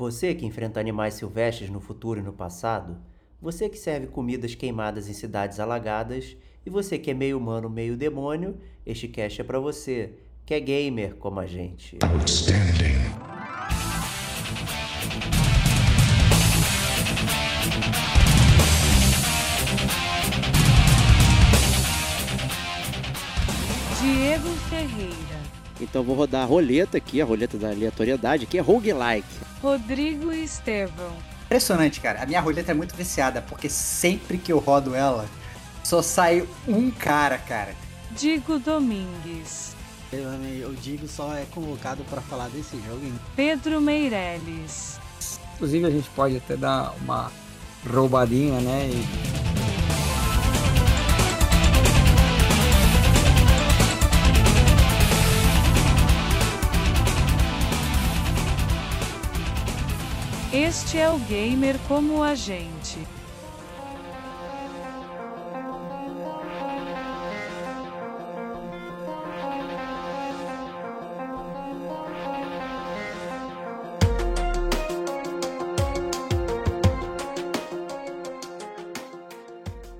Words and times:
Você 0.00 0.34
que 0.34 0.46
enfrenta 0.46 0.80
animais 0.80 1.12
silvestres 1.12 1.68
no 1.68 1.78
futuro 1.78 2.20
e 2.20 2.22
no 2.22 2.32
passado, 2.32 2.96
você 3.38 3.68
que 3.68 3.76
serve 3.76 4.06
comidas 4.06 4.54
queimadas 4.54 5.10
em 5.10 5.12
cidades 5.12 5.60
alagadas 5.60 6.38
e 6.64 6.70
você 6.70 6.98
que 6.98 7.10
é 7.10 7.14
meio 7.14 7.36
humano, 7.36 7.68
meio 7.68 7.98
demônio, 7.98 8.56
este 8.86 9.06
cast 9.06 9.42
é 9.42 9.44
para 9.44 9.60
você, 9.60 10.14
que 10.46 10.54
é 10.54 10.60
gamer 10.60 11.16
como 11.16 11.38
a 11.38 11.44
gente. 11.44 11.98
Outstanding. 12.02 12.96
Diego 24.00 24.48
Ferreira. 24.70 25.29
Então 25.80 26.02
vou 26.02 26.14
rodar 26.14 26.42
a 26.42 26.44
roleta 26.44 26.98
aqui, 26.98 27.20
a 27.20 27.24
roleta 27.24 27.56
da 27.58 27.70
aleatoriedade, 27.70 28.46
que 28.46 28.58
é 28.58 28.60
roguelike. 28.60 29.26
Rodrigo 29.62 30.32
Estevão. 30.32 31.12
Impressionante, 31.44 32.00
cara. 32.00 32.22
A 32.22 32.26
minha 32.26 32.40
roleta 32.40 32.70
é 32.70 32.74
muito 32.74 32.94
viciada, 32.94 33.42
porque 33.42 33.68
sempre 33.68 34.38
que 34.38 34.52
eu 34.52 34.58
rodo 34.58 34.94
ela, 34.94 35.26
só 35.82 36.00
sai 36.00 36.46
um 36.68 36.90
cara, 36.90 37.38
cara. 37.38 37.74
Digo 38.12 38.58
Domingues. 38.58 39.74
O 40.68 40.74
Digo 40.74 41.06
só 41.06 41.34
é 41.34 41.44
convocado 41.52 42.04
para 42.04 42.20
falar 42.20 42.48
desse 42.48 42.76
jogo. 42.82 43.04
Hein? 43.04 43.14
Pedro 43.36 43.80
Meirelles. 43.80 44.98
Inclusive 45.54 45.86
a 45.86 45.90
gente 45.90 46.08
pode 46.10 46.36
até 46.36 46.56
dar 46.56 46.94
uma 47.00 47.30
roubadinha, 47.88 48.60
né? 48.60 48.90
E 48.92 49.39
Este 60.82 60.98
é 60.98 61.10
o 61.10 61.18
gamer 61.18 61.78
como 61.86 62.22
a 62.22 62.34
gente. 62.34 62.98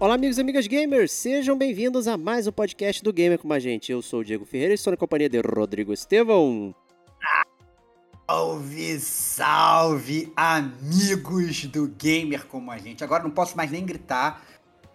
Olá, 0.01 0.15
amigos 0.15 0.39
e 0.39 0.41
amigas 0.41 0.67
gamers, 0.67 1.13
sejam 1.13 1.59
bem-vindos 1.59 2.09
a 2.09 2.17
mais 2.17 2.47
um 2.47 2.53
podcast 2.53 3.05
do 3.05 3.13
Gamer 3.13 3.39
com 3.39 3.53
a 3.53 3.59
gente. 3.59 3.93
Eu 3.93 4.01
sou 4.01 4.21
o 4.21 4.25
Diego 4.25 4.47
Ferreira 4.47 4.73
e 4.73 4.77
estou 4.77 4.93
na 4.93 4.97
companhia 4.97 5.29
de 5.29 5.41
Rodrigo 5.41 5.93
Estevão. 5.93 6.75
Salve, 8.31 9.01
salve, 9.01 10.33
amigos 10.37 11.65
do 11.65 11.89
gamer 11.89 12.47
como 12.47 12.71
a 12.71 12.79
gente. 12.79 13.03
Agora 13.03 13.25
não 13.25 13.31
posso 13.33 13.57
mais 13.57 13.73
nem 13.73 13.85
gritar, 13.85 14.41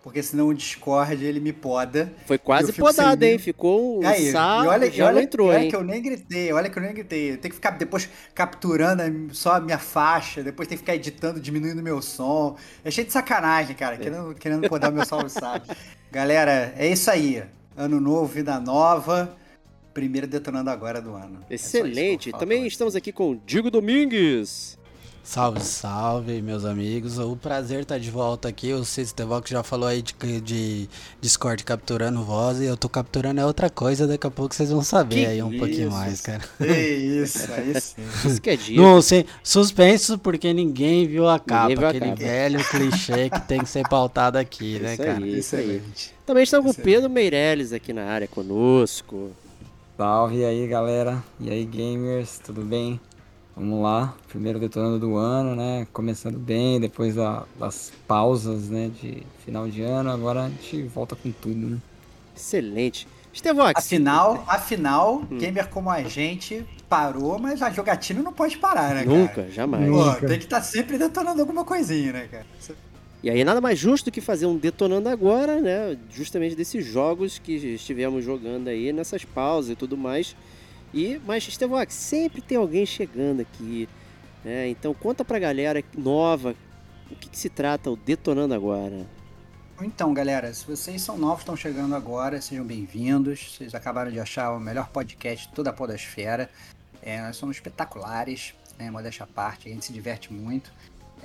porque 0.01 0.23
senão 0.23 0.47
o 0.47 0.53
Discord 0.53 1.21
ele 1.21 1.41
me 1.41 1.51
poda. 1.51 2.13
Foi 2.25 2.37
quase 2.37 2.71
podado, 2.71 3.21
hein? 3.23 3.37
Ficou 3.37 4.01
Aí, 4.05 4.31
sal, 4.31 4.63
e 4.63 4.67
olha, 4.69 4.89
já 4.89 5.07
olha, 5.07 5.21
entrou, 5.21 5.49
olha 5.49 5.63
hein? 5.63 5.69
que 5.69 5.75
eu 5.75 5.83
nem 5.83 6.01
gritei, 6.01 6.53
olha 6.53 6.69
que 6.69 6.79
eu 6.79 6.81
nem 6.81 6.93
gritei. 6.93 7.33
Eu 7.33 7.37
tenho 7.37 7.49
que 7.49 7.55
ficar 7.55 7.71
depois 7.71 8.09
capturando 8.33 9.03
só 9.35 9.55
a 9.55 9.59
minha 9.59 9.79
faixa, 9.79 10.41
depois 10.41 10.65
tem 10.69 10.77
que 10.77 10.83
ficar 10.83 10.95
editando, 10.95 11.37
diminuindo 11.37 11.83
meu 11.83 12.01
som. 12.01 12.55
É 12.85 12.89
cheio 12.89 13.05
de 13.05 13.11
sacanagem, 13.11 13.75
cara, 13.75 13.97
querendo, 13.97 14.33
querendo 14.35 14.69
podar 14.69 14.93
meu 14.93 15.05
salve, 15.05 15.29
sabe? 15.29 15.67
Galera, 16.09 16.73
é 16.77 16.87
isso 16.87 17.11
aí. 17.11 17.43
Ano 17.75 17.99
novo, 17.99 18.27
vida 18.27 18.57
nova 18.61 19.35
primeiro 19.95 20.27
detonando 20.27 20.69
agora 20.69 21.01
do 21.01 21.15
ano. 21.15 21.39
É 21.49 21.55
Excelente. 21.55 22.29
É 22.29 22.37
Também 22.37 22.67
estamos 22.67 22.97
aqui 22.97 23.13
com 23.13 23.31
o 23.31 23.35
Diego 23.47 23.71
Domingues. 23.71 24.77
Salve, 25.23 25.61
salve, 25.61 26.39
meus 26.39 26.65
amigos. 26.65 27.17
O 27.17 27.35
prazer 27.35 27.81
estar 27.81 27.95
tá 27.95 27.99
de 27.99 28.11
volta 28.11 28.47
aqui. 28.47 28.73
O 28.73 28.85
Sistevox 28.85 29.49
já 29.49 29.63
falou 29.63 29.87
aí 29.87 30.03
de, 30.03 30.13
de 30.41 30.89
Discord 31.19 31.63
capturando 31.63 32.21
voz 32.23 32.59
e 32.59 32.65
eu 32.65 32.77
tô 32.77 32.87
capturando 32.87 33.39
é 33.39 33.45
outra 33.45 33.69
coisa. 33.69 34.05
Daqui 34.05 34.27
a 34.27 34.29
pouco 34.29 34.53
vocês 34.53 34.69
vão 34.69 34.83
saber 34.83 35.15
que 35.15 35.25
aí 35.25 35.41
um 35.41 35.49
isso? 35.49 35.57
pouquinho 35.57 35.91
mais, 35.91 36.21
cara. 36.21 36.43
É 36.59 36.79
isso, 36.81 37.51
é 37.51 37.63
isso. 37.75 37.95
isso 38.25 38.41
que 38.41 38.49
é 38.51 38.55
dia. 38.55 38.79
Não, 38.79 39.01
sem, 39.01 39.25
suspenso 39.41 40.19
porque 40.19 40.53
ninguém 40.53 41.07
viu 41.07 41.27
a 41.27 41.39
capa. 41.39 41.69
Viu 41.69 41.87
aquele 41.87 42.05
a 42.05 42.09
capa. 42.09 42.21
velho 42.21 42.69
clichê 42.69 43.29
que 43.29 43.41
tem 43.47 43.61
que 43.61 43.69
ser 43.69 43.87
pautado 43.87 44.37
aqui, 44.37 44.77
né, 44.83 44.95
cara? 44.97 45.23
Aí, 45.23 45.39
isso 45.39 45.55
aí. 45.55 45.81
Também 46.23 46.43
estamos 46.43 46.75
com 46.75 46.81
o 46.81 46.83
Pedro 46.83 47.09
Meirelles 47.09 47.73
aqui 47.73 47.93
na 47.93 48.03
área 48.03 48.27
conosco. 48.27 49.31
Salve 49.97 50.43
aí 50.43 50.67
galera, 50.67 51.23
e 51.39 51.49
aí 51.49 51.63
gamers, 51.63 52.37
tudo 52.39 52.61
bem? 52.61 52.99
Vamos 53.55 53.81
lá, 53.81 54.13
primeiro 54.27 54.59
detonando 54.59 54.99
do 54.99 55.15
ano, 55.15 55.55
né? 55.55 55.87
Começando 55.93 56.37
bem, 56.37 56.81
depois 56.81 57.15
da, 57.15 57.43
das 57.57 57.93
pausas, 58.05 58.69
né? 58.69 58.91
De 59.01 59.23
final 59.45 59.69
de 59.69 59.81
ano, 59.83 60.11
agora 60.11 60.43
a 60.43 60.49
gente 60.49 60.83
volta 60.83 61.15
com 61.15 61.31
tudo, 61.31 61.67
né? 61.67 61.77
Excelente. 62.35 63.07
Estevox. 63.33 63.73
Afinal, 63.77 64.43
afinal, 64.45 65.23
hum. 65.31 65.37
gamer 65.37 65.69
como 65.69 65.89
a 65.89 66.03
gente 66.03 66.65
parou, 66.89 67.39
mas 67.39 67.61
a 67.61 67.69
jogatina 67.69 68.21
não 68.21 68.33
pode 68.33 68.57
parar, 68.57 68.95
né, 68.95 69.05
Nunca, 69.05 69.35
cara? 69.35 69.51
jamais. 69.51 69.89
Pô, 69.89 70.13
tem 70.27 70.39
que 70.39 70.43
estar 70.43 70.57
tá 70.57 70.61
sempre 70.63 70.97
detonando 70.97 71.39
alguma 71.39 71.63
coisinha, 71.63 72.11
né, 72.11 72.27
cara? 72.29 72.45
E 73.25 73.29
aí 73.31 73.43
nada 73.43 73.59
mais 73.59 73.79
justo 73.79 74.11
que 74.11 74.21
fazer 74.21 74.45
um 74.45 74.55
detonando 74.55 75.09
agora, 75.09 75.59
né? 75.59 75.97
Justamente 76.11 76.55
desses 76.55 76.85
jogos 76.85 77.39
que 77.39 77.53
estivemos 77.53 78.23
jogando 78.23 78.67
aí 78.67 78.93
nessas 78.93 79.25
pausas 79.25 79.71
e 79.71 79.75
tudo 79.75 79.97
mais. 79.97 80.35
E 80.93 81.19
mas 81.25 81.47
Estevão, 81.47 81.83
sempre 81.89 82.39
tem 82.39 82.55
alguém 82.55 82.85
chegando 82.85 83.41
aqui, 83.41 83.89
né? 84.43 84.69
Então 84.69 84.93
conta 84.93 85.25
pra 85.25 85.39
galera 85.39 85.83
nova 85.97 86.55
o 87.09 87.15
que, 87.15 87.27
que 87.27 87.39
se 87.39 87.49
trata 87.49 87.89
o 87.89 87.95
detonando 87.95 88.53
agora. 88.53 89.07
Então, 89.81 90.13
galera, 90.13 90.53
se 90.53 90.63
vocês 90.63 91.01
são 91.01 91.17
novos, 91.17 91.39
estão 91.39 91.57
chegando 91.57 91.95
agora, 91.95 92.39
sejam 92.39 92.63
bem-vindos. 92.63 93.55
Vocês 93.57 93.73
acabaram 93.73 94.11
de 94.11 94.19
achar 94.19 94.51
o 94.51 94.59
melhor 94.59 94.89
podcast 94.89 95.47
de 95.47 95.53
toda 95.55 95.71
a 95.71 95.73
podosfera. 95.73 96.47
É, 97.01 97.19
nós 97.23 97.37
somos 97.37 97.57
espetaculares, 97.57 98.53
né? 98.77 98.91
Modéstia 98.91 99.23
à 99.23 99.27
parte, 99.27 99.67
a 99.67 99.71
gente 99.71 99.83
se 99.83 99.91
diverte 99.91 100.31
muito. 100.31 100.71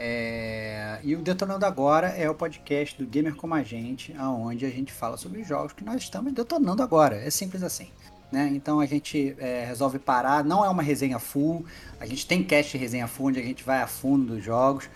É... 0.02 0.98
E 1.04 1.14
o 1.14 1.20
Detonando 1.20 1.66
Agora 1.66 2.08
é 2.08 2.28
o 2.28 2.34
podcast 2.34 2.96
do 2.96 3.06
Gamer 3.06 3.34
Como 3.36 3.54
a 3.54 3.62
Gente, 3.62 4.16
onde 4.18 4.64
a 4.64 4.70
gente 4.70 4.90
fala 4.90 5.18
sobre 5.18 5.42
os 5.42 5.46
jogos 5.46 5.74
que 5.74 5.84
nós 5.84 6.00
estamos 6.00 6.32
detonando 6.32 6.82
agora. 6.82 7.16
É 7.16 7.28
simples 7.28 7.62
assim. 7.62 7.90
Né? 8.32 8.50
Então 8.54 8.80
a 8.80 8.86
gente 8.86 9.36
é, 9.38 9.64
resolve 9.66 9.98
parar, 9.98 10.42
não 10.42 10.64
é 10.64 10.68
uma 10.70 10.82
resenha 10.82 11.18
full, 11.18 11.66
a 11.98 12.06
gente 12.06 12.26
tem 12.26 12.42
cast 12.42 12.78
resenha 12.78 13.06
full, 13.06 13.26
onde 13.26 13.40
a 13.40 13.42
gente 13.42 13.62
vai 13.62 13.82
a 13.82 13.86
fundo 13.86 14.34
dos 14.34 14.42
jogos. 14.42 14.88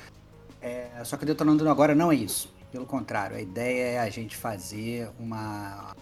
É... 0.62 0.88
Só 1.04 1.19
que 1.19 1.25
o 1.25 1.26
Detonando 1.26 1.69
Agora 1.69 1.94
não 1.94 2.10
é 2.10 2.14
isso. 2.14 2.54
Pelo 2.72 2.87
contrário, 2.87 3.37
a 3.37 3.41
ideia 3.41 3.84
é 3.93 3.98
a 4.00 4.09
gente 4.09 4.37
fazer 4.37 5.10
uma. 5.20 5.94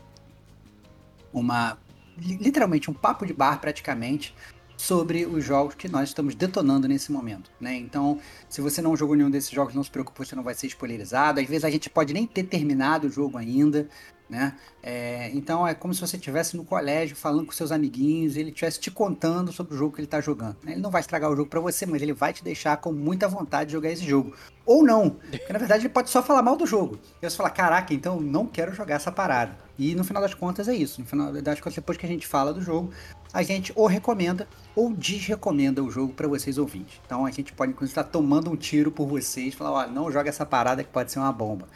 Uma. 1.33 1.77
Literalmente 2.17 2.91
um 2.91 2.95
papo 2.95 3.27
de 3.27 3.33
bar 3.33 3.61
praticamente 3.61 4.35
sobre 4.77 5.27
os 5.27 5.45
jogos 5.45 5.75
que 5.75 5.89
nós 5.89 6.09
estamos 6.09 6.35
detonando 6.35 6.89
nesse 6.89 7.13
momento, 7.13 7.51
né? 7.61 7.75
Então, 7.77 8.19
se 8.49 8.61
você 8.61 8.83
não 8.83 8.97
jogou 8.97 9.15
nenhum 9.17 9.31
desses 9.31 9.51
jogos, 9.51 9.75
não 9.75 9.85
se 9.85 9.91
preocupe, 9.91 10.27
você 10.27 10.35
não 10.35 10.43
vai 10.43 10.55
ser 10.55 10.67
spoilerizado. 10.67 11.41
Às 11.41 11.47
vezes 11.47 11.65
a 11.65 11.71
gente 11.71 11.89
pode 11.89 12.13
nem 12.13 12.27
ter 12.27 12.45
terminado 12.45 13.07
o 13.07 13.11
jogo 13.11 13.39
ainda, 13.39 13.89
né? 14.33 14.55
É, 14.83 15.31
então 15.35 15.69
é 15.69 15.75
como 15.75 15.93
se 15.93 16.01
você 16.01 16.17
estivesse 16.17 16.57
no 16.57 16.65
colégio 16.65 17.15
falando 17.15 17.45
com 17.45 17.53
seus 17.53 17.71
amiguinhos, 17.71 18.35
ele 18.35 18.49
estivesse 18.49 18.81
te 18.81 18.91
contando 18.91 19.53
sobre 19.53 19.75
o 19.75 19.77
jogo 19.77 19.95
que 19.95 20.01
ele 20.01 20.07
está 20.07 20.23
jogando. 20.23 20.57
Né? 20.65 20.73
Ele 20.73 20.81
não 20.81 20.91
vai 20.91 21.03
estragar 21.03 21.31
o 21.31 21.37
jogo 21.37 21.51
para 21.51 21.61
você, 21.61 21.85
mas 21.85 22.01
ele 22.01 22.15
vai 22.15 22.33
te 22.33 22.43
deixar 22.43 22.79
com 22.79 22.93
muita 22.93 23.29
vontade 23.29 23.67
de 23.67 23.73
jogar 23.73 23.91
esse 23.91 24.07
jogo. 24.07 24.35
Ou 24.65 24.83
não, 24.83 25.11
porque 25.11 25.53
na 25.53 25.59
verdade 25.59 25.83
ele 25.83 25.93
pode 25.93 26.09
só 26.09 26.23
falar 26.23 26.43
mal 26.43 26.57
do 26.57 26.67
jogo. 26.67 26.99
E 27.21 27.29
você 27.29 27.37
fala, 27.37 27.51
caraca, 27.51 27.93
então 27.93 28.17
eu 28.17 28.23
não 28.23 28.47
quero 28.47 28.75
jogar 28.75 28.95
essa 28.95 29.13
parada. 29.13 29.55
E 29.79 29.95
no 29.95 30.03
final 30.03 30.23
das 30.23 30.33
contas 30.33 30.67
é 30.67 30.75
isso. 30.75 31.03
No 31.03 31.07
final 31.07 31.31
das 31.31 31.61
contas, 31.61 31.75
depois 31.75 31.99
que 31.99 32.07
a 32.07 32.09
gente 32.09 32.27
fala 32.27 32.55
do 32.55 32.63
jogo, 32.63 32.91
a 33.35 33.43
gente 33.43 33.71
ou 33.77 33.87
recomenda 33.87 34.49
ou 34.75 34.93
desrecomenda 34.93 35.83
o 35.83 35.91
jogo 35.91 36.13
para 36.13 36.27
vocês 36.27 36.59
ouvintes. 36.59 37.01
Então 37.05 37.27
a 37.27 37.31
gente 37.31 37.53
pode 37.53 37.73
inclusive 37.73 37.93
estar 37.93 38.05
tomando 38.05 38.51
um 38.51 38.57
tiro 38.57 38.91
por 38.91 39.07
vocês, 39.07 39.55
falar, 39.55 39.71
ó, 39.71 39.87
não 39.87 40.11
joga 40.11 40.29
essa 40.29 40.47
parada 40.47 40.83
que 40.83 40.91
pode 40.91 41.13
ser 41.13 41.19
uma 41.19 41.33
bomba. 41.33 41.67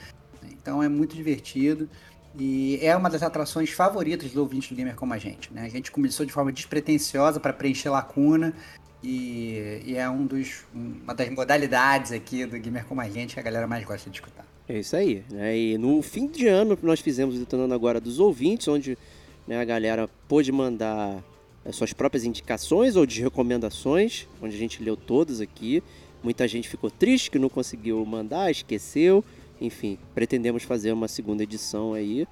Então 0.50 0.82
é 0.82 0.88
muito 0.88 1.14
divertido. 1.14 1.88
E 2.38 2.78
é 2.82 2.94
uma 2.94 3.08
das 3.08 3.22
atrações 3.22 3.70
favoritas 3.70 4.30
do 4.32 4.40
ouvinte 4.40 4.74
do 4.74 4.76
gamer 4.76 4.94
como 4.94 5.14
a 5.14 5.18
gente. 5.18 5.52
Né? 5.52 5.62
A 5.62 5.68
gente 5.68 5.90
começou 5.90 6.26
de 6.26 6.32
forma 6.32 6.52
despretensiosa 6.52 7.40
para 7.40 7.52
preencher 7.52 7.88
lacuna. 7.88 8.52
E, 9.02 9.82
e, 9.86 9.96
é 9.96 10.08
um 10.10 10.26
dos, 10.26 10.64
uma 10.74 11.14
das 11.14 11.30
modalidades 11.30 12.12
aqui 12.12 12.44
do 12.44 12.58
gamer 12.58 12.84
como 12.84 13.00
a 13.00 13.08
gente 13.08 13.34
que 13.34 13.40
a 13.40 13.42
galera 13.42 13.66
mais 13.66 13.84
gosta 13.84 14.10
de 14.10 14.16
escutar. 14.16 14.44
É 14.68 14.78
isso 14.78 14.96
aí. 14.96 15.24
Né? 15.30 15.56
E 15.56 15.78
no 15.78 16.02
fim 16.02 16.26
de 16.26 16.46
ano 16.46 16.78
nós 16.82 17.00
fizemos 17.00 17.36
o 17.36 17.38
Detonando 17.38 17.72
Agora 17.72 18.00
dos 18.00 18.18
ouvintes, 18.18 18.66
onde 18.68 18.98
né, 19.46 19.60
a 19.60 19.64
galera 19.64 20.08
pôde 20.28 20.50
mandar 20.50 21.22
as 21.68 21.76
suas 21.76 21.92
próprias 21.92 22.24
indicações 22.24 22.96
ou 22.96 23.04
de 23.04 23.20
recomendações, 23.20 24.26
onde 24.40 24.54
a 24.54 24.58
gente 24.58 24.82
leu 24.82 24.96
todas 24.96 25.40
aqui. 25.40 25.82
Muita 26.22 26.46
gente 26.46 26.68
ficou 26.68 26.90
triste 26.90 27.30
que 27.30 27.38
não 27.38 27.48
conseguiu 27.48 28.04
mandar, 28.04 28.50
esqueceu. 28.50 29.24
Enfim, 29.60 29.98
pretendemos 30.14 30.62
fazer 30.62 30.92
uma 30.92 31.08
segunda 31.08 31.42
edição 31.42 31.94
aí 31.94 32.26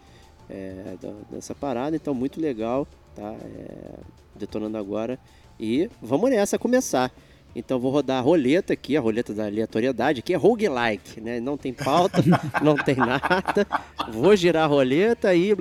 é, 0.49 0.97
dessa 1.31 1.55
parada, 1.55 1.97
então 1.97 2.15
muito 2.15 2.41
legal, 2.41 2.87
tá? 3.15 3.35
É, 3.43 3.99
detonando 4.35 4.77
agora. 4.77 5.19
E 5.59 5.89
vamos 6.03 6.31
nessa 6.31 6.59
começar. 6.59 7.13
Então 7.57 7.79
vou 7.79 7.93
rodar 7.93 8.19
a 8.19 8.21
roleta 8.21 8.73
aqui, 8.73 8.97
a 8.97 9.01
roleta 9.01 9.33
da 9.33 9.47
aleatoriedade, 9.47 10.23
que 10.23 10.35
é 10.35 10.37
roguelike, 10.37 11.21
né? 11.21 11.39
Não 11.39 11.57
tem 11.57 11.73
pauta, 11.73 12.19
não 12.63 12.75
tem 12.75 12.97
nada. 12.97 13.67
Vou 14.11 14.35
girar 14.35 14.65
a 14.65 14.67
roleta 14.67 15.33
e 15.35 15.55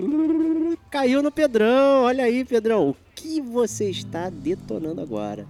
caiu 0.89 1.21
no 1.21 1.31
Pedrão. 1.31 2.03
Olha 2.03 2.23
aí, 2.23 2.43
Pedrão, 2.43 2.89
o 2.89 2.95
que 3.15 3.41
você 3.41 3.89
está 3.89 4.29
detonando 4.29 5.01
agora? 5.01 5.47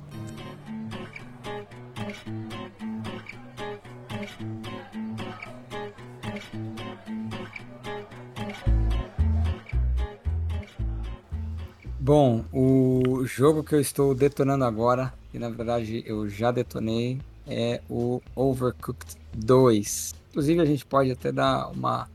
Bom, 12.00 12.44
o 12.52 13.26
jogo 13.26 13.64
que 13.64 13.76
eu 13.76 13.80
estou 13.80 14.14
detonando 14.14 14.66
agora, 14.66 15.14
e 15.34 15.40
na 15.40 15.50
verdade 15.50 16.04
eu 16.06 16.28
já 16.28 16.52
detonei, 16.52 17.20
é 17.48 17.82
o 17.90 18.22
Overcooked 18.36 19.16
2. 19.34 20.14
Inclusive 20.30 20.62
a 20.62 20.66
gente 20.66 20.86
pode 20.86 21.12
até 21.12 21.32
dar 21.32 21.70
uma 21.70 22.10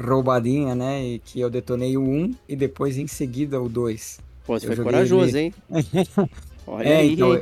roubadinha, 0.00 0.74
né? 0.74 1.04
E 1.04 1.18
que 1.18 1.40
eu 1.40 1.50
detonei 1.50 1.96
o 1.96 2.02
1 2.02 2.34
e 2.48 2.54
depois 2.54 2.96
em 2.96 3.06
seguida 3.06 3.60
o 3.60 3.68
2. 3.68 4.20
Pô, 4.46 4.58
você 4.58 4.68
Eu 4.68 4.76
foi 4.76 4.84
corajoso, 4.84 5.36
ele- 5.36 5.38
hein? 5.38 5.54
Olha 6.66 6.88
é, 6.88 6.96
aí. 6.98 7.12
então, 7.12 7.34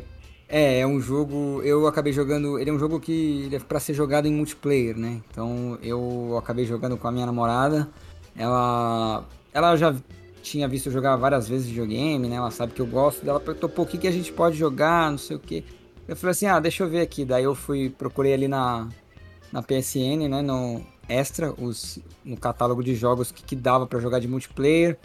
é, 0.48 0.80
é 0.80 0.86
um 0.86 1.00
jogo. 1.00 1.62
Eu 1.62 1.86
acabei 1.86 2.12
jogando. 2.12 2.58
Ele 2.58 2.70
é 2.70 2.72
um 2.72 2.78
jogo 2.78 2.98
que 2.98 3.42
ele 3.46 3.56
é 3.56 3.58
pra 3.58 3.78
ser 3.78 3.94
jogado 3.94 4.26
em 4.26 4.32
multiplayer, 4.32 4.96
né? 4.96 5.20
Então 5.30 5.78
eu 5.82 6.36
acabei 6.38 6.64
jogando 6.64 6.96
com 6.96 7.06
a 7.06 7.12
minha 7.12 7.26
namorada. 7.26 7.88
Ela. 8.36 9.24
Ela 9.52 9.76
já 9.76 9.94
tinha 10.42 10.66
visto 10.66 10.86
eu 10.86 10.92
jogar 10.92 11.16
várias 11.16 11.48
vezes 11.48 11.68
videogame, 11.68 12.28
né? 12.28 12.36
Ela 12.36 12.50
sabe 12.50 12.72
que 12.72 12.80
eu 12.80 12.86
gosto 12.86 13.24
dela. 13.24 13.38
Perguntou, 13.38 13.68
pô, 13.68 13.82
o 13.82 13.86
que, 13.86 13.98
que 13.98 14.08
a 14.08 14.12
gente 14.12 14.32
pode 14.32 14.56
jogar? 14.56 15.10
Não 15.10 15.18
sei 15.18 15.36
o 15.36 15.40
que. 15.40 15.64
Eu 16.08 16.16
falei 16.16 16.32
assim, 16.32 16.46
ah, 16.46 16.58
deixa 16.58 16.82
eu 16.82 16.88
ver 16.88 17.00
aqui. 17.02 17.24
Daí 17.24 17.44
eu 17.44 17.54
fui, 17.54 17.90
procurei 17.90 18.32
ali 18.32 18.48
na, 18.48 18.88
na 19.52 19.62
PSN, 19.62 20.28
né? 20.28 20.42
No 20.42 20.82
Extra, 21.08 21.52
os, 21.58 21.98
no 22.24 22.36
catálogo 22.36 22.82
de 22.82 22.94
jogos 22.94 23.30
que, 23.30 23.42
que 23.42 23.54
dava 23.54 23.86
pra 23.86 24.00
jogar 24.00 24.18
de 24.18 24.26
multiplayer. 24.28 24.98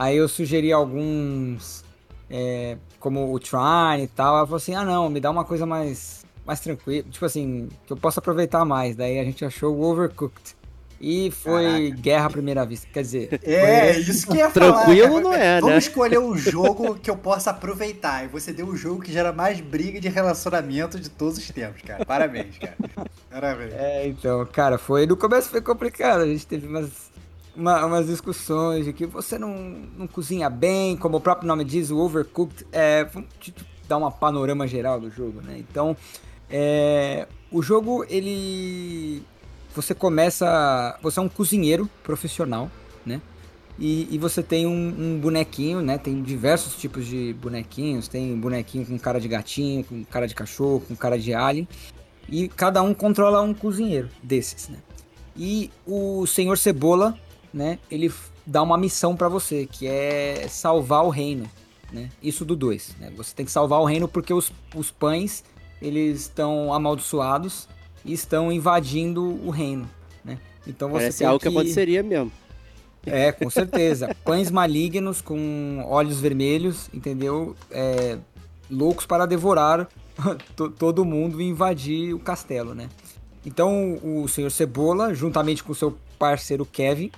Aí 0.00 0.16
eu 0.16 0.26
sugeri 0.28 0.72
alguns 0.72 1.84
é, 2.30 2.78
como 2.98 3.32
o 3.34 3.38
Trine 3.38 4.04
e 4.04 4.08
tal. 4.08 4.36
Ela 4.36 4.46
falou 4.46 4.56
assim: 4.56 4.74
ah, 4.74 4.84
não, 4.84 5.10
me 5.10 5.20
dá 5.20 5.30
uma 5.30 5.44
coisa 5.44 5.66
mais, 5.66 6.24
mais 6.46 6.58
tranquila, 6.60 7.04
tipo 7.10 7.24
assim, 7.26 7.68
que 7.86 7.92
eu 7.92 7.96
possa 7.98 8.18
aproveitar 8.20 8.64
mais. 8.64 8.96
Daí 8.96 9.18
a 9.18 9.24
gente 9.24 9.44
achou 9.44 9.74
o 9.76 9.82
Overcooked. 9.82 10.58
E 11.02 11.30
foi 11.30 11.92
guerra 11.92 12.26
à 12.26 12.30
primeira 12.30 12.62
vista. 12.66 12.86
Quer 12.92 13.00
dizer, 13.02 13.40
É, 13.42 13.92
foi- 13.94 14.02
isso 14.02 14.26
que 14.26 14.36
ia 14.36 14.48
Tranquilo 14.52 15.08
falar. 15.08 15.20
não 15.22 15.32
é, 15.32 15.54
Vamos 15.58 15.70
né? 15.72 15.78
escolher 15.78 16.18
um 16.18 16.36
jogo 16.36 16.94
que 16.96 17.10
eu 17.10 17.16
possa 17.16 17.50
aproveitar. 17.50 18.24
E 18.24 18.28
você 18.28 18.52
deu 18.52 18.66
o 18.68 18.76
jogo 18.76 19.00
que 19.02 19.10
gera 19.10 19.32
mais 19.32 19.60
briga 19.62 19.98
de 19.98 20.08
relacionamento 20.10 21.00
de 21.00 21.08
todos 21.08 21.38
os 21.38 21.50
tempos, 21.50 21.80
cara. 21.82 22.04
Parabéns, 22.04 22.58
cara. 22.58 22.76
Parabéns. 23.30 23.72
É, 23.72 24.08
então, 24.08 24.44
cara, 24.52 24.76
foi. 24.76 25.06
No 25.06 25.16
começo 25.16 25.48
foi 25.48 25.62
complicado. 25.62 26.20
A 26.20 26.26
gente 26.26 26.46
teve 26.46 26.66
umas, 26.66 27.09
uma- 27.56 27.84
umas 27.84 28.06
discussões 28.06 28.84
de 28.84 28.92
que 28.92 29.06
você 29.06 29.38
não, 29.38 29.54
não 29.96 30.06
cozinha 30.06 30.48
bem, 30.48 30.96
como 30.96 31.16
o 31.16 31.20
próprio 31.20 31.46
nome 31.48 31.64
diz, 31.64 31.90
o 31.90 31.98
Overcooked. 31.98 32.66
É, 32.72 33.04
vamos 33.04 33.28
dar 33.88 33.96
uma 33.96 34.10
panorama 34.10 34.66
geral 34.66 35.00
do 35.00 35.10
jogo, 35.10 35.40
né? 35.42 35.56
Então, 35.58 35.96
é, 36.48 37.26
o 37.50 37.62
jogo, 37.62 38.04
ele. 38.08 39.22
Você 39.74 39.94
começa. 39.94 40.98
Você 41.02 41.18
é 41.18 41.22
um 41.22 41.28
cozinheiro 41.28 41.88
profissional, 42.02 42.70
né? 43.06 43.20
E, 43.78 44.08
e 44.10 44.18
você 44.18 44.42
tem 44.42 44.66
um, 44.66 44.94
um 44.98 45.18
bonequinho, 45.18 45.80
né? 45.80 45.96
Tem 45.96 46.22
diversos 46.22 46.74
tipos 46.76 47.06
de 47.06 47.34
bonequinhos. 47.40 48.08
Tem 48.08 48.36
bonequinho 48.38 48.84
com 48.84 48.98
cara 48.98 49.20
de 49.20 49.28
gatinho, 49.28 49.84
com 49.84 50.04
cara 50.04 50.26
de 50.26 50.34
cachorro, 50.34 50.80
com 50.86 50.94
cara 50.94 51.18
de 51.18 51.32
alien. 51.32 51.66
E 52.28 52.48
cada 52.48 52.82
um 52.82 52.92
controla 52.92 53.40
um 53.42 53.54
cozinheiro 53.54 54.08
desses, 54.22 54.68
né? 54.68 54.78
E 55.36 55.70
o 55.86 56.26
Senhor 56.26 56.58
Cebola, 56.58 57.16
né? 57.52 57.78
Ele 57.90 58.12
dá 58.46 58.62
uma 58.62 58.76
missão 58.78 59.14
pra 59.16 59.28
você, 59.28 59.66
que 59.70 59.86
é 59.86 60.46
salvar 60.48 61.04
o 61.04 61.08
reino, 61.08 61.48
né? 61.92 62.08
Isso 62.22 62.44
do 62.44 62.54
2, 62.56 62.96
né? 63.00 63.12
Você 63.16 63.34
tem 63.34 63.44
que 63.46 63.52
salvar 63.52 63.80
o 63.80 63.84
reino 63.84 64.06
porque 64.08 64.32
os, 64.32 64.52
os 64.74 64.90
pães, 64.90 65.44
eles 65.80 66.22
estão 66.22 66.72
amaldiçoados 66.72 67.68
e 68.04 68.12
estão 68.12 68.50
invadindo 68.52 69.22
o 69.44 69.50
reino, 69.50 69.88
né? 70.24 70.38
Então 70.66 70.88
você 70.88 70.98
Parece 71.00 71.18
tem 71.18 71.26
algo 71.26 71.38
que 71.40 71.48
que 71.48 71.54
aconteceria 71.56 72.02
mesmo. 72.02 72.32
é, 73.06 73.32
com 73.32 73.48
certeza. 73.50 74.14
Pães 74.24 74.50
malignos 74.50 75.20
com 75.20 75.82
olhos 75.86 76.20
vermelhos, 76.20 76.88
entendeu? 76.92 77.56
É, 77.70 78.18
loucos 78.70 79.06
para 79.06 79.26
devorar 79.26 79.88
to- 80.54 80.70
todo 80.70 81.04
mundo 81.04 81.40
e 81.40 81.44
invadir 81.48 82.14
o 82.14 82.18
castelo, 82.18 82.74
né? 82.74 82.88
Então 83.44 83.98
o 84.02 84.28
senhor 84.28 84.50
Cebola, 84.50 85.14
juntamente 85.14 85.64
com 85.64 85.72
o 85.72 85.74
seu 85.74 85.96
parceiro 86.20 86.66
Kevin, 86.66 87.10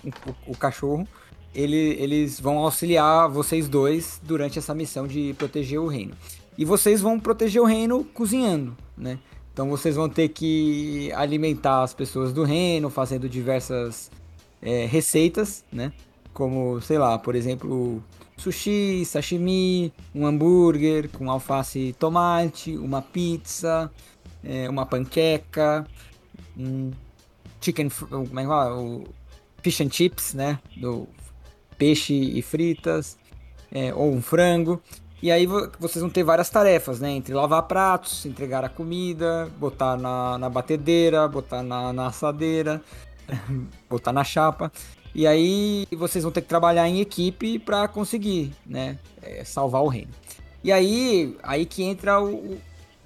o, 0.47 0.53
o 0.53 0.57
cachorro, 0.57 1.07
ele- 1.53 1.97
eles 1.99 2.39
vão 2.39 2.59
auxiliar 2.59 3.29
vocês 3.29 3.69
dois 3.69 4.21
durante 4.23 4.61
essa 4.61 4.73
missão 4.73 5.09
de 5.09 5.35
proteger 5.37 5.81
o 5.81 5.89
reino. 5.89 6.15
E 6.57 6.65
vocês 6.65 7.01
vão 7.01 7.19
proteger 7.19 7.61
o 7.61 7.65
reino 7.65 8.05
cozinhando, 8.05 8.77
né? 8.97 9.19
Então 9.53 9.69
vocês 9.69 9.97
vão 9.97 10.09
ter 10.09 10.29
que 10.29 11.11
alimentar 11.15 11.83
as 11.83 11.93
pessoas 11.93 12.33
do 12.33 12.45
reino, 12.45 12.89
fazendo 12.89 13.29
diversas 13.29 14.11
é, 14.63 14.87
receitas, 14.87 15.65
né? 15.73 15.93
Como, 16.33 16.81
sei 16.81 16.97
lá, 16.97 17.19
por 17.19 17.35
exemplo, 17.35 18.03
sushi, 18.37 19.05
sashimi, 19.05 19.93
um 20.15 20.25
hambúrguer 20.25 21.09
com 21.11 21.31
alface 21.31 21.79
e 21.89 21.93
tomate, 21.93 22.77
uma 22.77 23.03
pizza, 23.03 23.91
é, 24.45 24.71
uma 24.71 24.87
panqueca, 24.87 25.87
um 26.57 26.93
chicken, 27.63 27.89
como 27.91 28.41
é 28.41 28.43
que 28.43 28.49
fala? 28.49 28.77
O 28.79 29.05
fish 29.63 29.81
and 29.81 29.91
chips, 29.91 30.35
né? 30.35 30.59
Do 30.77 31.09
peixe 31.79 32.15
e 32.15 32.43
fritas, 32.43 33.17
é, 33.71 33.93
ou 33.95 34.13
um 34.13 34.21
frango. 34.23 34.81
E 35.23 35.31
aí 35.31 35.47
vo- 35.47 35.71
vocês 35.79 36.03
vão 36.03 36.11
ter 36.11 36.25
várias 36.25 36.51
tarefas, 36.51 37.01
né? 37.01 37.11
Entre 37.13 37.33
lavar 37.33 37.63
pratos, 37.65 38.27
entregar 38.27 38.65
a 38.65 38.69
comida, 38.69 39.51
botar 39.59 39.97
na, 39.97 40.37
na 40.39 40.51
batedeira, 40.51 41.29
botar 41.29 41.63
na, 41.63 41.93
na 41.93 42.07
assadeira, 42.09 42.83
botar 43.89 44.13
na 44.13 44.25
chapa. 44.25 44.71
E 45.15 45.27
aí 45.27 45.87
vocês 45.93 46.25
vão 46.25 46.33
ter 46.33 46.41
que 46.43 46.49
trabalhar 46.49 46.89
em 46.89 47.01
equipe 47.01 47.59
para 47.59 47.87
conseguir, 47.87 48.53
né? 48.67 48.99
é, 49.23 49.45
salvar 49.45 49.83
o 49.83 49.89
reino. 49.89 50.11
E 50.65 50.73
aí, 50.73 51.37
aí 51.43 51.67
que 51.67 51.83
entra 51.83 52.21
o, 52.21 52.35
o, 52.35 52.61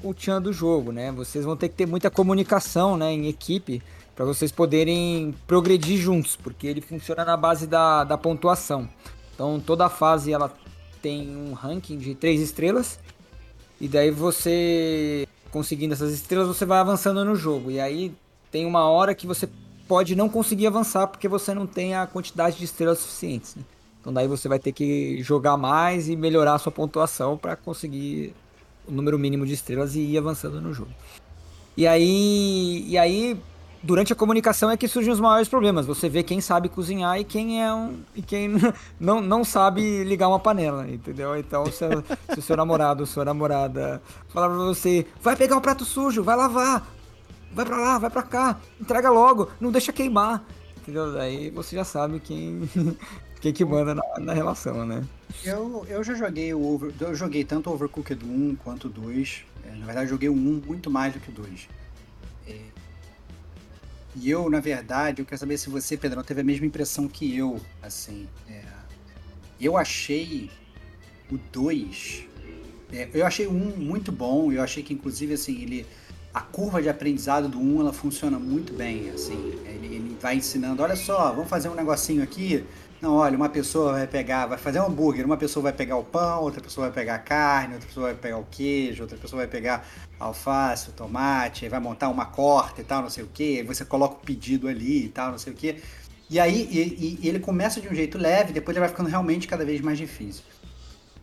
o 0.05 0.15
tchan 0.15 0.41
do 0.41 0.53
jogo, 0.53 0.93
né? 0.93 1.11
Vocês 1.13 1.45
vão 1.45 1.57
ter 1.57 1.69
que 1.69 1.75
ter 1.75 1.87
muita 1.87 2.11
comunicação, 2.11 2.97
né? 2.97 3.13
Em 3.13 3.27
equipe 3.29 3.83
para 4.17 4.25
vocês 4.25 4.51
poderem 4.51 5.35
progredir 5.47 5.99
juntos, 5.99 6.35
porque 6.35 6.67
ele 6.67 6.81
funciona 6.81 7.23
na 7.23 7.37
base 7.37 7.67
da, 7.67 8.03
da 8.03 8.17
pontuação. 8.17 8.89
Então 9.35 9.61
toda 9.61 9.91
fase 9.91 10.33
ela 10.33 10.53
tem 11.03 11.37
um 11.37 11.53
ranking 11.53 11.99
de 11.99 12.15
três 12.15 12.41
estrelas 12.41 12.99
e 13.79 13.87
daí 13.87 14.11
você 14.11 15.29
conseguindo 15.53 15.93
essas 15.93 16.13
estrelas 16.13 16.49
você 16.49 16.65
vai 16.65 16.79
avançando 16.79 17.23
no 17.25 17.37
jogo 17.37 17.71
e 17.71 17.79
aí 17.79 18.13
tem 18.51 18.65
uma 18.65 18.89
hora 18.89 19.15
que 19.15 19.27
você 19.27 19.49
pode 19.87 20.17
não 20.17 20.29
conseguir 20.29 20.67
avançar 20.67 21.07
porque 21.07 21.29
você 21.29 21.53
não 21.53 21.67
tem 21.67 21.95
a 21.95 22.07
quantidade 22.07 22.57
de 22.57 22.65
estrelas 22.65 22.99
suficientes. 22.99 23.55
né? 23.55 23.63
Então 24.01 24.15
daí 24.15 24.27
você 24.27 24.49
vai 24.49 24.59
ter 24.59 24.73
que 24.73 25.23
jogar 25.23 25.59
mais 25.59 26.09
e 26.09 26.17
melhorar 26.17 26.55
a 26.55 26.59
sua 26.59 26.73
pontuação 26.73 27.37
para 27.37 27.55
conseguir 27.55 28.35
o 28.89 28.93
número 28.93 29.19
mínimo 29.19 29.45
de 29.45 29.53
estrelas 29.53 29.95
e 29.95 30.01
ir 30.01 30.17
avançando 30.17 30.61
no 30.61 30.73
jogo. 30.73 30.91
E 31.77 31.87
aí, 31.87 32.85
e 32.87 32.97
aí 32.97 33.39
durante 33.83 34.13
a 34.13 34.17
comunicação 34.17 34.71
é 34.71 34.77
que 34.77 34.89
surgem 34.89 35.13
os 35.13 35.21
maiores 35.21 35.49
problemas. 35.49 35.87
Você 35.87 36.09
vê 36.09 36.23
quem 36.23 36.41
sabe 36.41 36.69
cozinhar 36.69 37.19
e 37.19 37.25
quem 37.25 37.63
é 37.63 37.73
um 37.73 38.01
e 38.15 38.23
quem 38.23 38.51
não, 38.99 39.21
não 39.21 39.45
sabe 39.45 40.05
ligar 40.05 40.29
uma 40.29 40.39
panela, 40.39 40.89
entendeu? 40.89 41.37
Então 41.37 41.67
se, 41.67 41.85
se 42.33 42.39
o 42.39 42.43
seu 42.43 42.57
namorado 42.57 43.03
ou 43.03 43.07
sua 43.07 43.25
namorada 43.25 44.03
falar 44.29 44.49
pra 44.49 44.59
você, 44.59 45.07
vai 45.21 45.37
pegar 45.37 45.57
o 45.57 45.61
prato 45.61 45.85
sujo, 45.85 46.23
vai 46.23 46.37
lavar, 46.37 46.87
vai 47.53 47.65
pra 47.65 47.77
lá, 47.77 47.99
vai 47.99 48.11
pra 48.11 48.23
cá, 48.23 48.61
entrega 48.81 49.11
logo, 49.11 49.51
não 49.61 49.71
deixa 49.71 49.93
queimar, 49.93 50.45
entendeu? 50.79 51.13
Daí 51.13 51.51
você 51.51 51.77
já 51.77 51.85
sabe 51.85 52.21
quem 52.21 52.69
quem 53.41 53.53
que 53.53 53.65
manda 53.65 53.95
na, 53.95 54.03
na 54.19 54.33
relação, 54.33 54.87
né? 54.87 55.05
Eu, 55.45 55.87
eu 55.89 56.03
já 56.03 56.15
joguei 56.15 56.53
o 56.55 56.65
Over, 56.65 56.93
eu 57.01 57.15
joguei 57.15 57.45
tanto 57.45 57.71
o 57.71 57.75
Overcooked 57.75 58.25
1 58.25 58.57
quanto 58.57 58.87
o 58.87 58.91
2. 58.91 59.45
É, 59.65 59.77
na 59.77 59.87
verdade, 59.87 60.09
joguei 60.09 60.29
o 60.29 60.33
1 60.33 60.63
muito 60.67 60.91
mais 60.91 61.13
do 61.13 61.21
que 61.21 61.31
o 61.31 61.33
2. 61.33 61.69
E 64.19 64.31
eu, 64.31 64.49
na 64.49 64.61
verdade, 64.61 65.21
eu 65.21 65.27
quero 65.27 65.39
saber 65.39 65.59
se 65.59 65.69
você, 65.69 65.97
Pedrão, 65.97 66.23
teve 66.23 66.41
a 66.41 66.45
mesma 66.45 66.65
impressão 66.65 67.07
que 67.07 67.37
eu. 67.37 67.61
Assim, 67.83 68.27
é, 68.49 68.63
eu 69.61 69.77
achei 69.77 70.51
o 71.31 71.37
2. 71.53 72.25
é, 72.93 73.09
eu 73.13 73.27
achei 73.27 73.47
o 73.47 73.51
1 73.51 73.77
muito 73.77 74.11
bom. 74.11 74.51
Eu 74.51 74.63
achei 74.63 74.83
que, 74.83 74.95
inclusive, 74.95 75.35
assim, 75.35 75.63
ele. 75.63 75.87
A 76.33 76.41
curva 76.41 76.83
de 76.83 76.89
aprendizado 76.89 77.49
do 77.49 77.59
1 77.59 77.81
ela 77.81 77.93
funciona 77.93 78.39
muito 78.39 78.73
bem. 78.73 79.11
Assim, 79.11 79.59
ele, 79.67 79.87
ele 79.87 80.17
vai 80.21 80.37
ensinando: 80.37 80.83
olha 80.83 80.97
só, 80.97 81.33
vamos 81.33 81.49
fazer 81.49 81.69
um 81.69 81.75
negocinho 81.75 82.23
aqui. 82.23 82.65
Não, 83.01 83.15
olha, 83.17 83.37
uma 83.37 83.49
pessoa 83.49 83.93
vai 83.93 84.07
pegar, 84.07 84.47
vai 84.47 84.57
fazer 84.57 84.81
um 84.81 84.87
hambúrguer, 84.87 85.25
uma 85.25 85.37
pessoa 85.37 85.65
vai 85.65 85.73
pegar 85.73 85.97
o 85.97 86.05
pão, 86.05 86.43
outra 86.43 86.63
pessoa 86.63 86.87
vai 86.87 86.95
pegar 86.95 87.17
a 87.17 87.19
carne, 87.19 87.75
outra 87.75 87.89
pessoa 87.89 88.07
vai 88.07 88.15
pegar 88.15 88.39
o 88.39 88.47
queijo, 88.51 89.03
outra 89.03 89.19
pessoa 89.19 89.41
vai 89.41 89.47
pegar 89.47 89.87
alface, 90.19 90.89
o 90.89 90.93
tomate, 90.93 91.69
vai 91.69 91.79
montar 91.79 92.09
uma 92.09 92.25
corta 92.25 92.81
e 92.81 92.85
tal, 92.85 93.03
não 93.03 93.11
sei 93.11 93.23
o 93.23 93.29
que, 93.29 93.63
você 93.63 93.85
coloca 93.85 94.15
o 94.15 94.21
pedido 94.21 94.67
ali 94.67 95.05
e 95.05 95.09
tal, 95.11 95.31
não 95.31 95.39
sei 95.39 95.53
o 95.53 95.57
que. 95.57 95.83
E 96.31 96.41
aí 96.41 96.69
e, 96.71 97.19
e 97.23 97.29
ele 97.29 97.39
começa 97.39 97.81
de 97.81 97.89
um 97.89 97.95
jeito 97.95 98.17
leve, 98.17 98.53
depois 98.53 98.75
ele 98.75 98.81
vai 98.81 98.89
ficando 98.89 99.11
realmente 99.11 99.47
cada 99.47 99.65
vez 99.65 99.81
mais 99.83 99.99
difícil. 99.99 100.43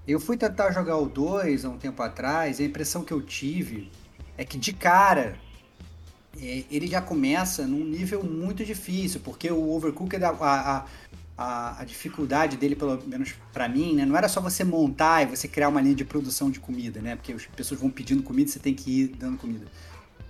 Eu 0.08 0.20
fui 0.20 0.38
tentar 0.38 0.72
jogar 0.72 0.98
o 0.98 1.08
2 1.08 1.66
há 1.66 1.70
um 1.70 1.78
tempo 1.78 2.04
atrás, 2.04 2.60
e 2.60 2.64
a 2.64 2.66
impressão 2.66 3.04
que 3.04 3.12
eu 3.12 3.22
tive 3.22 3.92
é 4.38 4.46
que 4.46 4.58
de 4.58 4.74
cara 4.74 5.38
é, 6.42 6.64
ele 6.72 6.88
já 6.88 7.02
começa 7.02 7.68
num 7.68 7.84
nível 7.84 8.24
muito 8.24 8.66
difícil, 8.66 9.22
porque 9.24 9.52
o 9.52 9.70
Overcooked, 9.72 10.24
a, 10.24 10.30
a, 10.32 10.86
a, 11.38 11.82
a 11.82 11.86
dificuldade 11.86 12.58
dele, 12.58 12.76
pelo 12.76 13.02
menos 13.08 13.34
para 13.52 13.68
mim, 13.68 13.96
né, 13.96 14.06
não 14.06 14.16
era 14.16 14.28
só 14.28 14.40
você 14.40 14.64
montar 14.64 15.24
e 15.24 15.36
você 15.36 15.48
criar 15.48 15.70
uma 15.70 15.82
linha 15.82 15.96
de 15.96 16.06
produção 16.06 16.52
de 16.52 16.60
comida, 16.60 17.02
né? 17.02 17.16
Porque 17.16 17.34
as 17.34 17.46
pessoas 17.46 17.80
vão 17.80 17.90
pedindo 17.90 18.22
comida 18.24 18.50
e 18.50 18.54
você 18.54 18.60
tem 18.60 18.74
que 18.74 19.02
ir 19.02 19.08
dando 19.08 19.38
comida 19.38 19.66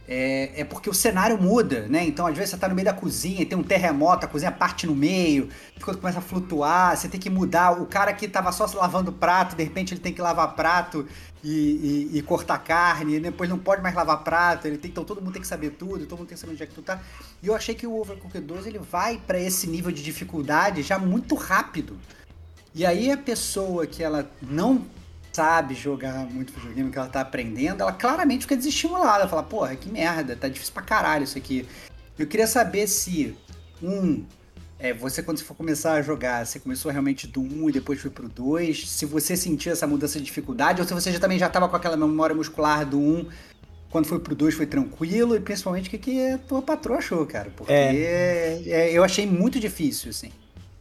é, 0.07 0.61
é, 0.61 0.63
porque 0.65 0.89
o 0.89 0.93
cenário 0.93 1.41
muda, 1.41 1.87
né? 1.87 2.03
Então, 2.03 2.27
às 2.27 2.35
vezes, 2.35 2.51
você 2.51 2.57
tá 2.57 2.67
no 2.67 2.75
meio 2.75 2.85
da 2.85 2.93
cozinha 2.93 3.41
e 3.41 3.45
tem 3.45 3.57
um 3.57 3.63
terremoto, 3.63 4.25
a 4.25 4.29
cozinha 4.29 4.51
parte 4.51 4.85
no 4.85 4.93
meio, 4.93 5.47
quando 5.81 5.97
começa 5.97 6.19
a 6.19 6.21
flutuar, 6.21 6.95
você 6.95 7.07
tem 7.07 7.19
que 7.19 7.29
mudar. 7.29 7.81
O 7.81 7.85
cara 7.85 8.11
que 8.13 8.27
tava 8.27 8.51
só 8.51 8.65
lavando 8.73 9.13
prato, 9.13 9.55
de 9.55 9.63
repente 9.63 9.93
ele 9.93 10.01
tem 10.01 10.13
que 10.13 10.21
lavar 10.21 10.55
prato 10.55 11.07
e, 11.41 12.09
e, 12.13 12.17
e 12.17 12.21
cortar 12.21 12.57
carne, 12.59 13.19
depois 13.19 13.49
não 13.49 13.57
pode 13.57 13.81
mais 13.81 13.95
lavar 13.95 14.23
prato, 14.23 14.67
ele 14.67 14.77
tem, 14.77 14.91
então 14.91 15.05
todo 15.05 15.21
mundo 15.21 15.33
tem 15.33 15.41
que 15.41 15.47
saber 15.47 15.71
tudo, 15.71 16.05
todo 16.05 16.19
mundo 16.19 16.27
tem 16.27 16.35
que 16.35 16.41
saber 16.41 16.53
onde 16.53 16.63
é 16.63 16.65
que 16.65 16.73
tu 16.73 16.81
tá. 16.81 17.01
E 17.41 17.47
eu 17.47 17.55
achei 17.55 17.73
que 17.73 17.87
o 17.87 17.97
Overcooked 17.99 18.45
2 18.45 18.67
ele 18.67 18.79
vai 18.79 19.17
para 19.25 19.39
esse 19.39 19.67
nível 19.67 19.91
de 19.91 20.03
dificuldade 20.03 20.81
já 20.81 20.99
muito 20.99 21.35
rápido. 21.35 21.97
E 22.75 22.85
aí 22.85 23.11
a 23.11 23.17
pessoa 23.17 23.85
que 23.85 24.03
ela 24.03 24.29
não 24.41 24.83
sabe 25.33 25.73
jogar 25.73 26.25
muito 26.29 26.53
videogame, 26.53 26.91
que 26.91 26.97
ela 26.97 27.09
tá 27.09 27.21
aprendendo, 27.21 27.81
ela 27.81 27.91
claramente 27.91 28.41
fica 28.41 28.55
desestimulada. 28.55 29.21
Ela 29.21 29.27
fala, 29.27 29.43
porra, 29.43 29.75
que 29.75 29.89
merda, 29.89 30.35
tá 30.35 30.47
difícil 30.47 30.73
pra 30.73 30.83
caralho 30.83 31.23
isso 31.23 31.37
aqui. 31.37 31.67
Eu 32.17 32.27
queria 32.27 32.45
saber 32.45 32.87
se, 32.87 33.35
um, 33.81 34.23
é, 34.77 34.93
você 34.93 35.23
quando 35.23 35.39
você 35.39 35.43
for 35.43 35.55
começar 35.55 35.93
a 35.93 36.01
jogar, 36.01 36.45
você 36.45 36.59
começou 36.59 36.91
realmente 36.91 37.25
do 37.25 37.41
1 37.41 37.69
e 37.69 37.71
depois 37.73 37.99
foi 37.99 38.11
pro 38.11 38.29
2, 38.29 38.89
se 38.89 39.05
você 39.05 39.35
sentiu 39.35 39.71
essa 39.71 39.87
mudança 39.87 40.19
de 40.19 40.25
dificuldade, 40.25 40.79
ou 40.79 40.87
se 40.87 40.93
você 40.93 41.11
já, 41.11 41.19
também 41.19 41.39
já 41.39 41.49
tava 41.49 41.67
com 41.67 41.75
aquela 41.75 41.97
memória 41.97 42.35
muscular 42.35 42.85
do 42.85 42.99
1, 42.99 43.27
quando 43.89 44.05
foi 44.05 44.19
pro 44.19 44.35
2 44.35 44.53
foi 44.53 44.67
tranquilo, 44.67 45.35
e 45.35 45.39
principalmente 45.39 45.87
o 45.87 45.89
que, 45.89 45.97
que 45.97 46.31
a 46.31 46.37
tua 46.37 46.61
patroa 46.61 46.99
achou, 46.99 47.25
cara. 47.25 47.51
Porque 47.55 47.73
é. 47.73 48.61
É, 48.65 48.91
eu 48.91 49.03
achei 49.03 49.25
muito 49.25 49.59
difícil, 49.59 50.11
assim. 50.11 50.31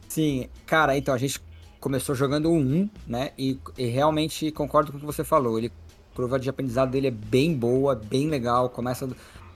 Sim, 0.09 0.49
cara, 0.67 0.97
então 0.97 1.15
a 1.15 1.19
gente 1.19 1.41
começou 1.83 2.15
jogando 2.15 2.49
o 2.49 2.55
1, 2.55 2.89
né? 3.09 3.33
E, 3.37 3.59
e, 3.77 3.87
realmente 3.87 4.53
concordo 4.53 4.93
com 4.93 4.99
o 4.99 5.01
que 5.01 5.07
você 5.07 5.25
falou. 5.25 5.59
Ele, 5.59 5.71
a 6.13 6.17
curva 6.17 6.39
de 6.39 6.49
aprendizado 6.49 6.93
dele 6.93 7.09
é 7.09 7.11
bem 7.11 7.55
boa, 7.55 7.97
bem 7.97 8.29
legal, 8.29 8.71
começa 8.71 9.09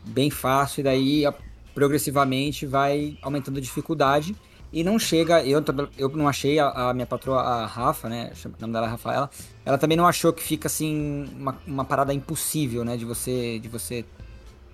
bem 0.05 0.29
fácil 0.29 0.81
e 0.81 0.83
daí 0.83 1.25
progressivamente 1.73 2.67
vai 2.67 3.17
aumentando 3.23 3.59
a 3.59 3.63
dificuldade. 3.63 4.35
E 4.73 4.83
não 4.83 4.99
chega, 4.99 5.45
eu, 5.45 5.63
eu 5.97 6.09
não 6.11 6.29
achei, 6.29 6.59
a, 6.59 6.91
a 6.91 6.93
minha 6.93 7.07
patroa, 7.07 7.41
a 7.41 7.67
Rafa, 7.67 8.09
né? 8.09 8.33
O 8.45 8.61
nome 8.61 8.73
dela 8.73 8.89
é 8.89 8.91
Rafaela, 8.91 9.31
ela 9.65 9.79
também 9.79 9.97
não 9.97 10.07
achou 10.07 10.33
que 10.33 10.43
fica 10.43 10.67
assim, 10.67 11.27
uma, 11.39 11.57
uma 11.65 11.85
parada 11.85 12.13
impossível, 12.13 12.85
né? 12.85 12.97
De 12.97 13.05
você, 13.05 13.61
de 13.61 13.69
você 13.69 14.05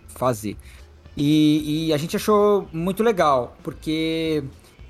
fazer. 0.08 0.56
E, 1.14 1.88
e 1.88 1.92
a 1.92 1.98
gente 1.98 2.16
achou 2.16 2.66
muito 2.72 3.02
legal, 3.02 3.54
porque 3.62 4.42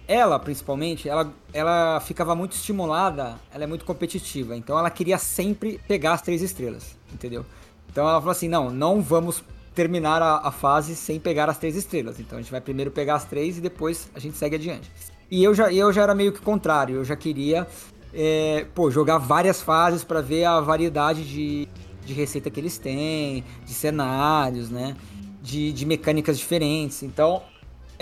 ela, 0.06 0.38
principalmente, 0.38 1.08
ela, 1.08 1.32
ela 1.52 2.00
ficava 2.00 2.34
muito 2.34 2.52
estimulada, 2.52 3.36
ela 3.52 3.64
é 3.64 3.66
muito 3.66 3.84
competitiva, 3.84 4.56
então 4.56 4.78
ela 4.78 4.90
queria 4.90 5.18
sempre 5.18 5.80
pegar 5.86 6.14
as 6.14 6.22
três 6.22 6.42
estrelas, 6.42 6.96
entendeu? 7.12 7.44
Então 7.90 8.08
ela 8.08 8.18
falou 8.18 8.32
assim: 8.32 8.48
não, 8.48 8.70
não 8.70 9.00
vamos 9.00 9.44
terminar 9.74 10.20
a, 10.20 10.48
a, 10.48 10.50
fase 10.50 10.94
sem 10.94 11.18
pegar 11.18 11.48
as 11.48 11.58
três 11.58 11.76
estrelas. 11.76 12.20
Então 12.20 12.38
a 12.38 12.42
gente 12.42 12.50
vai 12.50 12.60
primeiro 12.60 12.90
pegar 12.90 13.14
as 13.14 13.24
três 13.24 13.58
e 13.58 13.60
depois 13.60 14.10
a 14.14 14.18
gente 14.18 14.36
segue 14.36 14.56
adiante. 14.56 14.90
E 15.30 15.42
eu 15.42 15.54
já, 15.54 15.72
eu 15.72 15.92
já 15.92 16.02
era 16.02 16.14
meio 16.14 16.32
que 16.32 16.40
contrário, 16.40 16.96
eu 16.96 17.04
já 17.04 17.16
queria 17.16 17.66
é, 18.12 18.66
pô, 18.74 18.90
jogar 18.90 19.18
várias 19.18 19.62
fases 19.62 20.04
para 20.04 20.20
ver 20.20 20.44
a 20.44 20.60
variedade 20.60 21.24
de, 21.24 21.68
de 22.04 22.12
receita 22.12 22.50
que 22.50 22.60
eles 22.60 22.76
têm, 22.76 23.44
de 23.64 23.72
cenários, 23.72 24.70
né? 24.70 24.96
De, 25.40 25.72
de 25.72 25.86
mecânicas 25.86 26.38
diferentes. 26.38 27.02
Então 27.02 27.42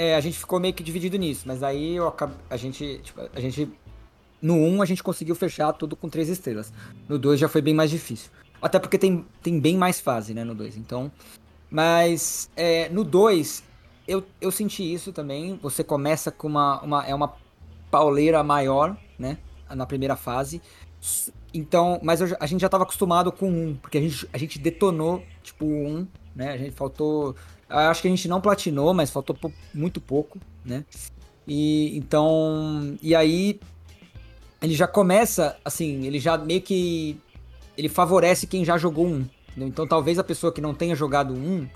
é, 0.00 0.14
a 0.14 0.20
gente 0.20 0.38
ficou 0.38 0.58
meio 0.58 0.72
que 0.72 0.82
dividido 0.82 1.18
nisso, 1.18 1.42
mas 1.44 1.62
aí 1.62 1.96
eu, 1.96 2.10
a 2.48 2.56
gente, 2.56 3.00
tipo, 3.02 3.20
a 3.34 3.38
gente 3.38 3.70
no 4.40 4.54
1 4.54 4.80
a 4.80 4.86
gente 4.86 5.02
conseguiu 5.02 5.34
fechar 5.34 5.70
tudo 5.74 5.94
com 5.94 6.08
três 6.08 6.30
estrelas. 6.30 6.72
No 7.06 7.18
2 7.18 7.38
já 7.38 7.50
foi 7.50 7.60
bem 7.60 7.74
mais 7.74 7.90
difícil. 7.90 8.30
Até 8.62 8.78
porque 8.78 8.96
tem, 8.96 9.26
tem 9.42 9.60
bem 9.60 9.76
mais 9.76 10.00
fase, 10.00 10.32
né, 10.32 10.42
no 10.42 10.54
2. 10.54 10.78
Então, 10.78 11.12
mas 11.70 12.50
é, 12.56 12.88
no 12.88 13.04
2 13.04 13.62
eu, 14.08 14.24
eu 14.40 14.50
senti 14.50 14.90
isso 14.90 15.12
também. 15.12 15.58
Você 15.60 15.84
começa 15.84 16.30
com 16.30 16.48
uma, 16.48 16.80
uma 16.80 17.06
é 17.06 17.14
uma 17.14 17.34
pauleira 17.90 18.42
maior, 18.42 18.96
né, 19.18 19.36
na 19.68 19.84
primeira 19.84 20.16
fase. 20.16 20.62
Então, 21.52 22.00
mas 22.02 22.22
eu, 22.22 22.34
a 22.40 22.46
gente 22.46 22.62
já 22.62 22.68
estava 22.68 22.84
acostumado 22.84 23.30
com 23.30 23.50
um, 23.50 23.76
porque 23.76 23.98
a 23.98 24.00
gente, 24.00 24.26
a 24.32 24.38
gente 24.38 24.58
detonou, 24.58 25.22
tipo, 25.42 25.66
um, 25.66 26.06
né? 26.34 26.52
A 26.52 26.56
gente 26.56 26.70
faltou 26.70 27.36
Acho 27.70 28.02
que 28.02 28.08
a 28.08 28.10
gente 28.10 28.28
não 28.28 28.40
platinou, 28.40 28.92
mas 28.92 29.10
faltou 29.10 29.36
muito 29.72 30.00
pouco, 30.00 30.38
né? 30.64 30.84
E 31.46 31.96
então, 31.96 32.96
e 33.02 33.14
aí 33.14 33.60
ele 34.60 34.74
já 34.74 34.86
começa 34.86 35.56
assim, 35.64 36.06
ele 36.06 36.18
já 36.18 36.36
meio 36.36 36.60
que 36.60 37.18
ele 37.76 37.88
favorece 37.88 38.46
quem 38.46 38.64
já 38.64 38.76
jogou 38.76 39.06
um. 39.06 39.24
Entendeu? 39.48 39.68
Então 39.68 39.86
talvez 39.86 40.18
a 40.18 40.24
pessoa 40.24 40.52
que 40.52 40.60
não 40.60 40.74
tenha 40.74 40.94
jogado 40.94 41.32
um, 41.32 41.66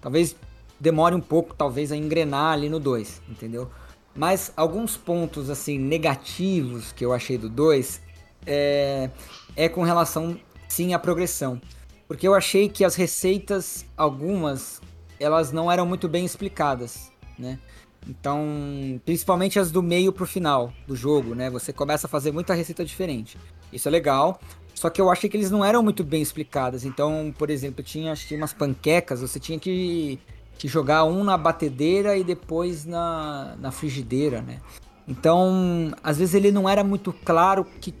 talvez 0.00 0.34
demore 0.80 1.14
um 1.14 1.20
pouco, 1.20 1.54
talvez 1.54 1.92
a 1.92 1.96
engrenar 1.96 2.52
ali 2.52 2.68
no 2.68 2.80
2, 2.80 3.22
entendeu? 3.28 3.70
Mas 4.14 4.52
alguns 4.56 4.96
pontos 4.96 5.50
assim 5.50 5.78
negativos 5.78 6.92
que 6.92 7.04
eu 7.04 7.12
achei 7.12 7.38
do 7.38 7.48
2 7.48 8.00
é, 8.46 9.10
é 9.56 9.68
com 9.68 9.82
relação 9.82 10.38
sim 10.68 10.94
à 10.94 10.98
progressão. 10.98 11.60
Porque 12.06 12.28
eu 12.28 12.34
achei 12.34 12.68
que 12.68 12.84
as 12.84 12.94
receitas, 12.94 13.86
algumas, 13.96 14.80
elas 15.24 15.52
não 15.52 15.70
eram 15.70 15.86
muito 15.86 16.08
bem 16.08 16.24
explicadas, 16.24 17.10
né? 17.38 17.58
Então, 18.06 19.00
principalmente 19.04 19.58
as 19.58 19.70
do 19.70 19.82
meio 19.82 20.12
pro 20.12 20.26
final 20.26 20.72
do 20.86 20.94
jogo, 20.94 21.34
né? 21.34 21.48
Você 21.50 21.72
começa 21.72 22.06
a 22.06 22.10
fazer 22.10 22.32
muita 22.32 22.52
receita 22.52 22.84
diferente. 22.84 23.38
Isso 23.72 23.88
é 23.88 23.90
legal. 23.90 24.38
Só 24.74 24.90
que 24.90 25.00
eu 25.00 25.10
achei 25.10 25.30
que 25.30 25.36
eles 25.36 25.50
não 25.50 25.64
eram 25.64 25.82
muito 25.82 26.04
bem 26.04 26.20
explicadas. 26.20 26.84
Então, 26.84 27.34
por 27.38 27.48
exemplo, 27.48 27.82
tinha 27.82 28.12
acho 28.12 28.34
umas 28.34 28.52
panquecas, 28.52 29.20
você 29.20 29.40
tinha 29.40 29.58
que, 29.58 30.18
que 30.58 30.68
jogar 30.68 31.04
um 31.04 31.24
na 31.24 31.38
batedeira 31.38 32.16
e 32.16 32.24
depois 32.24 32.84
na, 32.84 33.56
na 33.58 33.70
frigideira, 33.70 34.42
né? 34.42 34.60
Então, 35.08 35.92
às 36.02 36.18
vezes 36.18 36.34
ele 36.34 36.50
não 36.50 36.68
era 36.68 36.84
muito 36.84 37.12
claro 37.24 37.64
que 37.80 37.94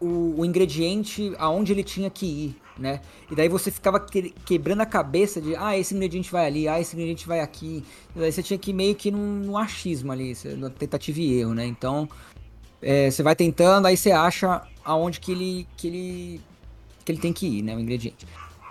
o, 0.00 0.40
o 0.40 0.44
ingrediente 0.44 1.32
aonde 1.38 1.72
ele 1.72 1.82
tinha 1.82 2.10
que 2.10 2.26
ir 2.26 2.56
né? 2.78 3.00
E 3.30 3.34
daí 3.34 3.48
você 3.48 3.70
ficava 3.70 3.98
que, 3.98 4.30
quebrando 4.44 4.80
a 4.80 4.86
cabeça 4.86 5.40
de, 5.40 5.56
ah, 5.56 5.76
esse 5.76 5.94
ingrediente 5.94 6.30
vai 6.30 6.46
ali, 6.46 6.68
ah, 6.68 6.80
esse 6.80 6.94
ingrediente 6.94 7.26
vai 7.26 7.40
aqui. 7.40 7.84
E 8.14 8.18
daí 8.18 8.32
você 8.32 8.42
tinha 8.42 8.58
que 8.58 8.70
ir 8.70 8.74
meio 8.74 8.94
que 8.94 9.10
num, 9.10 9.40
num 9.40 9.58
achismo 9.58 10.12
ali, 10.12 10.36
na 10.56 10.70
tentativa 10.70 11.20
e 11.20 11.40
erro, 11.40 11.54
né? 11.54 11.66
Então, 11.66 12.08
é, 12.80 13.10
você 13.10 13.22
vai 13.22 13.34
tentando, 13.34 13.86
aí 13.86 13.96
você 13.96 14.12
acha 14.12 14.62
aonde 14.84 15.20
que 15.20 15.32
ele, 15.32 15.66
que 15.76 15.86
ele, 15.88 16.40
que 17.04 17.12
ele 17.12 17.18
tem 17.18 17.32
que 17.32 17.46
ir, 17.46 17.62
né? 17.62 17.74
O 17.76 17.80
ingrediente. 17.80 18.26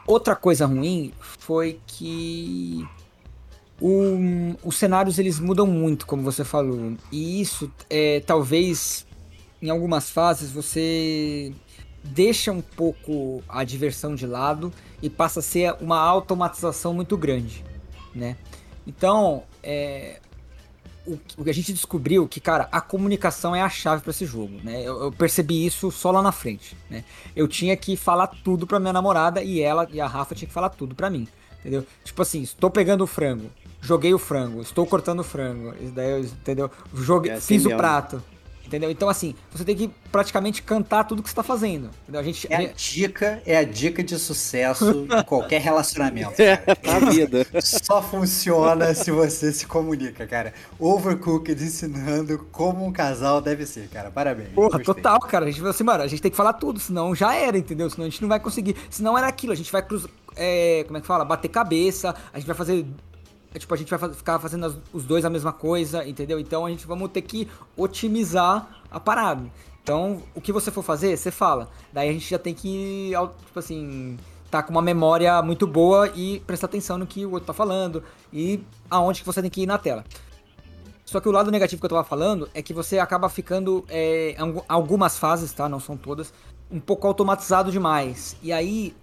Outra 0.05 0.35
coisa 0.35 0.65
ruim 0.65 1.11
foi 1.19 1.79
que 1.85 2.87
o, 3.79 4.57
os 4.63 4.77
cenários 4.77 5.19
eles 5.19 5.39
mudam 5.39 5.67
muito, 5.67 6.07
como 6.07 6.23
você 6.23 6.43
falou. 6.43 6.93
E 7.11 7.41
isso, 7.41 7.71
é, 7.89 8.21
talvez, 8.21 9.05
em 9.61 9.69
algumas 9.69 10.09
fases, 10.09 10.49
você 10.49 11.53
deixa 12.07 12.51
um 12.51 12.61
pouco 12.61 13.43
a 13.47 13.63
diversão 13.63 14.15
de 14.15 14.25
lado 14.25 14.71
e 15.01 15.09
passa 15.09 15.39
a 15.39 15.43
ser 15.43 15.75
uma 15.79 15.99
automatização 15.99 16.93
muito 16.93 17.17
grande, 17.17 17.63
né? 18.15 18.35
Então, 18.85 19.43
é, 19.61 20.19
o, 21.05 21.17
o, 21.37 21.43
que 21.43 21.49
a 21.49 21.53
gente 21.53 21.73
descobriu 21.73 22.27
que, 22.27 22.39
cara, 22.39 22.67
a 22.71 22.81
comunicação 22.81 23.55
é 23.55 23.61
a 23.61 23.69
chave 23.69 24.01
para 24.01 24.11
esse 24.11 24.25
jogo, 24.25 24.59
né? 24.63 24.81
Eu, 24.81 25.03
eu, 25.03 25.11
percebi 25.11 25.65
isso 25.65 25.91
só 25.91 26.11
lá 26.11 26.21
na 26.21 26.31
frente, 26.31 26.75
né? 26.89 27.03
Eu 27.35 27.47
tinha 27.47 27.75
que 27.75 27.95
falar 27.95 28.27
tudo 28.27 28.67
para 28.67 28.79
minha 28.79 28.93
namorada 28.93 29.41
e 29.41 29.61
ela 29.61 29.87
e 29.91 30.01
a 30.01 30.07
Rafa 30.07 30.35
tinha 30.35 30.47
que 30.47 30.53
falar 30.53 30.69
tudo 30.69 30.95
para 30.95 31.09
mim, 31.09 31.27
entendeu? 31.59 31.85
Tipo 32.03 32.21
assim, 32.21 32.41
estou 32.41 32.69
pegando 32.69 33.03
o 33.03 33.07
frango, 33.07 33.49
joguei 33.81 34.13
o 34.13 34.19
frango, 34.19 34.61
estou 34.61 34.85
cortando 34.85 35.19
o 35.19 35.23
frango, 35.23 35.73
daí, 35.93 36.21
entendeu? 36.21 36.69
Joguei, 36.93 37.31
é 37.31 37.35
assim 37.35 37.55
fiz 37.55 37.63
mesmo. 37.63 37.75
o 37.75 37.77
prato. 37.77 38.23
Entendeu? 38.67 38.91
Então, 38.91 39.07
assim, 39.07 39.33
você 39.50 39.63
tem 39.63 39.75
que 39.75 39.89
praticamente 40.12 40.62
cantar 40.62 41.05
tudo 41.05 41.24
que 41.24 41.29
você 41.29 41.36
tá 41.36 41.43
fazendo. 41.43 41.89
Entendeu? 42.03 42.19
A 42.19 42.24
gente. 42.24 42.47
É 42.51 42.55
a 42.57 42.74
dica, 42.74 43.41
é 43.45 43.57
a 43.57 43.63
dica 43.63 44.03
de 44.03 44.19
sucesso 44.19 45.07
de 45.07 45.24
qualquer 45.24 45.62
relacionamento. 45.62 46.39
É, 46.41 46.57
Cara. 46.57 46.75
pra 46.75 47.00
vida. 47.09 47.47
Só 47.62 48.01
funciona 48.01 48.93
se 48.93 49.09
você 49.09 49.53
se 49.53 49.65
comunica, 49.65 50.27
cara. 50.27 50.53
Overcooked 50.77 51.63
ensinando 51.63 52.45
como 52.51 52.86
um 52.86 52.91
casal 52.91 53.39
deve 53.41 53.65
ser, 53.65 53.88
cara. 53.88 54.12
Parabéns. 54.12 54.50
Porra, 54.50 54.79
Gostei. 54.79 54.95
total, 54.95 55.19
cara. 55.21 55.45
A 55.45 55.47
gente 55.47 55.59
falou 55.59 55.71
assim, 55.71 55.83
mano, 55.83 56.03
a 56.03 56.07
gente 56.07 56.21
tem 56.21 56.29
que 56.29 56.38
falar 56.38 56.53
tudo, 56.53 56.79
senão 56.79 57.15
já 57.15 57.33
era, 57.33 57.57
entendeu? 57.57 57.89
Senão 57.89 58.05
a 58.05 58.09
gente 58.09 58.21
não 58.21 58.29
vai 58.29 58.39
conseguir. 58.39 58.75
Senão 58.89 59.17
era 59.17 59.27
aquilo, 59.27 59.53
a 59.53 59.55
gente 59.55 59.71
vai 59.71 59.81
cruzar. 59.81 60.12
É, 60.36 60.83
como 60.86 60.97
é 60.97 61.01
que 61.01 61.07
fala? 61.07 61.25
Bater 61.25 61.47
cabeça, 61.47 62.13
a 62.33 62.38
gente 62.38 62.47
vai 62.47 62.55
fazer. 62.55 62.86
É, 63.57 63.59
tipo, 63.59 63.73
a 63.73 63.77
gente 63.77 63.89
vai 63.93 64.13
ficar 64.13 64.39
fazendo 64.39 64.67
as- 64.67 64.77
os 64.93 65.03
dois 65.03 65.25
a 65.25 65.29
mesma 65.29 65.51
coisa, 65.51 66.07
entendeu? 66.07 66.39
Então 66.39 66.65
a 66.65 66.69
gente 66.69 66.85
vamos 66.85 67.09
ter 67.11 67.23
que 67.23 67.47
otimizar 67.75 68.69
a 68.89 68.99
parada. 68.99 69.43
Então, 69.83 70.21
o 70.35 70.41
que 70.41 70.51
você 70.51 70.69
for 70.69 70.83
fazer, 70.83 71.17
você 71.17 71.31
fala. 71.31 71.69
Daí 71.91 72.09
a 72.09 72.13
gente 72.13 72.29
já 72.29 72.37
tem 72.37 72.53
que, 72.53 73.11
tipo 73.45 73.57
assim, 73.59 74.17
tá 74.51 74.61
com 74.61 74.71
uma 74.71 74.81
memória 74.81 75.41
muito 75.41 75.65
boa 75.65 76.09
e 76.09 76.39
prestar 76.41 76.67
atenção 76.67 76.97
no 76.97 77.07
que 77.07 77.25
o 77.25 77.31
outro 77.31 77.47
tá 77.47 77.53
falando 77.53 78.03
e 78.31 78.61
aonde 78.89 79.21
que 79.21 79.25
você 79.25 79.41
tem 79.41 79.49
que 79.49 79.61
ir 79.61 79.65
na 79.65 79.77
tela. 79.77 80.05
Só 81.05 81.19
que 81.21 81.29
o 81.29 81.31
lado 81.31 81.49
negativo 81.49 81.79
que 81.79 81.85
eu 81.85 81.89
tava 81.89 82.03
falando 82.03 82.49
é 82.53 82.61
que 82.61 82.73
você 82.73 82.99
acaba 82.99 83.29
ficando, 83.29 83.85
é, 83.87 84.35
algumas 84.67 85.17
fases, 85.17 85.53
tá? 85.53 85.69
Não 85.69 85.79
são 85.79 85.95
todas, 85.95 86.33
um 86.69 86.81
pouco 86.81 87.07
automatizado 87.07 87.71
demais. 87.71 88.35
E 88.43 88.51
aí, 88.51 88.93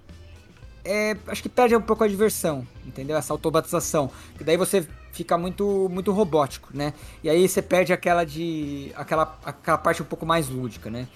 é, 0.84 1.16
acho 1.28 1.42
que 1.42 1.48
perde 1.48 1.74
um 1.74 1.80
pouco 1.80 2.04
a 2.04 2.08
diversão, 2.08 2.66
entendeu? 2.86 3.16
Essa 3.16 3.32
automatização. 3.32 4.10
Que 4.36 4.44
daí 4.44 4.56
você 4.56 4.86
fica 5.12 5.38
muito, 5.38 5.88
muito 5.90 6.12
robótico, 6.12 6.70
né? 6.74 6.92
E 7.22 7.30
aí 7.30 7.48
você 7.48 7.62
perde 7.62 7.92
aquela 7.92 8.24
de, 8.24 8.92
aquela, 8.96 9.38
aquela 9.44 9.78
parte 9.78 10.02
um 10.02 10.06
pouco 10.06 10.26
mais 10.26 10.48
lúdica, 10.48 10.90
né? 10.90 11.06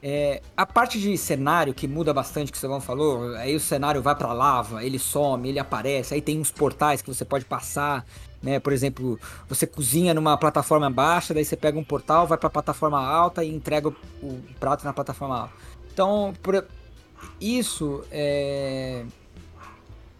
É, 0.00 0.40
a 0.56 0.64
parte 0.64 1.00
de 1.00 1.18
cenário 1.18 1.74
que 1.74 1.88
muda 1.88 2.14
bastante, 2.14 2.52
que 2.52 2.58
o 2.58 2.60
Savão 2.60 2.80
falou, 2.80 3.34
aí 3.34 3.56
o 3.56 3.60
cenário 3.60 4.00
vai 4.00 4.14
pra 4.14 4.32
lava, 4.32 4.84
ele 4.84 4.96
some, 4.98 5.48
ele 5.48 5.58
aparece, 5.58 6.14
aí 6.14 6.22
tem 6.22 6.38
uns 6.38 6.52
portais 6.52 7.02
que 7.02 7.12
você 7.12 7.24
pode 7.24 7.44
passar, 7.44 8.06
né? 8.40 8.60
Por 8.60 8.72
exemplo, 8.72 9.18
você 9.48 9.66
cozinha 9.66 10.14
numa 10.14 10.36
plataforma 10.36 10.88
baixa, 10.88 11.34
daí 11.34 11.44
você 11.44 11.56
pega 11.56 11.76
um 11.76 11.82
portal, 11.82 12.28
vai 12.28 12.38
pra 12.38 12.48
plataforma 12.48 13.04
alta 13.04 13.42
e 13.44 13.52
entrega 13.52 13.88
o, 13.88 13.94
o 14.22 14.40
prato 14.60 14.84
na 14.84 14.92
plataforma 14.92 15.40
alta. 15.40 15.54
Então, 15.92 16.32
por- 16.42 16.64
isso 17.40 18.04
é, 18.10 19.04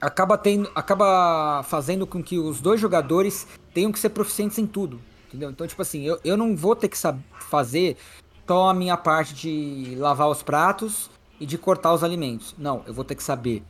acaba 0.00 0.38
tendo, 0.38 0.71
acaba 0.75 1.62
fazendo 1.64 2.07
com 2.07 2.23
que 2.23 2.38
os 2.38 2.61
dois 2.61 2.81
jogadores 2.81 3.47
tenham 3.75 3.93
que 3.93 3.99
ser 3.99 4.11
proficientes 4.11 4.59
em 4.59 4.67
tudo, 4.67 5.00
entendeu? 5.28 5.50
Então, 5.50 5.67
tipo 5.67 5.83
assim, 5.83 6.05
eu, 6.05 6.19
eu 6.25 6.37
não 6.37 6.57
vou 6.57 6.76
ter 6.76 6.88
que 6.88 6.97
fazer 7.49 7.97
só 8.47 8.71
a 8.71 8.75
minha 8.75 8.97
parte 8.97 9.35
de 9.35 9.95
lavar 9.97 10.28
os 10.28 10.43
pratos 10.43 11.11
e 11.40 11.47
de 11.47 11.59
cortar 11.59 11.93
os 11.93 12.02
alimentos. 12.02 12.55
Não, 12.59 12.83
eu 12.87 12.95
vou 12.95 13.05
ter 13.05 13.14
que 13.14 13.23
saber 13.23 13.62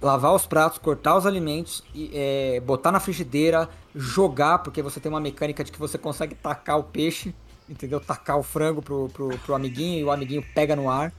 lavar 0.00 0.34
os 0.34 0.46
pratos, 0.46 0.78
cortar 0.78 1.16
os 1.16 1.26
alimentos, 1.26 1.82
e, 1.94 2.10
é, 2.12 2.60
botar 2.60 2.92
na 2.92 3.00
frigideira, 3.00 3.68
jogar, 3.94 4.58
porque 4.58 4.82
você 4.82 5.00
tem 5.00 5.10
uma 5.10 5.20
mecânica 5.20 5.64
de 5.64 5.72
que 5.72 5.78
você 5.78 5.96
consegue 5.96 6.34
tacar 6.34 6.78
o 6.78 6.84
peixe, 6.84 7.34
entendeu? 7.68 7.98
Tacar 7.98 8.38
o 8.38 8.42
frango 8.42 8.82
pro, 8.82 9.08
pro, 9.08 9.38
pro 9.38 9.54
amiguinho 9.54 9.98
e 10.00 10.04
o 10.04 10.10
amiguinho 10.10 10.44
pega 10.54 10.76
no 10.76 10.90
ar. 10.90 11.12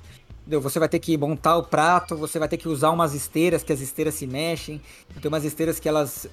Você 0.49 0.79
vai 0.79 0.87
ter 0.87 0.99
que 0.99 1.17
montar 1.17 1.57
o 1.57 1.63
prato, 1.63 2.15
você 2.15 2.39
vai 2.39 2.47
ter 2.47 2.57
que 2.57 2.69
usar 2.69 2.91
umas 2.91 3.13
esteiras, 3.13 3.63
que 3.63 3.73
as 3.73 3.81
esteiras 3.81 4.13
se 4.15 4.25
mexem. 4.25 4.81
Tem 5.21 5.29
umas 5.29 5.43
esteiras 5.43 5.79
que 5.79 5.89
elas. 5.89 6.27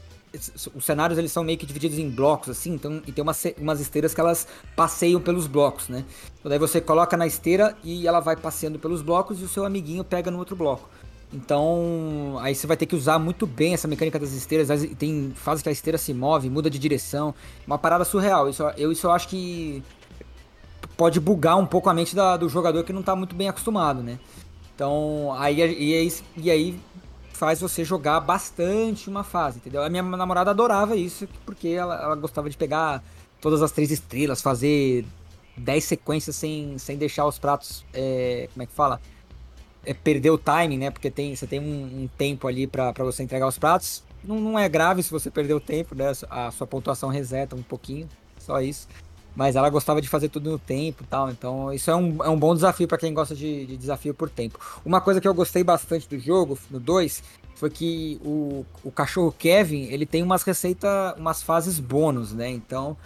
Os 0.74 0.84
cenários 0.84 1.16
eles 1.16 1.30
são 1.30 1.44
meio 1.44 1.56
que 1.56 1.64
divididos 1.64 1.96
em 1.96 2.10
blocos, 2.10 2.48
assim, 2.48 2.74
então, 2.74 3.00
e 3.06 3.12
tem 3.12 3.22
umas, 3.22 3.44
umas 3.56 3.78
esteiras 3.78 4.12
que 4.12 4.20
elas 4.20 4.48
passeiam 4.74 5.20
pelos 5.20 5.46
blocos, 5.46 5.88
né? 5.88 6.04
Então 6.40 6.50
daí 6.50 6.58
você 6.58 6.80
coloca 6.80 7.16
na 7.16 7.24
esteira 7.24 7.76
e 7.84 8.08
ela 8.08 8.18
vai 8.18 8.34
passeando 8.34 8.76
pelos 8.76 9.00
blocos 9.00 9.40
e 9.40 9.44
o 9.44 9.48
seu 9.48 9.64
amiguinho 9.64 10.02
pega 10.02 10.32
no 10.32 10.38
outro 10.38 10.56
bloco. 10.56 10.88
Então, 11.34 12.36
aí 12.40 12.54
você 12.54 12.66
vai 12.66 12.76
ter 12.76 12.86
que 12.86 12.94
usar 12.94 13.18
muito 13.18 13.44
bem 13.44 13.74
essa 13.74 13.88
mecânica 13.88 14.20
das 14.20 14.32
esteiras. 14.32 14.68
Tem 14.96 15.32
fases 15.34 15.62
que 15.62 15.68
a 15.68 15.72
esteira 15.72 15.98
se 15.98 16.14
move, 16.14 16.48
muda 16.48 16.70
de 16.70 16.78
direção. 16.78 17.34
Uma 17.66 17.76
parada 17.76 18.04
surreal. 18.04 18.48
Isso, 18.48 18.62
eu, 18.76 18.92
isso 18.92 19.06
eu 19.08 19.10
acho 19.10 19.26
que 19.26 19.82
pode 20.96 21.20
bugar 21.20 21.56
um 21.56 21.66
pouco 21.66 21.88
a 21.90 21.94
mente 21.94 22.14
da- 22.14 22.36
do 22.36 22.48
jogador 22.48 22.84
que 22.84 22.92
não 22.92 23.02
tá 23.02 23.14
muito 23.16 23.34
bem 23.34 23.48
acostumado, 23.48 24.02
né? 24.02 24.18
Então, 24.74 25.34
aí, 25.38 25.58
e, 25.58 25.94
aí, 25.94 26.12
e 26.36 26.50
aí 26.50 26.80
faz 27.32 27.60
você 27.60 27.84
jogar 27.84 28.20
bastante 28.20 29.08
uma 29.08 29.24
fase, 29.24 29.58
entendeu? 29.58 29.82
A 29.82 29.88
minha 29.90 30.02
namorada 30.02 30.50
adorava 30.50 30.96
isso, 30.96 31.28
porque 31.44 31.68
ela, 31.68 32.00
ela 32.00 32.14
gostava 32.14 32.48
de 32.48 32.56
pegar 32.56 33.02
todas 33.40 33.62
as 33.62 33.72
três 33.72 33.90
estrelas, 33.90 34.40
fazer 34.40 35.04
10 35.56 35.84
sequências 35.84 36.34
sem, 36.36 36.78
sem 36.78 36.96
deixar 36.96 37.26
os 37.26 37.38
pratos, 37.38 37.84
é, 37.92 38.48
como 38.52 38.62
é 38.62 38.66
que 38.66 38.72
fala? 38.72 39.00
É, 39.84 39.92
perder 39.92 40.30
o 40.30 40.38
timing, 40.38 40.78
né? 40.78 40.90
Porque 40.90 41.10
tem, 41.10 41.34
você 41.36 41.46
tem 41.46 41.60
um, 41.60 42.04
um 42.04 42.08
tempo 42.16 42.48
ali 42.48 42.66
pra 42.66 42.92
você 42.98 43.22
entregar 43.22 43.46
os 43.46 43.58
pratos. 43.58 44.02
Não, 44.22 44.40
não 44.40 44.58
é 44.58 44.68
grave 44.68 45.02
se 45.02 45.10
você 45.10 45.30
perder 45.30 45.54
o 45.54 45.60
tempo, 45.60 45.94
né? 45.94 46.10
A 46.30 46.50
sua 46.50 46.66
pontuação 46.66 47.10
reseta 47.10 47.54
um 47.54 47.62
pouquinho, 47.62 48.08
só 48.38 48.60
isso. 48.60 48.88
Mas 49.34 49.56
ela 49.56 49.68
gostava 49.68 50.00
de 50.00 50.08
fazer 50.08 50.28
tudo 50.28 50.50
no 50.50 50.58
tempo 50.58 51.02
e 51.02 51.06
tal. 51.06 51.30
Então, 51.30 51.72
isso 51.72 51.90
é 51.90 51.96
um, 51.96 52.24
é 52.24 52.28
um 52.28 52.38
bom 52.38 52.54
desafio 52.54 52.86
pra 52.86 52.98
quem 52.98 53.12
gosta 53.12 53.34
de, 53.34 53.66
de 53.66 53.76
desafio 53.76 54.14
por 54.14 54.30
tempo. 54.30 54.58
Uma 54.84 55.00
coisa 55.00 55.20
que 55.20 55.26
eu 55.26 55.34
gostei 55.34 55.64
bastante 55.64 56.08
do 56.08 56.18
jogo, 56.18 56.58
no 56.70 56.78
2, 56.78 57.22
foi 57.56 57.70
que 57.70 58.20
o, 58.24 58.64
o 58.82 58.90
cachorro 58.90 59.34
Kevin, 59.36 59.84
ele 59.84 60.06
tem 60.06 60.22
umas 60.22 60.42
receitas, 60.42 60.90
umas 61.16 61.42
fases 61.42 61.80
bônus, 61.80 62.32
né? 62.32 62.48
Então, 62.48 62.96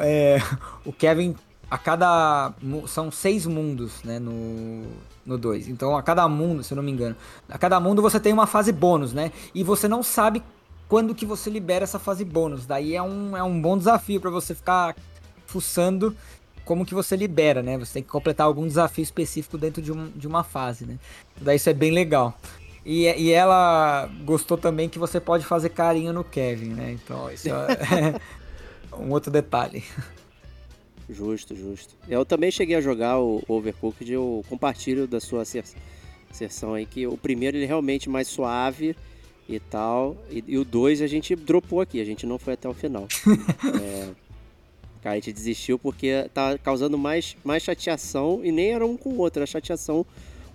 é, 0.00 0.38
o 0.84 0.92
Kevin, 0.92 1.36
a 1.70 1.78
cada. 1.78 2.52
São 2.86 3.10
seis 3.10 3.46
mundos, 3.46 4.02
né? 4.02 4.18
No, 4.18 4.84
no 5.24 5.38
2. 5.38 5.68
Então, 5.68 5.96
a 5.96 6.02
cada 6.02 6.28
mundo, 6.28 6.62
se 6.62 6.72
eu 6.72 6.76
não 6.76 6.82
me 6.82 6.90
engano, 6.90 7.16
a 7.48 7.58
cada 7.58 7.78
mundo 7.78 8.02
você 8.02 8.18
tem 8.18 8.32
uma 8.32 8.46
fase 8.46 8.72
bônus, 8.72 9.12
né? 9.12 9.32
E 9.54 9.62
você 9.62 9.88
não 9.88 10.02
sabe 10.02 10.42
quando 10.88 11.14
que 11.14 11.26
você 11.26 11.50
libera 11.50 11.84
essa 11.84 11.98
fase 11.98 12.24
bônus. 12.24 12.66
Daí 12.66 12.94
é 12.94 13.02
um, 13.02 13.36
é 13.36 13.42
um 13.42 13.60
bom 13.60 13.76
desafio 13.76 14.20
pra 14.20 14.30
você 14.30 14.54
ficar 14.54 14.94
fuçando 15.54 16.16
como 16.64 16.84
que 16.84 16.94
você 16.94 17.14
libera, 17.14 17.62
né? 17.62 17.78
Você 17.78 17.94
tem 17.94 18.02
que 18.02 18.08
completar 18.08 18.44
algum 18.44 18.66
desafio 18.66 19.02
específico 19.02 19.56
dentro 19.56 19.80
de, 19.80 19.92
um, 19.92 20.10
de 20.10 20.26
uma 20.26 20.42
fase, 20.42 20.84
né? 20.84 20.98
Daí 21.40 21.56
isso 21.56 21.70
é 21.70 21.72
bem 21.72 21.92
legal. 21.92 22.36
E, 22.84 23.04
e 23.04 23.30
ela 23.30 24.10
gostou 24.24 24.58
também 24.58 24.88
que 24.88 24.98
você 24.98 25.20
pode 25.20 25.44
fazer 25.44 25.68
carinho 25.68 26.12
no 26.12 26.24
Kevin, 26.24 26.70
né? 26.70 26.92
Então 26.92 27.30
isso 27.30 27.48
é 27.48 28.20
um 28.98 29.10
outro 29.10 29.30
detalhe. 29.30 29.84
Justo, 31.08 31.54
justo. 31.54 31.94
Eu 32.08 32.24
também 32.24 32.50
cheguei 32.50 32.74
a 32.74 32.80
jogar 32.80 33.20
o 33.20 33.42
Overcooked, 33.46 34.10
eu 34.10 34.44
compartilho 34.48 35.06
da 35.06 35.20
sua 35.20 35.44
sessão 36.32 36.74
aí, 36.74 36.84
que 36.84 37.06
o 37.06 37.16
primeiro 37.16 37.56
ele 37.56 37.64
é 37.64 37.68
realmente 37.68 38.08
mais 38.08 38.26
suave 38.26 38.96
e 39.46 39.60
tal, 39.60 40.16
e, 40.30 40.42
e 40.48 40.58
o 40.58 40.64
dois 40.64 41.02
a 41.02 41.06
gente 41.06 41.36
dropou 41.36 41.82
aqui, 41.82 42.00
a 42.00 42.04
gente 42.04 42.26
não 42.26 42.38
foi 42.38 42.54
até 42.54 42.66
o 42.66 42.72
final. 42.72 43.06
é, 43.82 44.23
a 45.12 45.14
gente 45.16 45.32
desistiu 45.32 45.78
porque 45.78 46.26
tá 46.32 46.56
causando 46.58 46.96
mais, 46.98 47.36
mais 47.44 47.62
chateação, 47.62 48.40
e 48.42 48.50
nem 48.50 48.72
era 48.72 48.84
um 48.86 48.96
com 48.96 49.10
o 49.10 49.18
outro, 49.18 49.40
era 49.40 49.46
chateação 49.46 50.04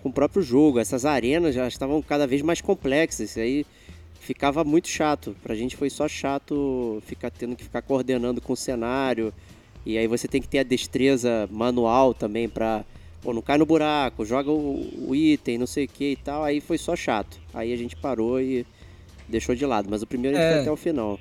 com 0.02 0.10
o 0.10 0.14
próprio 0.14 0.42
jogo. 0.42 0.80
Essas 0.80 1.06
arenas 1.06 1.54
já 1.56 1.68
estavam 1.68 2.02
cada 2.02 2.26
vez 2.28 2.42
mais 2.42 2.62
complexas, 2.62 3.32
isso 3.32 3.40
aí 3.40 3.66
ficava 4.20 4.64
muito 4.64 4.88
chato. 4.88 5.36
Pra 5.44 5.56
gente 5.56 5.76
foi 5.76 5.90
só 5.90 6.08
chato 6.08 7.02
ficar 7.06 7.30
tendo 7.32 7.56
que 7.56 7.64
ficar 7.64 7.82
coordenando 7.82 8.42
com 8.42 8.54
o 8.54 8.58
cenário, 8.58 9.34
e 9.86 9.98
aí 9.98 10.08
você 10.08 10.28
tem 10.28 10.42
que 10.42 10.48
ter 10.48 10.60
a 10.60 10.64
destreza 10.64 11.48
manual 11.52 12.14
também 12.14 12.48
pra. 12.50 12.84
Pô, 13.22 13.34
não 13.34 13.42
cai 13.42 13.58
no 13.58 13.66
buraco, 13.66 14.24
joga 14.26 14.50
o, 14.50 15.10
o 15.10 15.14
item, 15.16 15.58
não 15.58 15.68
sei 15.68 15.84
o 15.86 15.88
que 15.90 16.12
e 16.12 16.16
tal. 16.16 16.42
Aí 16.44 16.62
foi 16.62 16.78
só 16.78 16.96
chato. 16.96 17.38
Aí 17.54 17.74
a 17.74 17.76
gente 17.76 17.94
parou 17.98 18.40
e 18.40 18.66
deixou 19.28 19.54
de 19.54 19.66
lado. 19.66 19.90
Mas 19.90 20.02
o 20.02 20.08
primeiro 20.08 20.38
a 20.38 20.40
gente 20.40 20.48
É. 20.50 20.52
foi 20.54 20.62
até 20.62 20.72
o 20.72 20.78
final. 20.78 21.20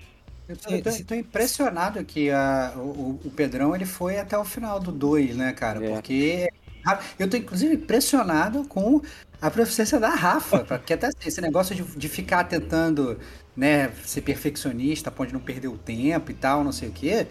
Eu 0.48 0.56
eu 0.76 1.04
tô 1.04 1.14
impressionado 1.14 2.02
que 2.04 2.30
a, 2.30 2.72
o, 2.76 3.20
o 3.22 3.30
Pedrão 3.30 3.74
ele 3.74 3.84
foi 3.84 4.18
até 4.18 4.36
o 4.38 4.44
final 4.44 4.80
do 4.80 4.90
2, 4.90 5.36
né, 5.36 5.52
cara? 5.52 5.84
É. 5.84 5.90
Porque 5.90 6.48
eu 7.18 7.28
tô 7.28 7.36
inclusive 7.36 7.74
impressionado 7.74 8.64
com 8.64 9.02
a 9.42 9.50
proficiência 9.50 10.00
da 10.00 10.08
Rafa, 10.08 10.60
porque 10.64 10.94
até 10.94 11.08
assim, 11.08 11.18
esse 11.26 11.40
negócio 11.40 11.74
de, 11.74 11.82
de 11.82 12.08
ficar 12.08 12.44
tentando 12.44 13.18
né, 13.54 13.90
ser 14.04 14.22
perfeccionista, 14.22 15.10
pode 15.10 15.32
não 15.32 15.40
perder 15.40 15.68
o 15.68 15.76
tempo 15.76 16.30
e 16.30 16.34
tal, 16.34 16.64
não 16.64 16.72
sei 16.72 16.88
o 16.88 16.92
quê, 16.92 17.26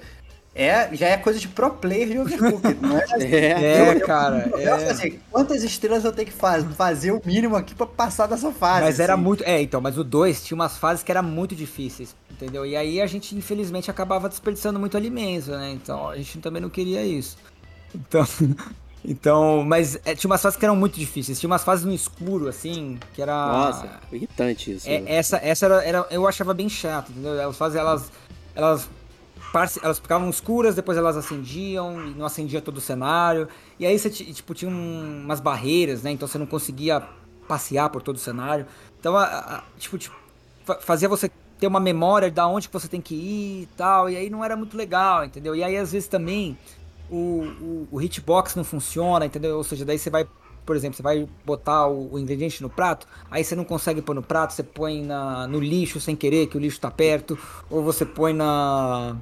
é, 0.53 0.89
já 0.95 1.09
é 1.09 1.17
coisa 1.17 1.39
de 1.39 1.47
pro 1.47 1.69
player 1.69 2.07
de 2.07 2.17
Overcooked, 2.17 2.77
não 2.81 2.97
é? 2.97 3.05
É. 3.19 3.89
É, 3.89 3.99
cara. 3.99 4.49
eu 4.53 4.75
é. 4.75 4.89
assim, 4.89 5.19
quantas 5.29 5.63
estrelas 5.63 6.03
eu 6.03 6.11
tenho 6.11 6.27
que 6.27 6.33
faz, 6.33 6.65
fazer 6.75 7.11
o 7.11 7.21
mínimo 7.23 7.55
aqui 7.55 7.75
pra 7.75 7.85
passar 7.85 8.25
dessa 8.25 8.51
fase? 8.51 8.85
Mas 8.85 8.99
era 8.99 9.13
assim? 9.13 9.21
muito. 9.21 9.43
É, 9.43 9.61
então, 9.61 9.79
mas 9.79 9.99
o 9.99 10.03
2 10.03 10.43
tinha 10.43 10.55
umas 10.55 10.75
fases 10.75 11.03
que 11.03 11.11
eram 11.11 11.21
muito 11.21 11.55
difíceis, 11.55 12.15
entendeu? 12.37 12.65
E 12.65 12.75
aí 12.75 13.01
a 13.01 13.05
gente, 13.07 13.35
infelizmente, 13.35 13.91
acabava 13.91 14.29
desperdiçando 14.29 14.79
muito 14.79 14.95
alimento, 14.95 15.51
né? 15.51 15.71
Então 15.71 16.07
a 16.09 16.15
gente 16.15 16.39
também 16.39 16.61
não 16.61 16.69
queria 16.69 17.03
isso. 17.05 17.37
Então. 17.93 18.25
Então, 19.09 19.63
mas 19.63 19.95
é, 20.03 20.13
tinha 20.15 20.29
umas 20.29 20.41
fases 20.41 20.59
que 20.59 20.65
eram 20.65 20.75
muito 20.75 20.99
difíceis. 20.99 21.39
Tinha 21.39 21.49
umas 21.49 21.63
fases 21.63 21.85
no 21.85 21.93
escuro, 21.93 22.49
assim, 22.49 22.99
que 23.13 23.21
era. 23.21 23.31
Nossa, 23.47 23.89
irritante 24.11 24.73
isso. 24.73 24.89
É, 24.89 24.99
né? 24.99 25.13
essa 25.15 25.37
essa 25.37 25.65
era, 25.65 25.83
era- 25.85 26.07
eu 26.09 26.27
achava 26.27 26.53
bem 26.53 26.67
chato, 26.67 27.11
entendeu? 27.11 27.47
As 27.47 27.55
fases 27.55 27.77
elas 27.77 28.11
elas 28.53 28.89
elas 29.81 29.99
ficavam 29.99 30.29
escuras, 30.29 30.75
depois 30.75 30.97
elas 30.97 31.15
acendiam, 31.15 32.05
e 32.05 32.15
não 32.15 32.25
acendia 32.25 32.59
todo 32.59 32.79
o 32.79 32.81
cenário. 32.81 33.47
E 33.79 33.85
aí 33.85 33.97
você 33.97 34.09
ti- 34.09 34.33
tipo, 34.33 34.53
tinha 34.53 34.69
um- 34.69 35.21
umas 35.23 35.39
barreiras, 35.39 36.03
né? 36.03 36.11
Então 36.11 36.27
você 36.27 36.37
não 36.37 36.45
conseguia 36.47 37.01
passear 37.47 37.89
por 37.89 38.01
todo 38.01 38.17
o 38.17 38.19
cenário. 38.19 38.65
Então, 38.99 39.15
a- 39.15 39.23
a- 39.25 39.63
tipo, 39.79 39.97
tipo, 39.97 40.15
fa- 40.65 40.79
fazia 40.81 41.07
você 41.07 41.31
ter 41.59 41.67
uma 41.67 41.79
memória 41.79 42.29
da 42.29 42.47
onde 42.47 42.67
que 42.67 42.73
você 42.73 42.87
tem 42.87 43.01
que 43.01 43.15
ir 43.15 43.63
e 43.63 43.69
tal. 43.77 44.09
E 44.09 44.15
aí 44.15 44.29
não 44.29 44.43
era 44.43 44.55
muito 44.55 44.77
legal, 44.77 45.25
entendeu? 45.25 45.55
E 45.55 45.63
aí, 45.63 45.77
às 45.77 45.91
vezes, 45.91 46.07
também 46.07 46.57
o, 47.09 47.15
o, 47.61 47.87
o 47.91 48.01
hitbox 48.01 48.55
não 48.55 48.63
funciona, 48.63 49.25
entendeu? 49.25 49.57
Ou 49.57 49.63
seja, 49.63 49.85
daí 49.85 49.97
você 49.97 50.09
vai, 50.09 50.27
por 50.65 50.75
exemplo, 50.75 50.97
você 50.97 51.03
vai 51.03 51.27
botar 51.45 51.87
o, 51.87 52.13
o 52.13 52.19
ingrediente 52.19 52.61
no 52.61 52.69
prato, 52.69 53.07
aí 53.31 53.43
você 53.43 53.55
não 53.55 53.63
consegue 53.63 54.01
pôr 54.01 54.13
no 54.13 54.23
prato, 54.23 54.53
você 54.53 54.63
põe 54.63 55.03
na, 55.03 55.47
no 55.47 55.59
lixo 55.59 55.99
sem 55.99 56.15
querer, 56.15 56.47
que 56.47 56.57
o 56.57 56.59
lixo 56.59 56.79
tá 56.79 56.91
perto, 56.91 57.37
ou 57.69 57.83
você 57.83 58.05
põe 58.05 58.33
na 58.33 59.15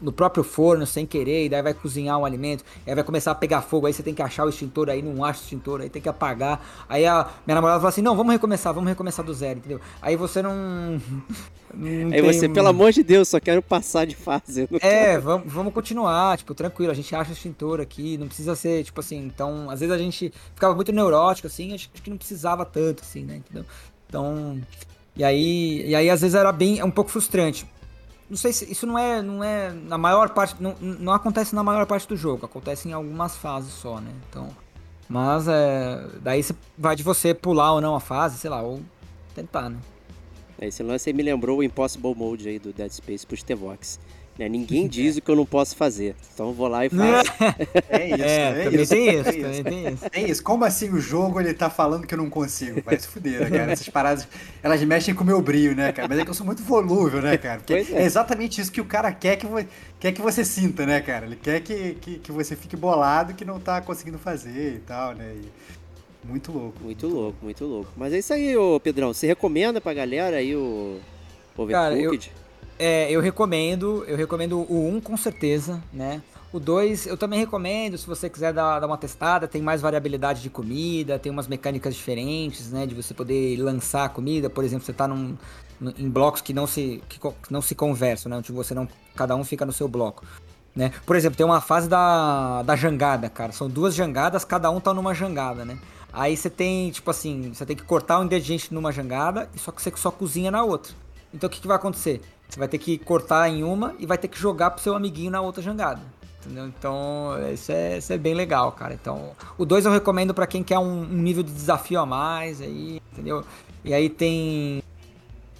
no 0.00 0.12
próprio 0.12 0.44
forno 0.44 0.86
sem 0.86 1.06
querer, 1.06 1.46
e 1.46 1.48
daí 1.48 1.62
vai 1.62 1.74
cozinhar 1.74 2.18
um 2.18 2.24
alimento, 2.24 2.64
aí 2.86 2.94
vai 2.94 3.04
começar 3.04 3.30
a 3.32 3.34
pegar 3.34 3.62
fogo, 3.62 3.86
aí 3.86 3.92
você 3.92 4.02
tem 4.02 4.14
que 4.14 4.22
achar 4.22 4.44
o 4.44 4.48
extintor, 4.48 4.88
aí 4.88 5.02
não 5.02 5.24
acha 5.24 5.40
o 5.40 5.42
extintor, 5.42 5.80
aí 5.80 5.90
tem 5.90 6.00
que 6.00 6.08
apagar. 6.08 6.64
Aí 6.88 7.06
a 7.06 7.28
minha 7.46 7.54
namorada 7.54 7.80
fala 7.80 7.88
assim: 7.88 8.02
"Não, 8.02 8.16
vamos 8.16 8.32
recomeçar, 8.32 8.72
vamos 8.72 8.88
recomeçar 8.88 9.24
do 9.24 9.34
zero", 9.34 9.58
entendeu? 9.58 9.80
Aí 10.00 10.16
você 10.16 10.42
não, 10.42 10.52
não 11.74 12.06
Aí 12.12 12.22
tem 12.22 12.22
você, 12.22 12.48
pelo 12.48 12.68
amor 12.68 12.92
de 12.92 13.02
Deus, 13.02 13.28
só 13.28 13.40
quero 13.40 13.62
passar 13.62 14.06
de 14.06 14.16
fase. 14.16 14.68
é, 14.80 15.18
vamos, 15.18 15.52
vamos 15.52 15.72
continuar, 15.72 16.38
tipo, 16.38 16.54
tranquilo, 16.54 16.92
a 16.92 16.94
gente 16.94 17.14
acha 17.14 17.32
extintor 17.32 17.80
aqui, 17.80 18.16
não 18.18 18.26
precisa 18.26 18.54
ser, 18.54 18.84
tipo 18.84 19.00
assim, 19.00 19.18
então, 19.18 19.70
às 19.70 19.80
vezes 19.80 19.94
a 19.94 19.98
gente 19.98 20.32
ficava 20.54 20.74
muito 20.74 20.92
neurótico, 20.92 21.46
assim, 21.46 21.74
acho 21.74 21.88
que 21.90 22.10
não 22.10 22.16
precisava 22.16 22.64
tanto, 22.64 23.02
assim, 23.02 23.24
né, 23.24 23.36
entendeu? 23.36 23.64
Então, 24.08 24.60
e 25.16 25.24
aí, 25.24 25.88
e 25.88 25.94
aí 25.94 26.10
às 26.10 26.20
vezes 26.20 26.34
era 26.34 26.52
bem, 26.52 26.78
é 26.78 26.84
um 26.84 26.90
pouco 26.90 27.10
frustrante. 27.10 27.66
Não 28.28 28.36
sei 28.36 28.52
se, 28.52 28.70
isso 28.70 28.86
não 28.86 28.98
é, 28.98 29.22
não 29.22 29.42
é, 29.42 29.70
na 29.70 29.96
maior 29.96 30.30
parte, 30.30 30.60
não, 30.60 30.74
não 30.80 31.12
acontece 31.12 31.54
na 31.54 31.62
maior 31.62 31.86
parte 31.86 32.08
do 32.08 32.16
jogo, 32.16 32.44
acontece 32.44 32.88
em 32.88 32.92
algumas 32.92 33.36
fases 33.36 33.72
só, 33.72 34.00
né, 34.00 34.10
então, 34.28 34.48
mas 35.08 35.46
é, 35.46 36.04
daí 36.20 36.44
vai 36.76 36.96
de 36.96 37.04
você 37.04 37.32
pular 37.32 37.74
ou 37.74 37.80
não 37.80 37.94
a 37.94 38.00
fase, 38.00 38.38
sei 38.38 38.50
lá, 38.50 38.62
ou 38.62 38.82
tentar, 39.32 39.70
né. 39.70 39.78
Esse 40.60 40.82
lance 40.82 41.08
aí 41.08 41.14
me 41.14 41.22
lembrou 41.22 41.58
o 41.58 41.62
Impossible 41.62 42.14
Mode 42.14 42.48
aí 42.48 42.58
do 42.58 42.72
Dead 42.72 42.90
Space 42.90 43.26
pro 43.26 43.36
Stevox. 43.36 44.00
Né? 44.38 44.50
Ninguém 44.50 44.86
diz 44.86 45.16
o 45.16 45.22
que 45.22 45.30
eu 45.30 45.34
não 45.36 45.46
posso 45.46 45.74
fazer. 45.74 46.14
Então 46.34 46.48
eu 46.48 46.52
vou 46.52 46.68
lá 46.68 46.84
e 46.84 46.90
faço. 46.90 47.30
É 47.88 48.08
isso, 48.10 48.22
É, 48.22 48.60
é, 48.60 48.64
também 48.64 48.82
isso. 48.82 48.92
tem 48.94 49.08
isso, 49.20 49.28
é 49.28 49.32
também 49.32 49.62
tem 49.64 49.88
isso. 49.94 50.04
É 50.12 50.20
isso. 50.20 50.42
Como 50.42 50.62
assim 50.64 50.90
o 50.90 51.00
jogo 51.00 51.40
ele 51.40 51.54
tá 51.54 51.70
falando 51.70 52.06
que 52.06 52.12
eu 52.12 52.18
não 52.18 52.28
consigo? 52.28 52.82
Vai 52.84 52.98
se 52.98 53.08
fuder, 53.08 53.40
né, 53.50 53.58
cara? 53.58 53.72
Essas 53.72 53.88
paradas, 53.88 54.28
elas 54.62 54.82
mexem 54.82 55.14
com 55.14 55.22
o 55.24 55.26
meu 55.26 55.40
brilho, 55.40 55.74
né, 55.74 55.90
cara? 55.90 56.06
Mas 56.06 56.18
é 56.18 56.24
que 56.24 56.28
eu 56.30 56.34
sou 56.34 56.44
muito 56.44 56.62
volúvel, 56.62 57.22
né, 57.22 57.38
cara? 57.38 57.60
Porque 57.60 57.72
é. 57.72 57.86
é. 57.92 58.02
exatamente 58.02 58.60
isso 58.60 58.70
que 58.70 58.80
o 58.80 58.84
cara 58.84 59.10
quer 59.10 59.36
que, 59.36 59.46
vo- 59.46 59.64
quer 59.98 60.12
que 60.12 60.20
você 60.20 60.44
sinta, 60.44 60.84
né, 60.84 61.00
cara? 61.00 61.24
Ele 61.24 61.36
quer 61.36 61.60
que, 61.60 61.94
que, 61.94 62.18
que 62.18 62.30
você 62.30 62.54
fique 62.54 62.76
bolado 62.76 63.32
que 63.32 63.44
não 63.44 63.58
tá 63.58 63.80
conseguindo 63.80 64.18
fazer 64.18 64.74
e 64.74 64.80
tal, 64.80 65.14
né? 65.14 65.34
E- 65.34 65.48
muito 66.28 66.52
louco. 66.52 66.74
Muito 66.82 67.06
louco, 67.06 67.38
muito 67.40 67.64
louco. 67.64 67.90
Mas 67.96 68.12
é 68.12 68.18
isso 68.18 68.34
aí, 68.34 68.54
ô 68.56 68.78
Pedrão. 68.80 69.14
Você 69.14 69.26
recomenda 69.28 69.80
pra 69.80 69.94
galera 69.94 70.36
aí 70.36 70.54
o 70.54 70.98
Cara, 71.70 71.94
eu- 71.96 72.10
Overcooked? 72.10 72.32
É, 72.78 73.10
eu 73.10 73.20
recomendo, 73.20 74.04
eu 74.06 74.16
recomendo 74.16 74.58
o 74.60 74.88
1 74.88 75.00
com 75.00 75.16
certeza, 75.16 75.82
né? 75.92 76.22
O 76.52 76.60
2 76.60 77.06
eu 77.06 77.16
também 77.16 77.38
recomendo, 77.38 77.98
se 77.98 78.06
você 78.06 78.30
quiser 78.30 78.52
dar, 78.52 78.80
dar 78.80 78.86
uma 78.86 78.98
testada, 78.98 79.48
tem 79.48 79.60
mais 79.60 79.80
variabilidade 79.80 80.42
de 80.42 80.50
comida, 80.50 81.18
tem 81.18 81.32
umas 81.32 81.48
mecânicas 81.48 81.94
diferentes, 81.94 82.70
né? 82.70 82.86
De 82.86 82.94
você 82.94 83.14
poder 83.14 83.56
lançar 83.60 84.04
a 84.04 84.08
comida, 84.08 84.50
por 84.50 84.62
exemplo, 84.64 84.84
você 84.84 84.92
tá 84.92 85.08
num, 85.08 85.36
em 85.98 86.08
blocos 86.08 86.40
que 86.40 86.52
não 86.52 86.66
se, 86.66 87.02
que 87.08 87.18
não 87.50 87.62
se 87.62 87.74
conversam, 87.74 88.30
né? 88.30 88.36
Onde 88.38 88.52
você 88.52 88.74
não, 88.74 88.88
cada 89.14 89.34
um 89.34 89.44
fica 89.44 89.64
no 89.64 89.72
seu 89.72 89.88
bloco. 89.88 90.24
Né? 90.74 90.92
Por 91.06 91.16
exemplo, 91.16 91.38
tem 91.38 91.46
uma 91.46 91.62
fase 91.62 91.88
da, 91.88 92.62
da 92.62 92.76
jangada, 92.76 93.30
cara. 93.30 93.50
São 93.50 93.66
duas 93.66 93.94
jangadas, 93.94 94.44
cada 94.44 94.70
um 94.70 94.78
tá 94.78 94.92
numa 94.92 95.14
jangada, 95.14 95.64
né? 95.64 95.78
Aí 96.12 96.36
você 96.36 96.50
tem, 96.50 96.90
tipo 96.90 97.10
assim, 97.10 97.52
você 97.54 97.64
tem 97.64 97.74
que 97.74 97.82
cortar 97.82 98.20
o 98.20 98.24
ingrediente 98.24 98.72
numa 98.72 98.92
jangada, 98.92 99.48
e 99.54 99.58
só 99.58 99.72
que 99.72 99.80
você 99.80 99.90
só 99.96 100.10
cozinha 100.10 100.50
na 100.50 100.62
outra. 100.62 100.92
Então 101.32 101.48
o 101.48 101.50
que, 101.50 101.60
que 101.60 101.66
vai 101.66 101.76
acontecer? 101.76 102.20
Você 102.48 102.58
vai 102.58 102.68
ter 102.68 102.78
que 102.78 102.98
cortar 102.98 103.48
em 103.48 103.62
uma 103.62 103.94
e 103.98 104.06
vai 104.06 104.16
ter 104.18 104.28
que 104.28 104.38
jogar 104.38 104.70
pro 104.70 104.82
seu 104.82 104.94
amiguinho 104.94 105.30
na 105.30 105.40
outra 105.40 105.62
jangada. 105.62 106.00
Entendeu? 106.44 106.66
Então, 106.68 107.30
isso 107.52 107.72
é, 107.72 107.98
isso 107.98 108.12
é 108.12 108.18
bem 108.18 108.32
legal, 108.34 108.70
cara. 108.72 108.94
Então, 108.94 109.32
o 109.58 109.64
2 109.64 109.84
eu 109.84 109.90
recomendo 109.90 110.32
pra 110.32 110.46
quem 110.46 110.62
quer 110.62 110.78
um, 110.78 111.02
um 111.02 111.16
nível 111.22 111.42
de 111.42 111.52
desafio 111.52 111.98
a 111.98 112.06
mais, 112.06 112.60
aí, 112.60 113.00
entendeu? 113.12 113.44
E 113.84 113.92
aí 113.92 114.08
tem 114.08 114.82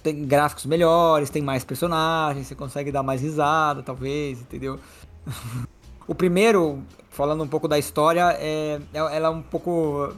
tem 0.01 0.25
gráficos 0.25 0.65
melhores, 0.65 1.29
tem 1.29 1.41
mais 1.41 1.65
personagens, 1.65 2.47
você 2.47 2.55
consegue 2.55 2.91
dar 2.91 3.03
mais 3.03 3.21
risada, 3.21 3.83
talvez, 3.83 4.39
entendeu? 4.39 4.79
o 6.07 6.15
primeiro, 6.15 6.81
falando 7.09 7.43
um 7.43 7.47
pouco 7.47 7.67
da 7.67 7.77
história, 7.77 8.31
é, 8.39 8.79
é- 8.93 8.97
ela 8.97 9.27
é 9.27 9.29
um 9.29 9.41
pouco. 9.41 10.13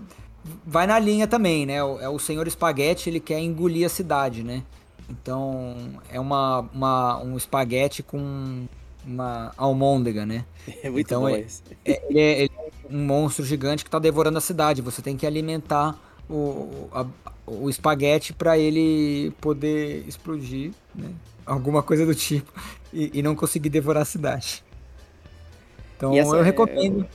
Vai 0.65 0.86
na 0.86 0.99
linha 0.99 1.27
também, 1.27 1.65
né? 1.65 1.77
É 1.77 2.10
o 2.10 2.19
Senhor 2.19 2.47
Espaguete, 2.47 3.10
ele 3.10 3.19
quer 3.19 3.39
engolir 3.39 3.86
a 3.86 3.89
cidade, 3.89 4.43
né? 4.43 4.63
Então, 5.09 5.75
é 6.11 6.19
uma, 6.19 6.59
uma, 6.73 7.23
um 7.23 7.35
espaguete 7.37 8.03
com 8.03 8.65
uma 9.05 9.51
almôndega, 9.57 10.25
né? 10.25 10.45
É 10.83 10.89
muito 10.89 11.05
Então, 11.07 11.21
bom 11.21 11.29
é- 11.29 11.39
esse. 11.39 11.63
É, 11.85 12.01
ele, 12.09 12.19
é, 12.19 12.41
ele 12.43 12.51
é 12.55 12.93
um 12.93 13.05
monstro 13.05 13.43
gigante 13.45 13.83
que 13.83 13.89
tá 13.89 13.97
devorando 13.99 14.37
a 14.37 14.41
cidade. 14.41 14.81
Você 14.81 15.01
tem 15.01 15.17
que 15.17 15.25
alimentar 15.25 15.97
o, 16.29 16.87
a- 16.91 17.05
o 17.47 17.69
espaguete 17.69 18.33
para 18.33 18.57
ele 18.57 19.31
poder 19.41 20.03
explodir, 20.07 20.71
né? 20.93 21.09
Alguma 21.45 21.81
coisa 21.81 22.05
do 22.05 22.13
tipo. 22.13 22.51
E, 22.93 23.09
e 23.19 23.21
não 23.23 23.35
conseguir 23.35 23.69
devorar 23.69 24.03
a 24.03 24.05
cidade. 24.05 24.63
Então 25.97 26.13
E 26.13 26.19
eu 26.19 26.35
é- 26.35 26.43
recomendo. 26.43 27.05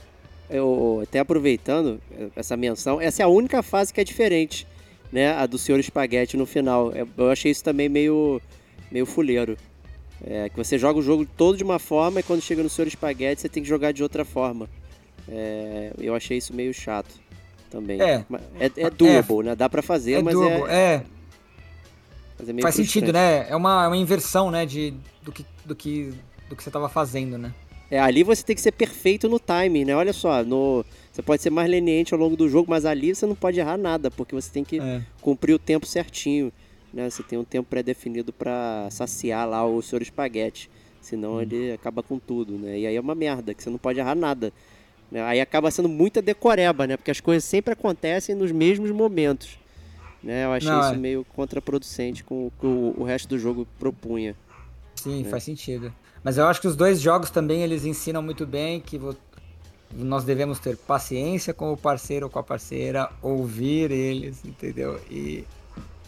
Eu, 0.49 0.99
até 1.01 1.17
aproveitando 1.19 1.99
essa 2.35 2.55
menção, 2.55 3.01
essa 3.01 3.23
é 3.23 3.25
a 3.25 3.27
única 3.27 3.63
fase 3.63 3.91
que 3.91 3.99
é 3.99 4.03
diferente, 4.03 4.67
né? 5.15 5.31
A 5.33 5.45
do 5.45 5.57
Senhor 5.57 5.79
Espaguete 5.79 6.35
no 6.35 6.45
final. 6.45 6.91
É, 6.93 7.05
Eu 7.17 7.31
achei 7.31 7.49
isso 7.49 7.63
também 7.63 7.87
meio, 7.87 8.41
meio 8.91 9.05
fuleiro. 9.05 9.57
É, 10.23 10.49
que 10.49 10.57
você 10.57 10.77
joga 10.77 10.99
o 10.99 11.01
jogo 11.01 11.25
todo 11.25 11.57
de 11.57 11.63
uma 11.63 11.79
forma 11.79 12.19
e 12.19 12.23
quando 12.23 12.41
chega 12.41 12.61
no 12.61 12.69
Senhor 12.69 12.87
Espaguete 12.87 13.41
você 13.41 13.49
tem 13.49 13.63
que 13.63 13.69
jogar 13.69 13.93
de 13.93 14.03
outra 14.03 14.25
forma. 14.25 14.69
É, 15.27 15.91
eu 15.97 16.13
achei 16.13 16.37
isso 16.37 16.53
meio 16.53 16.73
chato 16.73 17.15
também. 17.69 18.01
É. 18.01 18.25
É, 18.59 18.71
é 18.77 18.89
doable, 18.89 19.43
né? 19.45 19.55
Dá 19.55 19.69
pra 19.69 19.81
fazer, 19.81 20.13
É, 20.15 20.21
mas, 20.21 20.33
doable, 20.33 20.69
é, 20.69 20.75
é, 20.75 21.03
mas 22.39 22.49
é 22.49 22.61
faz 22.61 22.75
sentido, 22.75 23.05
frustrante. 23.05 23.13
né? 23.13 23.47
É 23.49 23.55
uma, 23.55 23.87
uma 23.87 23.97
inversão, 23.97 24.51
né? 24.51 24.65
De, 24.65 24.93
do, 25.23 25.31
que, 25.31 25.45
do, 25.65 25.75
que, 25.75 26.13
do 26.49 26.55
que 26.55 26.63
você 26.63 26.69
tava 26.69 26.89
fazendo, 26.89 27.37
né? 27.37 27.53
É, 27.89 27.99
ali 27.99 28.21
você 28.23 28.43
tem 28.43 28.55
que 28.55 28.61
ser 28.61 28.71
perfeito 28.73 29.29
no 29.29 29.39
timing, 29.39 29.85
né? 29.85 29.95
Olha 29.95 30.11
só, 30.13 30.43
no, 30.43 30.83
você 31.15 31.21
pode 31.21 31.41
ser 31.41 31.49
mais 31.49 31.69
leniente 31.69 32.13
ao 32.13 32.19
longo 32.19 32.35
do 32.35 32.49
jogo, 32.49 32.69
mas 32.69 32.83
ali 32.85 33.15
você 33.15 33.25
não 33.25 33.35
pode 33.35 33.57
errar 33.57 33.77
nada, 33.77 34.11
porque 34.11 34.35
você 34.35 34.51
tem 34.51 34.65
que 34.65 34.81
É. 34.81 35.01
cumprir 35.21 35.53
o 35.53 35.59
tempo 35.59 35.85
certinho, 35.85 36.51
né? 36.93 37.09
Você 37.09 37.23
tem 37.23 37.39
um 37.39 37.43
tempo 37.45 37.69
pré-definido 37.69 38.33
pra 38.33 38.89
saciar 38.91 39.47
lá 39.47 39.65
o 39.65 39.81
senhor 39.81 40.01
espaguete, 40.01 40.69
senão 40.99 41.41
ele 41.41 41.71
acaba 41.71 42.03
com 42.03 42.19
tudo, 42.19 42.57
né? 42.57 42.79
E 42.79 42.85
aí 42.85 42.95
é 42.97 42.99
uma 42.99 43.15
merda, 43.15 43.53
que 43.53 43.63
você 43.63 43.69
não 43.69 43.77
pode 43.77 43.97
errar 43.97 44.13
nada. 44.15 44.51
né? 45.09 45.21
Aí 45.23 45.39
acaba 45.39 45.71
sendo 45.71 45.87
muita 45.87 46.21
decoreba, 46.21 46.85
né? 46.85 46.97
Porque 46.97 47.11
as 47.11 47.21
coisas 47.21 47.45
sempre 47.45 47.71
acontecem 47.71 48.35
nos 48.35 48.51
mesmos 48.51 48.91
momentos. 48.91 49.57
Né? 50.21 50.43
Eu 50.43 50.51
achei 50.51 50.69
Não, 50.69 50.79
isso 50.81 50.95
é. 50.95 50.97
meio 50.97 51.23
contraproducente 51.23 52.23
com 52.25 52.47
o 52.47 52.51
que 52.59 52.65
o, 52.65 53.03
resto 53.05 53.29
do 53.29 53.37
jogo 53.39 53.65
propunha. 53.79 54.35
Sim, 54.95 55.23
faz 55.29 55.43
sentido. 55.43 55.93
Mas 56.23 56.39
eu 56.39 56.47
acho 56.47 56.59
que 56.59 56.67
os 56.67 56.75
dois 56.75 56.99
jogos 56.99 57.29
também 57.29 57.61
eles 57.61 57.85
ensinam 57.85 58.19
muito 58.23 58.47
bem 58.47 58.79
que 58.79 58.97
nós 59.93 60.23
devemos 60.23 60.59
ter 60.59 60.75
paciência 60.77 61.53
com 61.53 61.71
o 61.71 61.77
parceiro 61.77 62.25
ou 62.25 62.29
com 62.29 62.39
a 62.39 62.43
parceira, 62.43 63.09
ouvir 63.21 63.91
eles, 63.91 64.43
entendeu? 64.43 64.99
E, 65.09 65.45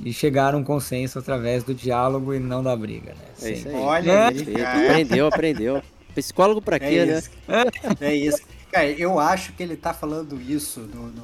e 0.03 0.11
chegar 0.13 0.53
a 0.53 0.57
um 0.57 0.63
consenso 0.63 1.19
através 1.19 1.63
do 1.63 1.73
diálogo 1.73 2.33
e 2.33 2.39
não 2.39 2.61
da 2.63 2.75
briga, 2.75 3.11
né? 3.13 3.25
É 3.41 3.51
isso 3.51 3.67
aí. 3.69 3.75
Olha 3.75 4.11
É. 4.11 4.27
aí. 4.27 4.61
Aprendeu, 4.91 5.27
aprendeu. 5.27 5.83
Psicólogo 6.13 6.61
pra 6.61 6.77
É 6.77 6.79
quê, 6.79 7.05
né? 7.05 7.17
isso. 7.19 7.29
É 8.01 8.15
isso. 8.15 8.41
Cara, 8.71 8.89
eu 8.91 9.17
acho 9.19 9.53
que 9.53 9.63
ele 9.63 9.77
tá 9.77 9.93
falando 9.93 10.41
isso 10.41 10.81
no, 10.81 11.07
no 11.07 11.23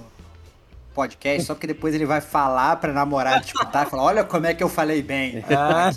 podcast, 0.93 1.43
só 1.47 1.53
porque 1.55 1.67
depois 1.67 1.93
ele 1.95 2.05
vai 2.05 2.21
falar 2.21 2.75
pra 2.77 2.93
namorada 2.93 3.43
escutar 3.43 3.85
e 3.87 3.89
falar: 3.89 4.03
olha 4.03 4.23
como 4.23 4.45
é 4.45 4.53
que 4.53 4.63
eu 4.63 4.69
falei 4.69 5.01
bem. 5.01 5.43
Ah. 5.49 5.91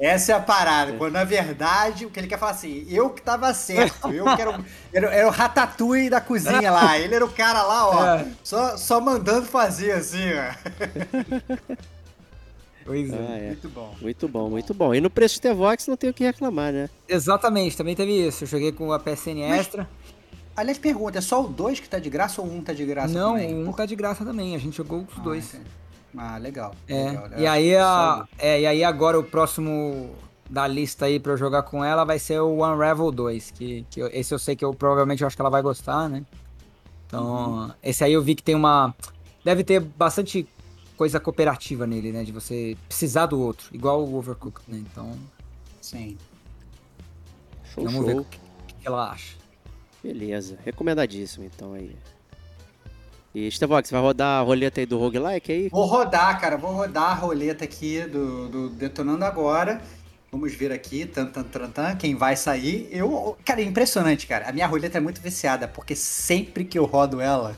Aqui." 0.00 0.06
Essa 0.06 0.32
é 0.32 0.34
a 0.34 0.40
parada. 0.40 0.92
Quando 0.94 1.12
na 1.12 1.24
verdade 1.24 2.06
o 2.06 2.10
que 2.10 2.18
ele 2.18 2.26
quer 2.26 2.38
falar 2.38 2.52
assim, 2.52 2.86
eu 2.88 3.10
que 3.10 3.22
tava 3.22 3.52
certo, 3.54 4.08
eu 4.12 4.24
que 4.36 4.40
era, 4.42 4.58
o- 4.58 4.64
era, 4.92 5.06
era 5.14 5.28
o 5.28 5.30
ratatouille 5.30 6.10
da 6.10 6.20
cozinha 6.20 6.70
lá. 6.70 6.98
Ele 6.98 7.14
era 7.14 7.24
o 7.24 7.30
cara 7.32 7.62
lá, 7.62 7.88
ó, 7.88 8.14
É. 8.16 8.26
só, 8.42 8.76
só 8.76 9.00
mandando 9.00 9.46
fazer 9.46 9.92
assim, 9.92 10.18
ó. 10.32 11.76
Pois 12.84 13.12
é. 13.12 13.16
Ah, 13.16 13.36
é. 13.36 13.46
Muito 13.48 13.68
bom. 13.68 13.94
Muito 14.00 14.28
bom, 14.28 14.50
muito 14.50 14.74
bom. 14.74 14.94
E 14.94 15.00
no 15.00 15.10
preço 15.10 15.40
de 15.40 15.52
Vox 15.52 15.86
não 15.86 15.96
tem 15.96 16.10
o 16.10 16.14
que 16.14 16.24
reclamar, 16.24 16.72
né? 16.72 16.88
Exatamente, 17.08 17.76
também 17.76 17.94
teve 17.94 18.26
isso. 18.26 18.44
Eu 18.44 18.48
joguei 18.48 18.72
com 18.72 18.90
a 18.92 18.98
PSN 18.98 19.46
Mas- 19.48 19.60
Extra. 19.60 19.88
Aliás, 20.56 20.78
pergunta, 20.78 21.18
é 21.18 21.20
só 21.20 21.42
o 21.44 21.46
2 21.48 21.78
que 21.78 21.88
tá 21.88 21.98
de 21.98 22.10
graça 22.10 22.40
ou 22.42 22.48
o 22.48 22.50
1 22.50 22.56
um 22.56 22.62
tá 22.62 22.72
de 22.72 22.84
graça 22.84 23.14
não, 23.14 23.32
também? 23.34 23.54
um 23.68 23.72
tá 23.72 23.86
de 23.86 23.94
graça 23.94 24.24
também. 24.24 24.56
A 24.56 24.58
gente 24.58 24.76
jogou 24.76 25.00
os 25.02 25.18
Ah, 25.18 25.20
dois. 25.20 25.54
entendi. 25.54 25.70
Ah, 26.16 26.38
legal. 26.38 26.74
É, 26.88 27.04
legal, 27.10 27.24
legal. 27.24 27.40
e 27.40 27.46
aí, 27.46 27.76
a, 27.76 28.26
é, 28.38 28.60
e 28.62 28.66
aí 28.66 28.84
agora 28.84 29.18
o 29.18 29.22
próximo 29.22 30.14
da 30.48 30.66
lista 30.66 31.06
aí 31.06 31.20
pra 31.20 31.32
eu 31.32 31.36
jogar 31.36 31.62
com 31.62 31.84
ela 31.84 32.04
vai 32.04 32.18
ser 32.18 32.40
o 32.40 32.54
Unravel 32.64 33.12
2, 33.12 33.52
que, 33.52 33.86
que 33.88 34.00
eu- 34.00 34.08
esse 34.12 34.34
eu 34.34 34.38
sei 34.38 34.56
que 34.56 34.64
eu 34.64 34.74
provavelmente 34.74 35.22
eu 35.22 35.26
acho 35.26 35.36
que 35.36 35.42
ela 35.42 35.50
vai 35.50 35.62
gostar, 35.62 36.08
né? 36.08 36.24
Então, 37.06 37.74
esse 37.82 38.04
aí 38.04 38.12
eu 38.12 38.22
vi 38.22 38.34
que 38.34 38.42
tem 38.42 38.54
uma. 38.54 38.94
Deve 39.44 39.64
ter 39.64 39.80
bastante 39.80 40.46
coisa 40.96 41.18
cooperativa 41.18 41.86
nele, 41.86 42.12
né? 42.12 42.22
De 42.24 42.30
você 42.30 42.76
precisar 42.86 43.26
do 43.26 43.40
outro, 43.40 43.68
igual 43.74 44.04
o 44.04 44.16
Overcooked, 44.16 44.62
né? 44.68 44.78
Então, 44.78 45.16
Sim. 45.80 46.16
Show, 47.64 47.84
vamos 47.84 48.04
ver 48.04 48.12
show. 48.12 48.20
o 48.20 48.24
que, 48.24 48.38
que 48.74 48.86
ela 48.86 49.10
acha. 49.10 49.36
Beleza, 50.02 50.58
recomendadíssimo 50.64 51.44
então 51.44 51.72
aí. 51.74 51.96
E 53.32 53.46
Estevox, 53.46 53.90
vai 53.90 54.00
rodar 54.00 54.40
a 54.40 54.42
roleta 54.42 54.80
aí 54.80 54.86
do 54.86 54.98
roguelike 54.98 55.52
aí? 55.52 55.68
Vou 55.68 55.86
rodar, 55.86 56.40
cara. 56.40 56.56
Vou 56.56 56.72
rodar 56.72 57.10
a 57.10 57.14
roleta 57.14 57.64
aqui 57.64 58.02
do, 58.02 58.48
do 58.48 58.70
Detonando 58.70 59.24
Agora. 59.24 59.80
Vamos 60.32 60.54
ver 60.54 60.70
aqui, 60.70 61.06
tan, 61.06 61.26
tan, 61.26 61.42
tan, 61.42 61.70
tan, 61.70 61.96
quem 61.96 62.14
vai 62.14 62.36
sair. 62.36 62.88
Eu, 62.92 63.36
cara, 63.44 63.60
é 63.60 63.64
impressionante, 63.64 64.26
cara. 64.26 64.48
A 64.48 64.52
minha 64.52 64.66
roleta 64.66 64.98
é 64.98 65.00
muito 65.00 65.20
viciada, 65.20 65.66
porque 65.66 65.96
sempre 65.96 66.64
que 66.64 66.78
eu 66.78 66.84
rodo 66.84 67.20
ela, 67.20 67.56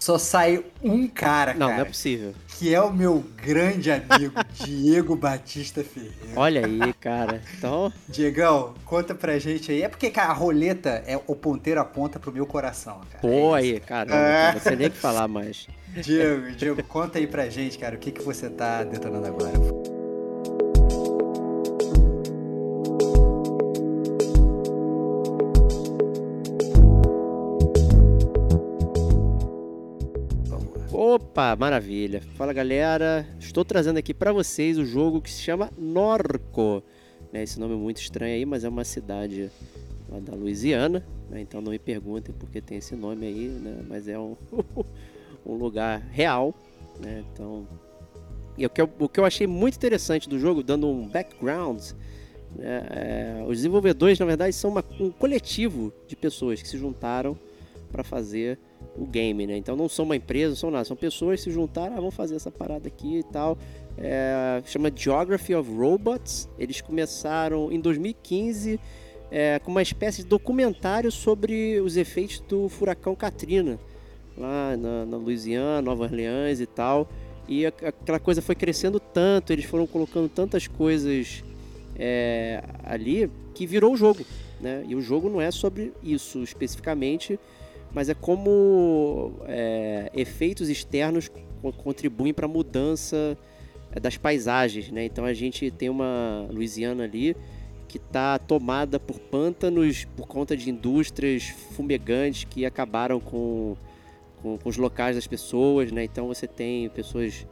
só 0.00 0.18
sai 0.18 0.64
um 0.82 1.06
cara, 1.06 1.52
Não, 1.54 1.66
não 1.66 1.72
é 1.74 1.76
cara, 1.76 1.86
possível. 1.88 2.34
que 2.58 2.74
é 2.74 2.80
o 2.80 2.90
meu 2.92 3.22
grande 3.36 3.90
amigo 3.92 4.34
Diego 4.64 5.14
Batista 5.14 5.84
Ferreira. 5.84 6.16
Olha 6.34 6.66
aí, 6.66 6.92
cara. 6.94 7.42
Então, 7.56 7.92
Diegão, 8.08 8.74
conta 8.84 9.14
pra 9.14 9.38
gente 9.38 9.70
aí. 9.70 9.82
É 9.82 9.88
porque, 9.88 10.10
cara, 10.10 10.30
a 10.30 10.34
roleta 10.34 11.04
é 11.06 11.20
o 11.26 11.36
ponteiro 11.36 11.78
aponta 11.80 12.18
pro 12.18 12.32
meu 12.32 12.46
coração, 12.46 13.00
cara. 13.10 13.20
pô 13.20 13.54
É 13.54 13.60
aí, 13.60 13.78
cara. 13.80 14.52
Não 14.54 14.60
sei 14.60 14.76
nem 14.76 14.86
o 14.88 14.90
que 14.90 14.96
falar 14.98 15.28
mais. 15.28 15.66
Diego, 16.02 16.50
Diego, 16.52 16.82
conta 16.84 17.18
aí 17.18 17.26
pra 17.26 17.48
gente, 17.50 17.76
cara, 17.78 17.96
o 17.96 17.98
que, 17.98 18.10
que 18.10 18.22
você 18.22 18.48
tá 18.48 18.82
detonando 18.82 19.26
agora. 19.26 19.99
Opa, 31.12 31.56
maravilha. 31.56 32.22
Fala 32.36 32.52
galera, 32.52 33.26
estou 33.40 33.64
trazendo 33.64 33.96
aqui 33.96 34.14
pra 34.14 34.32
vocês 34.32 34.78
o 34.78 34.84
jogo 34.84 35.20
que 35.20 35.28
se 35.28 35.42
chama 35.42 35.68
Norco. 35.76 36.84
Né, 37.32 37.42
esse 37.42 37.58
nome 37.58 37.74
é 37.74 37.76
muito 37.76 38.00
estranho 38.00 38.32
aí, 38.32 38.46
mas 38.46 38.62
é 38.62 38.68
uma 38.68 38.84
cidade 38.84 39.50
da 40.24 40.36
Louisiana. 40.36 41.04
né, 41.28 41.40
então 41.40 41.60
não 41.60 41.72
me 41.72 41.80
perguntem 41.80 42.32
porque 42.38 42.60
tem 42.60 42.78
esse 42.78 42.94
nome 42.94 43.26
aí, 43.26 43.48
né, 43.48 43.82
mas 43.88 44.06
é 44.06 44.16
um, 44.20 44.36
um 45.44 45.54
lugar 45.54 45.98
real. 46.12 46.54
Né, 47.00 47.24
então, 47.32 47.66
e 48.56 48.64
o 48.64 48.70
que, 48.70 48.80
eu, 48.80 48.88
o 49.00 49.08
que 49.08 49.18
eu 49.18 49.24
achei 49.24 49.48
muito 49.48 49.74
interessante 49.74 50.28
do 50.28 50.38
jogo, 50.38 50.62
dando 50.62 50.86
um 50.86 51.08
background, 51.08 51.82
né, 52.54 52.86
é, 52.88 53.44
os 53.48 53.56
desenvolvedores 53.56 54.16
na 54.16 54.26
verdade 54.26 54.54
são 54.54 54.70
uma- 54.70 54.84
um 55.00 55.10
coletivo 55.10 55.92
de 56.06 56.14
pessoas 56.14 56.62
que 56.62 56.68
se 56.68 56.78
juntaram 56.78 57.36
para 57.90 58.02
fazer 58.04 58.58
o 58.96 59.04
game, 59.06 59.46
né? 59.46 59.56
Então 59.56 59.76
não 59.76 59.88
são 59.88 60.04
uma 60.04 60.16
empresa, 60.16 60.50
não 60.50 60.56
são 60.56 60.70
nada, 60.70 60.84
são 60.84 60.96
pessoas 60.96 61.40
se 61.40 61.50
juntaram, 61.50 62.06
ah, 62.06 62.10
fazer 62.10 62.36
essa 62.36 62.50
parada 62.50 62.88
aqui 62.88 63.18
e 63.18 63.22
tal. 63.22 63.58
É, 63.98 64.62
chama 64.64 64.90
Geography 64.94 65.54
of 65.54 65.70
Robots. 65.74 66.48
Eles 66.58 66.80
começaram 66.80 67.70
em 67.70 67.80
2015 67.80 68.80
é, 69.30 69.58
com 69.58 69.70
uma 69.70 69.82
espécie 69.82 70.22
de 70.22 70.28
documentário 70.28 71.10
sobre 71.12 71.80
os 71.80 71.96
efeitos 71.96 72.40
do 72.40 72.68
furacão 72.68 73.14
Katrina 73.14 73.78
lá 74.36 74.76
na, 74.76 75.04
na 75.06 75.16
Louisiana, 75.16 75.82
Nova 75.82 76.04
Orleans 76.04 76.60
e 76.60 76.66
tal. 76.66 77.08
E 77.46 77.66
a- 77.66 77.68
aquela 77.68 78.18
coisa 78.18 78.40
foi 78.40 78.54
crescendo 78.54 78.98
tanto, 78.98 79.52
eles 79.52 79.64
foram 79.64 79.86
colocando 79.86 80.28
tantas 80.28 80.66
coisas 80.66 81.42
é, 81.96 82.62
ali 82.84 83.30
que 83.54 83.66
virou 83.66 83.92
o 83.92 83.96
jogo, 83.96 84.24
né? 84.60 84.84
E 84.88 84.94
o 84.94 85.00
jogo 85.02 85.28
não 85.28 85.40
é 85.40 85.50
sobre 85.50 85.92
isso 86.02 86.42
especificamente, 86.42 87.38
mas 87.92 88.08
é 88.08 88.14
como 88.14 89.32
é, 89.46 90.10
efeitos 90.14 90.68
externos 90.68 91.28
co- 91.28 91.72
contribuem 91.72 92.32
para 92.32 92.46
a 92.46 92.48
mudança 92.48 93.36
é, 93.92 93.98
das 94.00 94.16
paisagens, 94.16 94.90
né? 94.90 95.04
Então 95.04 95.24
a 95.24 95.34
gente 95.34 95.70
tem 95.70 95.88
uma 95.88 96.46
Louisiana 96.50 97.04
ali 97.04 97.36
que 97.88 97.96
está 97.98 98.38
tomada 98.38 99.00
por 99.00 99.18
pântanos 99.18 100.04
por 100.16 100.28
conta 100.28 100.56
de 100.56 100.70
indústrias 100.70 101.48
fumegantes 101.74 102.44
que 102.44 102.64
acabaram 102.64 103.18
com, 103.18 103.76
com, 104.40 104.56
com 104.58 104.68
os 104.68 104.76
locais 104.76 105.16
das 105.16 105.26
pessoas, 105.26 105.90
né? 105.90 106.04
Então 106.04 106.28
você 106.28 106.46
tem 106.46 106.88
pessoas 106.90 107.46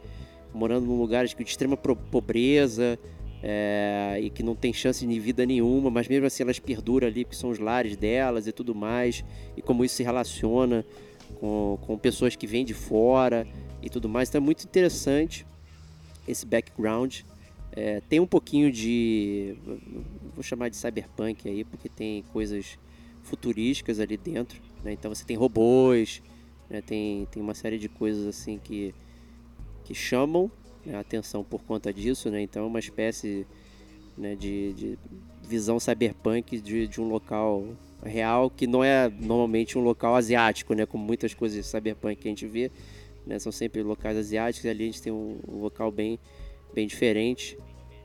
morando 0.53 0.85
num 0.85 0.97
lugar 0.97 1.25
de 1.25 1.35
extrema 1.43 1.75
pobreza 1.77 2.97
é, 3.41 4.19
e 4.21 4.29
que 4.29 4.43
não 4.43 4.55
tem 4.55 4.73
chance 4.73 5.05
de 5.05 5.19
vida 5.19 5.45
nenhuma, 5.45 5.89
mas 5.89 6.07
mesmo 6.07 6.25
assim 6.25 6.43
elas 6.43 6.59
perduram 6.59 7.07
ali, 7.07 7.23
porque 7.23 7.37
são 7.37 7.49
os 7.49 7.59
lares 7.59 7.95
delas 7.95 8.47
e 8.47 8.51
tudo 8.51 8.75
mais, 8.75 9.23
e 9.55 9.61
como 9.61 9.85
isso 9.85 9.95
se 9.95 10.03
relaciona 10.03 10.85
com, 11.39 11.77
com 11.81 11.97
pessoas 11.97 12.35
que 12.35 12.45
vêm 12.45 12.65
de 12.65 12.73
fora 12.73 13.47
e 13.81 13.89
tudo 13.89 14.09
mais. 14.09 14.29
Então 14.29 14.41
é 14.41 14.43
muito 14.43 14.63
interessante 14.63 15.45
esse 16.27 16.45
background. 16.45 17.21
É, 17.71 18.01
tem 18.01 18.19
um 18.19 18.27
pouquinho 18.27 18.71
de. 18.71 19.55
Vou 20.33 20.43
chamar 20.43 20.69
de 20.69 20.75
cyberpunk 20.75 21.47
aí, 21.47 21.63
porque 21.63 21.87
tem 21.87 22.23
coisas 22.33 22.77
futurísticas 23.23 23.99
ali 23.99 24.17
dentro. 24.17 24.61
né? 24.83 24.91
Então 24.91 25.13
você 25.13 25.23
tem 25.23 25.37
robôs, 25.37 26.21
né? 26.69 26.81
tem, 26.81 27.27
tem 27.31 27.41
uma 27.41 27.53
série 27.53 27.77
de 27.77 27.87
coisas 27.87 28.25
assim 28.27 28.59
que, 28.61 28.93
que 29.83 29.93
chamam 29.93 30.51
atenção 30.99 31.43
por 31.43 31.61
conta 31.63 31.93
disso. 31.93 32.29
Né? 32.29 32.41
Então 32.41 32.63
é 32.63 32.67
uma 32.67 32.79
espécie 32.79 33.45
né, 34.17 34.35
de, 34.35 34.73
de 34.73 34.99
visão 35.47 35.79
cyberpunk 35.79 36.59
de, 36.59 36.87
de 36.87 37.01
um 37.01 37.09
local 37.09 37.63
real 38.03 38.49
que 38.49 38.65
não 38.65 38.83
é 38.83 39.09
normalmente 39.09 39.77
um 39.77 39.81
local 39.81 40.15
asiático, 40.15 40.73
né? 40.73 40.85
como 40.85 41.03
muitas 41.03 41.33
coisas 41.33 41.65
cyberpunk 41.65 42.15
que 42.21 42.27
a 42.27 42.31
gente 42.31 42.47
vê. 42.47 42.71
Né? 43.25 43.39
São 43.39 43.51
sempre 43.51 43.83
locais 43.83 44.17
asiáticos 44.17 44.65
e 44.65 44.69
ali 44.69 44.83
a 44.83 44.87
gente 44.87 45.01
tem 45.01 45.11
um, 45.13 45.39
um 45.47 45.59
local 45.59 45.91
bem, 45.91 46.19
bem 46.73 46.87
diferente. 46.87 47.57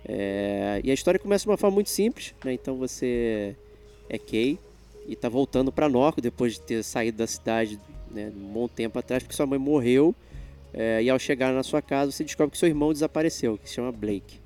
É, 0.06 0.80
e 0.84 0.90
a 0.90 0.94
história 0.94 1.18
começa 1.18 1.44
de 1.44 1.50
uma 1.50 1.56
forma 1.56 1.76
muito 1.76 1.88
simples, 1.88 2.34
né? 2.44 2.52
Então 2.52 2.76
você 2.76 3.56
é 4.08 4.18
Kay 4.18 4.58
e 5.06 5.16
tá 5.16 5.28
voltando 5.28 5.72
para 5.72 5.88
Norco 5.88 6.20
depois 6.20 6.54
de 6.54 6.60
ter 6.60 6.82
saído 6.82 7.18
da 7.18 7.26
cidade 7.26 7.80
né, 8.10 8.30
um 8.34 8.52
bom 8.52 8.68
tempo 8.68 8.98
atrás, 8.98 9.22
porque 9.22 9.34
sua 9.34 9.46
mãe 9.46 9.58
morreu. 9.58 10.14
É, 10.76 11.00
e 11.02 11.08
ao 11.08 11.18
chegar 11.20 11.54
na 11.54 11.62
sua 11.62 11.80
casa, 11.80 12.10
você 12.10 12.24
descobre 12.24 12.50
que 12.50 12.58
seu 12.58 12.68
irmão 12.68 12.92
desapareceu, 12.92 13.56
que 13.56 13.68
se 13.68 13.76
chama 13.76 13.92
Blake. 13.92 14.40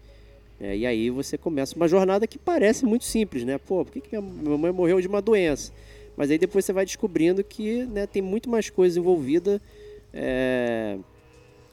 É, 0.61 0.77
e 0.77 0.87
aí 0.87 1.09
você 1.09 1.39
começa 1.39 1.75
uma 1.75 1.89
jornada 1.89 2.27
que 2.27 2.39
parece 2.39 2.85
muito 2.85 3.05
simples, 3.05 3.45
né? 3.45 3.57
Pô, 3.57 3.85
por 3.85 3.93
que, 3.93 4.01
que 4.01 4.21
minha, 4.21 4.59
mãe 4.59 4.71
morreu 4.71 5.01
de 5.01 5.09
uma 5.09 5.23
doença? 5.23 5.73
Mas 6.17 6.31
aí 6.31 6.37
depois 6.37 6.65
você 6.65 6.73
vai 6.73 6.85
descobrindo 6.85 7.43
que 7.43 7.85
né, 7.87 8.07
tem 8.07 8.21
muito 8.21 8.51
mais 8.51 8.69
coisa 8.69 8.99
envolvida 8.99 9.63
é, 10.13 10.99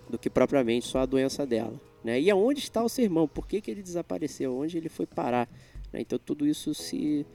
do 0.10 0.18
que 0.18 0.30
propriamente 0.30 0.86
só 0.86 1.00
a 1.00 1.06
doença 1.06 1.46
dela. 1.46 1.74
Né? 2.04 2.22
E 2.22 2.30
aonde 2.30 2.60
está 2.60 2.84
o 2.84 2.88
seu 2.88 3.04
irmão? 3.04 3.28
Por 3.28 3.48
que, 3.48 3.60
que 3.60 3.72
ele 3.72 3.82
desapareceu? 3.82 4.56
Onde 4.56 4.78
ele 4.78 4.88
foi 4.88 5.08
parar? 5.08 5.50
Né? 5.92 6.02
Então 6.02 6.20
tudo 6.20 6.46
isso 6.46 6.76
se, 6.76 7.26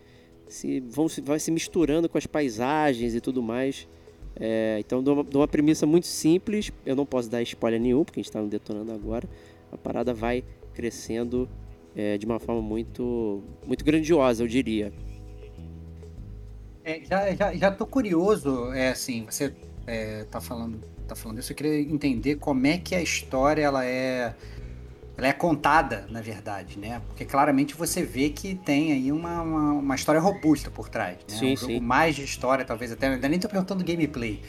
se, 0.49 0.81
vão, 0.81 1.09
se 1.09 1.21
vai 1.21 1.41
se 1.41 1.51
misturando 1.51 2.09
com 2.09 2.17
as 2.17 2.27
paisagens 2.27 3.15
e 3.15 3.21
tudo 3.21 3.43
mais. 3.43 3.89
É, 4.37 4.77
então 4.79 5.03
dou 5.03 5.14
uma, 5.14 5.25
dou 5.25 5.40
uma 5.43 5.49
premissa 5.49 5.87
muito 5.87 6.07
simples. 6.07 6.71
Eu 6.85 6.97
não 6.97 7.07
posso 7.07 7.31
dar 7.31 7.43
spoiler 7.43 7.81
nenhum, 7.81 8.05
porque 8.05 8.21
a 8.21 8.23
gente 8.23 8.29
está 8.29 8.40
no 8.40 8.49
detonando 8.49 8.93
agora. 8.93 9.29
A 9.73 9.77
parada 9.77 10.12
vai 10.12 10.45
crescendo 10.75 11.49
é, 11.95 12.16
de 12.16 12.27
uma 12.27 12.38
forma 12.38 12.62
muito, 12.62 13.43
muito 13.66 13.85
grandiosa, 13.85 14.43
eu 14.43 14.49
diria. 14.49 14.93
É, 16.85 17.01
já, 17.05 17.35
já, 17.35 17.55
já 17.55 17.71
tô 17.71 17.87
curioso, 17.87 18.73
é 18.73 18.90
assim, 18.90 19.27
você 19.29 19.53
é, 19.87 20.25
tá 20.25 20.40
falando 20.40 20.81
tá 21.11 21.16
falando 21.16 21.40
isso, 21.40 21.53
eu 21.53 21.57
queria 21.57 21.81
entender 21.81 22.37
como 22.37 22.66
é 22.66 22.79
que 22.79 22.95
a 22.95 23.03
história 23.03 23.62
ela 23.62 23.85
é 23.85 24.33
ela 25.16 25.27
é 25.27 25.33
contada, 25.33 26.07
na 26.09 26.20
verdade, 26.20 26.79
né? 26.79 27.01
Porque 27.09 27.25
claramente 27.25 27.75
você 27.75 28.03
vê 28.03 28.31
que 28.31 28.55
tem 28.55 28.92
aí 28.92 29.12
uma, 29.12 29.42
uma, 29.42 29.73
uma 29.73 29.94
história 29.94 30.20
robusta 30.20 30.70
por 30.70 30.88
trás, 30.88 31.18
né? 31.29 31.37
Sim, 31.37 31.53
um 31.53 31.57
sim. 31.57 31.81
mais 31.81 32.16
de 32.16 32.25
história, 32.25 32.64
talvez 32.64 32.90
até, 32.92 33.09
ainda 33.09 33.29
nem 33.29 33.38
tô 33.38 33.49
perguntando 33.49 33.85
gameplay. 33.85 34.40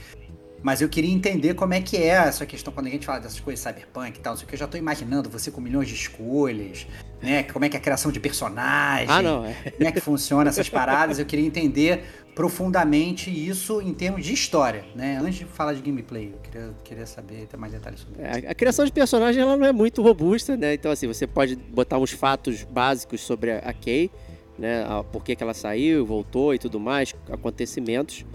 Mas 0.63 0.79
eu 0.81 0.87
queria 0.89 1.11
entender 1.11 1.55
como 1.55 1.73
é 1.73 1.81
que 1.81 1.97
é 1.97 2.07
essa 2.07 2.45
questão 2.45 2.71
quando 2.71 2.87
a 2.87 2.89
gente 2.89 3.05
fala 3.05 3.19
dessas 3.19 3.39
coisas 3.39 3.63
cyberpunk 3.63 4.17
e 4.17 4.21
tal, 4.21 4.35
que 4.37 4.53
eu 4.53 4.59
já 4.59 4.67
tô 4.67 4.77
imaginando 4.77 5.29
você 5.29 5.49
com 5.49 5.59
milhões 5.59 5.87
de 5.87 5.95
escolhas, 5.95 6.85
né? 7.21 7.43
Como 7.43 7.65
é 7.65 7.69
que 7.69 7.75
é 7.75 7.79
a 7.79 7.81
criação 7.81 8.11
de 8.11 8.19
personagem, 8.19 9.07
Ah, 9.09 9.21
não. 9.23 9.45
É. 9.45 9.53
como 9.71 9.87
é 9.87 9.91
que 9.91 9.99
funciona 9.99 10.49
essas 10.49 10.69
paradas. 10.69 11.17
Eu 11.17 11.25
queria 11.25 11.45
entender 11.45 12.03
profundamente 12.35 13.29
isso 13.29 13.81
em 13.81 13.93
termos 13.93 14.23
de 14.25 14.33
história, 14.33 14.85
né? 14.95 15.17
Antes 15.21 15.35
de 15.39 15.45
falar 15.45 15.73
de 15.73 15.81
gameplay, 15.81 16.31
eu 16.33 16.39
queria, 16.39 16.69
queria 16.83 17.05
saber 17.05 17.47
ter 17.47 17.57
mais 17.57 17.73
detalhes 17.73 17.99
sobre 18.01 18.21
isso. 18.21 18.45
É, 18.45 18.47
A, 18.47 18.51
a 18.51 18.55
criação 18.55 18.85
de 18.85 18.91
personagem 18.91 19.41
ela 19.41 19.57
não 19.57 19.65
é 19.65 19.71
muito 19.71 20.01
robusta, 20.01 20.55
né? 20.55 20.73
Então, 20.75 20.91
assim, 20.91 21.07
você 21.07 21.25
pode 21.25 21.55
botar 21.55 21.97
uns 21.97 22.11
fatos 22.11 22.63
básicos 22.63 23.21
sobre 23.21 23.51
a, 23.51 23.57
a 23.59 23.73
Kay, 23.73 24.11
né? 24.59 24.83
A- 24.87 25.03
por 25.03 25.23
que, 25.23 25.35
que 25.35 25.41
ela 25.43 25.53
saiu, 25.53 26.05
voltou 26.05 26.53
e 26.53 26.59
tudo 26.59 26.79
mais, 26.79 27.15
acontecimentos. 27.31 28.25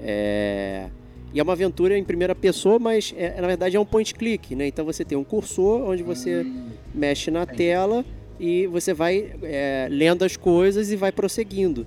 É, 0.00 0.88
E 1.32 1.40
é 1.40 1.42
uma 1.42 1.52
aventura 1.52 1.96
em 1.96 2.04
primeira 2.04 2.34
pessoa, 2.34 2.78
mas 2.78 3.14
é, 3.16 3.40
na 3.40 3.46
verdade 3.46 3.76
é 3.76 3.80
um 3.80 3.84
point 3.84 4.14
click, 4.14 4.54
né? 4.54 4.66
Então 4.66 4.84
você 4.84 5.04
tem 5.04 5.16
um 5.16 5.24
cursor 5.24 5.82
onde 5.82 6.02
você 6.02 6.42
Hum, 6.42 6.70
mexe 6.94 7.30
na 7.30 7.44
tela 7.44 8.04
e 8.40 8.66
você 8.66 8.94
vai 8.94 9.32
é, 9.42 9.88
lendo 9.90 10.24
as 10.24 10.36
coisas 10.36 10.90
e 10.90 10.96
vai 10.96 11.12
prosseguindo. 11.12 11.86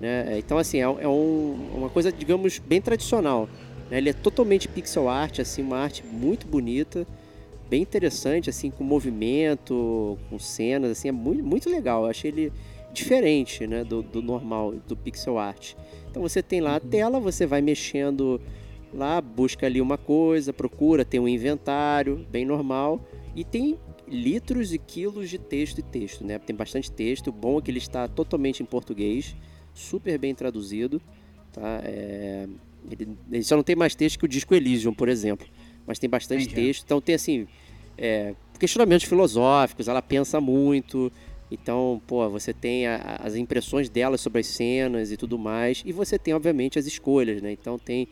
Né? 0.00 0.38
Então, 0.38 0.56
assim, 0.56 0.78
é, 0.78 0.82
é 0.82 1.08
um, 1.08 1.68
uma 1.74 1.90
coisa, 1.90 2.10
digamos, 2.10 2.58
bem 2.58 2.80
tradicional. 2.80 3.48
Né? 3.90 3.98
Ele 3.98 4.10
é 4.10 4.12
totalmente 4.12 4.66
pixel 4.66 5.08
art, 5.08 5.40
assim, 5.40 5.62
uma 5.62 5.76
arte 5.76 6.02
muito 6.04 6.46
bonita, 6.46 7.06
bem 7.68 7.82
interessante, 7.82 8.48
assim, 8.48 8.70
com 8.70 8.82
movimento, 8.82 10.18
com 10.28 10.38
cenas, 10.38 10.90
assim, 10.90 11.08
é 11.08 11.12
muito, 11.12 11.44
muito 11.44 11.68
legal. 11.68 12.04
Eu 12.04 12.10
achei 12.10 12.30
ele 12.30 12.52
diferente 12.92 13.66
né, 13.66 13.84
do, 13.84 14.02
do 14.02 14.22
normal, 14.22 14.74
do 14.88 14.96
pixel 14.96 15.38
art. 15.38 15.74
Então 16.10 16.22
você 16.22 16.42
tem 16.42 16.60
lá 16.60 16.76
a 16.76 16.80
tela, 16.80 17.20
você 17.20 17.46
vai 17.46 17.60
mexendo 17.60 18.40
lá, 18.92 19.20
busca 19.20 19.66
ali 19.66 19.80
uma 19.80 19.98
coisa, 19.98 20.52
procura, 20.52 21.04
tem 21.04 21.20
um 21.20 21.28
inventário, 21.28 22.26
bem 22.30 22.44
normal, 22.44 23.04
e 23.34 23.44
tem 23.44 23.78
litros 24.08 24.72
e 24.72 24.78
quilos 24.78 25.30
de 25.30 25.38
texto 25.38 25.78
e 25.78 25.82
texto, 25.82 26.24
né? 26.24 26.38
Tem 26.38 26.54
bastante 26.54 26.90
texto, 26.90 27.28
o 27.28 27.32
bom 27.32 27.58
é 27.58 27.62
que 27.62 27.70
ele 27.70 27.78
está 27.78 28.08
totalmente 28.08 28.62
em 28.62 28.66
português, 28.66 29.36
super 29.72 30.18
bem 30.18 30.34
traduzido, 30.34 31.00
tá? 31.52 31.80
É... 31.84 32.48
Ele, 32.90 33.08
ele, 33.30 33.42
só 33.42 33.56
não 33.56 33.62
tem 33.62 33.76
mais 33.76 33.94
texto 33.94 34.18
que 34.18 34.24
o 34.24 34.28
Disco 34.28 34.54
Elysium, 34.54 34.94
por 34.94 35.08
exemplo, 35.08 35.46
mas 35.86 35.98
tem 35.98 36.08
bastante 36.08 36.44
Entendi. 36.44 36.66
texto, 36.66 36.84
então 36.84 37.00
tem 37.00 37.14
assim, 37.14 37.46
é... 37.96 38.34
questionamentos 38.58 39.06
filosóficos, 39.06 39.86
ela 39.86 40.02
pensa 40.02 40.40
muito, 40.40 41.12
então, 41.50 42.00
pô, 42.06 42.28
você 42.28 42.52
tem 42.52 42.86
a, 42.86 43.20
as 43.22 43.34
impressões 43.34 43.88
dela 43.88 44.16
sobre 44.16 44.40
as 44.40 44.46
cenas 44.46 45.10
e 45.10 45.16
tudo 45.16 45.38
mais, 45.38 45.82
e 45.84 45.92
você 45.92 46.18
tem, 46.18 46.32
obviamente, 46.32 46.78
as 46.78 46.86
escolhas, 46.86 47.42
né? 47.42 47.50
Então 47.50 47.78
tem, 47.78 48.08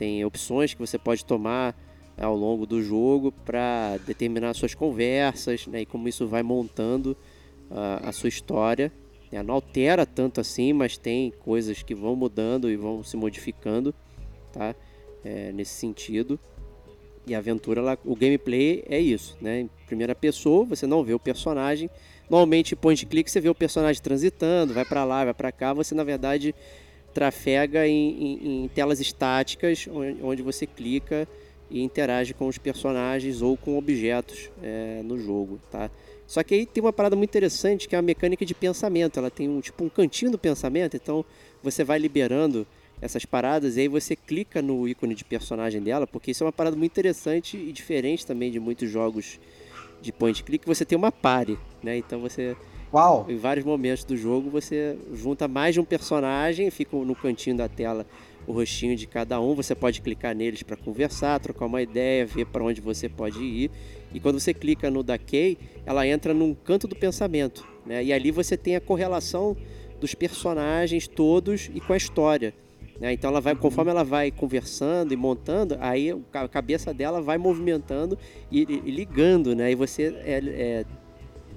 tem 0.00 0.24
opções 0.24 0.72
que 0.72 0.80
você 0.80 0.96
pode 0.96 1.22
tomar 1.26 1.78
ao 2.18 2.34
longo 2.34 2.64
do 2.64 2.82
jogo 2.82 3.30
para 3.30 3.98
determinar 4.06 4.54
suas 4.54 4.74
conversas, 4.74 5.66
né? 5.66 5.82
E 5.82 5.86
como 5.86 6.08
isso 6.08 6.26
vai 6.26 6.42
montando 6.42 7.14
uh, 7.70 8.08
a 8.08 8.10
sua 8.10 8.30
história. 8.30 8.90
Né? 9.30 9.42
Não 9.42 9.52
altera 9.52 10.06
tanto 10.06 10.40
assim, 10.40 10.72
mas 10.72 10.96
tem 10.96 11.30
coisas 11.30 11.82
que 11.82 11.94
vão 11.94 12.16
mudando 12.16 12.70
e 12.70 12.76
vão 12.76 13.04
se 13.04 13.14
modificando, 13.14 13.94
tá? 14.50 14.74
É, 15.22 15.52
nesse 15.52 15.74
sentido. 15.74 16.40
E 17.26 17.34
a 17.34 17.38
aventura, 17.38 17.82
ela, 17.82 17.98
o 18.02 18.16
gameplay 18.16 18.82
é 18.88 18.98
isso, 18.98 19.36
né? 19.38 19.60
Em 19.60 19.70
primeira 19.86 20.14
pessoa, 20.14 20.64
você 20.64 20.86
não 20.86 21.04
vê 21.04 21.12
o 21.12 21.20
personagem, 21.20 21.90
Normalmente, 22.30 22.76
point 22.76 23.04
click, 23.06 23.28
você 23.28 23.40
vê 23.40 23.48
o 23.48 23.54
personagem 23.56 24.00
transitando, 24.00 24.72
vai 24.72 24.84
para 24.84 25.02
lá, 25.02 25.24
vai 25.24 25.34
para 25.34 25.50
cá. 25.50 25.72
Você, 25.72 25.96
na 25.96 26.04
verdade, 26.04 26.54
trafega 27.12 27.86
em, 27.86 28.10
em, 28.22 28.64
em 28.64 28.68
telas 28.68 29.00
estáticas, 29.00 29.88
onde, 30.22 30.42
você 30.42 30.66
clica 30.66 31.28
e 31.70 31.82
interage 31.82 32.34
com 32.34 32.46
os 32.46 32.58
personagens 32.58 33.42
ou 33.42 33.56
com 33.56 33.76
objetos 33.76 34.50
é, 34.62 35.02
no 35.04 35.18
jogo, 35.18 35.60
tá? 35.70 35.90
Só 36.26 36.42
que 36.42 36.54
aí 36.54 36.66
tem 36.66 36.82
uma 36.82 36.92
parada 36.92 37.16
muito 37.16 37.30
interessante 37.30 37.88
que 37.88 37.94
é 37.94 37.98
a 37.98 38.02
mecânica 38.02 38.46
de 38.46 38.54
pensamento. 38.54 39.18
Ela 39.18 39.30
tem 39.30 39.48
um 39.48 39.60
tipo 39.60 39.84
um 39.84 39.88
cantinho 39.88 40.30
do 40.30 40.38
pensamento, 40.38 40.96
então 40.96 41.24
você 41.62 41.82
vai 41.82 41.98
liberando 41.98 42.66
essas 43.00 43.24
paradas 43.24 43.76
e 43.76 43.80
aí 43.80 43.88
você 43.88 44.14
clica 44.14 44.60
no 44.60 44.86
ícone 44.86 45.14
de 45.14 45.24
personagem 45.24 45.80
dela, 45.80 46.06
porque 46.06 46.30
isso 46.30 46.44
é 46.44 46.46
uma 46.46 46.52
parada 46.52 46.76
muito 46.76 46.92
interessante 46.92 47.56
e 47.56 47.72
diferente 47.72 48.26
também 48.26 48.50
de 48.50 48.60
muitos 48.60 48.90
jogos 48.90 49.40
de 50.00 50.12
point 50.12 50.42
click, 50.42 50.66
você 50.66 50.84
tem 50.84 50.96
uma 50.96 51.12
pare, 51.12 51.58
né? 51.82 51.96
Então 51.96 52.20
você 52.20 52.56
Uau. 52.92 53.26
em 53.28 53.36
vários 53.36 53.64
momentos 53.64 54.04
do 54.04 54.16
jogo 54.16 54.50
você 54.50 54.96
junta 55.12 55.46
mais 55.46 55.74
de 55.74 55.80
um 55.80 55.84
personagem, 55.84 56.70
fica 56.70 56.96
no 56.96 57.14
cantinho 57.14 57.56
da 57.56 57.68
tela 57.68 58.04
o 58.46 58.52
rostinho 58.52 58.96
de 58.96 59.06
cada 59.06 59.40
um, 59.40 59.54
você 59.54 59.74
pode 59.74 60.00
clicar 60.00 60.34
neles 60.34 60.62
para 60.62 60.76
conversar, 60.76 61.38
trocar 61.38 61.66
uma 61.66 61.80
ideia, 61.80 62.26
ver 62.26 62.46
para 62.46 62.64
onde 62.64 62.80
você 62.80 63.08
pode 63.08 63.38
ir. 63.38 63.70
E 64.12 64.18
quando 64.18 64.40
você 64.40 64.52
clica 64.52 64.90
no 64.90 65.02
da 65.02 65.16
Kay, 65.18 65.56
ela 65.86 66.06
entra 66.06 66.34
num 66.34 66.54
canto 66.54 66.88
do 66.88 66.96
pensamento, 66.96 67.66
né? 67.86 68.02
E 68.02 68.12
ali 68.12 68.30
você 68.30 68.56
tem 68.56 68.76
a 68.76 68.80
correlação 68.80 69.56
dos 70.00 70.14
personagens 70.14 71.06
todos 71.06 71.70
e 71.74 71.80
com 71.80 71.92
a 71.92 71.96
história. 71.96 72.54
Né? 72.98 73.12
Então 73.12 73.30
ela 73.30 73.40
vai, 73.40 73.54
conforme 73.54 73.90
ela 73.90 74.04
vai 74.04 74.30
conversando 74.30 75.12
e 75.12 75.16
montando, 75.16 75.76
aí 75.80 76.14
a 76.32 76.48
cabeça 76.48 76.92
dela 76.92 77.20
vai 77.22 77.38
movimentando 77.38 78.18
e, 78.50 78.60
e 78.62 78.90
ligando, 78.90 79.54
né? 79.54 79.70
E 79.70 79.74
você 79.74 80.14
é, 80.24 80.38
é, 80.44 80.84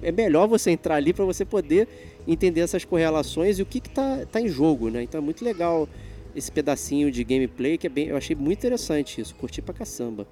é 0.04 0.12
melhor 0.12 0.46
você 0.46 0.70
entrar 0.70 0.96
ali 0.96 1.12
para 1.12 1.24
você 1.24 1.44
poder 1.44 1.88
entender 2.26 2.60
essas 2.60 2.84
correlações 2.84 3.58
e 3.58 3.62
o 3.62 3.66
que 3.66 3.78
está 3.78 4.24
tá 4.26 4.40
em 4.40 4.48
jogo, 4.48 4.90
né? 4.90 5.02
Então 5.02 5.18
é 5.18 5.22
muito 5.22 5.44
legal 5.44 5.88
esse 6.34 6.50
pedacinho 6.50 7.10
de 7.10 7.22
gameplay 7.24 7.78
que 7.78 7.86
é 7.86 7.90
bem, 7.90 8.08
eu 8.08 8.16
achei 8.16 8.34
muito 8.36 8.58
interessante 8.58 9.20
isso, 9.20 9.34
curti 9.34 9.62
pra 9.62 9.74
caçamba. 9.74 10.26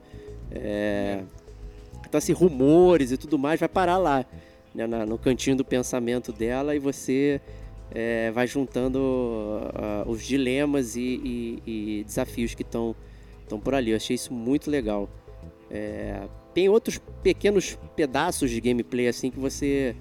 É, 0.51 1.23
então 2.07 2.19
assim, 2.19 2.33
rumores 2.33 3.11
e 3.13 3.17
tudo 3.17 3.39
mais 3.39 3.59
vai 3.59 3.69
parar 3.69 3.99
lá, 3.99 4.25
né, 4.75 4.87
na, 4.87 5.07
no 5.07 5.17
cantinho 5.17 5.57
do 5.57 5.65
pensamento 5.65 6.33
dela 6.33 6.75
e 6.75 6.79
você 6.79 7.41
é, 7.95 8.31
vai 8.31 8.47
juntando 8.47 8.99
uh, 8.99 10.11
os 10.11 10.25
dilemas 10.25 10.97
e, 10.97 11.01
e, 11.01 11.63
e 12.01 12.05
desafios 12.05 12.55
que 12.55 12.63
estão 12.63 12.95
por 13.63 13.75
ali. 13.75 13.91
Eu 13.91 13.97
achei 13.97 14.15
isso 14.15 14.33
muito 14.33 14.71
legal. 14.71 15.09
É, 15.71 16.23
tem 16.55 16.69
outros 16.69 17.01
pequenos 17.23 17.79
pedaços 17.97 18.51
de 18.51 18.61
gameplay 18.61 19.09
assim 19.09 19.31
que 19.31 19.39
você 19.39 19.95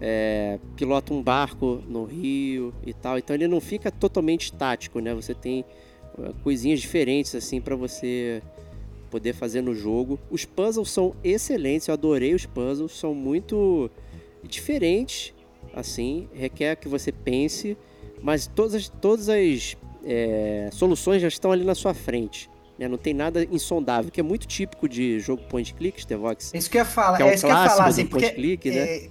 é, 0.00 0.58
pilota 0.76 1.14
um 1.14 1.22
barco 1.22 1.82
no 1.88 2.04
rio 2.04 2.74
e 2.84 2.92
tal. 2.92 3.18
Então 3.18 3.34
ele 3.34 3.46
não 3.46 3.60
fica 3.60 3.90
totalmente 3.90 4.46
estático, 4.46 5.00
né? 5.00 5.14
Você 5.14 5.34
tem 5.34 5.64
uh, 6.18 6.34
coisinhas 6.42 6.80
diferentes 6.80 7.34
assim 7.34 7.60
para 7.60 7.76
você 7.76 8.42
poder 9.10 9.32
fazer 9.32 9.60
no 9.60 9.74
jogo. 9.74 10.18
Os 10.30 10.44
puzzles 10.44 10.90
são 10.90 11.14
excelentes, 11.22 11.86
eu 11.86 11.94
adorei 11.94 12.34
os 12.34 12.46
puzzles, 12.46 12.92
são 12.92 13.14
muito 13.14 13.90
diferentes 14.42 15.32
assim, 15.72 16.28
requer 16.34 16.76
que 16.76 16.88
você 16.88 17.12
pense, 17.12 17.76
mas 18.20 18.46
todas 18.46 18.74
as, 18.74 18.88
todas 18.88 19.28
as 19.28 19.76
é, 20.04 20.68
soluções 20.72 21.22
já 21.22 21.28
estão 21.28 21.52
ali 21.52 21.64
na 21.64 21.74
sua 21.74 21.94
frente. 21.94 22.50
Né? 22.78 22.88
Não 22.88 22.98
tem 22.98 23.14
nada 23.14 23.44
insondável, 23.44 24.10
que 24.10 24.20
é 24.20 24.22
muito 24.22 24.46
típico 24.46 24.88
de 24.88 25.20
jogo 25.20 25.42
point 25.48 25.72
click, 25.74 26.00
Stevox. 26.00 26.52
Isso 26.54 26.70
que 26.70 26.78
eu 26.78 26.80
ia 26.80 26.84
falar, 26.84 27.16
que 27.16 27.22
é, 27.22 27.26
um 27.26 27.28
é 27.28 27.34
isso 27.34 27.46
que 27.46 27.52
eu 27.52 27.56
ia 27.56 27.68
falar, 27.68 27.86
assim, 27.86 28.06
porque 28.06 28.30
click, 28.30 28.70
né? 28.70 28.76
é, 28.76 29.08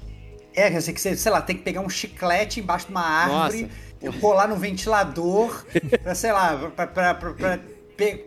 é, 0.55 0.67
é 0.67 0.81
que 0.81 0.99
você, 0.99 1.15
sei 1.15 1.31
lá, 1.31 1.41
tem 1.41 1.55
que 1.55 1.63
pegar 1.63 1.81
um 1.81 1.89
chiclete 1.89 2.59
embaixo 2.59 2.87
de 2.87 2.91
uma 2.91 3.05
árvore, 3.05 3.69
Nossa. 4.01 4.19
colar 4.19 4.47
no 4.47 4.55
ventilador, 4.55 5.65
pra, 6.03 6.15
sei 6.15 6.31
lá, 6.31 6.71
pra, 6.75 6.87
pra, 6.87 7.13
pra, 7.13 7.33
pra 7.33 7.59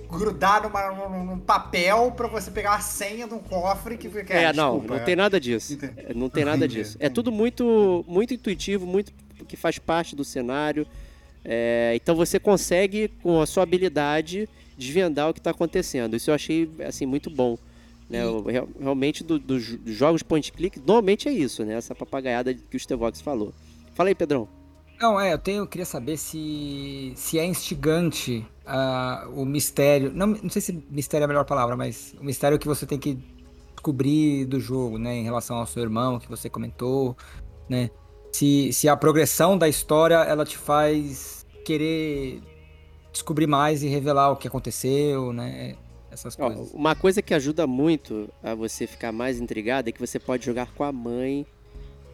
grudar 0.08 0.62
numa, 0.62 1.08
num, 1.08 1.38
papel 1.38 2.12
para 2.16 2.28
você 2.28 2.50
pegar 2.50 2.76
a 2.76 2.80
senha 2.80 3.26
de 3.26 3.34
um 3.34 3.40
cofre 3.40 3.96
que 3.96 4.08
fica. 4.08 4.32
É, 4.32 4.52
não, 4.52 4.74
desculpa, 4.74 4.98
não 4.98 5.04
tem 5.04 5.16
nada 5.16 5.40
disso. 5.40 5.78
É, 5.96 6.14
não 6.14 6.28
tem 6.28 6.44
nada 6.44 6.68
disso. 6.68 6.96
É 7.00 7.08
tudo 7.08 7.32
muito, 7.32 8.04
muito 8.06 8.32
intuitivo, 8.32 8.86
muito 8.86 9.12
que 9.48 9.56
faz 9.56 9.78
parte 9.78 10.14
do 10.14 10.24
cenário. 10.24 10.86
É, 11.44 11.92
então 11.96 12.14
você 12.14 12.38
consegue, 12.38 13.08
com 13.22 13.40
a 13.40 13.46
sua 13.46 13.64
habilidade, 13.64 14.48
desvendar 14.76 15.30
o 15.30 15.34
que 15.34 15.40
está 15.40 15.50
acontecendo. 15.50 16.16
Isso 16.16 16.30
eu 16.30 16.34
achei 16.34 16.70
assim 16.86 17.06
muito 17.06 17.30
bom. 17.30 17.58
Né? 18.08 18.20
E... 18.24 18.82
Realmente, 18.82 19.24
dos 19.24 19.40
do, 19.40 19.58
do 19.78 19.92
jogos 19.92 20.22
point 20.22 20.52
click, 20.52 20.78
normalmente 20.78 21.28
é 21.28 21.32
isso, 21.32 21.64
né? 21.64 21.74
Essa 21.74 21.94
papagaiada 21.94 22.54
que 22.54 22.76
o 22.76 22.80
Stevox 22.80 23.20
falou. 23.20 23.52
Fala 23.94 24.10
aí, 24.10 24.14
Pedrão. 24.14 24.48
Não, 25.00 25.20
é, 25.20 25.32
eu 25.32 25.38
tenho, 25.38 25.62
eu 25.62 25.66
queria 25.66 25.84
saber 25.84 26.16
se, 26.16 27.12
se 27.16 27.38
é 27.38 27.44
instigante 27.44 28.46
uh, 28.64 29.28
o 29.40 29.44
mistério. 29.44 30.12
Não, 30.14 30.28
não 30.28 30.50
sei 30.50 30.62
se 30.62 30.84
mistério 30.90 31.24
é 31.24 31.26
a 31.26 31.28
melhor 31.28 31.44
palavra, 31.44 31.76
mas 31.76 32.14
o 32.20 32.24
mistério 32.24 32.58
que 32.58 32.66
você 32.66 32.86
tem 32.86 32.98
que 32.98 33.18
descobrir 33.74 34.44
do 34.46 34.60
jogo, 34.60 34.98
né? 34.98 35.16
Em 35.16 35.24
relação 35.24 35.56
ao 35.56 35.66
seu 35.66 35.82
irmão 35.82 36.18
que 36.18 36.28
você 36.28 36.48
comentou, 36.48 37.16
né? 37.68 37.90
Se, 38.32 38.72
se 38.72 38.88
a 38.88 38.96
progressão 38.96 39.58
da 39.58 39.68
história 39.68 40.16
ela 40.16 40.44
te 40.44 40.56
faz 40.56 41.44
querer 41.64 42.40
descobrir 43.14 43.46
mais 43.46 43.82
e 43.82 43.88
revelar 43.88 44.32
o 44.32 44.36
que 44.36 44.48
aconteceu, 44.48 45.32
né? 45.32 45.76
Essas 46.10 46.36
coisas. 46.36 46.70
Ó, 46.74 46.76
uma 46.76 46.94
coisa 46.94 47.22
que 47.22 47.32
ajuda 47.32 47.66
muito 47.66 48.28
a 48.42 48.54
você 48.54 48.86
ficar 48.86 49.12
mais 49.12 49.40
intrigado 49.40 49.88
é 49.88 49.92
que 49.92 50.00
você 50.00 50.18
pode 50.18 50.44
jogar 50.44 50.72
com 50.74 50.84
a 50.84 50.92
mãe 50.92 51.46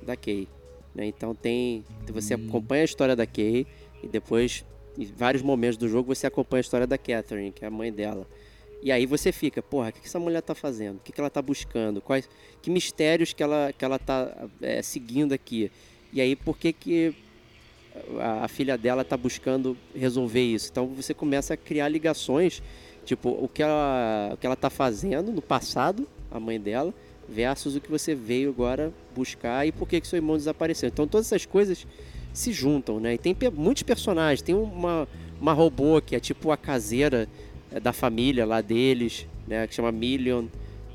da 0.03 0.15
Kay. 0.15 0.47
Né? 0.95 1.07
Então 1.07 1.35
tem. 1.35 1.85
Você 2.09 2.35
hum. 2.35 2.47
acompanha 2.49 2.83
a 2.83 2.85
história 2.85 3.17
da 3.17 3.27
Kay 3.27 3.67
e 4.03 4.09
depois, 4.09 4.65
em 4.97 5.07
vários 5.07 5.43
momentos 5.43 5.77
do 5.77 5.89
jogo, 5.89 6.15
você 6.15 6.27
acompanha 6.27 6.61
a 6.61 6.63
história 6.63 6.87
da 6.87 6.97
Catherine, 6.97 7.51
que 7.51 7.65
é 7.65 7.69
a 7.69 7.71
mãe 7.71 7.93
dela. 7.93 8.27
E 8.83 8.91
aí 8.91 9.05
você 9.05 9.31
fica, 9.33 9.63
porra, 9.63 9.91
o 9.91 9.93
que, 9.93 10.07
essa 10.07 10.19
mulher 10.19 10.41
tá 10.41 10.55
fazendo? 10.55 10.97
O 10.97 11.01
que, 11.01 11.13
que 11.13 11.21
ela 11.21 11.29
tá 11.29 11.43
buscando? 11.43 12.01
Quais, 12.01 12.29
que 12.63 12.71
mistérios 12.71 13.33
que 13.33 13.43
ela, 13.43 13.73
que 13.77 13.85
ela 13.85 13.99
tá 13.99 14.49
é, 14.63 14.81
seguindo 14.81 15.33
aqui? 15.33 15.71
E 16.13 16.21
aí 16.21 16.35
por 16.35 16.57
que, 16.57 16.73
que 16.73 17.15
a, 18.19 18.45
a, 18.45 18.49
filha 18.49 18.77
dela 18.77 19.05
tá 19.05 19.17
buscando 19.17 19.77
resolver 19.95 20.43
isso? 20.43 20.69
Então 20.71 20.87
você 20.89 21.15
começa 21.15 21.55
a 21.55 21.57
criar 21.57 21.89
ligações, 21.89 22.63
tipo, 23.05 23.31
o 23.31 23.49
que 23.49 23.63
ela, 23.63 24.31
o 24.35 24.37
que 24.37 24.47
ela 24.47 24.57
tá 24.57 24.71
fazendo 24.71 25.33
no 25.33 25.43
passado, 25.43 26.07
a 26.31 26.39
mãe 26.39 26.61
dela, 26.61 26.95
versus 27.29 27.77
o 27.77 27.81
que 27.81 27.91
você 27.91 28.15
veio 28.15 28.51
agora 28.51 28.93
buscar 29.15 29.67
e 29.67 29.73
por 29.73 29.89
que, 29.89 30.01
que 30.01 30.07
seu 30.07 30.17
irmão 30.17 30.37
desapareceu. 30.37 30.89
Então 30.89 31.07
todas 31.07 31.27
essas 31.27 31.47
coisas 31.47 31.87
se 32.33 32.53
juntam, 32.53 33.01
né? 33.01 33.15
E 33.15 33.19
tem 33.19 33.37
muitos 33.53 33.83
personagens. 33.83 34.43
Tem 34.43 34.55
uma, 34.55 35.09
uma 35.41 35.53
robô 35.53 36.01
que 36.01 36.15
é 36.15 36.21
tipo 36.21 36.51
a 36.51 36.57
caseira 36.57 37.29
é, 37.73 37.81
da 37.81 37.93
família 37.93 38.45
lá 38.45 38.61
deles, 38.61 39.27
né? 39.47 39.67
Que 39.67 39.75
chama 39.75 39.93
Million. 39.93 40.47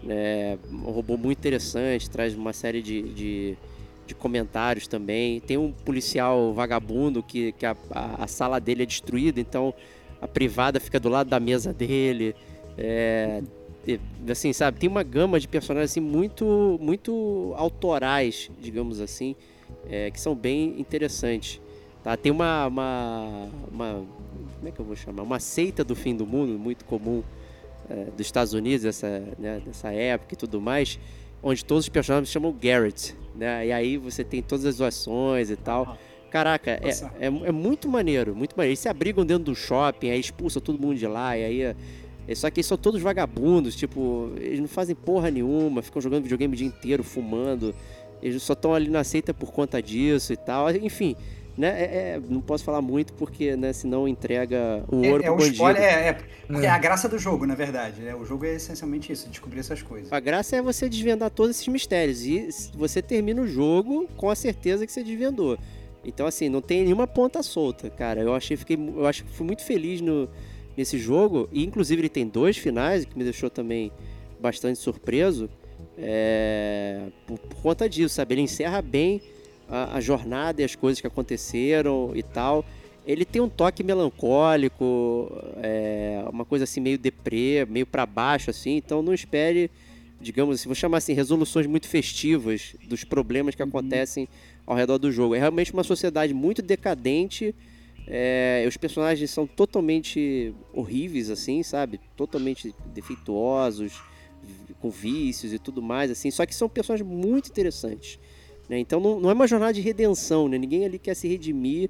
Né? 0.03 0.58
Um 0.72 0.91
robô 0.91 1.18
muito 1.18 1.39
interessante, 1.39 2.10
traz 2.10 2.36
uma 2.36 2.53
série 2.53 2.82
de, 2.82 3.01
de, 3.01 3.58
de 4.06 4.14
comentários 4.14 4.88
também. 4.88 5.39
Tem 5.39 5.58
um 5.58 5.72
policial 5.72 6.53
vagabundo 6.53 7.24
que, 7.24 7.51
que 7.53 7.66
a, 7.66 7.76
a, 7.91 8.28
sala 8.28 8.60
dele 8.60 8.84
é 8.84 8.86
destruída, 8.86 9.39
então 9.39 9.74
a 10.22 10.28
privada 10.28 10.80
fica 10.80 10.99
do 10.99 11.10
lado 11.10 11.30
da 11.30 11.39
mesa 11.39 11.74
dele. 11.74 12.36
É, 12.78 13.41
assim, 14.30 14.51
sabe, 14.53 14.80
tem 14.80 14.89
uma 14.89 15.03
gama 15.03 15.39
de 15.39 15.47
personagens 15.47 15.91
assim, 15.91 15.99
muito, 15.99 16.78
muito 16.82 17.53
autorais, 17.58 18.49
digamos 18.60 18.99
assim, 18.99 19.36
é, 19.89 20.10
que 20.12 20.20
são 20.20 20.36
bem 20.36 20.80
interessantes. 20.80 21.62
Tá? 22.03 22.16
Tem 22.16 22.32
uma, 22.32 22.68
uma, 22.68 23.49
uma, 23.72 24.06
Como 24.58 24.68
é 24.68 24.72
que 24.72 24.80
eu 24.80 24.86
vou 24.86 24.95
chamar? 24.95 25.24
Uma 25.24 25.39
seita 25.39 25.84
do 25.84 25.95
fim 25.95 26.16
do 26.16 26.26
mundo, 26.26 26.58
muito 26.60 26.86
comum 26.86 27.24
é, 27.89 28.06
dos 28.16 28.26
Estados 28.26 28.53
Unidos, 28.53 28.84
dessa, 28.84 29.24
né, 29.39 29.62
dessa 29.66 29.91
época 29.91 30.34
e 30.34 30.38
tudo 30.38 30.62
mais, 30.62 30.99
onde 31.41 31.64
todos 31.64 31.86
os 31.86 31.89
personagens 31.89 32.30
se 32.30 32.34
chamam 32.34 32.51
Garrett. 32.53 33.16
Né? 33.38 33.68
E 33.68 33.72
aí 33.72 33.98
você 33.98 34.24
tem 34.24 34.42
todas 34.42 34.66
as 34.66 34.76
zoações 34.76 35.50
e 35.50 35.56
tal. 35.56 35.98
Caraca, 36.30 36.72
é, 36.72 36.90
é, 37.20 37.28
é, 37.28 37.52
muito 37.52 37.88
maneiro, 37.88 38.36
muito 38.36 38.58
maneiro. 38.58 38.72
Eles 38.72 38.80
se 38.80 38.90
abrigam 38.90 39.26
dentro 39.26 39.46
do 39.46 39.56
shopping, 39.56 40.10
aí 40.10 40.20
expulsa 40.20 40.60
todo 40.60 40.78
mundo 40.78 40.98
de 40.98 41.08
lá, 41.08 41.38
e 41.38 41.46
aí. 41.46 41.62
É, 42.28 42.36
só 42.36 42.50
que 42.50 42.60
eles 42.60 42.66
são 42.66 42.78
todos 42.78 43.02
vagabundos, 43.02 43.76
tipo, 43.76 44.32
eles 44.36 44.60
não 44.60 44.68
fazem 44.68 44.96
porra 44.96 45.30
nenhuma, 45.30 45.82
ficam 45.82 46.02
jogando 46.02 46.24
videogame 46.24 46.54
o 46.54 46.58
dia 46.58 46.68
inteiro, 46.68 47.04
fumando. 47.04 47.74
Eles 48.22 48.42
só 48.42 48.54
estão 48.54 48.74
ali 48.74 48.90
na 48.90 49.04
seita 49.04 49.34
por 49.34 49.52
conta 49.52 49.82
disso 49.82 50.34
e 50.34 50.38
tal. 50.38 50.70
Enfim, 50.72 51.16
né? 51.58 51.70
É, 51.70 51.84
é, 51.84 52.22
não 52.30 52.41
posso 52.41 52.64
falar 52.64 52.82
muito 52.82 53.14
porque, 53.14 53.56
né, 53.56 53.72
senão 53.72 54.08
entrega 54.08 54.84
o 54.91 55.03
é, 55.03 55.12
ouro 55.12 55.24
é, 55.24 55.26
pro 55.26 55.34
um 55.34 55.38
bandido. 55.38 55.56
Spoiler, 55.56 55.82
é, 55.82 56.10
é, 56.10 56.66
é, 56.66 56.70
a 56.70 56.78
graça 56.78 57.08
do 57.08 57.18
jogo, 57.18 57.45
na 57.45 57.56
verdade. 57.56 58.01
Né? 58.01 58.14
O 58.14 58.26
jogo 58.26 58.45
é 58.45 58.56
essencialmente 58.56 59.12
isso, 59.12 59.30
descobrir 59.30 59.60
essas 59.60 59.82
coisas. 59.82 60.12
A 60.12 60.20
graça 60.20 60.56
é 60.58 60.62
você 60.62 60.89
desvendar 60.89 61.30
todos 61.30 61.56
esses 61.56 61.68
mistérios. 61.68 62.26
E 62.26 62.49
você 62.76 63.01
termina 63.01 63.41
o 63.41 63.47
jogo 63.47 64.08
com 64.18 64.30
a 64.30 64.36
certeza 64.36 64.86
que 64.86 64.91
você 64.91 65.03
desvendou. 65.03 65.58
Então, 66.03 66.28
assim, 66.28 66.49
não 66.49 66.62
tem 66.62 66.84
nenhuma 66.84 67.08
ponta 67.08 67.41
solta, 67.41 67.89
cara. 67.89 68.22
Eu 68.22 68.36
achei, 68.36 68.56
fiquei, 68.58 68.78
eu 68.78 69.08
acho 69.08 69.24
que 69.24 69.32
fui 69.32 69.45
muito 69.45 69.64
feliz 69.64 70.01
no, 70.01 70.30
nesse 70.76 70.99
jogo. 70.99 71.49
E, 71.51 71.64
inclusive, 71.64 72.01
ele 72.01 72.10
tem 72.10 72.28
dois 72.28 72.58
finais, 72.58 73.06
que 73.06 73.18
me 73.18 73.24
deixou 73.24 73.49
também 73.49 73.91
bastante 74.39 74.78
surpreso. 74.78 75.49
É, 75.97 77.08
por, 77.26 77.39
por 77.39 77.62
conta 77.62 77.89
disso, 77.89 78.16
sabe? 78.16 78.36
Ele 78.36 78.41
encerra 78.41 78.82
bem 78.82 79.22
a, 79.70 79.97
a, 79.97 80.01
jornada 80.01 80.61
e 80.61 80.66
as 80.66 80.76
coisas 80.76 81.01
que 81.01 81.07
aconteceram 81.07 82.11
e 82.16 82.24
tal. 82.24 82.66
Ele 83.05 83.24
tem 83.24 83.41
um 83.41 83.49
toque 83.49 83.84
melancólico, 83.84 85.32
é, 85.61 86.24
uma 86.32 86.43
coisa 86.43 86.63
assim 86.63 86.80
meio 86.80 86.97
deprê, 86.97 87.66
meio 87.70 87.86
para 87.86 88.05
baixo 88.05 88.49
assim. 88.49 88.78
Então 88.78 89.01
não 89.01 89.13
espere, 89.13 89.70
digamos 90.20 90.55
assim, 90.55 90.68
vou 90.68 90.76
chamar 90.76 90.97
assim, 90.97 91.13
resoluções 91.13 91.68
muito 91.68 91.88
festivas 91.88 92.76
dos 92.88 93.03
problemas 93.03 93.53
que 93.53 93.61
uhum. 93.61 93.70
acontecem 93.70 94.28
ao 94.66 94.76
redor 94.76 94.97
do 94.97 95.11
jogo. 95.11 95.36
É 95.36 95.39
realmente 95.39 95.72
uma 95.72 95.84
sociedade 95.84 96.34
muito 96.34 96.61
decadente. 96.61 97.53
É, 98.07 98.66
os 98.68 98.78
personagens 98.78 99.30
são 99.32 99.47
totalmente 99.47 100.53
horríveis, 100.74 101.30
assim, 101.30 101.63
sabe? 101.63 101.99
Totalmente 102.16 102.74
defeituosos, 102.93 104.01
com 104.80 104.89
vícios 104.89 105.53
e 105.53 105.59
tudo 105.59 105.82
mais, 105.82 106.11
assim. 106.11 106.30
Só 106.32 106.45
que 106.45 106.55
são 106.55 106.70
personagens 106.70 107.07
muito 107.07 107.49
interessantes. 107.49 108.20
Né? 108.70 108.80
Então 108.80 108.99
não, 108.99 109.20
não, 109.20 109.30
é 109.30 109.34
uma 109.34 109.47
jornada 109.47 109.74
de 109.74 109.82
redenção, 109.82 110.47
né? 110.47 110.57
Ninguém 110.57 110.86
ali 110.86 110.97
quer 110.97 111.16
se 111.16 111.28
redimir, 111.28 111.89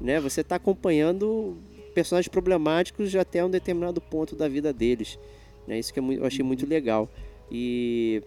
né? 0.00 0.20
Você 0.20 0.40
está 0.40 0.56
acompanhando 0.56 1.56
personagens 1.94 2.28
problemáticos 2.28 3.14
até 3.14 3.44
um 3.44 3.50
determinado 3.50 4.00
ponto 4.00 4.34
da 4.34 4.48
vida 4.48 4.72
deles. 4.72 5.18
Né? 5.66 5.78
Isso 5.78 5.94
que 5.94 6.00
eu 6.00 6.24
achei 6.24 6.44
muito 6.44 6.66
legal. 6.66 7.08
E 7.50 8.22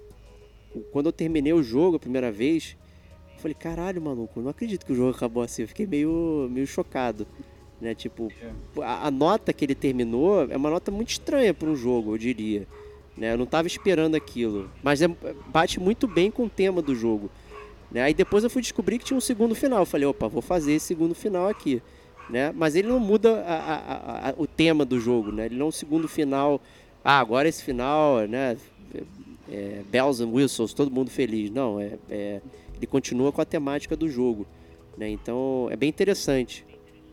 quando 0.91 1.07
eu 1.07 1.11
terminei 1.11 1.53
o 1.53 1.61
jogo 1.61 1.97
a 1.97 1.99
primeira 1.99 2.31
vez, 2.31 2.77
eu 3.35 3.39
falei, 3.39 3.53
caralho, 3.53 4.01
maluco, 4.01 4.41
não 4.41 4.49
acredito 4.49 4.85
que 4.85 4.93
o 4.93 4.95
jogo 4.95 5.15
acabou 5.15 5.43
assim. 5.43 5.63
Eu 5.63 5.67
fiquei 5.67 5.85
meio, 5.85 6.47
meio 6.49 6.65
chocado. 6.65 7.27
Né? 7.79 7.93
Tipo, 7.93 8.31
a, 8.81 9.07
a 9.07 9.11
nota 9.11 9.53
que 9.53 9.65
ele 9.65 9.75
terminou 9.75 10.49
é 10.49 10.57
uma 10.57 10.69
nota 10.69 10.89
muito 10.89 11.09
estranha 11.09 11.53
para 11.53 11.69
um 11.69 11.75
jogo, 11.75 12.13
eu 12.13 12.17
diria. 12.17 12.67
Né? 13.15 13.33
Eu 13.33 13.37
não 13.37 13.45
estava 13.45 13.67
esperando 13.67 14.15
aquilo. 14.15 14.69
Mas 14.81 15.01
é, 15.01 15.07
bate 15.47 15.79
muito 15.79 16.07
bem 16.07 16.31
com 16.31 16.45
o 16.45 16.49
tema 16.49 16.81
do 16.81 16.95
jogo. 16.95 17.29
Né? 17.97 18.03
Aí 18.03 18.13
depois 18.13 18.43
eu 18.43 18.49
fui 18.51 18.61
descobrir 18.61 18.99
que 18.99 19.05
tinha 19.05 19.17
um 19.17 19.21
segundo 19.21 19.55
final. 19.55 19.79
Eu 19.79 19.85
falei, 19.87 20.05
opa, 20.05 20.27
vou 20.27 20.41
fazer 20.41 20.73
esse 20.73 20.85
segundo 20.85 21.15
final 21.15 21.47
aqui. 21.47 21.81
Né? 22.29 22.53
Mas 22.55 22.75
ele 22.75 22.87
não 22.87 22.99
muda 22.99 23.41
a, 23.41 23.55
a, 23.55 24.29
a, 24.29 24.33
o 24.37 24.45
tema 24.45 24.85
do 24.85 24.99
jogo, 24.99 25.31
né? 25.31 25.47
Ele 25.47 25.55
não 25.55 25.65
é 25.65 25.69
um 25.69 25.71
segundo 25.71 26.07
final. 26.07 26.61
Ah, 27.03 27.17
agora 27.17 27.49
esse 27.49 27.63
final, 27.63 28.19
né? 28.27 28.55
É, 29.51 29.81
bells 29.89 30.21
and 30.21 30.27
whistles, 30.27 30.73
todo 30.73 30.91
mundo 30.91 31.09
feliz. 31.09 31.49
Não, 31.49 31.79
é, 31.79 31.93
é, 32.07 32.39
ele 32.75 32.85
continua 32.85 33.31
com 33.31 33.41
a 33.41 33.45
temática 33.45 33.95
do 33.95 34.07
jogo. 34.07 34.45
Né? 34.95 35.09
Então 35.09 35.67
é 35.71 35.75
bem 35.75 35.89
interessante 35.89 36.66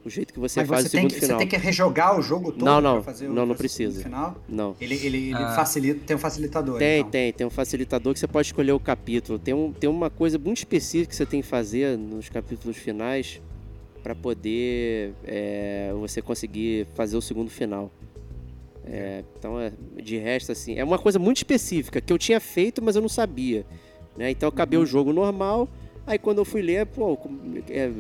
o 0.05 0.11
jeito 0.11 0.33
que 0.35 0.39
você 0.39 0.61
Mas 0.61 0.69
faz 0.69 0.83
você 0.83 0.87
o 0.89 0.91
segundo 0.91 1.15
que, 1.15 1.21
final. 1.21 1.39
Você 1.39 1.47
tem 1.47 1.49
que 1.49 1.57
rejogar 1.57 2.19
o 2.19 2.23
jogo 2.23 2.53
todo 2.53 2.65
não, 2.65 2.81
não, 2.81 2.95
pra 2.95 3.13
fazer 3.13 3.29
não, 3.29 3.43
o, 3.45 3.47
não 3.47 3.55
precisa. 3.55 4.03
final? 4.03 4.37
Não. 4.49 4.77
Ele, 4.81 4.95
ele, 4.97 5.17
ele 5.29 5.35
Ah. 5.35 5.55
facilita, 5.55 6.01
tem 6.07 6.15
um 6.17 6.19
facilitador. 6.19 6.79
Tem, 6.79 7.01
então. 7.01 7.11
tem, 7.11 7.33
tem 7.33 7.47
um 7.47 7.51
facilitador 7.51 8.13
que 8.13 8.19
você 8.21 8.27
pode 8.27 8.49
escolher 8.49 8.73
o 8.73 8.81
capítulo. 8.81 9.39
Tem, 9.39 9.55
um, 9.55 9.73
tem 9.73 9.89
uma 9.89 10.11
coisa 10.11 10.39
muito 10.39 10.59
específica 10.59 11.09
que 11.11 11.17
você 11.17 11.25
tem 11.25 11.41
que 11.41 11.47
fazer 11.47 11.97
nos 11.97 12.29
capítulos 12.29 12.77
finais 12.77 13.41
para 14.03 14.15
poder 14.15 15.15
é, 15.25 15.91
você 15.99 16.21
conseguir 16.21 16.87
fazer 16.95 17.17
o 17.17 17.23
segundo 17.23 17.51
final. 17.51 17.91
É, 18.87 19.25
então, 19.39 19.59
é, 19.59 19.73
de 20.03 20.19
resto, 20.19 20.53
assim, 20.53 20.79
é 20.79 20.85
uma 20.85 20.99
coisa 20.99 21.19
muito 21.19 21.39
específica 21.39 22.03
que 22.03 22.13
eu 22.13 22.19
tinha 22.19 22.39
feito, 22.39 22.83
mas 22.85 22.95
eu 22.97 23.01
não 23.01 23.09
sabia. 23.09 23.65
Né? 24.15 24.31
Então, 24.31 24.47
eu 24.49 24.53
acabei 24.53 24.79
o 24.79 24.85
jogo 24.85 25.11
normal. 25.13 25.67
Aí, 26.07 26.19
quando 26.19 26.39
eu 26.39 26.45
fui 26.45 26.61
ler, 26.61 26.85
pô, 26.85 27.19
é, 27.71 27.91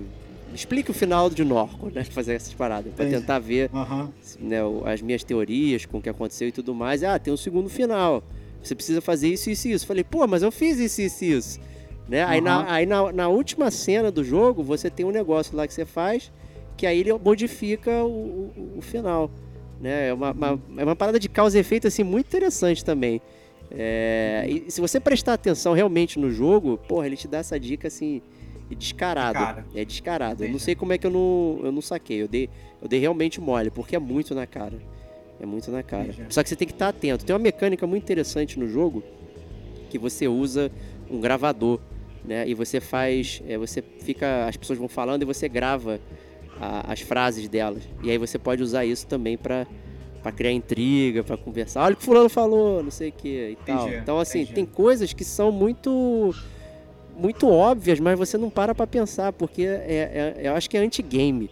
explica 0.54 0.90
o 0.90 0.94
final 0.94 1.28
de 1.28 1.44
Norco, 1.44 1.90
né? 1.92 2.04
Fazer 2.04 2.34
essas 2.34 2.54
paradas, 2.54 2.92
para 2.94 3.06
tentar 3.06 3.38
ver 3.38 3.70
Aham. 3.74 4.10
né, 4.40 4.58
as 4.84 5.02
minhas 5.02 5.24
teorias 5.24 5.84
com 5.84 5.98
o 5.98 6.02
que 6.02 6.08
aconteceu 6.08 6.48
e 6.48 6.52
tudo 6.52 6.74
mais. 6.74 7.02
Ah, 7.02 7.18
tem 7.18 7.32
um 7.32 7.36
segundo 7.36 7.68
final. 7.68 8.22
Você 8.62 8.74
precisa 8.74 9.00
fazer 9.00 9.28
isso, 9.28 9.50
isso 9.50 9.68
e 9.68 9.72
isso. 9.72 9.86
Falei, 9.86 10.04
pô, 10.04 10.26
mas 10.26 10.42
eu 10.42 10.50
fiz 10.52 10.78
isso, 10.78 11.02
isso 11.02 11.24
e 11.24 11.32
isso. 11.32 11.60
Né? 12.08 12.24
Aí, 12.24 12.38
Aham. 12.40 12.44
na, 12.64 12.72
aí 12.72 12.86
na, 12.86 13.12
na 13.12 13.28
última 13.28 13.70
cena 13.70 14.10
do 14.10 14.22
jogo, 14.24 14.62
você 14.62 14.88
tem 14.88 15.04
um 15.04 15.10
negócio 15.10 15.56
lá 15.56 15.66
que 15.66 15.74
você 15.74 15.84
faz, 15.84 16.30
que 16.76 16.86
aí 16.86 17.00
ele 17.00 17.12
modifica 17.14 18.02
o, 18.04 18.50
o, 18.56 18.74
o 18.78 18.80
final. 18.80 19.30
Né? 19.80 20.08
É, 20.08 20.14
uma, 20.14 20.32
uma- 20.32 20.60
é 20.78 20.84
uma 20.84 20.96
parada 20.96 21.18
de 21.18 21.28
causa 21.28 21.56
e 21.58 21.60
efeito 21.60 21.86
assim, 21.88 22.02
muito 22.02 22.26
interessante 22.26 22.84
também. 22.84 23.20
É, 23.70 24.46
e 24.48 24.70
se 24.70 24.80
você 24.80 25.00
prestar 25.00 25.34
atenção 25.34 25.72
realmente 25.72 26.18
no 26.18 26.30
jogo, 26.30 26.78
porra, 26.88 27.06
ele 27.06 27.16
te 27.16 27.26
dá 27.26 27.38
essa 27.38 27.58
dica 27.58 27.88
assim, 27.88 28.22
descarado. 28.70 29.34
Cara. 29.38 29.66
É 29.74 29.84
descarado. 29.84 30.44
Eu 30.44 30.50
não 30.50 30.58
sei 30.58 30.74
como 30.74 30.92
é 30.92 30.98
que 30.98 31.06
eu 31.06 31.10
não, 31.10 31.60
eu 31.64 31.72
não 31.72 31.82
saquei. 31.82 32.22
Eu 32.22 32.28
dei, 32.28 32.48
eu 32.80 32.86
dei 32.88 33.00
realmente 33.00 33.40
mole, 33.40 33.70
porque 33.70 33.96
é 33.96 33.98
muito 33.98 34.34
na 34.34 34.46
cara. 34.46 34.78
É 35.40 35.44
muito 35.46 35.70
na 35.70 35.82
cara. 35.82 36.04
Entendi. 36.08 36.26
Só 36.32 36.42
que 36.42 36.48
você 36.48 36.56
tem 36.56 36.66
que 36.68 36.72
estar 36.74 36.88
atento. 36.88 37.24
Tem 37.24 37.34
uma 37.34 37.40
mecânica 37.42 37.86
muito 37.86 38.04
interessante 38.04 38.58
no 38.58 38.68
jogo 38.68 39.02
que 39.90 39.98
você 39.98 40.28
usa 40.28 40.70
um 41.10 41.20
gravador, 41.20 41.80
né? 42.24 42.48
E 42.48 42.54
você 42.54 42.80
faz, 42.80 43.42
é, 43.46 43.58
você 43.58 43.82
fica, 44.00 44.46
as 44.46 44.56
pessoas 44.56 44.78
vão 44.78 44.88
falando 44.88 45.22
e 45.22 45.24
você 45.24 45.48
grava 45.48 46.00
a- 46.60 46.92
as 46.92 47.00
frases 47.00 47.48
delas. 47.48 47.82
E 48.02 48.10
aí 48.10 48.16
você 48.18 48.38
pode 48.38 48.62
usar 48.62 48.84
isso 48.84 49.06
também 49.06 49.36
para 49.36 49.66
para 50.22 50.32
criar 50.32 50.52
intriga, 50.52 51.22
para 51.22 51.36
conversar. 51.36 51.82
Olha 51.82 51.92
o 51.92 51.96
que 51.98 52.02
fulano 52.02 52.30
falou, 52.30 52.82
não 52.82 52.90
sei 52.90 53.10
o 53.10 53.12
que 53.12 53.50
e 53.50 53.56
tal. 53.66 53.86
Então 53.98 54.18
assim, 54.18 54.46
tem 54.46 54.64
coisas 54.64 55.12
que 55.12 55.22
são 55.22 55.52
muito 55.52 56.34
muito 57.16 57.48
óbvias, 57.48 58.00
mas 58.00 58.18
você 58.18 58.36
não 58.38 58.50
para 58.50 58.74
pra 58.74 58.86
pensar, 58.86 59.32
porque 59.32 59.62
é, 59.62 60.34
é- 60.36 60.48
eu 60.48 60.54
acho 60.54 60.68
que 60.68 60.76
é 60.76 60.80
anti-game, 60.80 61.50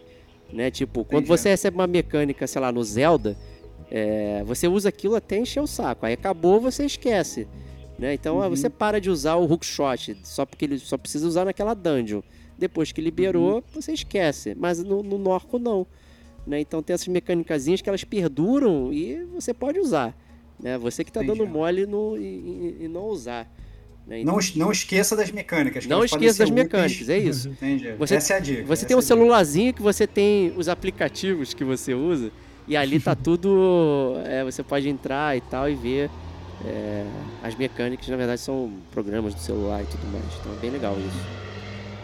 né? 0.52 0.70
Tipo, 0.70 1.04
quando 1.04 1.24
Entendi. 1.24 1.28
você 1.40 1.48
recebe 1.50 1.76
uma 1.76 1.86
mecânica, 1.86 2.46
sei 2.46 2.60
lá, 2.60 2.70
no 2.72 2.82
Zelda, 2.82 3.36
é, 3.90 4.42
você 4.44 4.66
usa 4.68 4.88
aquilo 4.88 5.14
até 5.14 5.38
encher 5.38 5.60
o 5.60 5.66
saco. 5.66 6.06
Aí 6.06 6.14
acabou, 6.14 6.60
você 6.60 6.84
esquece. 6.84 7.46
Né? 7.98 8.14
Então 8.14 8.40
ah, 8.42 8.48
Uhum. 8.48 8.56
você 8.56 8.68
para 8.70 9.00
de 9.00 9.10
usar 9.10 9.36
o 9.36 9.44
hookshot, 9.44 10.16
só 10.24 10.44
porque 10.46 10.64
ele 10.64 10.78
só 10.78 10.96
precisa 10.96 11.26
usar 11.26 11.44
naquela 11.44 11.74
dungeon. 11.74 12.22
Depois 12.58 12.90
que 12.90 13.00
liberou, 13.00 13.56
Uhum. 13.56 13.62
você 13.74 13.92
esquece. 13.92 14.54
Mas 14.58 14.82
no, 14.82 15.02
no 15.02 15.18
Norco 15.18 15.58
não. 15.58 15.86
Né? 16.46 16.60
Então 16.60 16.82
tem 16.82 16.94
essas 16.94 17.06
mecânicazinhas 17.08 17.80
que 17.80 17.88
elas 17.88 18.02
perduram 18.02 18.92
e 18.92 19.22
você 19.34 19.54
pode 19.54 19.78
usar. 19.78 20.16
Né? 20.60 20.76
Você 20.78 21.04
que 21.04 21.12
tá 21.12 21.22
dando 21.22 21.46
mole 21.46 21.86
no, 21.86 22.16
e, 22.16 22.22
e- 22.22 22.76
e 22.84 22.88
não 22.88 23.04
usar. 23.06 23.46
Né? 24.06 24.22
Não, 24.24 24.38
es- 24.38 24.54
não 24.56 24.72
esqueça 24.72 25.14
das 25.16 25.30
mecânicas. 25.30 25.84
que 25.84 25.90
Não 25.90 26.04
esqueça 26.04 26.38
das 26.40 26.50
úteis. 26.50 26.64
mecânicas, 26.66 27.08
é 27.08 27.18
isso. 27.18 27.48
Entendi. 27.60 27.92
Você- 27.92 28.16
Essa 28.16 28.34
é 28.34 28.36
a 28.36 28.40
dica. 28.40 28.64
Você 28.64 28.84
tem 28.86 28.94
é 28.94 28.96
um 28.96 29.00
dica. 29.00 29.06
celularzinho 29.14 29.72
que 29.72 29.82
você 29.82 30.06
tem 30.06 30.52
os 30.56 30.68
aplicativos 30.68 31.54
que 31.54 31.64
você 31.64 31.94
usa 31.94 32.30
e 32.66 32.76
ali 32.76 32.98
tá 32.98 33.14
tudo. 33.16 34.14
é, 34.26 34.42
você 34.44 34.62
pode 34.62 34.88
entrar 34.88 35.36
e 35.36 35.40
tal 35.40 35.68
e 35.70 35.74
ver 35.74 36.10
é, 36.64 37.04
as 37.42 37.54
mecânicas. 37.54 38.08
Na 38.08 38.16
verdade, 38.16 38.40
são 38.40 38.72
programas 38.90 39.34
do 39.34 39.40
celular 39.40 39.82
e 39.82 39.86
tudo 39.86 40.04
mais. 40.12 40.24
Então 40.40 40.52
é 40.52 40.56
bem 40.56 40.70
legal 40.70 40.96
isso. 40.98 41.26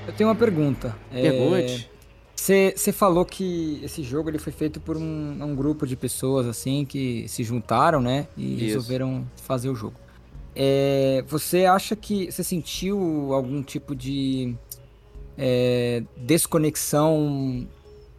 Eu 0.07 0.13
tenho 0.15 0.29
uma 0.29 0.37
pergunta. 0.37 0.97
É, 1.13 1.31
Pergunte. 1.31 1.91
Você 2.35 2.93
falou 2.93 3.25
que 3.25 3.81
esse 3.83 4.03
jogo 4.03 4.31
ele 4.31 4.39
foi 4.39 4.53
feito 4.53 4.81
por 4.81 4.97
um, 4.97 5.37
um 5.43 5.55
grupo 5.57 5.85
de 5.87 5.97
pessoas 5.97 6.47
assim 6.47 6.85
que 6.85 7.27
se 7.29 7.43
juntaram, 7.43 8.01
né? 8.01 8.27
E 8.37 8.55
Isso. 8.55 8.65
resolveram 8.67 9.27
fazer 9.43 9.69
o 9.69 9.75
jogo. 9.75 9.97
É, 10.61 11.23
você 11.29 11.67
acha 11.67 11.95
que 11.95 12.33
você 12.33 12.43
sentiu 12.43 13.33
algum 13.33 13.63
tipo 13.63 13.95
de 13.95 14.57
é, 15.37 16.03
desconexão 16.17 17.65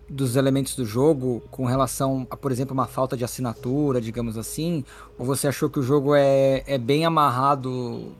dos 0.10 0.38
elementos 0.38 0.74
do 0.74 0.86
jogo 0.86 1.44
com 1.52 1.66
relação 1.66 2.26
a, 2.30 2.38
por 2.38 2.50
exemplo, 2.50 2.74
uma 2.74 2.88
falta 2.88 3.18
de 3.18 3.26
assinatura, 3.26 4.00
digamos 4.00 4.38
assim? 4.38 4.86
Ou 5.18 5.26
você 5.26 5.50
achou 5.50 5.70
que 5.70 5.80
o 5.80 5.84
jogo 5.84 6.16
é, 6.16 6.64
é 6.66 6.78
bem 6.78 7.04
amarrado 7.04 8.16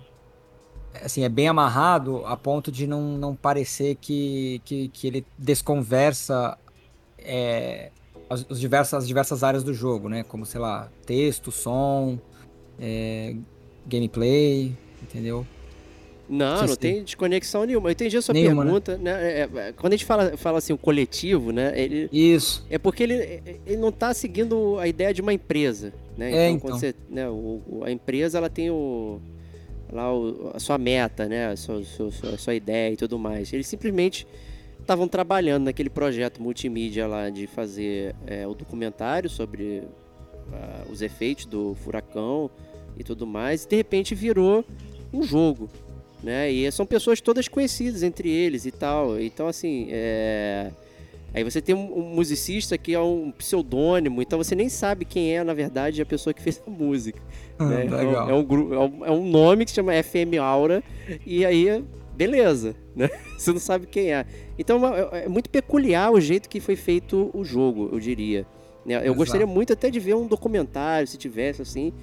assim, 1.02 1.24
é 1.24 1.30
bem 1.30 1.48
amarrado 1.48 2.26
a 2.26 2.36
ponto 2.36 2.70
de 2.70 2.86
não, 2.86 3.18
não 3.18 3.34
parecer 3.34 3.96
que, 3.96 4.62
que, 4.66 4.90
que 4.90 5.08
ele 5.08 5.26
desconversa 5.38 6.58
é, 7.18 7.90
as, 8.30 8.46
as, 8.50 8.60
diversas, 8.60 9.04
as 9.04 9.08
diversas 9.08 9.44
áreas 9.46 9.64
do 9.64 9.74
jogo, 9.74 10.10
né? 10.10 10.24
Como, 10.24 10.46
sei 10.46 10.60
lá, 10.60 10.90
texto, 11.06 11.54
som, 11.54 12.20
é, 12.78 13.34
gameplay, 13.90 14.72
entendeu? 15.02 15.46
Não, 16.30 16.68
não 16.68 16.76
tem 16.76 17.04
desconexão 17.04 17.66
nenhuma. 17.66 17.90
Eu 17.90 17.92
entendi 17.92 18.16
a 18.16 18.22
sua 18.22 18.34
nenhuma, 18.34 18.64
né? 18.64 18.72
pergunta, 18.72 18.98
né? 19.00 19.48
né? 19.48 19.74
Quando 19.74 19.94
a 19.94 19.96
gente 19.96 20.06
fala, 20.06 20.38
fala 20.38 20.60
assim, 20.60 20.72
o 20.72 20.78
coletivo, 20.78 21.52
né? 21.52 21.74
Ele, 21.76 22.08
Isso. 22.14 22.64
É 22.70 22.78
porque 22.78 23.02
ele, 23.02 23.42
ele 23.66 23.78
não 23.78 23.90
está 23.90 24.14
seguindo 24.14 24.78
a 24.78 24.88
ideia 24.88 25.12
de 25.12 25.22
uma 25.22 25.34
empresa, 25.34 25.92
né? 26.16 26.32
É, 26.32 26.50
então, 26.50 26.70
então. 26.70 26.80
Você, 26.80 26.94
né, 27.10 27.28
o, 27.28 27.82
a 27.84 27.92
empresa, 27.92 28.38
ela 28.38 28.50
tem 28.50 28.70
o, 28.70 29.20
lá 29.92 30.14
o, 30.14 30.52
a 30.54 30.60
sua 30.60 30.78
meta, 30.78 31.28
né? 31.28 31.48
A 31.48 31.58
sua, 31.58 31.84
sua, 31.84 32.10
a 32.34 32.38
sua 32.38 32.54
ideia 32.54 32.94
e 32.94 32.96
tudo 32.96 33.18
mais. 33.18 33.52
Eles 33.52 33.66
simplesmente 33.66 34.28
estavam 34.80 35.08
trabalhando 35.08 35.66
naquele 35.66 35.90
projeto 35.90 36.42
multimídia 36.42 37.08
lá 37.08 37.32
de 37.32 37.48
fazer 37.48 38.16
é, 38.28 38.46
o 38.46 38.54
documentário 38.54 39.30
sobre 39.30 39.80
uh, 39.80 40.92
os 40.92 41.02
efeitos 41.02 41.46
do 41.46 41.76
furacão 41.76 42.50
e 43.00 43.04
tudo 43.04 43.26
mais. 43.26 43.64
E 43.64 43.70
de 43.70 43.76
repente 43.78 44.14
virou 44.14 44.64
um 45.12 45.24
jogo, 45.24 45.70
né? 46.22 46.52
E 46.52 46.70
são 46.72 46.86
pessoas 46.86 47.22
todas 47.22 47.48
conhecidas 47.48 48.04
entre 48.04 48.30
eles 48.30 48.66
e 48.66 48.72
tal. 48.72 49.20
Então, 49.20 49.48
assim, 49.48 49.88
é... 49.90 50.72
Aí 51.34 51.44
você 51.44 51.62
tem 51.62 51.76
um, 51.76 52.02
musicista 52.02 52.78
que 52.78 52.94
é 52.94 53.00
um 53.00 53.32
pseudônimo, 53.32 54.22
então 54.22 54.40
você 54.40 54.56
nem 54.56 54.68
sabe 54.68 55.06
quem 55.06 55.36
é, 55.36 55.44
na 55.44 55.54
verdade, 55.54 56.02
a 56.02 56.06
pessoa 56.06 56.34
que 56.34 56.42
fez 56.42 56.62
a 56.66 56.70
música. 56.70 57.22
Ah, 57.58 57.66
né? 57.66 57.78
legal. 57.84 58.30
É, 58.30 58.34
um, 58.34 58.74
é, 58.74 58.80
um, 58.80 59.06
é 59.06 59.12
um 59.12 59.30
nome 59.30 59.64
que 59.64 59.72
se 59.72 59.76
chama 59.76 59.92
FM 60.02 60.40
Aura, 60.42 60.84
e 61.26 61.46
aí, 61.46 61.84
beleza, 62.16 62.76
né? 62.96 63.10
Você 63.38 63.52
não 63.52 63.60
sabe 63.60 63.86
quem 63.86 64.12
é. 64.12 64.26
Então 64.58 64.82
é, 64.88 65.26
é 65.26 65.30
muito 65.30 65.52
peculiar 65.52 66.12
o 66.12 66.20
jeito 66.20 66.50
que 66.50 66.60
foi 66.60 66.76
feito 66.76 67.30
o 67.32 67.44
jogo, 67.44 67.90
eu 67.92 68.00
diria. 68.00 68.46
Né? 68.84 68.96
Eu 68.96 69.02
Exato. 69.02 69.16
gostaria 69.16 69.48
muito 69.48 69.72
até 69.72 69.92
de 69.92 70.00
ver 70.00 70.16
um 70.16 70.26
documentário, 70.26 71.08
se 71.08 71.16
tivesse 71.16 71.62
assim, 71.62 71.94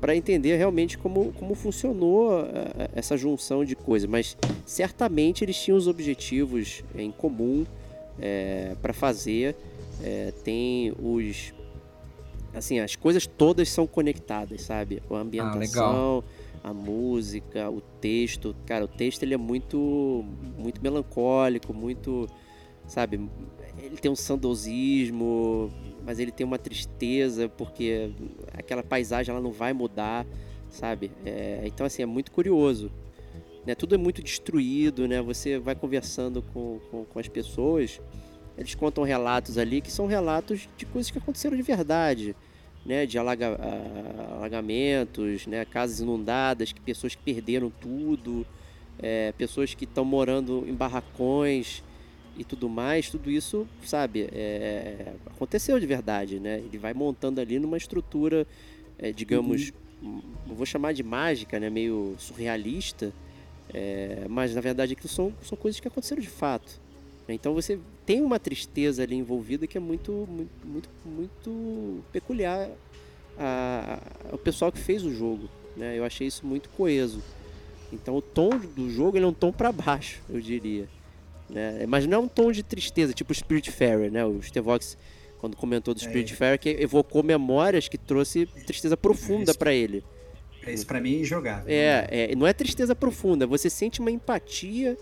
para 0.00 0.14
entender 0.14 0.56
realmente 0.56 0.98
como, 0.98 1.32
como 1.32 1.54
funcionou 1.54 2.46
essa 2.94 3.16
junção 3.16 3.64
de 3.64 3.74
coisas. 3.74 4.08
Mas 4.08 4.36
certamente 4.66 5.44
eles 5.44 5.56
tinham 5.56 5.76
os 5.76 5.88
objetivos 5.88 6.82
em 6.94 7.10
comum 7.10 7.64
é, 8.18 8.76
para 8.80 8.92
fazer. 8.92 9.56
É, 10.02 10.32
tem 10.44 10.92
os. 10.98 11.52
Assim, 12.54 12.78
as 12.78 12.94
coisas 12.94 13.26
todas 13.26 13.68
são 13.68 13.86
conectadas, 13.86 14.62
sabe? 14.62 15.02
A 15.10 15.16
ambientação, 15.16 16.22
ah, 16.62 16.70
a 16.70 16.74
música, 16.74 17.68
o 17.68 17.80
texto. 17.80 18.54
Cara, 18.64 18.84
o 18.84 18.88
texto 18.88 19.22
ele 19.22 19.34
é 19.34 19.38
muito, 19.38 20.24
muito 20.56 20.82
melancólico, 20.82 21.72
muito. 21.74 22.28
Sabe? 22.86 23.20
Ele 23.78 23.96
tem 23.96 24.10
um 24.10 24.16
saudosismo, 24.16 25.70
mas 26.04 26.18
ele 26.18 26.30
tem 26.30 26.46
uma 26.46 26.58
tristeza 26.58 27.48
porque 27.48 28.10
aquela 28.52 28.82
paisagem 28.82 29.32
ela 29.32 29.42
não 29.42 29.52
vai 29.52 29.72
mudar, 29.72 30.26
sabe? 30.68 31.10
É, 31.24 31.62
então 31.64 31.86
assim 31.86 32.02
é 32.02 32.06
muito 32.06 32.30
curioso, 32.30 32.90
né? 33.66 33.74
Tudo 33.74 33.94
é 33.94 33.98
muito 33.98 34.22
destruído, 34.22 35.08
né? 35.08 35.22
Você 35.22 35.58
vai 35.58 35.74
conversando 35.74 36.42
com, 36.42 36.80
com, 36.90 37.04
com 37.04 37.18
as 37.18 37.28
pessoas, 37.28 38.00
eles 38.56 38.74
contam 38.74 39.02
relatos 39.02 39.58
ali 39.58 39.80
que 39.80 39.90
são 39.90 40.06
relatos 40.06 40.68
de 40.76 40.86
coisas 40.86 41.10
que 41.10 41.18
aconteceram 41.18 41.56
de 41.56 41.62
verdade, 41.62 42.36
né? 42.84 43.06
De 43.06 43.18
alaga, 43.18 43.58
alagamentos, 44.36 45.46
né? 45.46 45.64
Casas 45.64 46.00
inundadas, 46.00 46.72
que 46.72 46.80
pessoas 46.80 47.14
que 47.14 47.22
perderam 47.22 47.70
tudo, 47.70 48.46
é, 48.98 49.32
pessoas 49.32 49.74
que 49.74 49.84
estão 49.84 50.04
morando 50.04 50.64
em 50.68 50.74
barracões 50.74 51.82
e 52.36 52.44
tudo 52.44 52.68
mais, 52.68 53.08
tudo 53.10 53.30
isso, 53.30 53.66
sabe, 53.84 54.28
é, 54.32 55.12
aconteceu 55.26 55.78
de 55.78 55.86
verdade, 55.86 56.40
né? 56.40 56.58
Ele 56.58 56.78
vai 56.78 56.92
montando 56.92 57.40
ali 57.40 57.58
numa 57.58 57.76
estrutura, 57.76 58.46
é, 58.98 59.12
digamos, 59.12 59.72
uhum. 60.02 60.20
vou 60.46 60.66
chamar 60.66 60.92
de 60.92 61.02
mágica, 61.02 61.60
né? 61.60 61.70
Meio 61.70 62.16
surrealista, 62.18 63.12
é, 63.72 64.26
mas 64.28 64.54
na 64.54 64.60
verdade 64.60 64.92
aquilo 64.92 65.08
são, 65.08 65.32
são 65.42 65.56
coisas 65.56 65.80
que 65.80 65.88
aconteceram 65.88 66.20
de 66.20 66.28
fato. 66.28 66.80
Então 67.28 67.54
você 67.54 67.78
tem 68.04 68.20
uma 68.20 68.38
tristeza 68.38 69.02
ali 69.02 69.14
envolvida 69.14 69.66
que 69.66 69.78
é 69.78 69.80
muito, 69.80 70.28
muito, 70.28 70.50
muito, 70.64 70.90
muito 71.06 72.04
peculiar 72.12 72.68
a, 73.38 74.00
a, 74.28 74.32
ao 74.32 74.38
pessoal 74.38 74.70
que 74.70 74.78
fez 74.78 75.04
o 75.04 75.14
jogo. 75.14 75.48
Né? 75.76 75.98
Eu 75.98 76.04
achei 76.04 76.26
isso 76.26 76.46
muito 76.46 76.68
coeso. 76.70 77.22
Então 77.92 78.16
o 78.16 78.22
tom 78.22 78.50
do 78.58 78.90
jogo 78.90 79.16
ele 79.16 79.24
é 79.24 79.28
um 79.28 79.32
tom 79.32 79.52
para 79.52 79.72
baixo, 79.72 80.20
eu 80.28 80.40
diria. 80.40 80.88
Né? 81.54 81.86
Mas 81.86 82.04
não 82.04 82.18
é 82.18 82.20
um 82.20 82.26
tom 82.26 82.50
de 82.50 82.64
tristeza, 82.64 83.12
tipo 83.12 83.30
o 83.30 83.34
Spirit 83.34 83.70
Fairy, 83.70 84.10
né? 84.10 84.24
O 84.26 84.42
Stevox, 84.42 84.98
quando 85.38 85.56
comentou 85.56 85.94
do 85.94 86.00
Spirit 86.00 86.32
é. 86.32 86.36
Fairy, 86.36 86.58
que 86.58 86.68
evocou 86.70 87.22
memórias 87.22 87.86
que 87.86 87.96
trouxe 87.96 88.46
tristeza 88.66 88.96
profunda 88.96 89.54
para 89.54 89.72
ele. 89.72 90.02
É 90.66 90.72
isso 90.72 90.84
para 90.84 91.00
mim 91.00 91.20
é 91.20 91.24
jogar. 91.24 91.62
É, 91.68 92.08
é, 92.10 92.34
não 92.34 92.44
é 92.44 92.52
tristeza 92.52 92.92
profunda, 92.96 93.46
você 93.46 93.70
sente 93.70 94.00
uma 94.00 94.10
empatia 94.10 94.98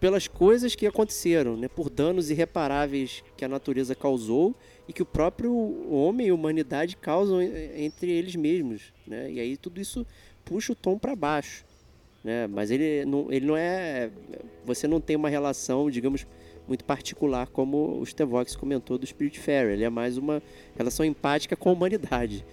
pelas 0.00 0.26
coisas 0.26 0.74
que 0.74 0.88
aconteceram, 0.88 1.56
né? 1.56 1.68
Por 1.68 1.88
danos 1.88 2.30
irreparáveis 2.30 3.22
que 3.36 3.44
a 3.44 3.48
natureza 3.48 3.94
causou 3.94 4.56
e 4.88 4.92
que 4.92 5.02
o 5.02 5.06
próprio 5.06 5.54
homem 5.88 6.26
e 6.26 6.30
a 6.30 6.34
humanidade 6.34 6.96
causam 6.96 7.40
entre 7.40 8.10
eles 8.10 8.34
mesmos, 8.34 8.92
né? 9.06 9.30
E 9.30 9.38
aí 9.38 9.56
tudo 9.56 9.80
isso 9.80 10.04
puxa 10.44 10.72
o 10.72 10.76
tom 10.76 10.98
para 10.98 11.14
baixo 11.14 11.64
né? 12.24 12.46
Mas 12.46 12.70
ele 12.70 13.04
não, 13.04 13.30
ele 13.30 13.46
não 13.46 13.56
é. 13.56 14.10
Você 14.64 14.88
não 14.88 14.98
tem 14.98 15.14
uma 15.14 15.28
relação, 15.28 15.90
digamos, 15.90 16.26
muito 16.66 16.82
particular, 16.84 17.46
como 17.48 18.00
o 18.00 18.06
Stevox 18.06 18.56
comentou 18.56 18.96
do 18.96 19.06
Spirit 19.06 19.38
Fairy. 19.38 19.74
Ele 19.74 19.84
é 19.84 19.90
mais 19.90 20.16
uma 20.16 20.42
relação 20.74 21.04
empática 21.04 21.54
com 21.54 21.68
a 21.68 21.72
humanidade, 21.72 22.44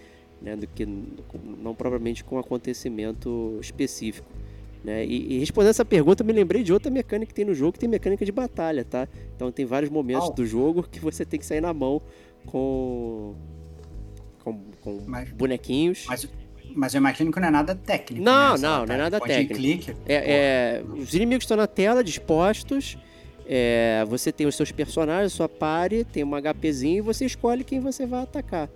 né? 0.41 0.57
Do 0.57 0.67
que 0.67 0.86
não 0.86 1.74
propriamente 1.74 2.22
com 2.24 2.36
um 2.36 2.39
acontecimento 2.39 3.57
específico. 3.61 4.28
Né? 4.84 5.05
E, 5.05 5.36
e, 5.36 5.39
respondendo 5.39 5.69
essa 5.69 5.86
pergunta, 5.86 6.24
me 6.24 6.34
lembrei 6.34 6.63
de 6.63 6.74
outra 6.74 6.91
mecânica 6.91 7.30
que 7.30 7.36
tem 7.36 7.45
no 7.45 7.53
jogo, 7.53 7.74
que 7.74 7.80
tem 7.80 7.88
mecânica 7.88 8.26
de 8.26 8.32
batalha, 8.32 8.84
tá? 8.84 9.07
Então 9.36 9.51
tem 9.51 9.63
vários 9.63 9.91
momentos 9.91 10.30
oh. 10.30 10.34
do 10.34 10.45
jogo 10.45 10.82
que 10.82 10.99
você 10.99 11.24
tem 11.24 11.39
que 11.39 11.45
sair 11.45 11.61
na 11.61 11.72
mão 11.72 12.01
com, 12.47 13.36
com, 14.43 14.59
com 14.82 15.01
mas, 15.05 15.32
bonequinhos. 15.32 16.05
Mas, 16.07 16.28
mas 16.76 16.93
eu 16.93 16.99
imagino 16.99 17.32
que 17.32 17.39
não 17.39 17.47
é 17.47 17.51
nada 17.51 17.76
técnico. 17.76 18.24
Não, 18.24 18.55
né? 18.55 18.67
não, 18.67 18.86
não 18.86 18.95
é 18.95 18.97
nada 18.97 19.19
técnico. 19.19 19.55
Clique, 19.55 19.95
é, 20.05 20.15
é, 20.15 20.84
os 20.97 21.13
inimigos 21.13 21.43
estão 21.43 21.57
na 21.57 21.67
tela, 21.67 22.03
dispostos. 22.03 22.97
É, 23.45 24.05
você 24.07 24.32
tem 24.32 24.47
os 24.47 24.55
seus 24.55 24.72
personagens, 24.72 25.34
sua 25.34 25.49
pare, 25.49 26.03
tem 26.05 26.24
um 26.24 26.32
HPzinho 26.32 26.99
e 26.99 27.01
você 27.01 27.26
escolhe 27.26 27.63
quem 27.63 27.80
você 27.80 28.05
vai 28.05 28.24
atacar. 28.24 28.69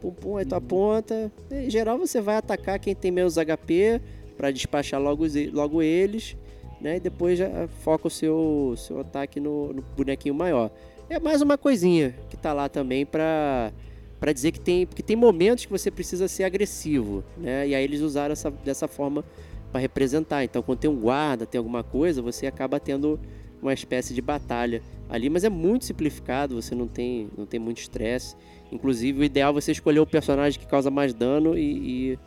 Pum, 0.00 0.12
pum, 0.12 0.36
aí 0.36 0.44
tu 0.44 0.54
aponta. 0.54 1.30
Em 1.50 1.68
geral, 1.68 1.98
você 1.98 2.20
vai 2.20 2.36
atacar 2.36 2.78
quem 2.78 2.94
tem 2.94 3.10
menos 3.10 3.36
HP 3.36 4.00
para 4.36 4.50
despachar 4.50 5.00
logo, 5.00 5.24
logo 5.52 5.82
eles. 5.82 6.36
Né? 6.80 6.96
E 6.96 7.00
depois 7.00 7.38
já 7.38 7.68
foca 7.82 8.06
o 8.06 8.10
seu, 8.10 8.74
seu 8.76 9.00
ataque 9.00 9.38
no, 9.38 9.72
no 9.72 9.82
bonequinho 9.82 10.34
maior. 10.34 10.70
É 11.08 11.18
mais 11.18 11.42
uma 11.42 11.58
coisinha 11.58 12.14
que 12.30 12.36
tá 12.36 12.52
lá 12.52 12.68
também 12.68 13.04
para 13.04 13.72
para 14.20 14.32
dizer 14.32 14.52
que 14.52 14.60
tem, 14.60 14.86
porque 14.86 15.02
tem 15.02 15.16
momentos 15.16 15.64
que 15.64 15.72
você 15.72 15.90
precisa 15.90 16.28
ser 16.28 16.44
agressivo, 16.44 17.24
né? 17.38 17.66
E 17.66 17.74
aí 17.74 17.82
eles 17.82 18.02
usaram 18.02 18.32
essa, 18.32 18.50
dessa 18.50 18.86
forma 18.86 19.24
para 19.72 19.80
representar. 19.80 20.44
Então, 20.44 20.62
quando 20.62 20.78
tem 20.78 20.90
um 20.90 20.96
guarda, 20.96 21.46
tem 21.46 21.58
alguma 21.58 21.82
coisa, 21.82 22.20
você 22.20 22.46
acaba 22.46 22.78
tendo 22.78 23.18
uma 23.62 23.72
espécie 23.72 24.12
de 24.12 24.20
batalha 24.20 24.82
ali, 25.08 25.28
mas 25.30 25.42
é 25.42 25.48
muito 25.48 25.86
simplificado, 25.86 26.60
você 26.60 26.74
não 26.74 26.86
tem, 26.86 27.28
não 27.36 27.46
tem 27.46 27.58
muito 27.58 27.78
estresse. 27.78 28.36
Inclusive, 28.70 29.20
o 29.20 29.24
ideal 29.24 29.50
é 29.50 29.54
você 29.54 29.72
escolher 29.72 30.00
o 30.00 30.06
personagem 30.06 30.60
que 30.60 30.66
causa 30.66 30.90
mais 30.90 31.14
dano 31.14 31.58
e, 31.58 32.18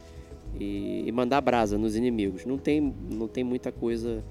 e, 0.59 1.03
e 1.07 1.11
mandar 1.11 1.41
brasa 1.41 1.77
nos 1.77 1.95
inimigos. 1.95 2.45
Não 2.45 2.57
tem, 2.57 2.93
não 3.09 3.27
tem 3.27 3.43
muita 3.43 3.71
coisa 3.71 4.23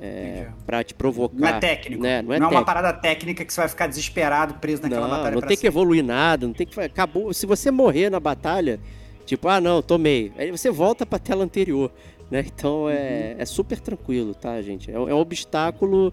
é, 0.00 0.48
para 0.66 0.82
te 0.82 0.94
provocar. 0.94 1.36
Não 1.36 1.48
é 1.48 1.60
técnico. 1.60 2.02
Né? 2.02 2.22
Não 2.22 2.34
é, 2.34 2.40
não 2.40 2.48
é 2.48 2.50
uma 2.50 2.64
parada 2.64 2.92
técnica 2.92 3.44
que 3.44 3.52
você 3.52 3.60
vai 3.60 3.68
ficar 3.68 3.86
desesperado, 3.86 4.54
preso 4.54 4.82
naquela 4.82 5.08
não, 5.08 5.16
batalha. 5.16 5.34
Não 5.34 5.42
tem 5.42 5.56
que 5.56 5.66
evoluir 5.66 6.04
nada, 6.04 6.46
não 6.46 6.54
tem 6.54 6.66
que. 6.66 6.80
Acabou. 6.80 7.32
Se 7.32 7.46
você 7.46 7.70
morrer 7.70 8.10
na 8.10 8.18
batalha, 8.18 8.80
tipo, 9.24 9.48
ah, 9.48 9.60
não, 9.60 9.80
tomei. 9.80 10.32
Aí 10.36 10.50
você 10.50 10.70
volta 10.70 11.06
pra 11.06 11.18
tela 11.18 11.44
anterior. 11.44 11.90
Né? 12.30 12.44
Então 12.46 12.88
é, 12.88 13.34
uhum. 13.34 13.42
é 13.42 13.44
super 13.44 13.78
tranquilo, 13.78 14.34
tá, 14.34 14.60
gente? 14.62 14.90
É, 14.90 14.94
é 14.94 14.98
um 14.98 15.18
obstáculo, 15.18 16.12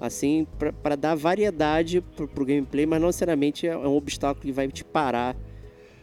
assim, 0.00 0.46
para 0.82 0.96
dar 0.96 1.14
variedade 1.14 2.00
pro, 2.00 2.26
pro 2.26 2.44
gameplay, 2.44 2.84
mas 2.86 3.00
não 3.00 3.06
necessariamente 3.06 3.66
é 3.66 3.76
um 3.76 3.96
obstáculo 3.96 4.44
que 4.44 4.52
vai 4.52 4.66
te 4.68 4.84
parar 4.84 5.36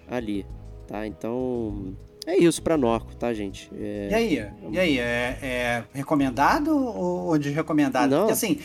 ali, 0.09 0.45
tá? 0.87 1.05
Então 1.05 1.93
é 2.27 2.37
isso 2.37 2.61
pra 2.61 2.77
Norco, 2.77 3.15
tá, 3.15 3.33
gente? 3.33 3.71
É... 3.73 4.09
E 4.11 4.13
aí? 4.13 4.47
E 4.71 4.79
aí? 4.79 4.99
É, 4.99 5.37
é 5.41 5.83
recomendado 5.93 6.75
ou 6.75 7.37
desrecomendado? 7.39 8.13
Não. 8.13 8.19
Porque 8.19 8.33
assim, 8.33 8.59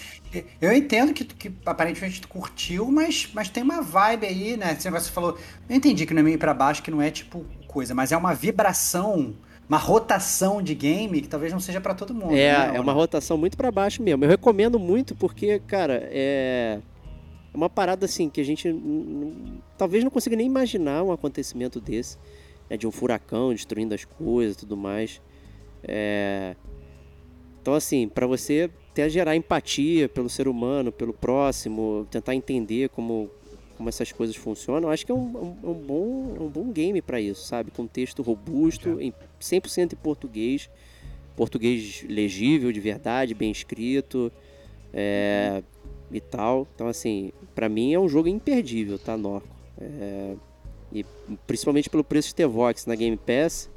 eu 0.61 0.73
entendo 0.73 1.15
que, 1.15 1.25
que 1.25 1.53
aparentemente 1.65 2.21
tu 2.21 2.27
curtiu, 2.27 2.91
mas, 2.91 3.31
mas 3.33 3.49
tem 3.49 3.63
uma 3.63 3.81
vibe 3.81 4.27
aí, 4.27 4.57
né? 4.57 4.73
Esse 4.73 4.85
negócio 4.87 5.09
que 5.09 5.13
você 5.13 5.15
falou. 5.15 5.39
Eu 5.69 5.77
entendi 5.77 6.05
que 6.05 6.13
não 6.13 6.21
é 6.21 6.25
meio 6.25 6.39
pra 6.39 6.53
baixo, 6.53 6.83
que 6.83 6.91
não 6.91 7.01
é 7.01 7.11
tipo 7.11 7.47
coisa, 7.69 7.95
mas 7.95 8.13
é 8.13 8.17
uma 8.17 8.35
vibração, 8.35 9.35
uma 9.69 9.79
rotação 9.79 10.61
de 10.61 10.75
game 10.75 11.21
que 11.21 11.29
talvez 11.29 11.53
não 11.53 11.61
seja 11.61 11.81
pra 11.81 11.95
todo 11.95 12.13
mundo. 12.13 12.35
É, 12.35 12.69
né? 12.69 12.77
é 12.77 12.81
uma 12.81 12.93
rotação 12.93 13.39
muito 13.39 13.57
pra 13.57 13.71
baixo 13.71 14.03
mesmo. 14.03 14.25
Eu 14.25 14.29
recomendo 14.29 14.79
muito 14.79 15.15
porque, 15.15 15.61
cara, 15.61 16.09
é 16.11 16.81
é 17.53 17.57
uma 17.57 17.69
parada 17.69 18.07
assim 18.07 18.31
que 18.31 18.41
a 18.41 18.45
gente 18.45 18.75
talvez 19.77 20.03
não 20.03 20.11
consiga 20.11 20.35
nem 20.35 20.47
imaginar 20.47 21.03
um 21.03 21.13
acontecimento 21.13 21.81
desse, 21.81 22.17
né, 22.73 22.77
de 22.79 22.87
um 22.87 22.91
furacão 22.91 23.53
destruindo 23.53 23.95
as 23.95 24.05
coisas 24.05 24.57
e 24.57 24.59
tudo 24.61 24.77
mais. 24.77 25.21
É, 25.85 26.57
Então, 27.61 27.75
assim, 27.75 28.09
pra 28.09 28.27
você 28.27 28.69
até 28.91 29.09
gerar 29.09 29.37
empatia 29.37 30.09
pelo 30.09 30.29
ser 30.29 30.49
humano, 30.49 30.91
pelo 30.91 31.13
próximo, 31.13 32.07
tentar 32.11 32.35
entender 32.35 32.89
como, 32.89 33.31
como 33.77 33.89
essas 33.89 34.11
coisas 34.11 34.35
funcionam, 34.35 34.89
acho 34.91 35.07
que 35.07 35.13
é 35.13 35.15
um, 35.15 35.19
um- 35.63 35.71
um 35.71 35.75
bom, 35.75 36.37
um 36.41 36.49
bom 36.49 36.73
game 36.73 37.01
pra 37.01 37.21
isso, 37.21 37.47
sabe? 37.47 37.71
Com 37.71 37.87
texto 37.87 38.21
robusto, 38.23 39.01
em 39.01 39.13
100% 39.39 39.93
em 39.93 39.97
português, 39.97 40.69
português 41.37 42.05
legível 42.09 42.73
de 42.73 42.81
verdade, 42.81 43.33
bem 43.35 43.51
escrito 43.53 44.33
é, 44.93 45.63
e 46.11 46.21
tal. 46.21 46.67
Então, 46.75 46.89
assim, 46.89 47.33
pra 47.55 47.69
mim 47.69 47.93
é 47.95 47.99
um 48.01 48.09
jogo 48.09 48.29
imperdível, 48.29 48.99
tá, 48.99 49.17
Norco? 49.17 49.47
É, 49.81 50.35
e 50.93 51.05
principalmente 51.47 51.89
pelo 51.89 52.05
preço 52.05 52.29
de 52.29 52.35
T-Vox 52.35 52.87
na 52.87 52.95
Game 52.95 53.17
Pass, 53.17 53.71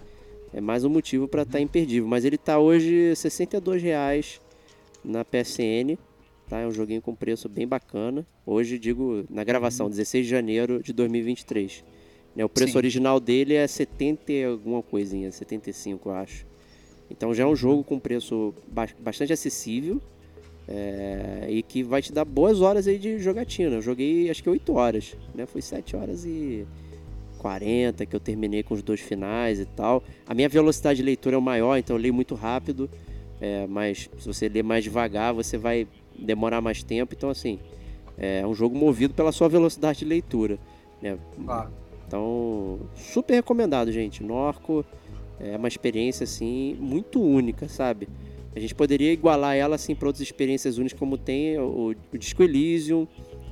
é 0.53 0.59
mais 0.61 0.83
um 0.83 0.89
motivo 0.89 1.27
pra 1.27 1.43
estar 1.43 1.59
imperdível. 1.59 2.07
Mas 2.07 2.25
ele 2.25 2.37
tá 2.37 2.59
hoje 2.59 3.15
62 3.15 3.81
reais 3.81 4.41
na 5.03 5.23
PSN, 5.23 5.97
tá? 6.49 6.59
É 6.59 6.67
um 6.67 6.71
joguinho 6.71 7.01
com 7.01 7.13
preço 7.15 7.47
bem 7.49 7.67
bacana. 7.67 8.25
Hoje, 8.45 8.77
digo, 8.79 9.25
na 9.29 9.43
gravação, 9.43 9.89
16 9.89 10.25
de 10.25 10.29
janeiro 10.31 10.81
de 10.83 10.93
2023. 10.93 11.83
Né, 12.35 12.43
o 12.43 12.49
preço 12.49 12.73
Sim. 12.73 12.77
original 12.77 13.19
dele 13.19 13.53
é 13.53 13.65
70 13.65 14.31
e 14.33 14.43
alguma 14.43 14.81
coisinha, 14.83 15.31
75 15.31 16.09
eu 16.09 16.13
acho. 16.15 16.45
Então 17.09 17.33
já 17.33 17.43
é 17.43 17.47
um 17.47 17.55
jogo 17.55 17.81
com 17.83 17.97
preço 17.97 18.53
ba- 18.67 18.89
bastante 18.99 19.31
acessível 19.31 20.01
é, 20.67 21.47
e 21.49 21.63
que 21.63 21.81
vai 21.83 22.01
te 22.01 22.11
dar 22.11 22.25
boas 22.25 22.59
horas 22.61 22.87
aí 22.87 22.97
de 22.97 23.19
jogatina. 23.19 23.75
Eu 23.75 23.81
joguei 23.81 24.29
acho 24.29 24.43
que 24.43 24.49
8 24.49 24.73
horas, 24.73 25.15
né? 25.33 25.45
Foi 25.45 25.61
7 25.61 25.95
horas 25.95 26.25
e 26.25 26.65
40 27.45 28.07
que 28.07 28.15
eu 28.15 28.19
terminei 28.19 28.63
com 28.63 28.73
os 28.73 28.81
dois 28.81 28.99
finais 28.99 29.59
e 29.59 29.65
tal. 29.65 30.03
A 30.25 30.33
minha 30.33 30.49
velocidade 30.49 30.97
de 30.97 31.03
leitura 31.03 31.35
é 31.35 31.37
o 31.37 31.41
maior, 31.41 31.77
então 31.77 31.95
eu 31.95 32.01
leio 32.01 32.13
muito 32.13 32.33
rápido. 32.33 32.89
é, 33.39 33.67
mas 33.67 34.09
se 34.17 34.25
você 34.25 34.49
ler 34.49 34.63
mais 34.63 34.83
devagar, 34.83 35.31
você 35.31 35.55
vai 35.55 35.87
demorar 36.17 36.59
mais 36.59 36.81
tempo. 36.81 37.13
Então, 37.15 37.29
assim, 37.29 37.59
é 38.17 38.47
um 38.47 38.55
jogo 38.55 38.75
movido 38.75 39.13
pela 39.13 39.31
sua 39.31 39.47
velocidade 39.47 39.99
de 39.99 40.05
leitura. 40.05 40.57
Né? 40.99 41.19
Claro. 41.45 41.71
Então, 42.07 42.79
super 42.95 43.35
recomendado, 43.35 43.91
gente. 43.91 44.23
Norco 44.23 44.83
é 45.39 45.55
uma 45.55 45.67
experiência 45.67 46.23
assim 46.23 46.75
muito 46.79 47.21
única, 47.21 47.67
sabe? 47.67 48.09
A 48.55 48.59
gente 48.59 48.73
poderia 48.73 49.13
igualar 49.13 49.55
ela 49.55 49.75
assim 49.75 49.93
para 49.93 50.07
outras 50.07 50.23
experiências 50.23 50.79
únicas 50.79 50.97
como 50.97 51.15
tem 51.15 51.59
o, 51.59 51.93
o 52.11 52.17
Disco 52.17 52.41
Elysium, 52.41 53.07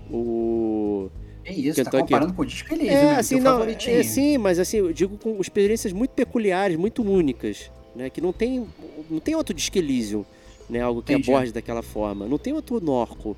o 0.10 1.12
É 1.46 1.52
isso, 1.54 1.84
tá 1.84 1.92
Kentucky- 1.92 2.02
comparando 2.14 2.34
com 2.34 2.42
o 2.42 2.46
Disco 2.46 2.74
Elysium, 2.74 2.96
é, 2.98 3.04
né? 3.06 3.16
assim, 3.18 3.40
não, 3.40 3.52
favoritinho. 3.58 3.98
é, 4.00 4.04
sim, 4.04 4.38
mas 4.38 4.60
assim, 4.60 4.78
eu 4.78 4.94
digo 4.94 5.18
com 5.18 5.40
experiências 5.42 5.92
muito 5.92 6.12
peculiares, 6.12 6.78
muito 6.78 7.04
únicas, 7.04 7.70
né? 7.96 8.10
Que 8.10 8.22
não 8.22 8.32
tem, 8.32 8.66
não 9.10 9.20
tem 9.20 9.36
outro 9.36 9.54
Disco 9.54 9.78
Elysium, 9.78 10.24
né? 10.70 10.80
Algo 10.82 11.02
que 11.02 11.14
Entendi. 11.14 11.32
aborde 11.32 11.52
daquela 11.52 11.82
forma. 11.82 12.26
Não 12.28 12.38
tem 12.38 12.54
outro 12.54 12.80
Norco, 12.80 13.36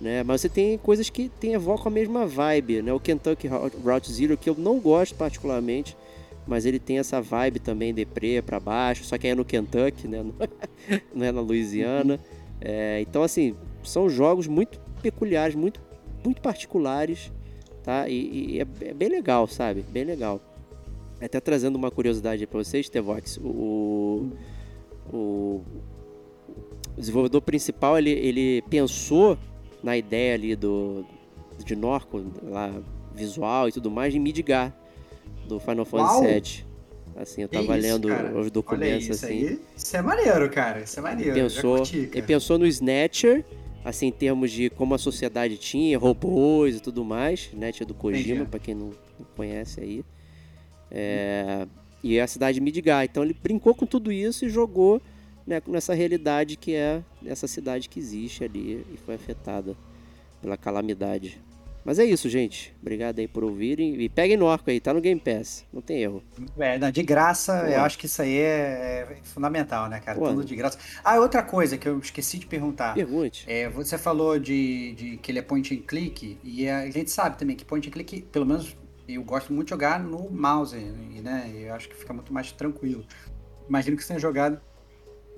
né? 0.00 0.22
Mas 0.24 0.40
você 0.40 0.48
tem 0.48 0.76
coisas 0.78 1.08
que 1.08 1.28
tem, 1.28 1.52
evocam 1.54 1.86
a 1.86 1.90
mesma 1.90 2.26
vibe, 2.26 2.82
né? 2.82 2.92
O 2.92 2.98
Kentucky 2.98 3.46
Route 3.48 4.12
Zero, 4.12 4.36
que 4.36 4.50
eu 4.50 4.56
não 4.58 4.80
gosto 4.80 5.14
particularmente, 5.14 5.96
mas 6.46 6.66
ele 6.66 6.78
tem 6.80 6.98
essa 6.98 7.22
vibe 7.22 7.60
também 7.60 7.94
deprê 7.94 8.42
pra 8.42 8.58
baixo, 8.58 9.04
só 9.04 9.16
que 9.16 9.26
aí 9.28 9.32
é 9.32 9.34
no 9.36 9.44
Kentucky, 9.44 10.08
né? 10.08 10.24
Não 11.14 11.24
é 11.24 11.30
na 11.32 11.40
Louisiana. 11.40 12.18
É, 12.60 13.00
então, 13.00 13.22
assim, 13.22 13.54
são 13.82 14.08
jogos 14.10 14.46
muito 14.46 14.78
peculiares, 15.00 15.54
muito, 15.54 15.80
muito 16.22 16.42
particulares, 16.42 17.32
tá? 17.84 18.08
E, 18.08 18.54
e 18.54 18.60
é, 18.60 18.66
é 18.88 18.94
bem 18.94 19.08
legal, 19.08 19.46
sabe? 19.46 19.84
Bem 19.88 20.04
legal. 20.04 20.40
Até 21.20 21.38
trazendo 21.38 21.76
uma 21.76 21.90
curiosidade 21.90 22.46
pra 22.46 22.58
vocês, 22.58 22.88
Tevox, 22.88 23.38
o, 23.38 24.30
o, 25.12 25.12
o 25.16 25.62
desenvolvedor 26.96 27.40
principal, 27.42 27.96
ele, 27.98 28.10
ele 28.10 28.62
pensou 28.62 29.38
na 29.82 29.96
ideia 29.96 30.34
ali 30.34 30.56
do 30.56 31.04
de 31.64 31.76
Norco, 31.76 32.24
lá, 32.42 32.74
visual 33.14 33.68
e 33.68 33.72
tudo 33.72 33.90
mais, 33.90 34.12
em 34.14 34.18
Midgar, 34.18 34.74
do 35.46 35.60
Final! 35.60 35.86
Fantasy 35.86 36.26
VII. 36.26 36.74
Assim, 37.16 37.42
eu 37.42 37.48
tava 37.48 37.78
isso, 37.78 37.86
lendo 37.86 38.08
cara. 38.08 38.30
os 38.30 38.36
Olha 38.36 38.50
documentos, 38.50 39.04
isso 39.04 39.24
assim. 39.24 39.46
aí, 39.46 39.60
isso 39.76 39.96
é 39.96 40.02
maneiro, 40.02 40.50
cara. 40.50 40.80
Isso 40.80 40.98
é 40.98 41.02
maneiro. 41.02 41.30
já 41.30 41.42
pensou, 41.42 41.76
curti, 41.76 42.10
ele 42.12 42.22
pensou 42.22 42.58
no 42.58 42.66
Snatcher, 42.66 43.44
assim, 43.84 44.06
em 44.06 44.12
termos 44.12 44.50
de 44.50 44.70
como 44.70 44.94
a 44.94 44.98
sociedade 44.98 45.58
tinha, 45.58 45.98
robôs 45.98 46.76
e 46.76 46.80
tudo 46.80 47.04
mais. 47.04 47.50
Snatcher 47.52 47.86
do 47.86 47.94
Kojima, 47.94 48.46
pra 48.46 48.58
quem 48.58 48.74
não, 48.74 48.86
não 49.18 49.26
conhece 49.36 49.80
aí. 49.80 50.04
É, 50.90 51.66
e 52.02 52.18
a 52.18 52.26
cidade 52.26 52.54
de 52.54 52.60
Midgar. 52.60 53.04
Então 53.04 53.22
ele 53.22 53.36
brincou 53.40 53.74
com 53.74 53.84
tudo 53.84 54.10
isso 54.10 54.46
e 54.46 54.48
jogou 54.48 55.02
né, 55.46 55.60
nessa 55.66 55.92
realidade 55.92 56.56
que 56.56 56.74
é 56.74 57.02
essa 57.26 57.46
cidade 57.46 57.88
que 57.88 57.98
existe 57.98 58.42
ali 58.42 58.84
e 58.92 58.96
foi 58.96 59.14
afetada 59.14 59.76
pela 60.40 60.56
calamidade. 60.56 61.40
Mas 61.84 61.98
é 61.98 62.04
isso, 62.04 62.28
gente. 62.28 62.74
Obrigado 62.80 63.18
aí 63.18 63.28
por 63.28 63.44
ouvirem. 63.44 64.00
E 64.00 64.08
peguem 64.08 64.36
no 64.36 64.48
arco 64.48 64.70
aí, 64.70 64.80
tá 64.80 64.94
no 64.94 65.00
Game 65.00 65.20
Pass. 65.20 65.66
Não 65.72 65.82
tem 65.82 66.02
erro. 66.02 66.22
É, 66.58 66.78
não, 66.78 66.90
de 66.90 67.02
graça, 67.02 67.60
Pô. 67.60 67.66
eu 67.66 67.80
acho 67.82 67.98
que 67.98 68.06
isso 68.06 68.22
aí 68.22 68.38
é, 68.38 69.06
é 69.10 69.16
fundamental, 69.22 69.88
né, 69.88 70.00
cara? 70.00 70.18
Pô. 70.18 70.28
Tudo 70.28 70.44
de 70.44 70.56
graça. 70.56 70.78
Ah, 71.04 71.20
outra 71.20 71.42
coisa 71.42 71.76
que 71.76 71.86
eu 71.86 71.98
esqueci 71.98 72.38
de 72.38 72.46
perguntar. 72.46 72.94
Pergunte. 72.94 73.44
É, 73.46 73.68
você 73.68 73.98
falou 73.98 74.38
de, 74.38 74.94
de 74.94 75.16
que 75.18 75.30
ele 75.30 75.40
é 75.40 75.42
point 75.42 75.74
and 75.74 75.82
click, 75.86 76.38
e 76.42 76.68
a 76.68 76.90
gente 76.90 77.10
sabe 77.10 77.36
também 77.36 77.54
que 77.54 77.64
point 77.64 77.86
and 77.86 77.92
click, 77.92 78.22
pelo 78.32 78.46
menos 78.46 78.74
eu 79.06 79.22
gosto 79.22 79.52
muito 79.52 79.66
de 79.66 79.70
jogar 79.70 80.00
no 80.00 80.30
mouse, 80.30 80.76
né? 80.76 81.52
Eu 81.54 81.74
acho 81.74 81.88
que 81.88 81.94
fica 81.94 82.14
muito 82.14 82.32
mais 82.32 82.50
tranquilo. 82.52 83.04
Imagino 83.68 83.96
que 83.96 84.02
você 84.02 84.08
tenha 84.08 84.20
jogado 84.20 84.60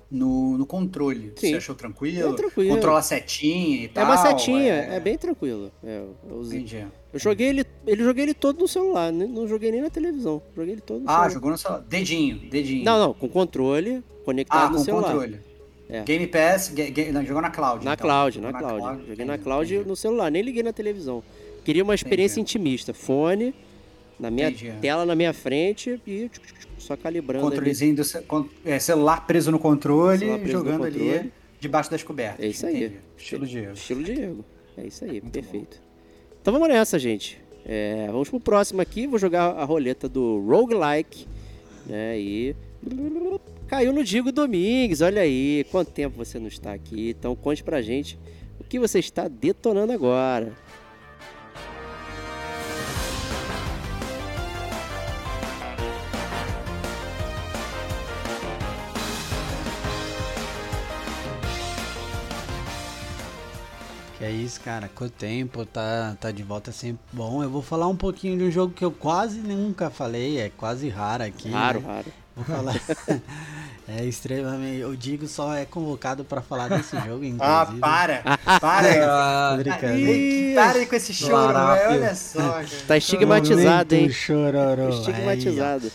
no, 0.09 0.57
no 0.57 0.65
controle. 0.65 1.33
Sim. 1.35 1.49
Você 1.51 1.55
achou 1.57 1.75
tranquilo? 1.75 2.31
É 2.31 2.35
tranquilo. 2.35 2.73
Controla 2.75 2.99
a 2.99 3.01
setinha 3.01 3.77
e 3.81 3.85
É 3.85 3.87
tal. 3.89 4.05
uma 4.05 4.17
setinha, 4.17 4.73
é, 4.73 4.99
bem 4.99 5.17
tranquilo. 5.17 5.71
É, 5.83 6.01
eu 6.29 6.35
usei- 6.37 6.59
Entendi. 6.59 6.85
Eu 7.13 7.19
joguei 7.19 7.47
ele, 7.47 7.65
ele 7.85 8.03
joguei 8.03 8.23
ele 8.25 8.33
todo 8.33 8.59
no 8.59 8.67
celular, 8.67 9.11
né? 9.11 9.25
não 9.25 9.47
joguei 9.47 9.71
nem 9.71 9.81
na 9.81 9.89
televisão. 9.89 10.41
Joguei 10.55 10.73
ele 10.73 10.81
todo 10.81 10.99
no 11.01 11.09
Ah, 11.09 11.13
celular. 11.13 11.29
jogou 11.31 11.51
no 11.51 11.57
celular. 11.57 11.81
Dedinho, 11.81 12.37
dedinho. 12.49 12.83
Não, 12.85 12.99
não, 12.99 13.13
com 13.13 13.27
controle 13.27 14.03
conectado 14.23 14.67
Ah, 14.67 14.69
no 14.69 14.77
com 14.77 14.83
celular. 14.83 15.11
controle. 15.11 15.39
É. 15.89 16.03
Game 16.03 16.27
Pass, 16.27 16.73
não, 17.13 17.23
jogou 17.25 17.41
na 17.41 17.49
cloud. 17.49 17.85
Na 17.85 17.93
então. 17.93 18.05
cloud, 18.05 18.41
na 18.41 18.51
Jogou 18.51 18.67
cloud. 18.77 18.99
Joguei 19.07 19.25
na 19.25 19.33
entendi, 19.35 19.43
cloud 19.43 19.73
entendi. 19.73 19.89
no 19.89 19.95
celular, 19.95 20.29
nem 20.29 20.41
liguei 20.41 20.61
na 20.61 20.73
televisão. 20.73 21.23
Queria 21.63 21.81
uma 21.83 21.95
experiência 21.95 22.39
intimista. 22.41 22.93
Fone 22.93 23.53
na 24.19 24.29
minha 24.31 24.49
Entendi. 24.49 24.73
tela 24.81 25.05
na 25.05 25.15
minha 25.15 25.33
frente 25.33 26.01
e 26.07 26.29
só 26.77 26.95
calibrando 26.97 27.45
ali. 27.45 27.55
Controlezinho 27.55 27.95
do 27.95 28.03
ce- 28.03 28.23
é, 28.65 28.79
celular 28.79 29.25
preso 29.27 29.51
no 29.51 29.59
controle, 29.59 30.19
preso 30.25 30.37
no 30.43 30.47
jogando 30.47 30.83
controle. 30.85 31.13
ali 31.19 31.31
debaixo 31.59 31.89
das 31.91 32.03
cobertas. 32.03 32.43
É 32.45 32.47
isso 32.49 32.65
aí. 32.65 32.77
Entendi. 32.85 32.95
Estilo 33.17 33.45
Diego. 33.45 33.73
Estilo 33.73 34.03
Diego. 34.03 34.45
É 34.77 34.85
isso 34.87 35.05
aí, 35.05 35.21
perfeito. 35.21 35.81
Então 36.41 36.53
vamos 36.53 36.67
nessa, 36.69 36.97
gente. 36.99 37.39
É, 37.65 38.07
vamos 38.11 38.29
pro 38.29 38.39
próximo 38.39 38.79
aqui. 38.81 39.07
Vou 39.07 39.19
jogar 39.19 39.51
a 39.51 39.63
roleta 39.65 40.07
do 40.07 40.39
Roguelike. 40.47 41.27
Né, 41.85 42.19
e. 42.19 42.55
Caiu 43.67 43.91
no 43.91 44.03
Diego 44.03 44.31
Domingues, 44.31 45.01
olha 45.01 45.21
aí. 45.21 45.65
Quanto 45.71 45.91
tempo 45.91 46.15
você 46.15 46.39
não 46.39 46.47
está 46.47 46.71
aqui? 46.73 47.09
Então 47.17 47.35
conte 47.35 47.63
pra 47.63 47.81
gente 47.81 48.17
o 48.59 48.63
que 48.63 48.79
você 48.79 48.99
está 48.99 49.27
detonando 49.27 49.91
agora. 49.91 50.53
Que 64.17 64.25
é 64.25 64.31
isso, 64.31 64.59
cara. 64.61 64.89
Quanto 64.95 65.11
tempo, 65.11 65.63
tá, 65.63 66.17
tá 66.19 66.31
de 66.31 66.41
volta 66.41 66.71
sempre 66.71 67.01
bom. 67.13 67.43
Eu 67.43 67.51
vou 67.51 67.61
falar 67.61 67.87
um 67.87 67.95
pouquinho 67.95 68.35
de 68.35 68.43
um 68.45 68.51
jogo 68.51 68.73
que 68.73 68.83
eu 68.83 68.91
quase 68.91 69.39
nunca 69.39 69.91
falei, 69.91 70.39
é 70.39 70.49
quase 70.49 70.89
raro 70.89 71.23
aqui. 71.23 71.51
Raro, 71.51 71.81
né? 71.81 71.87
raro. 71.87 72.05
Vou 72.35 72.45
falar. 72.45 72.75
é 73.87 74.03
extremamente. 74.05 74.83
O 74.85 74.97
Digo 74.97 75.27
só 75.27 75.53
é 75.53 75.65
convocado 75.65 76.23
pra 76.25 76.41
falar 76.41 76.67
desse 76.67 76.95
jogo, 77.01 77.23
inclusive. 77.23 77.37
Ah, 77.39 77.65
para! 77.79 78.23
Para! 78.59 79.57
Brincando. 79.57 79.99
Ih, 79.99 80.55
para 80.55 80.85
com 80.85 80.95
esse 80.95 81.13
choro, 81.13 81.53
velho. 81.53 81.91
Olha 81.91 82.15
só, 82.15 82.39
cara. 82.39 82.67
Tá 82.87 82.97
estigmatizado, 82.97 83.93
hein? 83.93 84.09
Chororô. 84.09 84.89
Estigmatizado. 84.89 85.91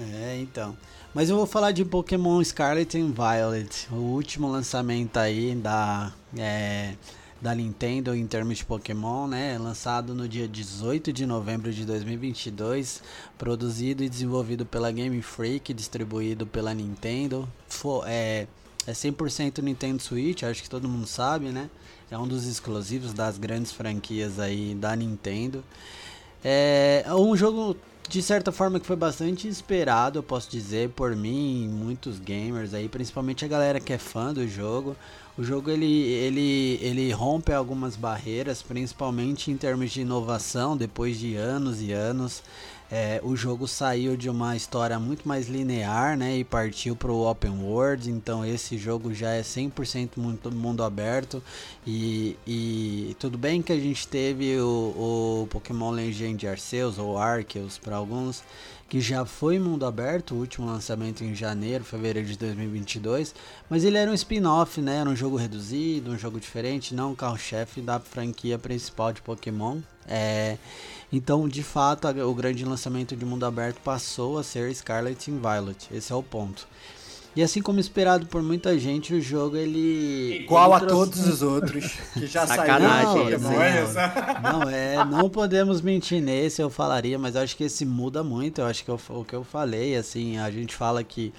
É, 0.00 0.38
então. 0.40 0.74
Mas 1.14 1.28
eu 1.28 1.36
vou 1.36 1.46
falar 1.46 1.72
de 1.72 1.84
Pokémon 1.84 2.42
Scarlet 2.44 2.96
and 2.96 3.12
Violet, 3.12 3.88
o 3.90 3.96
último 3.96 4.48
lançamento 4.48 5.16
aí 5.16 5.54
da, 5.54 6.12
é, 6.36 6.94
da 7.40 7.54
Nintendo 7.54 8.14
em 8.14 8.26
termos 8.26 8.58
de 8.58 8.64
Pokémon, 8.64 9.26
né? 9.26 9.56
Lançado 9.58 10.14
no 10.14 10.28
dia 10.28 10.48
18 10.48 11.12
de 11.12 11.24
novembro 11.24 11.72
de 11.72 11.84
2022, 11.84 13.02
produzido 13.36 14.02
e 14.02 14.08
desenvolvido 14.08 14.66
pela 14.66 14.90
Game 14.90 15.20
Freak, 15.22 15.72
distribuído 15.72 16.46
pela 16.46 16.74
Nintendo. 16.74 17.48
For, 17.68 18.04
é, 18.06 18.46
é 18.86 18.92
100% 18.92 19.62
Nintendo 19.62 20.02
Switch, 20.02 20.42
acho 20.42 20.62
que 20.62 20.70
todo 20.70 20.88
mundo 20.88 21.06
sabe, 21.06 21.50
né? 21.50 21.70
É 22.10 22.18
um 22.18 22.26
dos 22.26 22.46
exclusivos 22.46 23.12
das 23.12 23.38
grandes 23.38 23.70
franquias 23.72 24.38
aí 24.40 24.74
da 24.74 24.96
Nintendo. 24.96 25.62
É 26.42 27.04
um 27.10 27.36
jogo 27.36 27.76
de 28.08 28.22
certa 28.22 28.50
forma 28.50 28.80
que 28.80 28.86
foi 28.86 28.96
bastante 28.96 29.46
esperado, 29.46 30.18
eu 30.18 30.22
posso 30.22 30.50
dizer, 30.50 30.88
por 30.90 31.14
mim 31.14 31.64
e 31.64 31.68
muitos 31.68 32.18
gamers 32.18 32.72
aí, 32.72 32.88
principalmente 32.88 33.44
a 33.44 33.48
galera 33.48 33.78
que 33.78 33.92
é 33.92 33.98
fã 33.98 34.32
do 34.32 34.48
jogo. 34.48 34.96
O 35.38 35.44
jogo 35.44 35.70
ele, 35.70 35.86
ele, 35.86 36.80
ele 36.82 37.12
rompe 37.12 37.52
algumas 37.52 37.94
barreiras, 37.94 38.60
principalmente 38.60 39.52
em 39.52 39.56
termos 39.56 39.92
de 39.92 40.00
inovação, 40.00 40.76
depois 40.76 41.16
de 41.16 41.36
anos 41.36 41.80
e 41.80 41.92
anos. 41.92 42.42
É, 42.90 43.20
o 43.22 43.36
jogo 43.36 43.68
saiu 43.68 44.16
de 44.16 44.28
uma 44.28 44.56
história 44.56 44.98
muito 44.98 45.28
mais 45.28 45.46
linear, 45.46 46.16
né, 46.16 46.38
e 46.38 46.42
partiu 46.42 46.96
para 46.96 47.12
o 47.12 47.30
open 47.30 47.62
world. 47.62 48.10
Então 48.10 48.44
esse 48.44 48.76
jogo 48.76 49.14
já 49.14 49.30
é 49.30 49.42
100% 49.42 50.16
mundo, 50.16 50.50
mundo 50.50 50.82
aberto 50.82 51.40
e, 51.86 52.36
e, 52.44 53.16
tudo 53.20 53.38
bem 53.38 53.62
que 53.62 53.72
a 53.72 53.78
gente 53.78 54.08
teve 54.08 54.58
o, 54.58 55.44
o 55.44 55.48
Pokémon 55.50 55.92
Legend 55.92 56.48
Arceus 56.48 56.98
ou 56.98 57.16
Arceus 57.16 57.78
para 57.78 57.94
alguns 57.94 58.42
que 58.88 59.00
já 59.00 59.24
foi 59.24 59.58
mundo 59.58 59.84
aberto, 59.84 60.34
o 60.34 60.38
último 60.38 60.66
lançamento 60.66 61.22
em 61.22 61.34
janeiro, 61.34 61.84
fevereiro 61.84 62.26
de 62.26 62.38
2022, 62.38 63.34
mas 63.68 63.84
ele 63.84 63.98
era 63.98 64.10
um 64.10 64.14
spin-off, 64.14 64.80
né? 64.80 64.96
Era 64.96 65.10
um 65.10 65.16
jogo 65.16 65.36
reduzido, 65.36 66.10
um 66.10 66.18
jogo 66.18 66.40
diferente, 66.40 66.94
não 66.94 67.12
um 67.12 67.14
carro-chefe 67.14 67.82
da 67.82 68.00
franquia 68.00 68.58
principal 68.58 69.12
de 69.12 69.20
Pokémon. 69.20 69.80
É, 70.06 70.56
então, 71.12 71.46
de 71.46 71.62
fato, 71.62 72.08
o 72.08 72.34
grande 72.34 72.64
lançamento 72.64 73.14
de 73.14 73.24
mundo 73.26 73.44
aberto 73.44 73.78
passou 73.82 74.38
a 74.38 74.42
ser 74.42 74.74
Scarlet 74.74 75.30
and 75.30 75.38
Violet. 75.38 75.86
Esse 75.92 76.10
é 76.10 76.14
o 76.14 76.22
ponto. 76.22 76.66
E 77.38 77.42
assim 77.44 77.62
como 77.62 77.78
esperado 77.78 78.26
por 78.26 78.42
muita 78.42 78.76
gente, 78.76 79.14
o 79.14 79.20
jogo 79.20 79.56
ele. 79.56 80.40
Igual 80.40 80.74
ele 80.74 80.84
a 80.84 80.88
todos 80.88 81.24
os 81.24 81.40
outros 81.40 81.86
que 82.12 82.26
já 82.26 82.44
Sacanagem, 82.44 83.38
saíram. 83.38 84.42
Não, 84.42 84.58
não, 84.58 84.68
é, 84.68 85.04
não 85.04 85.30
podemos 85.30 85.80
mentir 85.80 86.20
nesse, 86.20 86.60
eu 86.60 86.68
falaria, 86.68 87.16
mas 87.16 87.36
acho 87.36 87.56
que 87.56 87.62
esse 87.62 87.86
muda 87.86 88.24
muito. 88.24 88.60
Eu 88.60 88.66
acho 88.66 88.84
que 88.84 88.90
eu, 88.90 89.00
o 89.10 89.24
que 89.24 89.34
eu 89.36 89.44
falei, 89.44 89.94
assim, 89.94 90.36
a 90.36 90.50
gente 90.50 90.74
fala 90.74 91.04
que 91.04 91.32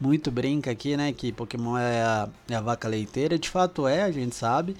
muito 0.00 0.28
brinca 0.28 0.72
aqui, 0.72 0.96
né? 0.96 1.12
Que 1.12 1.30
Pokémon 1.30 1.78
é 1.78 2.02
a, 2.02 2.28
é 2.50 2.56
a 2.56 2.60
vaca 2.60 2.88
leiteira, 2.88 3.38
de 3.38 3.48
fato 3.48 3.86
é, 3.86 4.02
a 4.02 4.10
gente 4.10 4.34
sabe. 4.34 4.74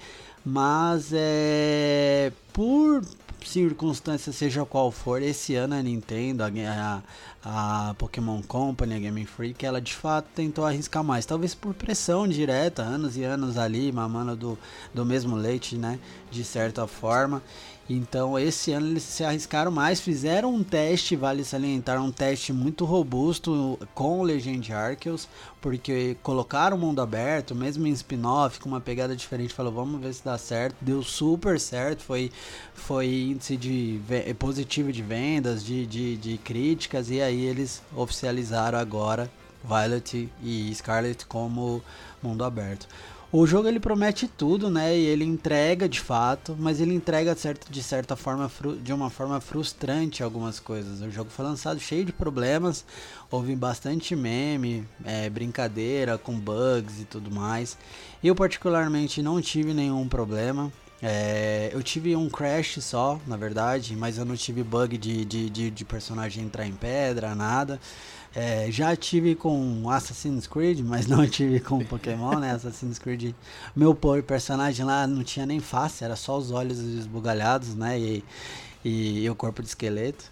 Mas 0.45 1.11
é. 1.11 2.31
Por 2.53 3.03
circunstância, 3.43 4.31
seja 4.31 4.65
qual 4.65 4.91
for, 4.91 5.21
esse 5.21 5.55
ano 5.55 5.75
a 5.75 5.81
Nintendo, 5.81 6.43
a, 6.43 7.03
a, 7.43 7.93
Pokémon 7.95 8.41
Company, 8.41 8.95
a 8.95 8.99
Game 8.99 9.25
Freak, 9.25 9.65
ela 9.65 9.79
de 9.79 9.93
fato 9.93 10.27
tentou 10.33 10.65
arriscar 10.65 11.03
mais. 11.03 11.25
Talvez 11.25 11.53
por 11.53 11.73
pressão 11.73 12.27
direta, 12.27 12.81
anos 12.81 13.17
e 13.17 13.23
anos 13.23 13.57
ali, 13.57 13.91
mamando 13.91 14.35
do, 14.35 14.57
do 14.93 15.05
mesmo 15.05 15.35
leite, 15.35 15.77
né? 15.77 15.99
De 16.31 16.43
certa 16.43 16.87
forma. 16.87 17.41
Então 17.87 18.37
esse 18.37 18.71
ano 18.71 18.87
eles 18.87 19.03
se 19.03 19.23
arriscaram 19.23 19.69
mais, 19.69 19.99
fizeram 19.99 20.53
um 20.53 20.63
teste, 20.63 21.15
vale 21.15 21.43
salientar, 21.43 22.01
um 22.01 22.11
teste 22.11 22.51
muito 22.51 22.83
robusto 22.83 23.77
com 23.93 24.23
Legend 24.23 24.73
Arceus, 24.73 25.27
porque 25.61 26.17
colocaram 26.23 26.77
o 26.77 26.79
mundo 26.79 26.99
aberto, 26.99 27.53
mesmo 27.53 27.85
em 27.85 27.91
spin-off, 27.91 28.59
com 28.59 28.69
uma 28.69 28.81
pegada 28.81 29.15
diferente, 29.15 29.53
falou, 29.53 29.71
vamos 29.71 30.01
ver 30.01 30.13
se 30.13 30.25
dá 30.25 30.35
certo. 30.35 30.77
Deu 30.81 31.03
super 31.03 31.59
certo, 31.59 32.01
foi, 32.01 32.31
foi 32.73 33.07
índice 33.31 33.55
de 33.55 34.01
positivo 34.39 34.91
de 34.91 35.03
vendas, 35.03 35.63
de, 35.63 35.85
de, 35.85 36.17
de 36.17 36.37
críticas, 36.39 37.11
e 37.11 37.21
aí 37.21 37.45
eles 37.45 37.83
oficializaram 37.95 38.79
agora 38.79 39.29
Violet 39.63 40.29
e 40.43 40.73
Scarlet 40.73 41.25
como 41.27 41.83
mundo 42.21 42.43
aberto. 42.43 42.87
O 43.31 43.45
jogo 43.45 43.67
ele 43.67 43.79
promete 43.79 44.27
tudo, 44.27 44.69
né? 44.69 44.95
E 44.97 45.05
ele 45.05 45.25
entrega 45.25 45.89
de 45.89 45.99
fato, 45.99 46.55
mas 46.57 46.79
ele 46.79 46.93
entrega 46.93 47.35
certo, 47.35 47.71
de 47.71 47.83
certa 47.83 48.15
forma 48.15 48.49
de 48.81 48.93
uma 48.93 49.09
forma 49.09 49.41
frustrante 49.41 50.23
algumas 50.23 50.59
coisas. 50.59 51.01
O 51.01 51.11
jogo 51.11 51.29
foi 51.29 51.43
lançado 51.43 51.79
cheio 51.79 52.05
de 52.05 52.13
problemas, 52.13 52.85
houve 53.29 53.55
bastante 53.55 54.15
meme, 54.15 54.87
é, 55.03 55.29
brincadeira 55.29 56.17
com 56.17 56.39
bugs 56.39 57.01
e 57.01 57.05
tudo 57.05 57.29
mais. 57.29 57.77
Eu 58.23 58.35
particularmente 58.35 59.21
não 59.21 59.41
tive 59.41 59.73
nenhum 59.73 60.07
problema. 60.07 60.71
É, 61.01 61.69
eu 61.73 61.83
tive 61.83 62.15
um 62.15 62.29
crash 62.29 62.79
só, 62.81 63.19
na 63.27 63.35
verdade, 63.35 63.95
mas 63.95 64.17
eu 64.17 64.25
não 64.25 64.35
tive 64.35 64.63
bug 64.63 64.97
de, 64.97 65.25
de, 65.25 65.49
de, 65.49 65.69
de 65.69 65.85
personagem 65.85 66.43
entrar 66.43 66.65
em 66.65 66.71
pedra, 66.71 67.35
nada. 67.35 67.79
É, 68.35 68.69
já 68.69 68.93
tive 68.97 69.33
com 69.33 69.89
Assassin's 69.89 70.45
Creed, 70.45 70.81
mas 70.81 71.07
não 71.07 71.25
tive 71.29 71.61
com 71.61 71.79
Pokémon, 71.85 72.37
né? 72.39 72.51
Assassin's 72.51 72.99
Creed, 72.99 73.33
meu 73.73 73.95
personagem 73.95 74.85
lá 74.85 75.07
não 75.07 75.23
tinha 75.23 75.45
nem 75.45 75.61
face, 75.61 76.03
era 76.03 76.17
só 76.17 76.37
os 76.37 76.51
olhos 76.51 76.77
esbugalhados, 76.79 77.75
né? 77.75 77.97
E, 77.97 78.23
e, 78.83 79.23
e 79.23 79.29
o 79.29 79.35
corpo 79.35 79.61
de 79.61 79.69
esqueleto. 79.69 80.25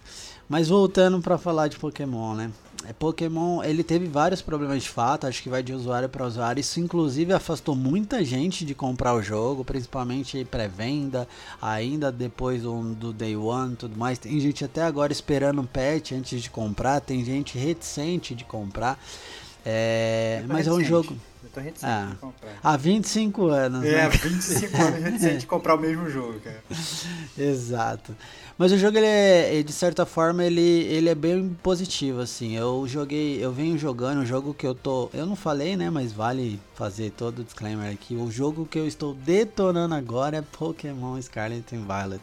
Mas 0.46 0.68
voltando 0.68 1.20
para 1.20 1.38
falar 1.38 1.68
de 1.68 1.78
Pokémon, 1.78 2.34
né? 2.34 2.50
É, 2.88 2.92
Pokémon, 2.92 3.62
ele 3.62 3.82
teve 3.82 4.06
vários 4.06 4.42
problemas 4.42 4.82
de 4.82 4.88
fato, 4.88 5.26
acho 5.26 5.42
que 5.42 5.48
vai 5.48 5.62
de 5.62 5.72
usuário 5.72 6.08
para 6.08 6.26
usuário. 6.26 6.60
Isso 6.60 6.80
inclusive 6.80 7.32
afastou 7.32 7.74
muita 7.74 8.24
gente 8.24 8.64
de 8.64 8.74
comprar 8.74 9.14
o 9.14 9.22
jogo, 9.22 9.64
principalmente 9.64 10.44
pré-venda, 10.44 11.26
ainda 11.60 12.12
depois 12.12 12.62
do, 12.62 12.94
do 12.94 13.12
Day 13.12 13.36
One 13.36 13.72
e 13.74 13.76
tudo 13.76 13.96
mais. 13.96 14.18
Tem 14.18 14.38
gente 14.38 14.64
até 14.64 14.82
agora 14.82 15.12
esperando 15.12 15.60
um 15.60 15.66
patch 15.66 16.12
antes 16.12 16.42
de 16.42 16.50
comprar, 16.50 17.00
tem 17.00 17.24
gente 17.24 17.58
reticente 17.58 18.34
de 18.34 18.44
comprar. 18.44 18.98
É, 19.66 20.44
mas 20.46 20.66
é 20.66 20.72
um 20.72 20.84
jogo. 20.84 21.16
Eu 21.42 21.48
tô 21.50 21.60
reticente 21.60 21.90
ah, 21.90 22.08
de 22.10 22.16
comprar. 22.16 22.52
Há 22.62 22.76
25 22.76 23.46
anos. 23.46 23.84
É, 23.84 23.92
né? 23.92 24.08
25 24.08 24.76
anos 24.82 25.02
reticente 25.02 25.38
de 25.38 25.46
comprar 25.48 25.74
o 25.74 25.80
mesmo 25.80 26.10
jogo, 26.10 26.38
cara. 26.40 26.62
Exato. 27.38 28.14
Mas 28.56 28.70
o 28.70 28.78
jogo, 28.78 28.96
ele 28.96 29.06
é, 29.06 29.62
de 29.64 29.72
certa 29.72 30.06
forma, 30.06 30.44
ele, 30.44 30.60
ele 30.60 31.08
é 31.08 31.14
bem 31.14 31.56
positivo, 31.60 32.20
assim. 32.20 32.56
Eu 32.56 32.86
joguei, 32.86 33.44
eu 33.44 33.52
venho 33.52 33.76
jogando 33.76 34.20
um 34.20 34.26
jogo 34.26 34.54
que 34.54 34.64
eu 34.64 34.74
tô. 34.74 35.10
Eu 35.12 35.26
não 35.26 35.34
falei, 35.34 35.76
né? 35.76 35.90
Mas 35.90 36.12
vale 36.12 36.60
fazer 36.74 37.10
todo 37.10 37.40
o 37.40 37.44
disclaimer 37.44 37.92
aqui. 37.92 38.14
O 38.14 38.30
jogo 38.30 38.64
que 38.64 38.78
eu 38.78 38.86
estou 38.86 39.12
detonando 39.12 39.96
agora 39.96 40.36
é 40.36 40.42
Pokémon 40.42 41.20
Scarlet 41.20 41.74
and 41.74 41.82
Violet. 41.82 42.22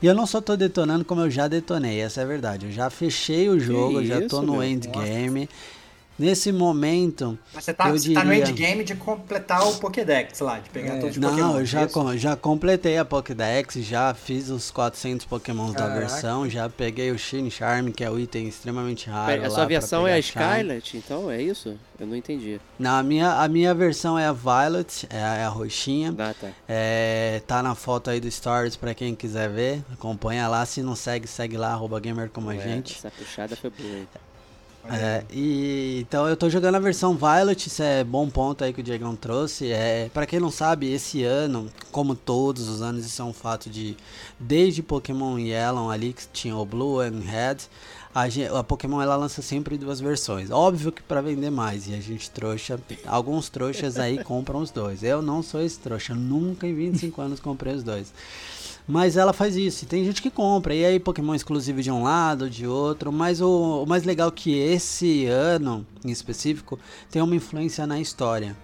E 0.00 0.06
eu 0.06 0.14
não 0.14 0.26
só 0.26 0.40
tô 0.40 0.56
detonando, 0.56 1.04
como 1.04 1.20
eu 1.20 1.30
já 1.30 1.46
detonei, 1.46 2.00
essa 2.00 2.22
é 2.22 2.24
a 2.24 2.26
verdade. 2.26 2.66
Eu 2.66 2.72
já 2.72 2.88
fechei 2.88 3.50
o 3.50 3.60
jogo, 3.60 4.00
que 4.00 4.06
já 4.06 4.26
tô 4.26 4.40
no 4.40 4.64
endgame. 4.64 5.40
Nossa. 5.40 5.75
Nesse 6.18 6.50
momento. 6.50 7.38
Mas 7.52 7.64
você 7.64 7.74
tá, 7.74 7.88
eu 7.88 7.98
você 7.98 8.08
diria... 8.08 8.20
tá 8.20 8.24
no 8.24 8.32
endgame 8.32 8.84
de 8.84 8.94
completar 8.94 9.66
o 9.68 9.76
Pokédex 9.76 10.40
lá, 10.40 10.58
de 10.58 10.70
pegar 10.70 10.94
é. 10.94 11.00
todos 11.00 11.16
os 11.16 11.22
Não, 11.22 11.30
Pokémon. 11.30 11.48
Não, 11.48 11.60
eu 11.60 11.66
já, 11.66 11.86
com, 11.86 12.16
já 12.16 12.36
completei 12.36 12.96
a 12.96 13.04
Pokédex, 13.04 13.74
já 13.76 14.14
fiz 14.14 14.48
os 14.48 14.70
400 14.70 15.26
Pokémons 15.26 15.72
Caraca. 15.72 15.94
da 15.94 16.00
versão, 16.00 16.48
já 16.48 16.68
peguei 16.68 17.10
o 17.10 17.18
Shine 17.18 17.50
Charm, 17.50 17.90
que 17.90 18.02
é 18.02 18.10
o 18.10 18.18
item 18.18 18.48
extremamente 18.48 19.08
raro. 19.10 19.32
Pera, 19.32 19.46
a 19.46 19.50
sua 19.50 19.66
versão 19.66 20.06
é 20.06 20.14
a 20.14 20.22
Scarlet, 20.22 20.96
então 20.96 21.30
é 21.30 21.40
isso? 21.42 21.76
Eu 21.98 22.06
não 22.06 22.16
entendi. 22.16 22.60
Não, 22.78 22.98
a 22.98 23.02
minha, 23.02 23.32
a 23.42 23.48
minha 23.48 23.74
versão 23.74 24.18
é 24.18 24.26
a 24.26 24.32
Violet, 24.32 25.06
é 25.08 25.22
a, 25.22 25.34
é 25.36 25.44
a 25.44 25.48
roxinha. 25.48 26.14
Ah, 26.18 26.34
tá. 26.38 26.48
É, 26.68 27.42
tá 27.46 27.62
na 27.62 27.74
foto 27.74 28.10
aí 28.10 28.20
do 28.20 28.30
Stories 28.30 28.76
pra 28.76 28.94
quem 28.94 29.14
quiser 29.14 29.48
ver. 29.48 29.82
Acompanha 29.92 30.46
lá, 30.48 30.64
se 30.66 30.82
não 30.82 30.94
segue, 30.94 31.26
segue 31.26 31.56
lá, 31.56 31.72
arroba 31.72 31.98
gamer 31.98 32.28
como 32.30 32.48
Ué, 32.48 32.56
a 32.56 32.60
gente. 32.60 32.94
Essa 32.94 33.10
puxada 33.10 33.56
foi 33.56 33.70
boa. 33.70 34.06
É, 34.90 35.24
e 35.30 35.98
então 36.00 36.28
eu 36.28 36.36
tô 36.36 36.48
jogando 36.48 36.76
a 36.76 36.78
versão 36.78 37.16
Violet, 37.16 37.66
isso 37.66 37.82
é 37.82 38.04
bom 38.04 38.28
ponto 38.30 38.62
aí 38.62 38.72
que 38.72 38.80
o 38.80 38.84
Diegão 38.84 39.16
trouxe. 39.16 39.70
É, 39.72 40.08
para 40.12 40.26
quem 40.26 40.38
não 40.38 40.50
sabe, 40.50 40.92
esse 40.92 41.24
ano, 41.24 41.68
como 41.90 42.14
todos 42.14 42.68
os 42.68 42.82
anos, 42.82 43.04
isso 43.04 43.20
é 43.20 43.24
um 43.24 43.32
fato 43.32 43.68
de 43.68 43.96
desde 44.38 44.82
Pokémon 44.82 45.38
Yellow 45.38 45.90
ali 45.90 46.12
que 46.12 46.26
tinha 46.32 46.56
o 46.56 46.64
Blue 46.64 47.00
and 47.00 47.20
Red, 47.20 47.56
a, 48.14 48.64
Pokémon 48.64 49.02
ela 49.02 49.16
lança 49.16 49.42
sempre 49.42 49.76
duas 49.76 50.00
versões. 50.00 50.50
Óbvio 50.50 50.90
que 50.90 51.02
para 51.02 51.20
vender 51.20 51.50
mais 51.50 51.86
e 51.86 51.94
a 51.94 52.00
gente 52.00 52.30
trouxa, 52.30 52.80
alguns 53.06 53.50
trouxas 53.50 53.98
aí 53.98 54.22
compram 54.24 54.60
os 54.60 54.70
dois. 54.70 55.02
Eu 55.02 55.20
não 55.20 55.42
sou 55.42 55.60
esse 55.60 55.78
trouxa, 55.78 56.14
nunca 56.14 56.66
em 56.66 56.74
25 56.74 57.20
anos 57.20 57.40
comprei 57.40 57.74
os 57.74 57.82
dois. 57.82 58.12
Mas 58.86 59.16
ela 59.16 59.32
faz 59.32 59.56
isso. 59.56 59.84
E 59.84 59.86
tem 59.86 60.04
gente 60.04 60.22
que 60.22 60.30
compra. 60.30 60.74
E 60.74 60.84
aí, 60.84 61.00
Pokémon 61.00 61.34
exclusivo 61.34 61.82
de 61.82 61.90
um 61.90 62.04
lado, 62.04 62.48
de 62.48 62.66
outro. 62.66 63.10
Mas 63.10 63.40
o, 63.40 63.82
o 63.82 63.86
mais 63.86 64.04
legal 64.04 64.28
é 64.28 64.32
que 64.32 64.56
esse 64.56 65.26
ano, 65.26 65.84
em 66.04 66.10
específico, 66.10 66.78
tem 67.10 67.20
uma 67.20 67.34
influência 67.34 67.86
na 67.86 67.98
história. 67.98 68.56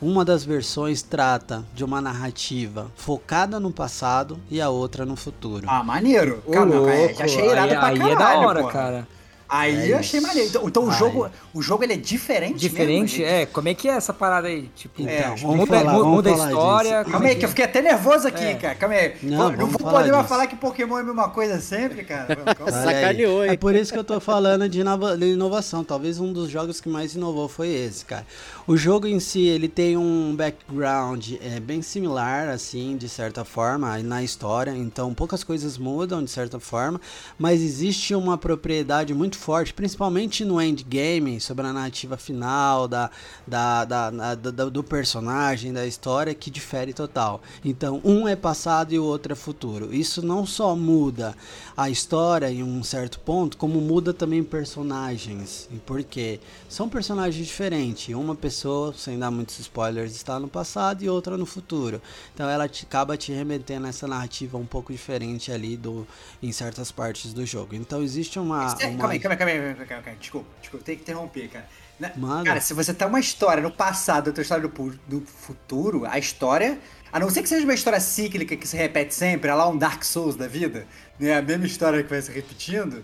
Uma 0.00 0.24
das 0.24 0.44
versões 0.44 1.02
trata 1.02 1.64
de 1.74 1.82
uma 1.82 2.00
narrativa 2.00 2.90
focada 2.96 3.58
no 3.58 3.70
passado 3.70 4.38
e 4.50 4.60
a 4.60 4.68
outra 4.68 5.06
no 5.06 5.16
futuro. 5.16 5.66
Ah, 5.68 5.82
maneiro. 5.82 6.42
Calma, 6.50 6.74
louco. 6.74 7.14
já 7.14 7.24
achei 7.24 7.46
irado 7.46 7.72
aí, 7.72 7.78
pra 7.78 7.86
aí 7.86 7.98
caralho, 7.98 8.12
é 8.12 8.16
da 8.16 8.38
hora, 8.38 8.60
porra. 8.60 8.72
cara. 8.72 9.08
Aí 9.48 9.90
É 9.90 9.94
eu 9.94 9.98
achei 9.98 10.20
maneiro. 10.20 10.48
Então, 10.48 10.66
então 10.68 10.84
o 10.84 10.90
jogo, 10.92 11.30
o 11.54 11.62
jogo 11.62 11.84
ele 11.84 11.92
é 11.92 11.96
diferente 11.96 12.58
Diferente? 12.58 13.20
mesmo? 13.20 13.34
É, 13.34 13.46
como 13.46 13.68
é 13.68 13.74
que 13.74 13.88
é 13.88 13.92
essa 13.92 14.12
parada 14.12 14.48
aí? 14.48 14.68
Tipo, 14.74 15.02
Então, 15.02 15.12
É, 15.14 15.22
vamos 15.36 15.56
muda, 15.56 15.66
falar, 15.78 15.92
vamos 15.92 16.06
muda 16.08 16.30
a 16.30 16.32
história. 16.32 16.90
disso. 16.90 17.02
como 17.04 17.12
Calma 17.12 17.26
é 17.26 17.30
aí, 17.30 17.36
que 17.36 17.44
eu 17.44 17.48
fiquei 17.48 17.64
até 17.64 17.82
nervoso 17.82 18.26
aqui, 18.28 18.44
É. 18.44 18.54
cara. 18.54 18.74
Calma 18.74 18.94
aí. 18.96 19.14
Não, 19.22 19.50
não 19.52 19.66
vou 19.68 19.78
falar 19.80 19.98
poder 20.00 20.12
mais 20.12 20.26
falar 20.28 20.46
que 20.48 20.56
Pokémon 20.56 20.98
é 20.98 21.00
a 21.00 21.04
mesma 21.04 21.28
coisa 21.30 21.60
sempre, 21.60 22.04
cara. 22.04 22.26
Sacaneou, 22.70 23.44
hein? 23.44 23.52
É 23.52 23.56
por 23.56 23.74
isso 23.74 23.92
que 23.92 23.98
eu 23.98 24.04
tô 24.04 24.18
falando 24.20 24.68
de 24.68 24.80
inova- 24.80 25.16
de 25.16 25.26
inovação. 25.26 25.84
Talvez 25.84 26.18
um 26.18 26.32
dos 26.32 26.50
jogos 26.50 26.80
que 26.80 26.88
mais 26.88 27.14
inovou 27.14 27.48
foi 27.48 27.68
esse, 27.68 28.04
cara. 28.04 28.26
O 28.68 28.76
jogo 28.76 29.06
em 29.06 29.20
si, 29.20 29.42
ele 29.42 29.68
tem 29.68 29.96
um 29.96 30.34
background 30.34 31.34
é, 31.40 31.60
bem 31.60 31.80
similar, 31.82 32.48
assim, 32.48 32.96
de 32.96 33.08
certa 33.08 33.44
forma, 33.44 33.96
na 34.02 34.24
história. 34.24 34.72
Então, 34.76 35.14
poucas 35.14 35.44
coisas 35.44 35.78
mudam, 35.78 36.24
de 36.24 36.28
certa 36.32 36.58
forma. 36.58 37.00
Mas 37.38 37.60
existe 37.62 38.12
uma 38.12 38.36
propriedade 38.36 39.14
muito 39.14 39.38
forte, 39.38 39.72
principalmente 39.72 40.44
no 40.44 40.60
endgame, 40.60 41.40
sobre 41.40 41.64
a 41.64 41.72
narrativa 41.72 42.16
final, 42.16 42.88
da, 42.88 43.08
da, 43.46 43.84
da, 43.84 44.10
da- 44.34 44.50
do 44.68 44.82
personagem, 44.82 45.72
da 45.72 45.86
história, 45.86 46.34
que 46.34 46.50
difere 46.50 46.92
total. 46.92 47.40
Então, 47.64 48.00
um 48.04 48.26
é 48.26 48.34
passado 48.34 48.92
e 48.92 48.98
o 48.98 49.04
outro 49.04 49.32
é 49.32 49.36
futuro. 49.36 49.94
Isso 49.94 50.26
não 50.26 50.44
só 50.44 50.74
muda 50.74 51.36
a 51.76 51.88
história 51.88 52.50
em 52.50 52.64
um 52.64 52.82
certo 52.82 53.20
ponto, 53.20 53.56
como 53.56 53.80
muda 53.80 54.12
também 54.12 54.42
personagens. 54.42 55.68
E 55.72 55.76
por 55.76 56.02
quê? 56.02 56.40
São 56.68 56.88
personagens 56.88 57.46
diferentes. 57.46 58.12
Uma 58.12 58.34
pessoa, 58.34 58.55
sem 58.94 59.18
dar 59.18 59.30
muitos 59.30 59.58
spoilers, 59.58 60.14
está 60.14 60.38
no 60.40 60.48
passado 60.48 61.02
e 61.02 61.08
outra 61.08 61.36
no 61.36 61.44
futuro. 61.46 62.00
Então 62.34 62.48
ela 62.48 62.68
te- 62.68 62.84
acaba 62.84 63.16
te 63.16 63.32
remetendo 63.32 63.86
a 63.86 63.88
essa 63.90 64.06
narrativa 64.06 64.56
um 64.56 64.66
pouco 64.66 64.92
diferente 64.92 65.50
ali 65.52 65.76
do, 65.76 66.06
em 66.42 66.52
certas 66.52 66.90
partes 66.92 67.32
do 67.32 67.44
jogo. 67.44 67.74
Então 67.74 68.02
existe 68.02 68.38
uma. 68.38 68.66
Uma- 68.66 68.76
Calma 68.76 69.12
aí, 69.12 69.18
calma 69.18 69.34
aí, 69.34 69.38
calma 69.38 69.52
aí, 69.52 69.58
calma 69.58 69.76
aí, 69.80 69.86
calma 69.86 70.02
aí. 70.06 70.16
Desculpa, 70.16 70.48
desculpa, 70.60 70.84
tem 70.84 70.96
que 70.96 71.02
interromper, 71.02 71.48
cara. 71.48 71.68
Na- 71.98 72.12
Manda. 72.16 72.44
Cara, 72.44 72.60
se 72.60 72.74
você 72.74 72.92
tá 72.92 73.06
uma 73.06 73.20
história 73.20 73.62
no 73.62 73.70
passado, 73.70 74.26
outra 74.28 74.42
história 74.42 74.68
do, 74.68 74.98
do 75.06 75.20
futuro, 75.26 76.04
a 76.06 76.18
história, 76.18 76.78
a 77.12 77.18
não 77.18 77.30
ser 77.30 77.42
que 77.42 77.48
seja 77.48 77.64
uma 77.64 77.72
história 77.74 77.98
cíclica 78.00 78.54
que 78.56 78.68
se 78.68 78.76
repete 78.76 79.14
sempre, 79.14 79.48
é 79.50 79.54
lá 79.54 79.66
um 79.68 79.76
Dark 79.78 80.02
Souls 80.04 80.36
da 80.36 80.46
vida, 80.46 80.86
né? 81.18 81.34
A 81.38 81.42
mesma 81.42 81.64
história 81.66 82.02
que 82.02 82.10
vai 82.10 82.20
se 82.20 82.30
repetindo. 82.30 83.02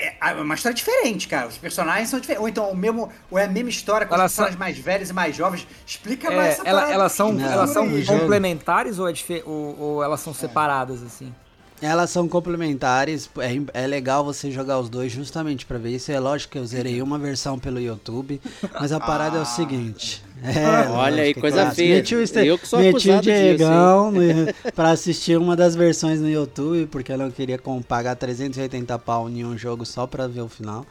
É 0.00 0.16
é 0.30 0.32
uma 0.34 0.54
história 0.54 0.74
diferente, 0.74 1.28
cara. 1.28 1.46
Os 1.48 1.56
personagens 1.58 2.08
são 2.08 2.18
diferentes. 2.20 2.42
Ou 2.42 2.48
então 2.48 2.70
o 2.70 2.76
mesmo, 2.76 3.08
ou 3.30 3.38
é 3.38 3.44
a 3.44 3.48
mesma 3.48 3.68
história 3.70 4.06
com 4.06 4.14
os 4.14 4.20
Elas 4.20 4.32
são- 4.32 4.44
personagens 4.46 4.58
mais 4.76 4.78
velhos 4.84 5.10
e 5.10 5.12
mais 5.12 5.36
jovens. 5.36 5.66
Explica 5.86 6.32
É, 6.32 6.36
mais 6.36 6.48
essa 6.54 6.62
ela- 6.68 6.80
parada 6.80 6.94
elas 6.94 7.12
são, 7.12 7.36
de 7.36 7.42
elas 7.42 7.70
são 7.70 7.82
aí. 7.84 8.04
complementares 8.06 8.98
ou, 8.98 9.08
é 9.08 9.12
dife- 9.12 9.42
ou, 9.46 9.78
ou 9.78 10.02
elas 10.04 10.20
são 10.20 10.32
separadas, 10.34 11.02
assim? 11.02 11.34
Elas 11.82 12.10
são 12.10 12.28
complementares, 12.28 13.30
é, 13.38 13.82
é 13.84 13.86
legal 13.86 14.22
você 14.22 14.50
jogar 14.50 14.78
os 14.78 14.90
dois 14.90 15.10
justamente 15.10 15.64
pra 15.64 15.78
ver 15.78 15.90
isso. 15.96 16.12
É 16.12 16.20
lógico 16.20 16.52
que 16.52 16.58
eu 16.58 16.66
zerei 16.66 17.00
uma 17.00 17.18
versão 17.18 17.58
pelo 17.58 17.80
YouTube, 17.80 18.38
mas 18.78 18.92
a 18.92 19.00
parada 19.00 19.38
é 19.38 19.40
o 19.40 19.46
seguinte. 19.46 20.22
É, 20.42 20.88
Olha 20.90 21.22
aí, 21.22 21.30
é 21.30 21.34
coisa 21.34 21.56
clássico. 21.62 21.76
feia. 21.76 21.96
Meti 21.96 22.14
o, 22.14 22.26
Ste- 22.26 22.46
Eu 22.46 22.58
que 22.58 22.66
sou 22.66 22.78
meti 22.80 23.10
o 23.10 23.20
disso? 23.20 23.20
Diegão 23.22 24.10
no- 24.10 24.72
pra 24.74 24.90
assistir 24.90 25.38
uma 25.38 25.54
das 25.54 25.74
versões 25.76 26.20
no 26.20 26.28
YouTube, 26.28 26.86
porque 26.86 27.12
eu 27.12 27.18
não 27.18 27.30
queria 27.30 27.60
pagar 27.86 28.16
380 28.16 28.98
pau 28.98 29.28
em 29.28 29.44
um 29.44 29.56
jogo 29.56 29.84
só 29.84 30.06
pra 30.06 30.26
ver 30.26 30.40
o 30.40 30.48
final. 30.48 30.86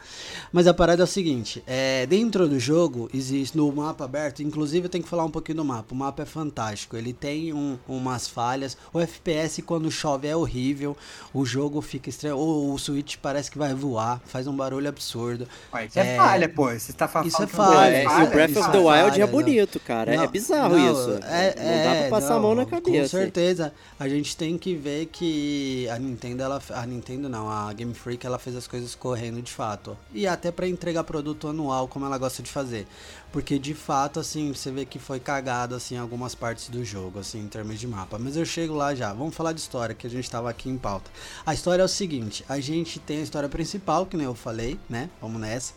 Mas 0.52 0.66
a 0.66 0.74
parada 0.74 1.02
é 1.02 1.04
o 1.04 1.06
seguinte: 1.06 1.62
é, 1.66 2.06
dentro 2.06 2.48
do 2.48 2.58
jogo, 2.60 3.08
existe 3.12 3.56
no 3.56 3.70
mapa 3.72 4.04
aberto, 4.04 4.42
inclusive 4.42 4.86
eu 4.86 4.90
tenho 4.90 5.02
que 5.04 5.10
falar 5.10 5.24
um 5.24 5.30
pouquinho 5.30 5.56
do 5.56 5.64
mapa. 5.64 5.92
O 5.92 5.96
mapa 5.96 6.22
é 6.22 6.26
fantástico, 6.26 6.96
ele 6.96 7.12
tem 7.12 7.52
um- 7.52 7.76
umas 7.88 8.28
falhas. 8.28 8.76
O 8.92 9.00
FPS, 9.00 9.62
quando 9.62 9.90
chove, 9.90 10.28
é 10.28 10.36
horrível. 10.36 10.96
O 11.34 11.44
jogo 11.44 11.80
fica 11.80 12.08
estranho. 12.08 12.36
O, 12.36 12.72
o 12.72 12.78
Switch 12.78 13.16
parece 13.20 13.50
que 13.50 13.58
vai 13.58 13.74
voar, 13.74 14.20
faz 14.26 14.46
um 14.46 14.54
barulho 14.54 14.88
absurdo. 14.88 15.46
Ó, 15.72 15.78
Isso 15.80 15.98
é, 15.98 16.14
É, 16.14 16.16
falha, 16.16 16.48
pô. 16.48 16.70
Você 16.70 16.92
tá 16.92 17.08
falando 17.08 17.28
isso 17.28 17.42
é 17.42 17.46
Pô, 17.46 17.56
falha, 17.56 17.96
é, 17.96 18.04
falha, 18.04 18.24
e 18.24 18.26
o 18.26 18.30
Breath 18.30 18.50
isso 18.50 18.60
of 18.60 18.68
é 18.68 18.72
the 18.72 18.78
Wild 18.78 19.20
é 19.20 19.26
não. 19.26 19.32
Bonito, 19.44 19.80
cara. 19.80 20.12
é 20.14 20.16
Não, 20.16 20.26
bizarro 20.28 20.76
não, 20.76 20.92
isso. 20.92 21.10
é- 21.24 21.54
não 21.56 21.84
dá 21.84 21.90
pra 21.90 22.04
é, 22.06 22.08
passar 22.10 22.30
a 22.32 22.34
não, 22.34 22.42
mão 22.42 22.54
na 22.54 22.64
Com 22.64 22.70
cabeça. 22.70 23.18
certeza. 23.18 23.72
A 23.98 24.08
gente 24.08 24.36
tem 24.36 24.56
que 24.56 24.74
ver 24.74 25.06
que 25.06 25.88
a 25.88 25.98
Nintendo, 25.98 26.42
ela, 26.42 26.62
a 26.70 26.86
Nintendo 26.86 27.28
não, 27.28 27.50
a 27.50 27.72
Game 27.72 27.94
Freak, 27.94 28.24
ela 28.26 28.38
fez 28.38 28.56
as 28.56 28.66
coisas 28.66 28.94
correndo 28.94 29.40
de 29.42 29.52
fato. 29.52 29.96
E 30.14 30.26
até 30.26 30.50
pra 30.50 30.66
entregar 30.68 31.04
produto 31.04 31.48
anual, 31.48 31.88
como 31.88 32.06
ela 32.06 32.18
gosta 32.18 32.42
de 32.42 32.50
fazer. 32.50 32.86
Porque 33.32 33.60
de 33.60 33.74
fato, 33.74 34.18
assim, 34.18 34.52
você 34.52 34.72
vê 34.72 34.84
que 34.84 34.98
foi 34.98 35.20
cagado, 35.20 35.76
assim, 35.76 35.96
algumas 35.96 36.34
partes 36.34 36.68
do 36.68 36.84
jogo, 36.84 37.20
assim, 37.20 37.38
em 37.40 37.46
termos 37.46 37.78
de 37.78 37.86
mapa. 37.86 38.18
Mas 38.18 38.36
eu 38.36 38.44
chego 38.44 38.74
lá 38.74 38.92
já. 38.92 39.12
Vamos 39.12 39.36
falar 39.36 39.52
de 39.52 39.60
história, 39.60 39.94
que 39.94 40.04
a 40.06 40.10
gente 40.10 40.28
tava 40.28 40.50
aqui 40.50 40.68
em 40.68 40.76
pauta. 40.76 41.08
A 41.46 41.54
história 41.54 41.82
é 41.82 41.84
o 41.84 41.88
seguinte: 41.88 42.44
a 42.48 42.58
gente 42.58 42.98
tem 42.98 43.18
a 43.18 43.22
história 43.22 43.48
principal, 43.48 44.04
que 44.04 44.16
nem 44.16 44.26
eu 44.26 44.34
falei, 44.34 44.78
né? 44.88 45.08
Vamos 45.20 45.40
nessa. 45.40 45.72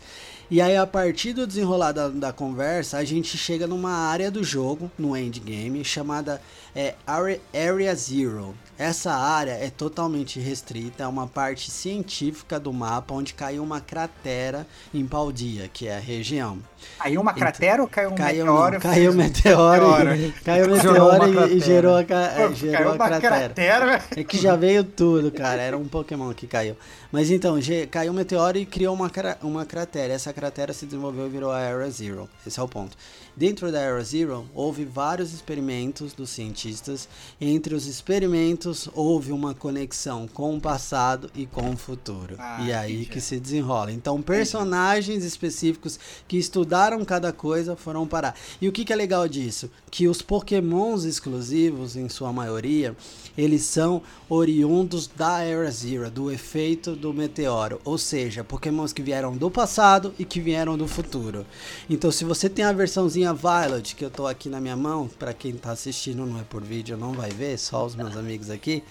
E 0.50 0.60
aí, 0.60 0.76
a 0.76 0.86
partir 0.86 1.32
do 1.32 1.46
desenrolar 1.46 1.92
da, 1.92 2.08
da 2.08 2.32
conversa, 2.32 2.98
a 2.98 3.04
gente 3.04 3.36
chega 3.38 3.66
numa 3.66 3.90
área 3.90 4.30
do 4.30 4.44
jogo, 4.44 4.90
no 4.98 5.16
endgame, 5.16 5.82
chamada 5.84 6.40
é, 6.74 6.94
Area, 7.06 7.40
Area 7.54 7.94
Zero. 7.94 8.54
Essa 8.76 9.12
área 9.14 9.52
é 9.52 9.70
totalmente 9.70 10.40
restrita, 10.40 11.04
é 11.04 11.06
uma 11.06 11.26
parte 11.28 11.70
científica 11.70 12.58
do 12.58 12.72
mapa 12.72 13.14
onde 13.14 13.32
caiu 13.32 13.62
uma 13.62 13.80
cratera 13.80 14.66
em 14.92 15.06
Paldia, 15.06 15.68
que 15.72 15.86
é 15.86 15.96
a 15.96 16.00
região. 16.00 16.58
Caiu 16.98 17.20
uma 17.20 17.32
cratera 17.32 17.80
ou 17.82 17.88
caiu 17.88 18.10
um 18.10 18.14
Caiu, 18.14 18.44
meteoro? 18.44 18.72
não, 18.74 18.80
caiu 18.80 19.10
um 19.12 19.14
meteoro, 19.14 20.14
e, 20.16 20.32
caiu 20.44 20.68
meteoro 20.70 21.46
e- 21.48 21.56
e, 21.56 21.60
gerou 21.60 21.96
a, 21.96 22.04
Pô, 22.04 22.12
é, 22.14 22.54
gerou 22.54 22.76
caiu 22.76 22.90
a 22.90 22.96
cratera. 23.08 23.20
cratera. 23.54 24.04
É 24.16 24.24
que 24.24 24.38
já 24.38 24.56
veio 24.56 24.82
tudo, 24.82 25.30
cara. 25.30 25.62
Era 25.62 25.78
um 25.78 25.86
Pokémon 25.86 26.32
que 26.34 26.46
caiu. 26.46 26.76
Mas 27.12 27.30
então, 27.30 27.56
caiu 27.90 28.10
um 28.12 28.14
meteoro 28.16 28.58
e 28.58 28.66
criou 28.66 28.92
uma, 28.94 29.10
uma 29.42 29.64
cratera. 29.64 30.12
Essa 30.12 30.32
cratera 30.32 30.72
se 30.72 30.84
desenvolveu 30.84 31.26
e 31.26 31.30
virou 31.30 31.52
a 31.52 31.60
Era 31.60 31.88
Zero. 31.90 32.28
Esse 32.46 32.58
é 32.58 32.62
o 32.62 32.68
ponto. 32.68 32.96
Dentro 33.36 33.72
da 33.72 33.80
Era 33.80 34.02
Zero, 34.04 34.48
houve 34.54 34.84
vários 34.84 35.32
experimentos 35.32 36.12
dos 36.12 36.30
cientistas. 36.30 37.08
Entre 37.40 37.74
os 37.74 37.88
experimentos, 37.88 38.88
houve 38.94 39.32
uma 39.32 39.52
conexão 39.52 40.28
com 40.32 40.56
o 40.56 40.60
passado 40.60 41.28
e 41.34 41.44
com 41.44 41.70
o 41.70 41.76
futuro. 41.76 42.36
Ah, 42.38 42.62
e 42.64 42.72
aí 42.72 42.92
entendi. 42.92 43.10
que 43.10 43.20
se 43.20 43.40
desenrola. 43.40 43.90
Então, 43.90 44.22
personagens 44.22 45.24
específicos 45.24 45.98
que 46.28 46.36
estudaram 46.36 47.04
cada 47.04 47.32
coisa 47.32 47.74
foram 47.74 48.06
parar. 48.06 48.36
E 48.60 48.68
o 48.68 48.72
que, 48.72 48.84
que 48.84 48.92
é 48.92 48.96
legal 48.96 49.26
disso? 49.26 49.68
Que 49.90 50.06
os 50.06 50.22
Pokémons 50.22 51.02
exclusivos, 51.02 51.96
em 51.96 52.08
sua 52.08 52.32
maioria, 52.32 52.96
eles 53.36 53.62
são 53.62 54.00
oriundos 54.28 55.08
da 55.08 55.40
Era 55.40 55.72
Zero, 55.72 56.08
do 56.08 56.30
efeito 56.30 56.94
do 56.94 57.12
meteoro. 57.12 57.80
Ou 57.84 57.98
seja, 57.98 58.44
Pokémons 58.44 58.92
que 58.92 59.02
vieram 59.02 59.36
do 59.36 59.50
passado 59.50 60.14
e 60.20 60.24
que 60.24 60.38
vieram 60.38 60.78
do 60.78 60.86
futuro. 60.86 61.44
Então, 61.90 62.12
se 62.12 62.24
você 62.24 62.48
tem 62.48 62.64
a 62.64 62.72
versãozinha 62.72 63.23
Violet, 63.32 63.94
que 63.94 64.04
eu 64.04 64.10
tô 64.10 64.26
aqui 64.26 64.48
na 64.48 64.60
minha 64.60 64.76
mão, 64.76 65.08
para 65.08 65.32
quem 65.32 65.52
tá 65.54 65.70
assistindo, 65.70 66.26
não 66.26 66.40
é 66.40 66.42
por 66.42 66.62
vídeo, 66.62 66.96
não 66.96 67.12
vai 67.12 67.30
ver, 67.30 67.58
só 67.58 67.86
os 67.86 67.94
meus 67.94 68.16
amigos 68.16 68.50
aqui. 68.50 68.82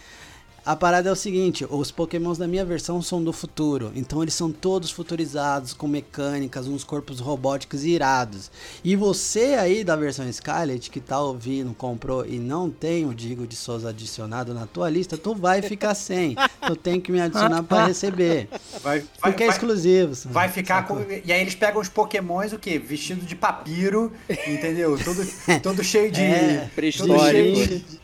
A 0.66 0.78
parada 0.78 1.10
é 1.10 1.12
o 1.12 1.16
seguinte, 1.16 1.68
os 1.70 1.92
pokémons 1.92 2.38
da 2.38 2.48
minha 2.48 2.64
versão 2.64 3.02
são 3.02 3.22
do 3.22 3.34
futuro, 3.34 3.92
então 3.96 4.22
eles 4.22 4.34
são 4.34 4.50
todos 4.50 4.90
futurizados, 4.92 5.74
com 5.74 5.88
mecânicas, 5.88 6.68
uns 6.68 6.86
corpos 6.86 7.20
robóticos 7.20 7.84
irados. 7.84 8.50
E 8.82 8.96
você 8.96 9.56
aí 9.60 9.84
da 9.84 9.98
versão 9.98 10.32
Scarlet, 10.32 10.90
que 10.90 11.02
tá 11.02 11.20
ouvindo, 11.20 11.74
comprou 11.74 12.26
e 12.26 12.40
não 12.40 12.70
tem 12.70 13.06
o 13.06 13.14
Digo 13.14 13.46
de 13.46 13.58
Souza 13.58 13.90
adicionado 13.90 14.54
na 14.54 14.66
tua 14.66 14.90
lista, 14.90 15.18
tu 15.18 15.36
vai 15.36 15.62
ficar 15.62 15.94
sem. 15.96 16.36
Tu 16.66 16.78
tem 16.78 17.02
que 17.02 17.12
me 17.12 17.20
adicionar 17.20 17.62
para 17.64 17.88
receber. 17.88 18.48
Vai, 18.82 19.00
vai, 19.02 19.08
Porque 19.22 19.44
é 19.44 19.48
vai, 19.48 19.56
exclusivo. 19.56 20.16
vai 20.30 20.48
ficar 20.48 20.88
com. 20.88 20.98
E 21.26 21.34
aí 21.34 21.42
eles 21.42 21.56
pegam 21.56 21.82
os 21.82 21.90
pokémons, 21.90 22.54
o 22.54 22.58
quê? 22.58 22.80
Vestido 22.80 23.26
de 23.26 23.36
papiro, 23.36 24.14
entendeu? 24.48 24.98
Todo, 25.04 25.28
todo 25.62 25.84
cheio 25.84 26.10
de. 26.10 26.22
É, 26.22 26.70
todo 26.98 27.20
cheio 27.30 27.68
de- 27.68 28.03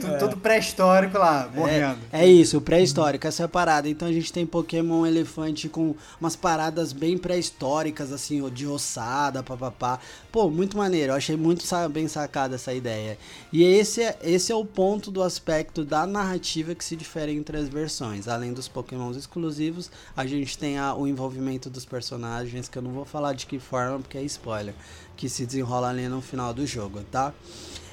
Tudo, 0.00 0.18
todo 0.18 0.36
pré-histórico 0.36 1.18
lá, 1.18 1.50
morrendo. 1.54 1.98
É 2.12 2.26
isso, 2.26 2.60
pré-histórico, 2.60 3.26
essa 3.26 3.42
é 3.42 3.46
a 3.46 3.48
parada. 3.48 3.88
Então 3.88 4.06
a 4.06 4.12
gente 4.12 4.32
tem 4.32 4.46
Pokémon 4.46 5.04
elefante 5.04 5.68
com 5.68 5.94
umas 6.20 6.36
paradas 6.36 6.92
bem 6.92 7.18
pré-históricas, 7.18 8.12
assim, 8.12 8.48
de 8.50 8.66
ossada, 8.66 9.42
papapá. 9.42 9.98
Pô, 10.30 10.48
muito 10.50 10.76
maneiro, 10.76 11.12
eu 11.12 11.16
achei 11.16 11.36
muito 11.36 11.64
bem 11.90 12.06
sacada 12.06 12.54
essa 12.54 12.72
ideia. 12.72 13.18
E 13.52 13.62
esse 13.64 14.02
é, 14.02 14.16
esse 14.22 14.52
é 14.52 14.54
o 14.54 14.64
ponto 14.64 15.10
do 15.10 15.22
aspecto 15.22 15.84
da 15.84 16.06
narrativa 16.06 16.74
que 16.74 16.84
se 16.84 16.94
difere 16.94 17.32
entre 17.32 17.56
as 17.56 17.68
versões. 17.68 18.28
Além 18.28 18.52
dos 18.52 18.68
Pokémons 18.68 19.16
exclusivos, 19.16 19.90
a 20.16 20.24
gente 20.26 20.56
tem 20.56 20.78
a- 20.78 20.94
o 20.94 21.06
envolvimento 21.06 21.68
dos 21.68 21.84
personagens, 21.84 22.68
que 22.68 22.78
eu 22.78 22.82
não 22.82 22.92
vou 22.92 23.04
falar 23.04 23.32
de 23.32 23.46
que 23.46 23.58
forma, 23.58 23.98
porque 23.98 24.18
é 24.18 24.22
spoiler, 24.22 24.74
que 25.16 25.28
se 25.28 25.44
desenrola 25.44 25.88
ali 25.88 26.08
no 26.08 26.20
final 26.20 26.54
do 26.54 26.64
jogo, 26.66 27.00
tá? 27.10 27.32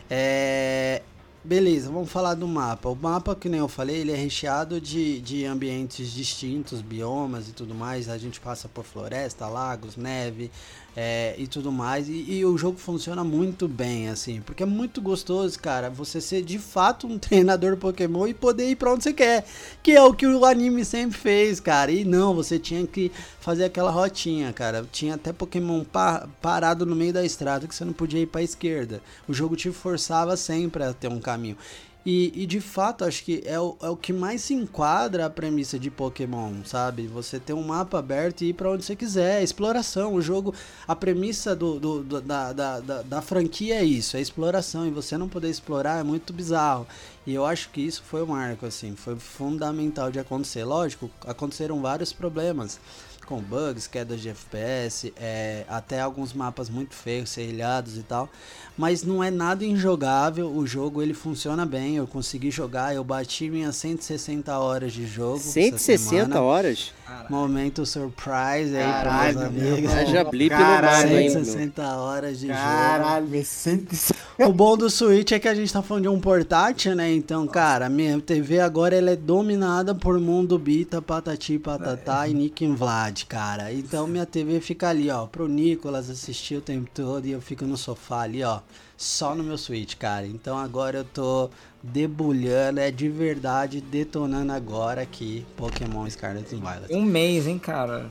É, 0.09 1.01
beleza, 1.45 1.91
vamos 1.91 2.11
falar 2.11 2.33
do 2.33 2.47
mapa. 2.47 2.89
O 2.89 2.95
mapa, 2.95 3.35
que 3.35 3.47
nem 3.47 3.59
eu 3.59 3.67
falei, 3.67 3.97
ele 3.97 4.11
é 4.11 4.15
recheado 4.15 4.81
de, 4.81 5.21
de 5.21 5.45
ambientes 5.45 6.11
distintos, 6.11 6.81
biomas 6.81 7.47
e 7.47 7.53
tudo 7.53 7.75
mais. 7.75 8.09
A 8.09 8.17
gente 8.17 8.39
passa 8.39 8.67
por 8.67 8.83
floresta, 8.83 9.47
lagos, 9.47 9.95
neve 9.95 10.51
é, 10.95 11.35
e 11.37 11.45
tudo 11.47 11.71
mais. 11.71 12.07
E, 12.07 12.25
e, 12.31 12.45
o 12.45 12.57
jogo 12.57 12.77
funciona 12.77 13.23
muito 13.23 13.67
bem, 13.67 14.07
assim, 14.09 14.41
porque 14.41 14.63
é 14.63 14.65
muito 14.65 15.01
gostoso, 15.01 15.59
cara, 15.59 15.89
você 15.89 16.21
ser 16.21 16.41
de 16.41 16.57
fato 16.57 17.05
um 17.05 17.17
treinador 17.19 17.75
Pokémon 17.77 18.27
e 18.27 18.33
poder 18.33 18.69
ir 18.69 18.75
pra 18.75 18.93
onde 18.93 19.03
você 19.03 19.13
quer. 19.13 19.45
Que 19.83 19.91
é 19.91 20.01
o 20.01 20.13
que 20.13 20.25
o 20.25 20.45
anime 20.45 20.85
sempre 20.85 21.17
fez, 21.17 21.59
cara. 21.59 21.91
E 21.91 22.05
não, 22.05 22.33
você 22.33 22.57
tinha 22.57 22.85
que 22.87 23.11
fazer 23.39 23.65
aquela 23.65 23.91
rotinha, 23.91 24.53
cara. 24.53 24.85
Tinha 24.91 25.15
até 25.15 25.33
Pokémon 25.33 25.83
pa 25.83 26.27
parado 26.41 26.85
no 26.85 26.95
meio 26.95 27.13
da 27.13 27.25
estrada 27.25 27.67
que 27.67 27.75
você 27.75 27.83
não 27.83 27.93
podia 27.93 28.21
ir 28.21 28.27
pra 28.27 28.41
esquerda. 28.41 29.01
O 29.27 29.33
jogo 29.33 29.55
te 29.55 29.71
forçava 29.71 30.37
sempre 30.37 30.83
a 30.83 30.93
ter 30.93 31.07
um 31.07 31.19
caminho. 31.19 31.57
E, 32.05 32.31
e, 32.43 32.45
de 32.45 32.61
fato, 32.61 33.03
acho 33.03 33.23
que 33.23 33.41
é 33.45 33.59
o, 33.59 33.75
é 33.81 33.89
o 33.89 33.97
que 33.97 34.13
mais 34.13 34.41
se 34.41 34.53
enquadra 34.53 35.25
a 35.25 35.29
premissa 35.29 35.79
de 35.79 35.89
Pokémon, 35.89 36.63
sabe? 36.63 37.07
Você 37.07 37.39
ter 37.39 37.53
um 37.53 37.63
mapa 37.63 37.97
aberto 37.97 38.43
e 38.43 38.49
ir 38.49 38.53
para 38.53 38.69
onde 38.69 38.85
você 38.85 38.95
quiser, 38.95 39.41
exploração. 39.41 40.13
O 40.13 40.21
jogo, 40.21 40.53
a 40.87 40.95
premissa 40.95 41.55
do, 41.55 41.79
do, 41.79 42.03
do 42.03 42.21
da, 42.21 42.53
da, 42.53 42.79
da, 42.79 43.01
da, 43.01 43.21
franquia 43.23 43.79
é 43.79 43.83
isso, 43.83 44.17
é 44.17 44.21
exploração. 44.21 44.85
E 44.85 44.91
você 44.91 45.17
não 45.17 45.27
poder 45.27 45.49
explorar 45.49 45.99
é 45.99 46.03
muito 46.03 46.31
bizarro. 46.31 46.85
E 47.25 47.33
eu 47.33 47.43
acho 47.43 47.71
que 47.71 47.81
isso 47.81 48.03
foi 48.03 48.21
o 48.21 48.27
marco, 48.27 48.67
assim, 48.67 48.95
foi 48.95 49.15
fundamental 49.15 50.11
de 50.11 50.19
acontecer. 50.19 50.63
Lógico, 50.63 51.09
aconteceram 51.25 51.81
vários 51.81 52.13
problemas 52.13 52.79
com 53.25 53.41
bugs, 53.41 53.87
quedas 53.87 54.21
de 54.21 54.29
FPS, 54.29 55.11
é, 55.17 55.65
até 55.67 55.99
alguns 55.99 56.33
mapas 56.33 56.69
muito 56.69 56.93
feios, 56.93 57.29
serrilhados 57.29 57.97
e 57.97 58.03
tal. 58.03 58.29
Mas 58.77 59.03
não 59.03 59.23
é 59.23 59.31
nada 59.31 59.65
injogável, 59.65 60.51
o 60.51 60.67
jogo 60.67 61.01
ele 61.01 61.13
funciona 61.13 61.65
bem, 61.65 61.95
eu 61.95 62.05
consegui 62.05 62.51
jogar, 62.51 62.93
eu 62.93 63.03
bati 63.03 63.49
minhas 63.49 63.75
160 63.77 64.57
horas 64.59 64.91
de 64.91 65.07
jogo. 65.07 65.39
160 65.39 66.41
horas? 66.41 66.93
Caralho. 67.05 67.31
Momento 67.31 67.85
surprise 67.85 68.75
aí 68.75 69.01
para 69.01 69.23
meus 69.23 69.37
amigos. 69.37 69.91
Já 70.11 70.23
blip 70.23 70.49
Caralho, 70.49 71.09
no 71.09 71.29
160 71.29 71.95
horas 71.95 72.39
de 72.39 72.47
Caralho, 72.47 73.27
jogo. 73.27 73.45
Caralho, 73.63 74.47
O 74.49 74.51
bom 74.51 74.75
do 74.75 74.89
Switch 74.89 75.31
é 75.31 75.39
que 75.39 75.47
a 75.47 75.55
gente 75.55 75.71
tá 75.71 75.81
falando 75.81 76.03
de 76.03 76.09
um 76.09 76.19
portátil, 76.19 76.93
né? 76.93 77.13
Então, 77.13 77.47
cara, 77.47 77.87
minha 77.87 78.19
TV 78.19 78.59
agora 78.59 78.93
ela 78.93 79.11
é 79.11 79.15
dominada 79.15 79.95
por 79.95 80.19
Mundo 80.19 80.59
Bita, 80.59 81.01
Patati, 81.01 81.57
Patatá 81.57 82.27
é. 82.27 82.31
e 82.31 82.33
Nick 82.33 82.67
Vlad, 82.67 83.23
cara. 83.29 83.71
Então 83.71 84.05
minha 84.07 84.25
TV 84.25 84.59
fica 84.59 84.89
ali, 84.89 85.09
ó, 85.09 85.25
pro 85.25 85.47
Nicolas 85.47 86.09
assistir 86.09 86.55
o 86.55 86.61
tempo 86.61 86.89
todo 86.93 87.25
e 87.25 87.31
eu 87.31 87.39
fico 87.39 87.65
no 87.65 87.77
sofá 87.77 88.23
ali, 88.23 88.43
ó, 88.43 88.59
só 88.97 89.35
no 89.35 89.43
meu 89.43 89.57
Switch, 89.57 89.95
cara. 89.95 90.25
Então 90.25 90.57
agora 90.57 90.99
eu 90.99 91.03
tô 91.03 91.49
debulhando, 91.83 92.79
é 92.79 92.89
de 92.89 93.09
verdade, 93.09 93.81
detonando 93.81 94.51
agora 94.51 95.01
aqui 95.01 95.45
Pokémon 95.55 96.09
Scarlet 96.09 96.55
and 96.55 96.59
Violet. 96.59 96.93
Um 96.93 97.03
mês, 97.03 97.47
hein, 97.47 97.59
cara? 97.59 98.09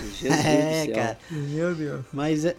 Jesus 0.00 0.38
é, 0.44 0.86
cara. 0.88 1.18
Meu 1.30 1.74
Deus. 1.74 2.04
Mas 2.12 2.44
é, 2.44 2.56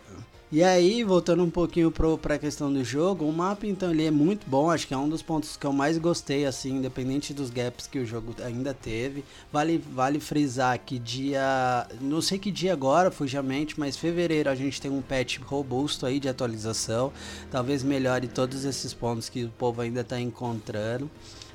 e 0.56 0.64
aí, 0.64 1.04
voltando 1.04 1.44
um 1.44 1.50
pouquinho 1.50 1.92
para 1.92 2.36
a 2.36 2.38
questão 2.38 2.72
do 2.72 2.84
jogo, 2.84 3.26
o 3.26 3.34
mapa 3.34 3.66
então 3.66 3.90
ele 3.90 4.06
é 4.06 4.12
muito 4.12 4.48
bom, 4.48 4.70
acho 4.70 4.86
que 4.86 4.94
é 4.94 4.98
um 4.98 5.10
dos 5.10 5.24
pontos 5.24 5.58
que 5.58 5.66
eu 5.66 5.74
mais 5.74 5.98
gostei, 5.98 6.46
assim, 6.46 6.76
independente 6.76 7.34
dos 7.34 7.50
gaps 7.50 7.88
que 7.88 7.98
o 7.98 8.06
jogo 8.06 8.36
ainda 8.40 8.72
teve. 8.72 9.26
Vale, 9.52 9.80
vale 9.80 10.20
frisar 10.20 10.78
que 10.78 11.00
dia, 11.00 11.88
não 12.00 12.22
sei 12.22 12.38
que 12.38 12.52
dia 12.52 12.72
agora, 12.72 13.10
fujamente, 13.10 13.80
mas 13.80 13.98
fevereiro 13.98 14.48
a 14.48 14.54
gente 14.54 14.80
tem 14.80 14.92
um 14.92 15.02
patch 15.02 15.40
robusto 15.40 16.06
aí 16.06 16.20
de 16.20 16.30
atualização, 16.30 17.12
talvez 17.50 17.82
melhore 17.82 18.28
todos 18.28 18.64
esses 18.64 18.94
pontos 18.94 19.30
que 19.30 19.46
o 19.46 19.50
povo 19.50 19.82
ainda 19.82 20.02
está 20.02 20.20
encontrando 20.22 21.10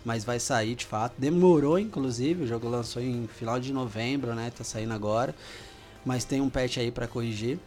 mas 0.04 0.24
vai 0.24 0.40
sair 0.40 0.74
de 0.74 0.86
fato. 0.86 1.14
Demorou, 1.18 1.78
inclusive, 1.78 2.44
o 2.44 2.46
jogo 2.46 2.66
lançou 2.68 3.00
em 3.00 3.28
final 3.28 3.60
de 3.60 3.72
novembro, 3.72 4.34
né? 4.34 4.50
Tá 4.56 4.64
saindo 4.64 4.94
agora, 4.94 5.34
mas 6.04 6.24
tem 6.24 6.40
um 6.40 6.48
patch 6.48 6.78
aí 6.78 6.90
para 6.90 7.06
corrigir. 7.06 7.58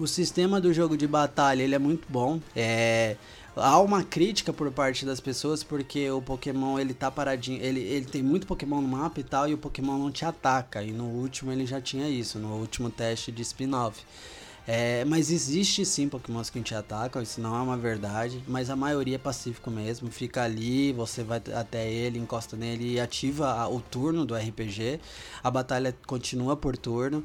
O 0.00 0.06
sistema 0.06 0.58
do 0.58 0.72
jogo 0.72 0.96
de 0.96 1.06
batalha 1.06 1.62
ele 1.62 1.74
é 1.74 1.78
muito 1.78 2.06
bom. 2.08 2.40
É, 2.56 3.16
há 3.54 3.78
uma 3.80 4.02
crítica 4.02 4.50
por 4.50 4.72
parte 4.72 5.04
das 5.04 5.20
pessoas 5.20 5.62
porque 5.62 6.10
o 6.10 6.22
Pokémon 6.22 6.78
ele 6.78 6.94
tá 6.94 7.10
paradinho, 7.10 7.62
ele, 7.62 7.80
ele 7.80 8.06
tem 8.06 8.22
muito 8.22 8.46
Pokémon 8.46 8.80
no 8.80 8.88
mapa 8.88 9.20
e 9.20 9.22
tal 9.22 9.46
e 9.46 9.52
o 9.52 9.58
Pokémon 9.58 9.98
não 9.98 10.10
te 10.10 10.24
ataca. 10.24 10.82
E 10.82 10.90
no 10.90 11.04
último 11.04 11.52
ele 11.52 11.66
já 11.66 11.82
tinha 11.82 12.08
isso, 12.08 12.38
no 12.38 12.48
último 12.54 12.88
teste 12.88 13.30
de 13.30 13.42
spin-off. 13.42 14.02
É, 14.66 15.04
mas 15.04 15.30
existe 15.30 15.84
sim 15.84 16.08
Pokémons 16.08 16.48
que 16.48 16.60
te 16.62 16.74
atacam, 16.74 17.20
isso 17.20 17.40
não 17.40 17.56
é 17.56 17.60
uma 17.60 17.76
verdade, 17.76 18.42
mas 18.46 18.70
a 18.70 18.76
maioria 18.76 19.16
é 19.16 19.18
pacífico 19.18 19.70
mesmo. 19.70 20.10
Fica 20.10 20.44
ali, 20.44 20.92
você 20.92 21.22
vai 21.22 21.42
até 21.54 21.90
ele, 21.90 22.18
encosta 22.18 22.56
nele 22.56 22.94
e 22.94 23.00
ativa 23.00 23.68
o 23.68 23.80
turno 23.80 24.24
do 24.24 24.34
RPG. 24.34 24.98
A 25.42 25.50
batalha 25.50 25.94
continua 26.06 26.56
por 26.56 26.76
turno. 26.76 27.22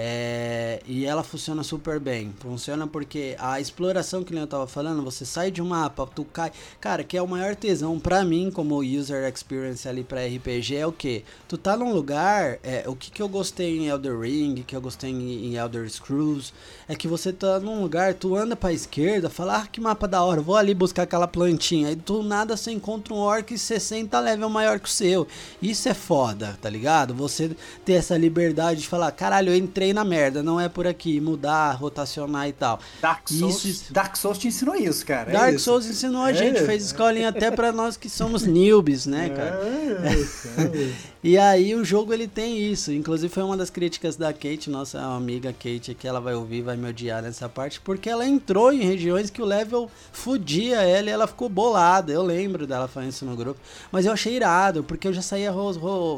É, 0.00 0.80
e 0.86 1.04
ela 1.04 1.24
funciona 1.24 1.64
super 1.64 1.98
bem. 1.98 2.32
Funciona 2.38 2.86
porque 2.86 3.34
a 3.36 3.60
exploração 3.60 4.22
que 4.22 4.32
eu 4.32 4.46
tava 4.46 4.68
falando, 4.68 5.02
você 5.02 5.24
sai 5.24 5.50
de 5.50 5.60
um 5.60 5.66
mapa, 5.66 6.06
tu 6.06 6.24
cai. 6.24 6.52
Cara, 6.80 7.02
que 7.02 7.16
é 7.16 7.22
o 7.22 7.26
maior 7.26 7.56
tesão 7.56 7.98
para 7.98 8.24
mim 8.24 8.48
como 8.48 8.78
user 8.78 9.28
experience 9.28 9.88
ali 9.88 10.04
para 10.04 10.24
RPG 10.24 10.76
é 10.76 10.86
o 10.86 10.92
que? 10.92 11.24
Tu 11.48 11.58
tá 11.58 11.76
num 11.76 11.92
lugar, 11.92 12.60
é, 12.62 12.84
o 12.86 12.94
que, 12.94 13.10
que 13.10 13.20
eu 13.20 13.28
gostei 13.28 13.76
em 13.76 13.88
Elder 13.88 14.20
Ring, 14.20 14.62
que 14.64 14.76
eu 14.76 14.80
gostei 14.80 15.10
em, 15.10 15.46
em 15.46 15.56
Elder 15.56 15.90
Scrolls, 15.90 16.52
é 16.86 16.94
que 16.94 17.08
você 17.08 17.32
tá 17.32 17.58
num 17.58 17.82
lugar, 17.82 18.14
tu 18.14 18.36
anda 18.36 18.54
pra 18.54 18.72
esquerda, 18.72 19.28
fala, 19.28 19.62
ah, 19.62 19.66
que 19.66 19.80
mapa 19.80 20.06
da 20.06 20.22
hora, 20.22 20.40
vou 20.40 20.54
ali 20.54 20.74
buscar 20.74 21.02
aquela 21.02 21.26
plantinha. 21.26 21.88
Aí 21.88 21.96
tu 21.96 22.22
nada 22.22 22.56
você 22.56 22.70
encontra 22.70 23.12
um 23.12 23.18
orc 23.18 23.58
60 23.58 24.20
level 24.20 24.48
maior 24.48 24.78
que 24.78 24.88
o 24.88 24.92
seu. 24.92 25.26
Isso 25.60 25.88
é 25.88 25.94
foda, 25.94 26.56
tá 26.62 26.70
ligado? 26.70 27.12
Você 27.14 27.50
ter 27.84 27.94
essa 27.94 28.16
liberdade 28.16 28.82
de 28.82 28.86
falar, 28.86 29.10
caralho, 29.10 29.50
eu 29.50 29.56
entrei 29.56 29.87
na 29.92 30.04
merda, 30.04 30.42
não 30.42 30.60
é 30.60 30.68
por 30.68 30.86
aqui, 30.86 31.20
mudar, 31.20 31.72
rotacionar 31.72 32.48
e 32.48 32.52
tal. 32.52 32.80
Dark 33.00 33.28
Souls, 33.28 33.64
isso, 33.64 33.92
Dark 33.92 34.16
Souls 34.16 34.38
te 34.38 34.48
ensinou 34.48 34.74
isso, 34.74 35.04
cara. 35.04 35.30
É 35.30 35.32
Dark 35.32 35.54
é 35.54 35.58
Souls 35.58 35.86
ensinou 35.86 36.22
a 36.22 36.32
gente, 36.32 36.58
é 36.58 36.66
fez 36.66 36.84
escolinha 36.84 37.28
até 37.28 37.50
para 37.50 37.72
nós 37.72 37.96
que 37.96 38.08
somos 38.08 38.44
newbies, 38.44 39.06
né, 39.06 39.26
é 39.26 39.28
cara? 39.30 39.60
É 40.04 40.14
isso, 40.14 40.48
é 40.58 40.76
isso. 40.76 41.08
E 41.28 41.36
aí 41.36 41.74
o 41.74 41.84
jogo 41.84 42.14
ele 42.14 42.26
tem 42.26 42.56
isso. 42.72 42.90
Inclusive 42.90 43.30
foi 43.30 43.42
uma 43.42 43.54
das 43.54 43.68
críticas 43.68 44.16
da 44.16 44.32
Kate, 44.32 44.70
nossa 44.70 44.98
amiga 44.98 45.52
Kate, 45.52 45.94
que 45.94 46.08
ela 46.08 46.22
vai 46.22 46.34
ouvir, 46.34 46.62
vai 46.62 46.74
me 46.74 46.88
odiar 46.88 47.22
nessa 47.22 47.46
parte, 47.46 47.78
porque 47.82 48.08
ela 48.08 48.26
entrou 48.26 48.72
em 48.72 48.80
regiões 48.80 49.28
que 49.28 49.42
o 49.42 49.44
level 49.44 49.90
fudia 50.10 50.80
ela 50.80 51.10
e 51.10 51.12
ela 51.12 51.26
ficou 51.26 51.50
bolada. 51.50 52.10
Eu 52.10 52.22
lembro 52.22 52.66
dela 52.66 52.88
falando 52.88 53.10
isso 53.10 53.26
no 53.26 53.36
grupo. 53.36 53.60
Mas 53.92 54.06
eu 54.06 54.12
achei 54.12 54.36
irado, 54.36 54.82
porque 54.82 55.06
eu 55.06 55.12
já 55.12 55.20
saía 55.20 55.52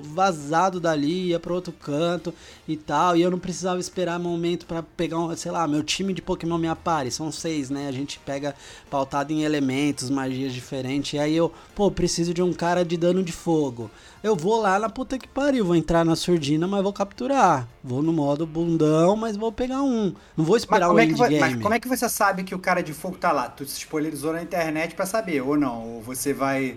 vazado 0.04 0.78
dali, 0.78 1.30
ia 1.30 1.40
para 1.40 1.54
outro 1.54 1.72
canto 1.72 2.32
e 2.68 2.76
tal, 2.76 3.16
e 3.16 3.22
eu 3.22 3.32
não 3.32 3.38
precisava 3.40 3.80
esperar 3.80 4.16
momento 4.16 4.64
para 4.64 4.80
pegar, 4.80 5.18
um, 5.18 5.34
sei 5.34 5.50
lá, 5.50 5.66
meu 5.66 5.82
time 5.82 6.14
de 6.14 6.22
Pokémon 6.22 6.56
me 6.56 6.68
apare. 6.68 7.10
São 7.10 7.32
seis, 7.32 7.68
né? 7.68 7.88
A 7.88 7.92
gente 7.92 8.20
pega 8.20 8.54
pautado 8.88 9.32
em 9.32 9.42
elementos, 9.42 10.08
magias 10.08 10.52
diferentes. 10.52 11.14
E 11.14 11.18
aí 11.18 11.34
eu, 11.34 11.52
pô, 11.74 11.90
preciso 11.90 12.32
de 12.32 12.42
um 12.42 12.52
cara 12.52 12.84
de 12.84 12.96
dano 12.96 13.24
de 13.24 13.32
fogo 13.32 13.90
eu 14.22 14.36
vou 14.36 14.60
lá 14.60 14.78
na 14.78 14.88
puta 14.88 15.18
que 15.18 15.26
pariu, 15.26 15.64
vou 15.64 15.74
entrar 15.74 16.04
na 16.04 16.14
surdina, 16.14 16.66
mas 16.66 16.82
vou 16.82 16.92
capturar. 16.92 17.66
Vou 17.82 18.02
no 18.02 18.12
modo 18.12 18.46
bundão, 18.46 19.16
mas 19.16 19.36
vou 19.36 19.50
pegar 19.50 19.82
um. 19.82 20.14
Não 20.36 20.44
vou 20.44 20.56
esperar 20.56 20.90
o 20.92 20.98
é 20.98 21.04
endgame. 21.04 21.38
Mas 21.38 21.62
como 21.62 21.74
é 21.74 21.80
que 21.80 21.88
você 21.88 22.08
sabe 22.08 22.44
que 22.44 22.54
o 22.54 22.58
cara 22.58 22.82
de 22.82 22.92
fogo 22.92 23.16
tá 23.16 23.32
lá? 23.32 23.48
Tu 23.48 23.64
se 23.64 23.78
spoilerizou 23.78 24.32
na 24.32 24.42
internet 24.42 24.94
para 24.94 25.06
saber, 25.06 25.40
ou 25.40 25.56
não? 25.56 25.96
Ou 25.96 26.02
você 26.02 26.34
vai... 26.34 26.76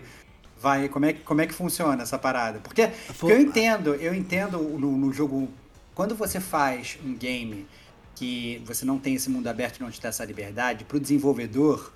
vai 0.59 0.87
como, 0.87 1.05
é, 1.05 1.13
como 1.13 1.41
é 1.41 1.47
que 1.47 1.53
funciona 1.53 2.01
essa 2.03 2.17
parada? 2.17 2.59
Porque, 2.59 2.89
eu 3.23 3.39
entendo, 3.39 3.93
eu 3.95 4.13
entendo 4.13 4.57
no, 4.57 4.97
no 4.97 5.11
jogo... 5.11 5.49
Quando 5.93 6.15
você 6.15 6.39
faz 6.39 6.97
um 7.05 7.13
game 7.13 7.67
que 8.15 8.61
você 8.65 8.85
não 8.85 8.97
tem 8.97 9.15
esse 9.15 9.29
mundo 9.29 9.47
aberto 9.47 9.77
e 9.77 9.83
não 9.83 9.91
te 9.91 10.01
dá 10.01 10.09
essa 10.09 10.23
liberdade, 10.23 10.85
pro 10.85 10.99
desenvolvedor 10.99 11.91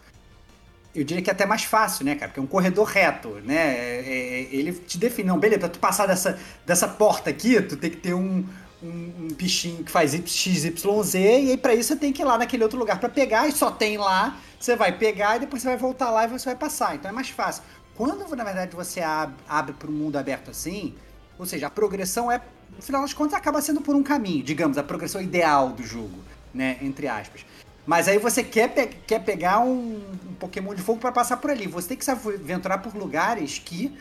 eu 0.95 1.03
diria 1.03 1.23
que 1.23 1.29
é 1.29 1.33
até 1.33 1.45
mais 1.45 1.63
fácil, 1.63 2.05
né, 2.05 2.15
cara? 2.15 2.29
Porque 2.29 2.39
é 2.39 2.43
um 2.43 2.47
corredor 2.47 2.85
reto, 2.85 3.29
né? 3.43 3.55
É, 3.55 4.03
é, 4.05 4.47
ele 4.51 4.73
te 4.73 4.97
define, 4.97 5.27
não, 5.27 5.39
beleza, 5.39 5.59
pra 5.59 5.69
tu 5.69 5.79
passar 5.79 6.07
dessa, 6.07 6.39
dessa 6.65 6.87
porta 6.87 7.29
aqui, 7.29 7.61
tu 7.61 7.77
tem 7.77 7.91
que 7.91 7.97
ter 7.97 8.13
um, 8.13 8.45
um, 8.81 8.87
um 8.87 9.27
bichinho 9.35 9.83
que 9.83 9.91
faz 9.91 10.11
XYZ, 10.11 11.13
e 11.15 11.17
aí 11.27 11.57
pra 11.57 11.73
isso 11.73 11.89
você 11.89 11.95
tem 11.95 12.11
que 12.11 12.21
ir 12.21 12.25
lá 12.25 12.37
naquele 12.37 12.63
outro 12.63 12.79
lugar 12.79 12.99
para 12.99 13.09
pegar, 13.09 13.47
e 13.47 13.51
só 13.51 13.69
tem 13.69 13.97
lá, 13.97 14.37
você 14.59 14.75
vai 14.75 14.91
pegar 14.91 15.37
e 15.37 15.39
depois 15.41 15.61
você 15.61 15.67
vai 15.69 15.77
voltar 15.77 16.09
lá 16.09 16.25
e 16.25 16.27
você 16.27 16.45
vai 16.45 16.55
passar. 16.55 16.95
Então 16.95 17.09
é 17.09 17.13
mais 17.13 17.29
fácil. 17.29 17.63
Quando, 17.95 18.35
na 18.35 18.43
verdade, 18.43 18.75
você 18.75 19.01
abre, 19.01 19.35
abre 19.47 19.73
para 19.73 19.89
um 19.89 19.93
mundo 19.93 20.17
aberto 20.17 20.51
assim, 20.51 20.95
ou 21.37 21.45
seja, 21.45 21.67
a 21.67 21.69
progressão 21.69 22.31
é, 22.31 22.41
no 22.75 22.81
final 22.81 23.01
das 23.01 23.13
contas, 23.13 23.33
acaba 23.33 23.61
sendo 23.61 23.81
por 23.81 23.95
um 23.95 24.03
caminho, 24.03 24.43
digamos, 24.43 24.77
a 24.77 24.83
progressão 24.83 25.21
ideal 25.21 25.69
do 25.69 25.83
jogo, 25.83 26.19
né? 26.53 26.77
Entre 26.81 27.07
aspas. 27.07 27.45
Mas 27.87 28.07
aí 28.09 28.19
você 28.19 28.43
quer, 28.43 28.67
pe 28.67 28.87
quer 29.07 29.23
pegar 29.23 29.59
um, 29.59 29.95
um, 29.95 30.33
Pokémon 30.37 30.75
de 30.75 30.81
fogo 30.81 30.99
para 30.99 31.11
passar 31.11 31.37
por 31.37 31.49
ali. 31.49 31.65
Você 31.67 31.87
tem 31.87 31.97
que 31.97 32.03
se 32.05 32.11
aventurar 32.11 32.79
por 32.79 32.93
lugares 32.93 33.57
que 33.63 33.97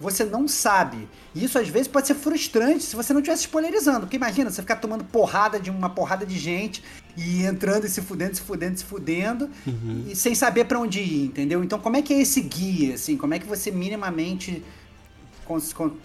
você 0.00 0.24
não 0.24 0.48
sabe. 0.48 1.08
E 1.34 1.44
isso 1.44 1.58
às 1.58 1.68
vezes 1.68 1.86
pode 1.86 2.06
ser 2.08 2.14
frustrante 2.14 2.82
se 2.82 2.96
você 2.96 3.12
não 3.12 3.20
estivesse 3.20 3.42
spoilerizando. 3.42 4.00
Porque 4.00 4.16
imagina, 4.16 4.50
você 4.50 4.60
ficar 4.62 4.76
tomando 4.76 5.04
porrada 5.04 5.60
de 5.60 5.70
uma 5.70 5.90
porrada 5.90 6.26
de 6.26 6.36
gente 6.38 6.82
e 7.16 7.44
entrando 7.44 7.84
e 7.86 7.88
se 7.88 8.00
fudendo, 8.02 8.34
se 8.34 8.40
fudendo, 8.42 8.78
se 8.78 8.84
fudendo, 8.84 9.48
Uhum. 9.66 10.06
e 10.08 10.16
sem 10.16 10.34
saber 10.34 10.64
pra 10.64 10.80
onde 10.80 11.00
ir, 11.00 11.26
entendeu? 11.26 11.62
Então 11.62 11.78
como 11.78 11.96
é 11.96 12.02
que 12.02 12.12
é 12.14 12.20
esse 12.20 12.40
guia, 12.40 12.94
assim? 12.94 13.16
Como 13.16 13.32
é 13.34 13.38
que 13.38 13.46
você 13.46 13.70
minimamente. 13.70 14.62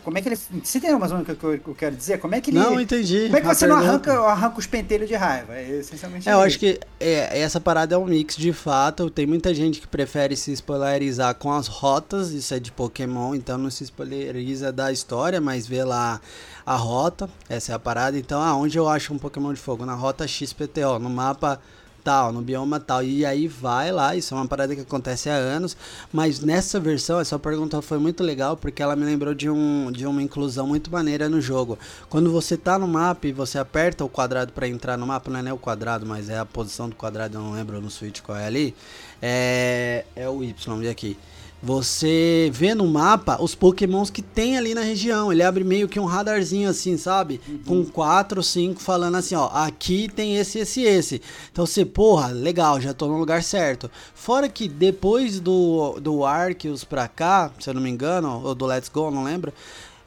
Como 0.03 0.17
é 0.17 0.21
que 0.21 0.29
ele. 0.29 0.35
Você 0.35 0.77
entendeu 0.77 0.97
mais 0.97 1.11
ou 1.11 1.17
menos 1.17 1.31
o 1.31 1.35
que 1.35 1.43
eu, 1.45 1.59
que 1.59 1.67
eu 1.67 1.75
quero 1.75 1.95
dizer? 1.95 2.19
Como 2.19 2.33
é 2.33 2.41
que 2.41 2.49
ele. 2.49 2.59
Não, 2.59 2.79
entendi. 2.79 3.25
Como 3.25 3.37
é 3.37 3.41
que 3.41 3.47
você 3.47 3.67
não 3.67 3.77
arranca, 3.77 4.13
arranca 4.21 4.59
os 4.59 4.65
pentelhos 4.65 5.07
de 5.07 5.15
raiva? 5.15 5.55
É 5.55 5.79
essencialmente 5.79 6.27
É, 6.27 6.33
eu 6.33 6.39
acho 6.39 6.57
que 6.57 6.79
é, 6.99 7.39
essa 7.39 7.59
parada 7.59 7.95
é 7.95 7.97
um 7.97 8.05
mix 8.05 8.35
de 8.35 8.51
fato. 8.53 9.09
Tem 9.09 9.25
muita 9.25 9.53
gente 9.53 9.79
que 9.81 9.87
prefere 9.87 10.35
se 10.35 10.51
spoilerizar 10.51 11.35
com 11.35 11.51
as 11.51 11.67
rotas, 11.67 12.31
isso 12.31 12.53
é 12.53 12.59
de 12.59 12.71
Pokémon, 12.71 13.35
então 13.35 13.57
não 13.57 13.69
se 13.69 13.83
spoileriza 13.83 14.71
da 14.71 14.91
história, 14.91 15.39
mas 15.39 15.67
vê 15.67 15.83
lá 15.83 16.19
a 16.65 16.75
rota, 16.75 17.29
essa 17.47 17.71
é 17.71 17.75
a 17.75 17.79
parada. 17.79 18.17
Então, 18.17 18.41
aonde 18.41 18.77
eu 18.77 18.87
acho 18.89 19.13
um 19.13 19.17
Pokémon 19.17 19.53
de 19.53 19.59
fogo? 19.59 19.85
Na 19.85 19.93
rota 19.93 20.27
XPTO, 20.27 20.99
no 20.99 21.09
mapa 21.09 21.59
tal, 22.05 22.31
no 22.31 22.43
bioma 22.43 22.79
tal. 22.79 23.03
E 23.03 23.25
aí 23.25 23.47
vai 23.47 23.91
lá, 23.91 24.15
isso 24.15 24.35
é 24.35 24.37
uma 24.37 24.47
parada 24.47 24.75
que 24.75 24.81
acontece 24.81 25.27
há 25.27 25.33
anos, 25.33 25.75
mas 26.13 26.39
nessa 26.39 26.79
versão, 26.79 27.19
essa 27.19 27.39
pergunta 27.39 27.81
foi 27.81 27.97
muito 27.97 28.23
legal 28.23 28.55
porque 28.55 28.83
ela 28.83 28.95
me 28.95 29.03
lembrou 29.03 29.33
de, 29.33 29.49
um, 29.49 29.91
de 29.91 30.05
uma 30.05 30.21
inclusão 30.21 30.67
muito 30.67 30.91
maneira 30.91 31.27
no 31.27 31.41
jogo. 31.41 31.79
Quando 32.07 32.31
você 32.31 32.55
tá 32.55 32.77
no 32.77 32.87
mapa 32.87 33.25
e 33.27 33.33
você 33.33 33.57
aperta 33.57 34.05
o 34.05 34.09
quadrado 34.09 34.53
para 34.53 34.67
entrar 34.67 34.97
no 34.97 35.07
mapa, 35.07 35.31
não 35.31 35.39
é 35.39 35.41
nem 35.41 35.51
o 35.51 35.57
quadrado, 35.57 36.05
mas 36.05 36.29
é 36.29 36.37
a 36.37 36.45
posição 36.45 36.87
do 36.87 36.95
quadrado, 36.95 37.37
eu 37.37 37.41
não 37.41 37.53
lembro 37.53 37.81
no 37.81 37.89
Switch 37.89 38.21
qual 38.21 38.37
é 38.37 38.45
ali, 38.45 38.75
é, 39.19 40.05
é 40.15 40.29
o 40.29 40.43
Y, 40.43 40.89
aqui. 40.89 41.17
Você 41.65 42.51
vê 42.53 42.75
no 42.75 42.85
mapa 42.85 43.41
os 43.41 43.55
pokémons 43.55 44.11
que 44.11 44.21
tem 44.21 44.55
ali 44.55 44.75
na 44.75 44.81
região. 44.81 45.31
Ele 45.31 45.41
abre 45.41 45.63
meio 45.63 45.89
que 45.89 45.99
um 45.99 46.05
radarzinho 46.05 46.69
assim, 46.69 46.95
sabe? 46.95 47.41
Com 47.65 47.83
quatro, 47.83 48.43
cinco 48.43 48.79
falando 48.79 49.15
assim, 49.15 49.33
ó. 49.33 49.47
Aqui 49.51 50.07
tem 50.07 50.37
esse, 50.37 50.59
esse, 50.59 50.83
esse. 50.83 51.23
Então 51.51 51.65
você, 51.65 51.83
porra, 51.83 52.27
legal, 52.27 52.79
já 52.79 52.93
tô 52.93 53.07
no 53.07 53.17
lugar 53.17 53.41
certo. 53.41 53.89
Fora 54.13 54.47
que 54.47 54.67
depois 54.67 55.39
do, 55.39 55.99
do 55.99 56.23
Arceus 56.23 56.83
pra 56.83 57.07
cá, 57.07 57.49
se 57.59 57.67
eu 57.67 57.73
não 57.73 57.81
me 57.81 57.89
engano, 57.89 58.43
ou 58.45 58.53
do 58.53 58.67
Let's 58.67 58.87
Go, 58.87 59.09
não 59.09 59.23
lembro. 59.23 59.51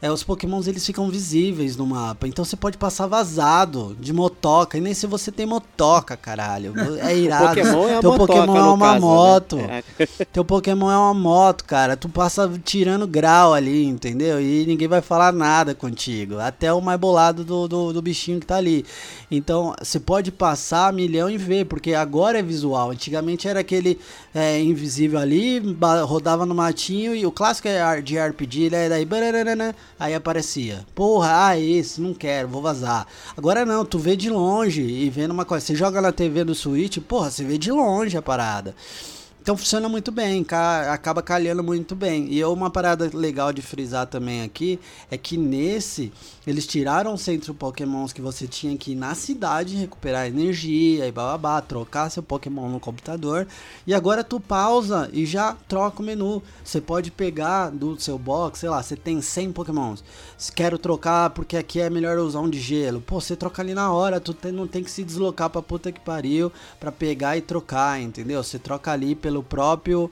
É, 0.01 0.09
os 0.09 0.23
pokémons 0.23 0.65
eles 0.65 0.85
ficam 0.85 1.09
visíveis 1.09 1.75
no 1.75 1.85
mapa. 1.85 2.25
Então 2.25 2.45
você 2.45 2.55
pode 2.55 2.77
passar 2.77 3.05
vazado 3.05 3.97
de 3.99 4.13
motoca. 4.13 4.77
E 4.77 4.81
nem 4.81 4.93
se 4.93 5.05
você 5.05 5.29
tem 5.29 5.45
motoca, 5.45 6.15
caralho. 6.15 6.73
É 7.01 7.15
irado. 7.19 7.47
Pokémon 7.47 7.89
é 7.89 7.99
Teu 7.99 8.11
motoca, 8.11 8.33
Pokémon 8.33 8.57
é 8.57 8.61
uma 8.61 8.85
caso, 8.85 8.93
né? 8.93 8.99
moto. 8.99 9.59
É. 9.59 10.05
Teu 10.31 10.45
Pokémon 10.45 10.89
é 10.89 10.97
uma 10.97 11.13
moto, 11.13 11.65
cara. 11.65 11.97
Tu 11.97 12.07
passa 12.07 12.49
tirando 12.63 13.05
grau 13.05 13.53
ali, 13.53 13.83
entendeu? 13.83 14.39
E 14.39 14.65
ninguém 14.65 14.87
vai 14.87 15.01
falar 15.01 15.33
nada 15.33 15.75
contigo. 15.75 16.39
Até 16.39 16.71
o 16.71 16.79
mais 16.79 16.99
bolado 16.99 17.43
do, 17.43 17.67
do, 17.67 17.91
do 17.91 18.01
bichinho 18.01 18.39
que 18.39 18.45
tá 18.45 18.55
ali. 18.55 18.85
Então, 19.29 19.75
você 19.81 19.99
pode 19.99 20.31
passar 20.31 20.93
milhão 20.93 21.29
e 21.29 21.37
ver, 21.37 21.65
porque 21.65 21.93
agora 21.93 22.39
é 22.39 22.41
visual. 22.41 22.91
Antigamente 22.91 23.49
era 23.49 23.59
aquele 23.59 23.99
é, 24.33 24.61
invisível 24.61 25.19
ali, 25.19 25.61
rodava 26.05 26.45
no 26.45 26.55
matinho 26.55 27.13
e 27.13 27.25
o 27.25 27.31
clássico 27.31 27.67
é 27.67 28.01
de 28.01 28.17
RPG, 28.17 28.69
né? 28.69 28.87
Daí, 28.87 29.03
bararana, 29.03 29.75
aí 29.99 30.13
aparecia. 30.13 30.85
Porra, 30.95 31.47
ah, 31.49 31.59
esse, 31.59 31.99
não 31.99 32.13
quero, 32.13 32.47
vou 32.47 32.61
vazar. 32.61 33.05
Agora 33.35 33.65
não, 33.65 33.83
tu 33.85 33.99
vê 33.99 34.15
de 34.15 34.29
longe 34.29 34.81
e 34.81 35.09
vendo 35.09 35.31
uma 35.31 35.45
coisa. 35.45 35.65
Você 35.65 35.75
joga 35.75 36.01
na 36.01 36.11
TV 36.11 36.43
do 36.43 36.55
Switch, 36.55 36.97
porra, 36.99 37.29
você 37.29 37.43
vê 37.43 37.57
de 37.57 37.71
longe 37.71 38.15
a 38.17 38.21
parada. 38.21 38.75
Então 39.41 39.55
funciona 39.57 39.89
muito 39.89 40.11
bem, 40.11 40.43
ca- 40.43 40.93
acaba 40.93 41.21
calhando 41.23 41.63
muito 41.63 41.95
bem. 41.95 42.31
E 42.31 42.43
uma 42.43 42.69
parada 42.69 43.09
legal 43.13 43.51
de 43.53 43.61
frisar 43.61 44.05
também 44.05 44.43
aqui 44.43 44.79
é 45.09 45.17
que 45.17 45.37
nesse 45.37 46.11
eles 46.49 46.65
tiraram 46.65 47.13
o 47.13 47.17
centro 47.17 47.53
Pokémons 47.53 48.11
que 48.11 48.23
você 48.23 48.47
tinha 48.47 48.75
que 48.75 48.93
ir 48.93 48.95
na 48.95 49.13
cidade 49.13 49.75
recuperar 49.75 50.25
energia 50.25 51.05
e 51.05 51.11
bababá, 51.11 51.61
trocar 51.61 52.09
seu 52.09 52.23
Pokémon 52.23 52.67
no 52.67 52.79
computador. 52.79 53.47
E 53.85 53.93
agora 53.93 54.23
tu 54.23 54.39
pausa 54.39 55.07
e 55.13 55.27
já 55.27 55.55
troca 55.67 56.01
o 56.01 56.05
menu. 56.05 56.41
Você 56.63 56.81
pode 56.81 57.11
pegar 57.11 57.69
do 57.69 57.99
seu 58.01 58.17
box, 58.17 58.61
sei 58.61 58.69
lá, 58.69 58.81
você 58.81 58.95
tem 58.95 59.21
100 59.21 59.51
Pokémons. 59.51 60.03
Quero 60.55 60.79
trocar 60.79 61.29
porque 61.29 61.55
aqui 61.55 61.79
é 61.79 61.87
melhor 61.87 62.17
usar 62.17 62.39
um 62.39 62.49
de 62.49 62.59
gelo. 62.59 62.99
Pô, 62.99 63.21
você 63.21 63.35
troca 63.35 63.61
ali 63.61 63.75
na 63.75 63.91
hora, 63.91 64.19
tu 64.19 64.35
não 64.51 64.65
tem 64.65 64.83
que 64.83 64.89
se 64.89 65.03
deslocar 65.03 65.51
pra 65.51 65.61
puta 65.61 65.91
que 65.91 65.99
pariu 65.99 66.51
pra 66.79 66.91
pegar 66.91 67.37
e 67.37 67.41
trocar, 67.41 68.01
entendeu? 68.01 68.43
Você 68.43 68.57
troca 68.57 68.91
ali 68.91 69.13
pelo 69.13 69.43
próprio 69.43 70.09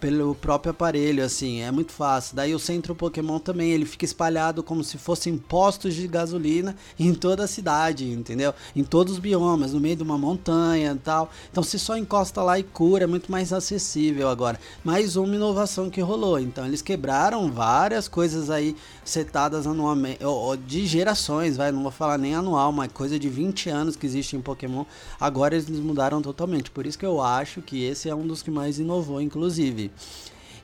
pelo 0.00 0.34
próprio 0.34 0.70
aparelho, 0.70 1.24
assim, 1.24 1.60
é 1.60 1.70
muito 1.70 1.92
fácil. 1.92 2.36
Daí 2.36 2.54
o 2.54 2.58
centro 2.58 2.94
Pokémon 2.94 3.38
também, 3.38 3.70
ele 3.70 3.84
fica 3.84 4.04
espalhado 4.04 4.62
como 4.62 4.84
se 4.84 4.98
fossem 4.98 5.36
postos 5.36 5.94
de 5.94 6.06
gasolina 6.06 6.76
em 6.98 7.14
toda 7.14 7.44
a 7.44 7.48
cidade, 7.48 8.10
entendeu? 8.10 8.54
Em 8.74 8.84
todos 8.84 9.14
os 9.14 9.18
biomas, 9.18 9.72
no 9.72 9.80
meio 9.80 9.96
de 9.96 10.02
uma 10.02 10.18
montanha 10.18 10.92
e 10.92 10.98
tal. 10.98 11.30
Então 11.50 11.62
você 11.62 11.78
só 11.78 11.96
encosta 11.96 12.42
lá 12.42 12.58
e 12.58 12.62
cura, 12.62 13.04
é 13.04 13.06
muito 13.06 13.30
mais 13.30 13.52
acessível 13.52 14.28
agora. 14.28 14.58
Mais 14.84 15.16
uma 15.16 15.34
inovação 15.34 15.90
que 15.90 16.00
rolou. 16.00 16.38
Então 16.38 16.66
eles 16.66 16.82
quebraram 16.82 17.50
várias 17.50 18.08
coisas 18.08 18.50
aí 18.50 18.76
setadas 19.04 19.66
anualmente, 19.66 20.24
ou, 20.24 20.34
ou 20.34 20.56
de 20.56 20.86
gerações, 20.86 21.56
vai, 21.56 21.72
não 21.72 21.82
vou 21.82 21.90
falar 21.92 22.18
nem 22.18 22.34
anual, 22.34 22.72
mas 22.72 22.92
coisa 22.92 23.18
de 23.18 23.28
20 23.28 23.70
anos 23.70 23.96
que 23.96 24.06
existe 24.06 24.36
em 24.36 24.40
Pokémon. 24.40 24.84
Agora 25.20 25.54
eles 25.54 25.68
mudaram 25.80 26.22
totalmente. 26.22 26.70
Por 26.70 26.86
isso 26.86 26.98
que 26.98 27.06
eu 27.06 27.20
acho 27.20 27.62
que 27.62 27.84
esse 27.84 28.08
é 28.08 28.14
um 28.14 28.26
dos 28.26 28.42
que 28.42 28.50
mais 28.50 28.78
inovou, 28.78 29.20
inclusive. 29.20 29.87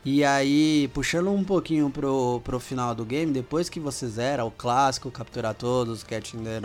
E 0.04 0.22
aí, 0.22 0.90
puxando 0.92 1.30
um 1.30 1.42
pouquinho 1.42 1.88
pro, 1.88 2.40
pro 2.44 2.60
final 2.60 2.94
do 2.94 3.06
game, 3.06 3.32
depois 3.32 3.70
que 3.70 3.80
você 3.80 4.06
zera 4.06 4.44
o 4.44 4.50
clássico, 4.50 5.10
capturar 5.10 5.54
todos, 5.54 6.02
catching 6.02 6.44
the 6.44 6.60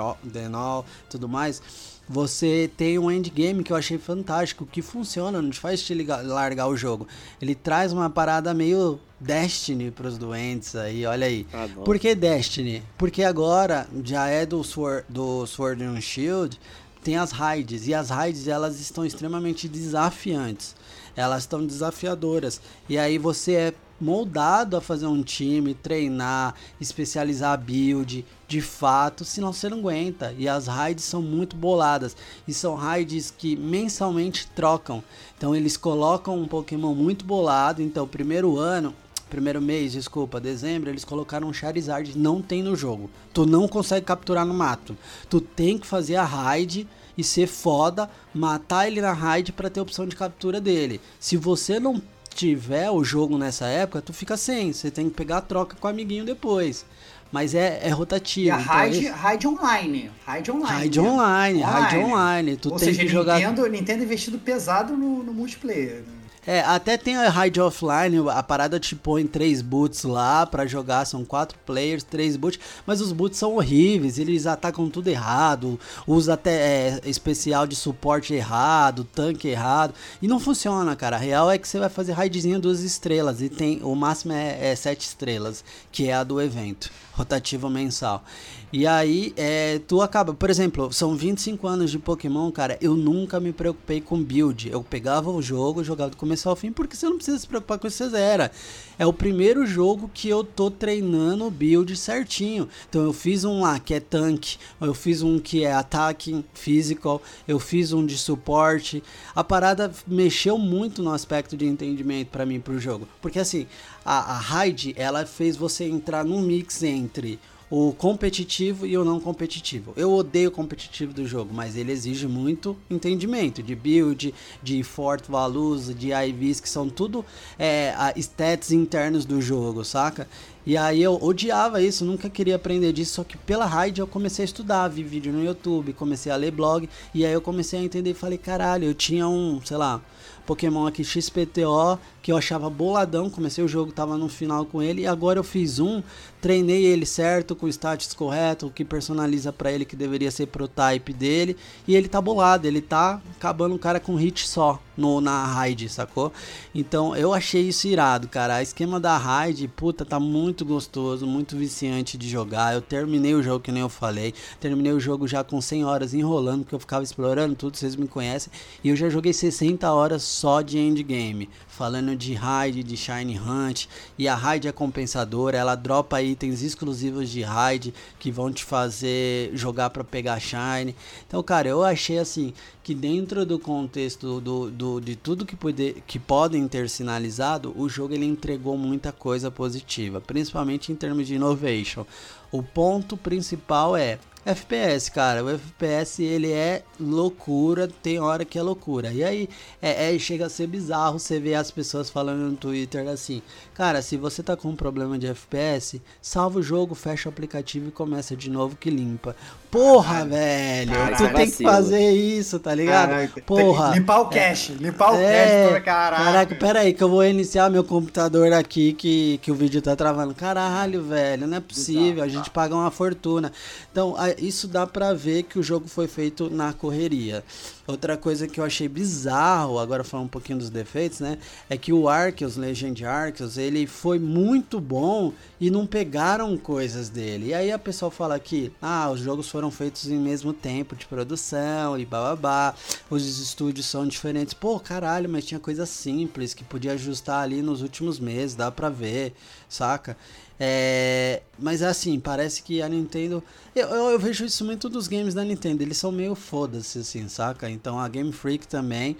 all, 0.53 0.86
tudo 1.10 1.30
mais, 1.30 1.62
você 2.07 2.70
tem 2.76 2.99
um 2.99 3.10
endgame 3.10 3.64
que 3.64 3.72
eu 3.72 3.78
achei 3.78 3.97
fantástico, 3.97 4.66
que 4.66 4.82
funciona, 4.82 5.41
não 5.41 5.51
te 5.51 5.60
faz 5.60 5.82
te 5.82 5.93
ligar- 5.93 6.26
largar 6.26 6.68
o 6.68 6.76
jogo. 6.76 7.07
Ele 7.41 7.55
traz 7.55 7.93
uma 7.93 8.10
parada 8.10 8.53
meio 8.53 8.99
Destiny 9.22 9.91
pros 9.91 10.18
doentes 10.18 10.76
aí, 10.76 11.05
olha 11.05 11.28
aí. 11.28 11.45
Ah. 11.53 11.68
Por 11.86 11.97
que 11.99 12.16
Destiny? 12.16 12.84
Porque 12.97 13.24
agora 13.24 13.88
já 14.03 14.28
é 14.28 14.45
do 14.45 14.64
Sword, 14.64 15.05
do 15.07 15.45
Sword 15.45 15.84
and 15.84 16.01
Shield, 16.01 16.60
tem 17.03 17.16
as 17.16 17.32
raids 17.32 17.88
e 17.88 17.93
as 17.93 18.10
raids 18.10 18.47
elas 18.47 18.80
estão 18.80 19.05
extremamente 19.05 19.70
desafiantes. 19.70 20.76
Elas 21.20 21.43
estão 21.43 21.65
desafiadoras. 21.65 22.61
E 22.88 22.97
aí 22.97 23.17
você 23.17 23.53
é 23.53 23.74
moldado 23.99 24.78
a 24.78 24.82
fazer 24.82 25.05
um 25.05 25.22
time, 25.22 25.74
treinar, 25.74 26.55
especializar 26.80 27.51
a 27.51 27.57
build, 27.57 28.26
de 28.47 28.61
fato, 28.61 29.26
senão 29.26 29.51
você 29.51 29.67
não 29.67 29.80
aguenta. 29.80 30.34
E 30.38 30.47
as 30.47 30.67
raids 30.67 31.03
são 31.03 31.22
muito 31.22 31.57
boladas. 31.57 32.15
E 32.47 32.53
são 32.53 32.74
raids 32.74 33.34
que 33.38 33.57
mensalmente 33.57 34.47
trocam. 34.55 35.03
Então 35.38 35.53
eles 35.53 35.76
colocam 35.76 36.39
um 36.39 36.47
Pokémon 36.47 36.95
muito 36.95 37.26
bolado. 37.26 37.82
Então, 37.82 38.07
primeiro 38.07 38.57
ano, 38.57 38.95
primeiro 39.30 39.61
mês, 39.61 39.91
desculpa, 39.91 40.39
dezembro, 40.39 40.89
eles 40.89 41.03
colocaram 41.03 41.49
um 41.49 41.53
Charizard, 41.53 42.17
não 42.17 42.41
tem 42.41 42.63
no 42.63 42.78
jogo. 42.78 43.09
Tu 43.34 43.45
não 43.45 43.67
consegue 43.67 44.05
capturar 44.05 44.45
no 44.45 44.53
mato. 44.53 44.97
Tu 45.30 45.41
tem 45.41 45.78
que 45.78 45.86
fazer 45.86 46.15
a 46.15 46.24
raid 46.24 46.88
e 47.20 47.24
ser 47.24 47.47
foda, 47.47 48.09
matar 48.34 48.88
ele 48.88 49.01
na 49.01 49.11
raid 49.11 49.51
pra 49.51 49.70
ter 49.70 49.82
opção 49.82 50.07
de 50.07 50.15
captura 50.15 50.61
dele. 50.61 51.01
Se 51.20 51.36
você 51.36 51.80
não 51.80 52.01
tiver 52.34 52.89
o 52.89 53.03
jogo 53.03 53.38
nessa 53.38 53.65
época, 53.67 54.01
tu 54.01 54.13
fica 54.13 54.38
sem. 54.38 54.72
Você 54.72 54.89
tem 54.89 55.09
que 55.09 55.15
pegar 55.15 55.38
a 55.38 55.41
troca 55.41 55.76
com 55.78 55.86
o 55.88 55.89
amiguinho 55.89 56.24
depois. 56.24 56.86
Mas 57.32 57.53
é, 57.53 57.80
é 57.84 57.89
rotativo. 57.89 58.47
E 58.47 58.51
a 58.51 58.61
então 58.61 58.74
raid, 58.74 58.97
esse- 58.97 59.09
raid 59.09 59.47
online. 59.47 60.11
Raid 60.26 60.51
online. 60.51 60.78
Raid 60.80 61.01
né? 61.01 61.09
online, 61.09 61.61
raid 61.61 61.97
online. 61.97 62.57
Tu 62.57 62.72
Ou 62.72 62.80
tem 62.80 62.88
seja, 62.88 63.01
que 63.03 63.07
jogar. 63.09 63.39
Nintendo, 63.39 63.67
Nintendo 63.67 64.03
investido 64.03 64.39
pesado 64.39 64.95
no, 64.95 65.22
no 65.24 65.34
multiplayer. 65.34 66.03
É, 66.52 66.62
até 66.62 66.97
tem 66.97 67.16
a 67.16 67.30
raid 67.30 67.62
offline, 67.62 68.28
a 68.28 68.41
parada 68.41 68.80
te 68.80 68.95
põe 68.95 69.24
três 69.28 69.62
boots 69.62 70.04
lá 70.04 70.47
pra 70.47 70.66
jogar, 70.66 71.06
são 71.06 71.24
quatro 71.24 71.56
players, 71.64 72.02
três 72.02 72.36
boots, 72.36 72.60
mas 72.88 73.02
os 73.02 73.12
boots 73.12 73.38
são 73.38 73.54
horríveis, 73.54 74.18
eles 74.18 74.47
atacam 74.47 74.89
tudo 74.89 75.10
errado, 75.10 75.80
usa 76.08 76.34
até 76.34 76.56
é, 76.56 77.02
especial 77.06 77.68
de 77.68 77.76
suporte 77.76 78.34
errado, 78.34 79.04
tanque 79.04 79.47
errado, 79.47 79.93
e 80.20 80.28
não 80.28 80.39
funciona, 80.39 80.95
cara. 80.95 81.18
A 81.18 81.20
real 81.20 81.52
é 81.52 81.58
que 81.60 81.68
você 81.68 81.78
vai 81.78 81.88
fazer 81.88 82.14
raidzinha 82.14 82.58
duas 82.58 82.82
estrelas, 82.82 83.43
e 83.43 83.50
tem, 83.50 83.84
o 83.84 83.93
máximo 83.93 84.34
é, 84.34 84.72
é 84.72 84.76
sete 84.76 85.02
estrelas, 85.02 85.64
que 85.91 86.07
é 86.07 86.15
a 86.15 86.23
do 86.23 86.41
evento, 86.41 86.90
rotativo 87.20 87.70
mensal. 87.70 88.24
E 88.72 88.86
aí, 88.86 89.34
é, 89.36 89.80
tu 89.88 90.02
acaba, 90.02 90.34
por 90.34 90.50
exemplo, 90.50 90.94
são 90.94 91.16
25 91.16 91.68
anos 91.68 91.90
de 91.90 91.98
Pokémon, 91.98 92.52
cara, 92.52 92.78
eu 92.80 92.96
nunca 92.96 93.40
me 93.40 93.52
preocupei 93.52 94.00
com 94.00 94.22
build. 94.22 94.70
Eu 94.70 94.84
pegava 94.84 95.32
o 95.32 95.41
jogo, 95.41 95.84
jogava 95.84 96.12
com 96.12 96.18
começo 96.18 96.48
ao 96.48 96.56
fim, 96.56 96.72
porque 96.72 96.96
você 96.96 97.08
não 97.08 97.16
precisa 97.16 97.40
se 97.40 97.48
preocupar 97.48 97.80
com 97.80 97.88
isso, 97.88 97.98
você 97.98 98.10
zera. 98.10 98.52
É 98.98 99.06
o 99.06 99.14
primeiro 99.14 99.66
jogo 99.66 100.10
que 100.14 100.30
eu 100.30 100.44
tô 100.44 100.70
treinando 100.70 101.46
o 101.46 101.52
build 101.52 101.96
certinho. 101.96 102.70
Então 102.88 103.02
eu 103.02 103.14
fiz 103.14 103.44
um 103.44 103.62
lá 103.62 103.80
que 103.80 103.94
é 103.94 104.00
tanque, 104.00 104.58
eu 104.80 104.94
fiz 104.94 105.22
um 105.22 105.40
que 105.40 105.64
é 105.64 105.74
attacking, 105.74 106.44
physical, 106.54 107.22
eu 107.48 107.60
fiz 107.60 107.91
um 107.91 108.06
de 108.06 108.18
suporte. 108.18 109.02
A 109.34 109.44
parada 109.44 109.91
mexeu 110.06 110.58
muito 110.58 111.02
no 111.02 111.12
aspecto 111.12 111.58
de 111.58 111.66
entendimento 111.66 112.28
para 112.28 112.46
mim 112.46 112.60
pro 112.60 112.78
jogo. 112.78 113.08
Porque 113.22 113.40
assim, 113.40 113.66
a, 114.05 114.35
a 114.35 114.38
Raid, 114.38 114.93
ela 114.97 115.26
fez 115.26 115.55
você 115.55 115.85
entrar 115.85 116.23
num 116.23 116.41
mix 116.41 116.84
entre 116.84 117.39
o 117.69 117.93
competitivo 117.93 118.85
e 118.85 118.97
o 118.97 119.05
não 119.05 119.19
competitivo. 119.19 119.93
Eu 119.95 120.11
odeio 120.11 120.49
o 120.49 120.51
competitivo 120.51 121.13
do 121.13 121.27
jogo, 121.27 121.53
mas 121.53 121.76
ele 121.76 121.91
exige 121.91 122.27
muito 122.27 122.76
entendimento 122.89 123.61
de 123.61 123.76
build, 123.76 124.34
de 124.63 124.84
fort 124.84 125.27
values, 125.27 125.93
de 125.95 126.11
IVs, 126.11 126.59
que 126.59 126.67
são 126.67 126.89
tudo 126.89 127.23
é, 127.59 127.93
stats 128.17 128.71
internos 128.71 129.23
do 129.23 129.39
jogo, 129.39 129.85
saca? 129.85 130.27
E 130.65 130.76
aí 130.76 131.01
eu 131.01 131.17
odiava 131.21 131.81
isso, 131.81 132.03
nunca 132.03 132.30
queria 132.30 132.55
aprender 132.55 132.91
disso, 132.91 133.13
só 133.13 133.23
que 133.23 133.38
pela 133.38 133.65
raid 133.65 133.99
eu 133.99 134.07
comecei 134.07 134.43
a 134.43 134.45
estudar, 134.45 134.88
vi 134.88 135.03
vídeo 135.03 135.31
no 135.31 135.43
YouTube, 135.43 135.93
comecei 135.93 136.31
a 136.31 136.35
ler 136.35 136.51
blog, 136.51 136.89
e 137.13 137.26
aí 137.26 137.31
eu 137.31 137.41
comecei 137.41 137.80
a 137.80 137.84
entender 137.84 138.11
e 138.11 138.13
falei, 138.13 138.38
caralho, 138.38 138.85
eu 138.85 138.93
tinha 138.93 139.27
um, 139.27 139.61
sei 139.63 139.77
lá, 139.77 140.01
Pokémon 140.49 140.88
aqui 140.88 141.03
XPTO, 141.03 141.99
que 142.23 142.31
eu 142.31 142.38
achava 142.38 142.71
boladão, 142.71 143.30
comecei 143.30 143.63
o 143.63 143.67
jogo, 143.67 143.91
tava 143.91 144.17
no 144.17 144.27
final 144.27 144.65
com 144.65 144.81
ele, 144.81 145.01
e 145.01 145.05
agora 145.05 145.38
eu 145.38 145.43
fiz 145.43 145.77
um, 145.77 146.01
treinei 146.41 146.86
ele 146.86 147.06
certo, 147.06 147.56
com 147.56 147.66
o 147.66 147.70
status 147.70 148.14
correto, 148.14 148.68
o 148.68 148.72
que 148.72 148.86
personaliza 148.86 149.52
para 149.52 149.72
ele 149.72 149.86
que 149.86 149.95
deveria 149.95 150.32
ser 150.32 150.48
prototype 150.48 151.14
dele, 151.14 151.57
e 151.88 151.95
ele 151.95 152.07
tá 152.07 152.22
bolado, 152.22 152.68
ele 152.68 152.82
tá 152.82 153.22
acabando 153.36 153.76
o 153.76 153.80
cara 153.80 153.99
com 153.99 154.16
hit 154.16 154.48
só 154.48 154.82
no, 154.95 155.22
na 155.22 155.45
raid, 155.45 155.90
sacou? 155.90 156.32
Então 156.74 157.16
eu 157.16 157.34
achei 157.34 157.61
isso 157.70 157.88
irado, 157.88 158.28
cara. 158.28 158.56
A 158.56 158.61
esquema 158.61 158.99
da 158.99 159.18
raid, 159.18 159.68
puta, 159.70 160.06
tá 160.06 160.20
muito 160.20 160.66
gostoso, 160.66 161.26
muito 161.26 161.56
viciante 161.56 162.18
de 162.18 162.30
jogar. 162.30 162.74
Eu 162.74 162.82
terminei 162.82 163.34
o 163.34 163.41
jogo 163.41 163.64
que 163.64 163.72
nem 163.72 163.82
eu 163.82 163.90
falei, 163.90 164.34
terminei 164.60 164.91
o 164.91 164.99
jogo 164.99 165.28
já 165.28 165.44
com 165.44 165.60
100 165.61 165.86
horas 165.86 166.14
enrolando, 166.14 166.64
porque 166.64 166.76
eu 166.76 166.80
ficava 166.80 167.03
explorando 167.03 167.56
tudo, 167.56 167.78
vocês 167.78 167.95
me 167.95 168.07
conhecem, 168.07 168.52
e 168.84 168.90
eu 168.90 168.95
já 168.95 169.10
joguei 169.10 169.34
60 169.34 169.91
horas 169.91 170.24
só 170.24 170.61
de 170.61 170.78
endgame 170.78 171.49
falando 171.80 172.14
de 172.14 172.34
raid, 172.34 172.84
de 172.84 172.97
Shine 172.97 173.39
Hunt, 173.39 173.85
e 174.18 174.27
a 174.27 174.35
raid 174.35 174.68
é 174.68 174.72
compensadora, 174.73 175.57
ela 175.57 175.76
dropa 175.76 176.22
itens 176.22 176.61
exclusivos 176.61 177.30
de 177.30 177.41
raid 177.41 177.93
que 178.19 178.30
vão 178.30 178.51
te 178.51 178.65
fazer 178.65 179.51
jogar 179.53 179.89
para 179.89 180.03
pegar 180.03 180.41
Shine. 180.41 180.93
Então, 181.26 181.41
cara, 181.41 181.69
eu 181.69 181.81
achei 181.81 182.19
assim 182.19 182.53
que 182.84 182.93
dentro 182.93 183.45
do 183.45 183.57
contexto 183.57 184.41
do, 184.41 184.69
do, 184.69 184.99
de 184.99 185.15
tudo 185.15 185.45
que, 185.45 185.56
pode, 185.56 186.03
que 186.06 186.19
podem 186.19 186.68
ter 186.68 186.89
sinalizado, 186.89 187.73
o 187.77 187.88
jogo 187.88 188.14
ele 188.14 188.26
entregou 188.26 188.77
muita 188.77 189.14
coisa 189.14 189.49
positiva, 189.49 190.19
principalmente 190.19 190.91
em 190.91 190.95
termos 190.95 191.27
de 191.27 191.35
innovation. 191.35 192.06
O 192.51 192.61
ponto 192.61 193.15
principal 193.15 193.95
é 193.95 194.19
FPS, 194.45 195.11
cara, 195.11 195.44
o 195.44 195.49
FPS 195.49 196.24
ele 196.24 196.52
é 196.52 196.82
loucura, 196.98 197.90
tem 198.02 198.20
hora 198.20 198.45
que 198.45 198.57
é 198.57 198.61
loucura. 198.61 199.11
E 199.11 199.24
aí 199.24 199.49
é, 199.82 200.16
é, 200.16 200.20
chega 200.20 200.45
a 200.45 200.49
ser 200.49 200.68
bizarro 200.68 201.20
você 201.20 201.40
ver 201.40 201.56
as 201.56 201.70
pessoas 201.70 202.10
falando 202.10 202.49
no 202.49 202.56
Twitter 202.56 203.07
assim: 203.10 203.41
Cara, 203.80 204.01
se 204.01 204.18
você 204.18 204.43
tá 204.43 204.57
com 204.57 204.68
um 204.68 204.76
problema 204.76 205.18
de 205.18 205.26
FPS, 205.26 206.01
salva 206.22 206.60
o 206.60 206.61
jogo, 206.61 206.93
fecha 206.93 207.30
o 207.30 207.31
aplicativo 207.31 207.88
e 207.88 207.91
começa 207.91 208.35
de 208.35 208.49
novo 208.49 208.76
que 208.76 208.89
limpa. 208.89 209.34
Porra, 209.72 210.26
velho, 210.26 210.91
tu 211.15 211.23
é 211.23 211.30
tem 211.30 211.49
que 211.49 211.64
fazer 211.64 212.11
isso, 212.11 212.60
tá 212.60 212.76
ligado? 212.76 213.11
Caraca, 213.11 213.41
Porra. 213.41 213.95
limpar 213.95 214.19
o 214.19 214.26
cache, 214.26 214.73
limpar 214.73 215.14
o 215.14 215.15
É, 215.15 215.61
cache, 215.61 215.69
pra 215.69 215.81
caralho. 215.81 216.26
Caraca, 216.26 216.56
pera 216.56 216.80
aí 216.81 216.93
que 216.93 217.01
eu 217.01 217.07
vou 217.07 217.23
iniciar 217.23 217.69
meu 217.69 217.85
computador 217.85 218.51
aqui 218.51 218.91
que, 218.91 219.38
que 219.41 219.49
o 219.49 219.56
vídeo 219.56 219.81
tá 219.81 219.95
travando. 219.95 220.35
Caralho, 220.35 221.01
velho, 221.01 221.47
não 221.47 221.56
é 221.56 221.61
possível, 221.61 222.22
a 222.22 222.27
gente 222.27 222.49
paga 222.49 222.76
uma 222.76 222.91
fortuna. 222.91 223.49
Então, 223.89 224.14
isso 224.39 224.68
dá 224.68 224.85
pra 224.85 225.14
ver 225.14 225.43
que 225.43 225.57
o 225.57 225.64
jogo 225.64 225.88
foi 225.88 226.10
feito 226.10 226.49
na 226.49 226.73
correria. 226.73 227.45
Outra 227.90 228.16
coisa 228.16 228.48
que 228.48 228.60
eu 228.60 228.64
achei 228.64 228.88
bizarro, 228.88 229.80
agora 229.80 230.03
falando 230.03 230.28
um 230.28 230.30
pouquinho 230.30 230.60
dos 230.60 230.70
defeitos, 230.70 231.22
né? 231.22 231.40
É 231.68 231.76
que 231.76 231.91
o 231.91 232.07
Arceus, 232.07 232.56
Legend 232.56 233.03
Arceus, 233.03 233.57
ele 233.57 233.88
foi 233.88 234.20
muito 234.20 234.80
bom 234.80 235.34
e 235.60 235.72
não 235.72 235.88
pegaram 235.88 236.56
coisas 236.56 237.10
dele. 237.10 237.48
E 237.48 237.53
aí 237.56 237.72
a 237.72 237.80
pessoa 237.80 238.11
fala 238.11 238.40
que, 238.40 238.72
ah, 238.80 239.10
os 239.10 239.22
jogos 239.22 239.49
foram 239.49 239.72
feitos 239.72 240.07
em 240.07 240.20
mesmo 240.20 240.53
tempo 240.53 240.95
de 240.95 241.07
produção 241.07 241.98
e 241.98 242.06
bababá, 242.06 242.76
os 243.10 243.26
estúdios 243.40 243.88
são 243.88 244.07
diferentes. 244.07 244.53
Pô, 244.53 244.80
caralho, 244.80 245.28
mas 245.28 245.45
tinha 245.45 245.60
coisa 245.60 245.88
simples 245.88 246.53
que 246.53 246.64
podia 246.64 246.91
ajustar 246.91 247.41
ali 247.41 247.64
nos 247.64 247.82
últimos 247.82 248.20
meses, 248.20 248.56
dá 248.56 248.70
pra 248.70 248.90
ver, 248.90 249.34
saca? 249.68 250.16
É, 250.60 251.41
mas 251.57 251.81
assim, 251.81 252.19
parece 252.19 252.61
que 252.61 252.81
a 252.81 252.90
Nintendo. 252.90 253.41
Eu, 253.73 253.88
eu, 253.88 254.10
eu 254.11 254.19
vejo 254.19 254.44
isso 254.44 254.65
muito 254.65 254.90
dos 254.90 255.07
games 255.07 255.34
da 255.34 255.44
Nintendo, 255.44 255.84
eles 255.84 255.98
são 255.98 256.11
meio 256.11 256.36
foda-se, 256.36 256.99
assim, 256.99 257.30
saca? 257.30 257.69
Então 257.69 257.98
a 257.98 258.07
Game 258.10 258.31
Freak 258.31 258.68
também. 258.68 259.15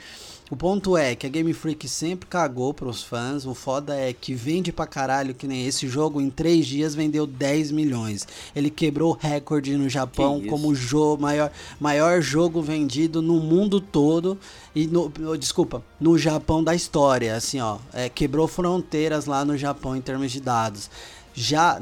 O 0.52 0.56
ponto 0.56 0.98
é 0.98 1.16
que 1.16 1.28
a 1.28 1.30
Game 1.30 1.54
Freak 1.54 1.88
sempre 1.88 2.28
cagou 2.28 2.74
pros 2.74 3.04
fãs. 3.04 3.46
O 3.46 3.54
foda 3.54 3.96
é 3.96 4.12
que 4.12 4.34
vende 4.34 4.72
pra 4.72 4.88
caralho, 4.88 5.36
que 5.36 5.46
nem 5.46 5.68
esse 5.68 5.88
jogo, 5.88 6.20
em 6.20 6.30
3 6.32 6.66
dias 6.66 6.96
vendeu 6.96 7.28
10 7.28 7.72
milhões. 7.72 8.28
Ele 8.56 8.72
quebrou 8.72 9.14
recorde 9.14 9.78
no 9.78 9.88
Japão 9.88 10.42
como 10.50 10.70
o 10.70 10.76
jogo, 10.76 11.22
maior, 11.22 11.52
maior 11.80 12.20
jogo 12.20 12.64
vendido 12.64 13.22
no 13.22 13.40
mundo 13.40 13.80
todo. 13.80 14.40
E 14.76 14.88
no, 14.88 15.12
desculpa, 15.38 15.84
no 16.00 16.18
Japão 16.18 16.64
da 16.64 16.74
história, 16.74 17.36
assim, 17.36 17.60
ó. 17.60 17.78
É, 17.94 18.10
quebrou 18.10 18.48
fronteiras 18.48 19.28
lá 19.28 19.46
no 19.46 19.56
Japão 19.56 19.96
em 19.96 20.02
termos 20.02 20.32
de 20.32 20.42
dados. 20.42 20.90
Já, 21.34 21.80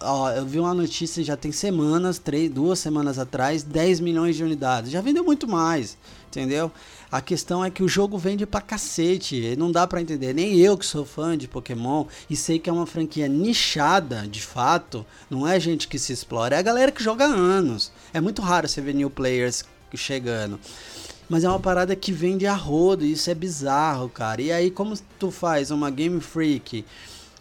ó, 0.00 0.30
eu 0.30 0.46
vi 0.46 0.60
uma 0.60 0.74
notícia 0.74 1.24
já 1.24 1.36
tem 1.36 1.50
semanas, 1.50 2.18
três, 2.18 2.50
duas 2.50 2.78
semanas 2.78 3.18
atrás, 3.18 3.62
10 3.62 4.00
milhões 4.00 4.36
de 4.36 4.44
unidades. 4.44 4.90
Já 4.90 5.00
vendeu 5.00 5.24
muito 5.24 5.48
mais, 5.48 5.96
entendeu? 6.28 6.70
A 7.10 7.20
questão 7.20 7.64
é 7.64 7.70
que 7.70 7.82
o 7.82 7.88
jogo 7.88 8.16
vende 8.16 8.46
pra 8.46 8.60
cacete, 8.60 9.56
não 9.56 9.72
dá 9.72 9.84
pra 9.86 10.00
entender. 10.00 10.32
Nem 10.32 10.56
eu 10.58 10.78
que 10.78 10.86
sou 10.86 11.04
fã 11.04 11.36
de 11.36 11.48
Pokémon 11.48 12.04
e 12.28 12.36
sei 12.36 12.58
que 12.58 12.70
é 12.70 12.72
uma 12.72 12.86
franquia 12.86 13.26
nichada, 13.26 14.28
de 14.28 14.40
fato, 14.40 15.04
não 15.28 15.46
é 15.46 15.58
gente 15.58 15.88
que 15.88 15.98
se 15.98 16.12
explora, 16.12 16.54
é 16.54 16.58
a 16.58 16.62
galera 16.62 16.92
que 16.92 17.02
joga 17.02 17.24
há 17.24 17.28
anos. 17.28 17.90
É 18.14 18.20
muito 18.20 18.40
raro 18.42 18.68
você 18.68 18.80
ver 18.80 18.94
new 18.94 19.10
players 19.10 19.64
chegando. 19.94 20.60
Mas 21.28 21.42
é 21.42 21.48
uma 21.48 21.60
parada 21.60 21.96
que 21.96 22.12
vende 22.12 22.46
a 22.46 22.54
rodo, 22.54 23.04
isso 23.04 23.30
é 23.30 23.34
bizarro, 23.34 24.08
cara. 24.08 24.42
E 24.42 24.52
aí, 24.52 24.70
como 24.70 24.96
tu 25.18 25.30
faz 25.30 25.70
uma 25.70 25.88
Game 25.90 26.20
Freak 26.20 26.84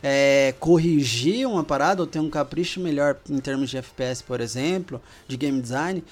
é, 0.02 0.54
corrigir 0.60 1.48
uma 1.48 1.64
parada 1.64 2.02
ou 2.02 2.08
ter 2.08 2.20
um 2.20 2.30
capricho 2.30 2.80
melhor 2.80 3.18
em 3.30 3.40
termos 3.40 3.70
de 3.70 3.78
FPS, 3.78 4.24
por 4.24 4.40
exemplo, 4.42 5.02
de 5.28 5.36
game 5.38 5.62
design, 5.62 6.04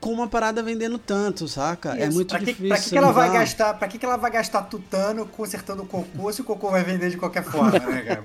com 0.00 0.10
uma 0.12 0.28
parada 0.28 0.62
vendendo 0.62 0.96
tanto, 0.98 1.48
saca? 1.48 1.96
É 1.98 2.04
Isso, 2.06 2.14
muito 2.14 2.28
pra 2.28 2.38
que, 2.38 2.44
difícil. 2.46 2.68
Pra 2.68 2.78
que, 2.78 2.90
que 2.90 2.98
ela 2.98 3.12
vai 3.12 3.32
gastar? 3.32 3.74
Pra 3.74 3.88
que, 3.88 3.98
que 3.98 4.04
ela 4.06 4.16
vai 4.16 4.30
gastar 4.30 4.62
tutano 4.62 5.26
consertando 5.26 5.82
o 5.82 5.86
cocô 5.86 6.32
se 6.32 6.40
o 6.40 6.44
cocô 6.44 6.70
vai 6.70 6.84
vender 6.84 7.10
de 7.10 7.16
qualquer 7.16 7.42
forma, 7.42 7.78
né, 7.78 8.02
cara? 8.06 8.22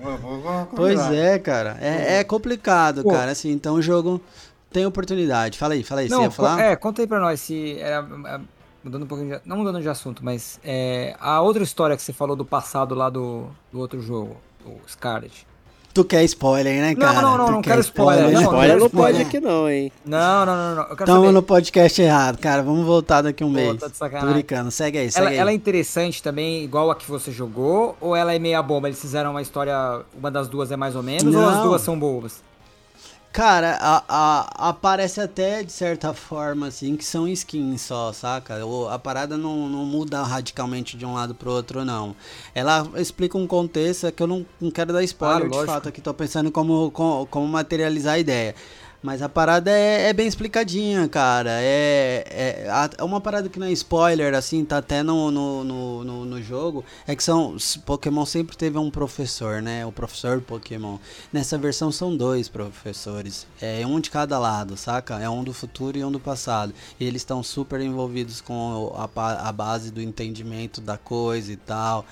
Pois 0.75 0.99
é, 1.11 1.39
cara. 1.39 1.77
É, 1.81 2.19
é 2.19 2.23
complicado, 2.23 3.01
Pô. 3.03 3.09
cara. 3.09 3.31
Assim, 3.31 3.51
então 3.51 3.75
o 3.75 3.81
jogo 3.81 4.21
tem 4.71 4.85
oportunidade. 4.85 5.57
Fala 5.57 5.73
aí, 5.73 5.83
fala 5.83 6.01
aí. 6.01 6.09
você 6.09 6.13
Não, 6.15 6.21
ia 6.23 6.27
co- 6.29 6.35
falar? 6.35 6.59
é, 6.61 6.75
conta 6.75 7.01
aí 7.01 7.07
pra 7.07 7.19
nós 7.19 7.39
se 7.39 7.77
era. 7.79 8.07
é, 8.27 8.39
Mudando 8.83 9.03
um 9.03 9.07
pouquinho 9.07 9.35
de, 9.39 9.41
Não 9.47 9.55
mudando 9.57 9.81
de 9.81 9.87
assunto, 9.87 10.23
mas 10.25 10.59
é, 10.63 11.15
a 11.17 11.39
outra 11.41 11.63
história 11.63 11.95
que 11.95 12.01
você 12.03 12.11
falou 12.11 12.35
do 12.35 12.43
passado 12.43 12.93
lá 12.93 13.09
do, 13.09 13.47
do 13.71 13.79
outro 13.79 14.01
jogo, 14.01 14.35
o 14.65 14.79
Scarlet. 14.87 15.45
Tu 15.93 16.03
quer 16.03 16.23
spoiler, 16.23 16.81
né, 16.81 16.95
Não, 16.97 17.05
cara? 17.05 17.21
não, 17.21 17.37
não, 17.37 17.45
Tu 17.45 17.51
não 17.51 17.61
quer 17.61 17.69
quero 17.69 17.81
spoiler, 17.81 18.25
né? 18.25 18.31
não, 18.31 18.41
Spoiler 18.41 18.67
quero 18.67 18.79
não 18.79 18.89
pode 18.89 19.11
spoiler. 19.21 19.27
aqui 19.27 19.39
não, 19.39 19.69
hein? 19.69 19.91
Não, 20.03 20.43
não, 20.45 20.55
não, 20.55 20.75
não. 20.75 20.81
Eu 20.89 20.95
quero 20.95 21.05
Tamo 21.05 21.31
no 21.31 21.43
podcast 21.43 22.01
errado, 22.01 22.39
cara. 22.39 22.63
Vamos 22.63 22.83
voltar 22.83 23.21
daqui 23.21 23.43
um 23.43 23.49
Pô, 23.49 23.53
mês. 23.53 23.77
tá 23.79 23.87
de 24.09 24.19
Tô 24.19 24.25
brincando. 24.33 24.71
Segue 24.71 24.97
aí, 24.97 25.11
segue 25.11 25.21
Ela, 25.21 25.29
aí. 25.29 25.37
ela 25.37 25.51
é 25.51 25.53
interessante 25.53 26.23
também, 26.23 26.63
igual 26.63 26.89
a 26.89 26.95
que 26.95 27.07
você 27.07 27.31
jogou, 27.31 27.95
ou 28.01 28.15
ela 28.15 28.33
é 28.33 28.39
meia 28.39 28.63
bomba? 28.63 28.87
Eles 28.87 28.99
fizeram 28.99 29.29
uma 29.29 29.41
história, 29.43 30.01
uma 30.17 30.31
das 30.31 30.47
duas 30.47 30.71
é 30.71 30.75
mais 30.75 30.95
ou 30.95 31.03
menos, 31.03 31.35
ou 31.35 31.47
as 31.47 31.57
Não. 31.57 31.63
duas 31.67 31.81
são 31.83 31.99
boas? 31.99 32.41
Cara, 33.33 33.79
a, 33.81 34.03
a, 34.07 34.69
aparece 34.69 35.19
até 35.19 35.63
de 35.63 35.71
certa 35.71 36.13
forma, 36.13 36.67
assim, 36.67 36.95
que 36.95 37.03
são 37.03 37.27
skins 37.27 37.81
só, 37.81 38.13
saca? 38.13 38.59
A 38.91 38.99
parada 38.99 39.35
não, 39.35 39.67
não 39.67 39.83
muda 39.85 40.21
radicalmente 40.21 40.95
de 40.95 41.03
um 41.03 41.15
lado 41.15 41.33
pro 41.33 41.49
outro, 41.49 41.83
não. 41.83 42.15
Ela 42.53 42.87
explica 42.95 43.35
um 43.35 43.47
contexto 43.47 44.05
é 44.05 44.11
que 44.11 44.21
eu 44.21 44.27
não, 44.27 44.45
não 44.61 44.69
quero 44.69 44.93
dar 44.93 45.03
spoiler 45.03 45.49
Claro, 45.49 45.65
de 45.65 45.65
fato, 45.65 45.89
aqui 45.89 45.99
tô 45.99 46.13
pensando 46.13 46.51
como, 46.51 46.91
como, 46.91 47.25
como 47.25 47.47
materializar 47.47 48.13
a 48.13 48.19
ideia. 48.19 48.53
Mas 49.03 49.21
a 49.21 49.27
parada 49.27 49.69
é, 49.69 50.07
é 50.07 50.13
bem 50.13 50.25
explicadinha, 50.25 51.09
cara. 51.09 51.49
É, 51.61 52.23
é, 52.29 52.89
é 52.97 53.03
uma 53.03 53.19
parada 53.19 53.49
que 53.49 53.59
não 53.59 53.67
é 53.67 53.71
spoiler, 53.73 54.33
assim, 54.33 54.63
tá 54.63 54.77
até 54.77 55.03
no, 55.03 55.29
no, 55.29 55.63
no, 55.65 56.25
no, 56.25 56.41
jogo. 56.41 56.85
É 57.05 57.13
que 57.13 57.21
são. 57.21 57.57
Pokémon 57.85 58.25
sempre 58.25 58.55
teve 58.55 58.77
um 58.77 58.89
professor, 58.89 59.61
né? 59.61 59.85
O 59.85 59.91
professor 59.91 60.39
Pokémon. 60.39 60.97
Nessa 61.33 61.57
versão 61.57 61.91
são 61.91 62.15
dois 62.15 62.47
professores. 62.47 63.45
É 63.61 63.85
um 63.85 63.99
de 63.99 64.09
cada 64.09 64.39
lado, 64.39 64.77
saca? 64.77 65.19
É 65.19 65.29
um 65.29 65.43
do 65.43 65.53
futuro 65.53 65.97
e 65.97 66.05
um 66.05 66.11
do 66.11 66.19
passado. 66.19 66.73
E 66.97 67.03
eles 67.03 67.23
estão 67.23 67.43
super 67.43 67.81
envolvidos 67.81 68.39
com 68.39 68.95
a, 68.95 69.49
a 69.49 69.51
base 69.51 69.91
do 69.91 70.01
entendimento 70.01 70.79
da 70.79 70.97
coisa 70.97 71.51
e 71.51 71.57
tal. 71.57 72.05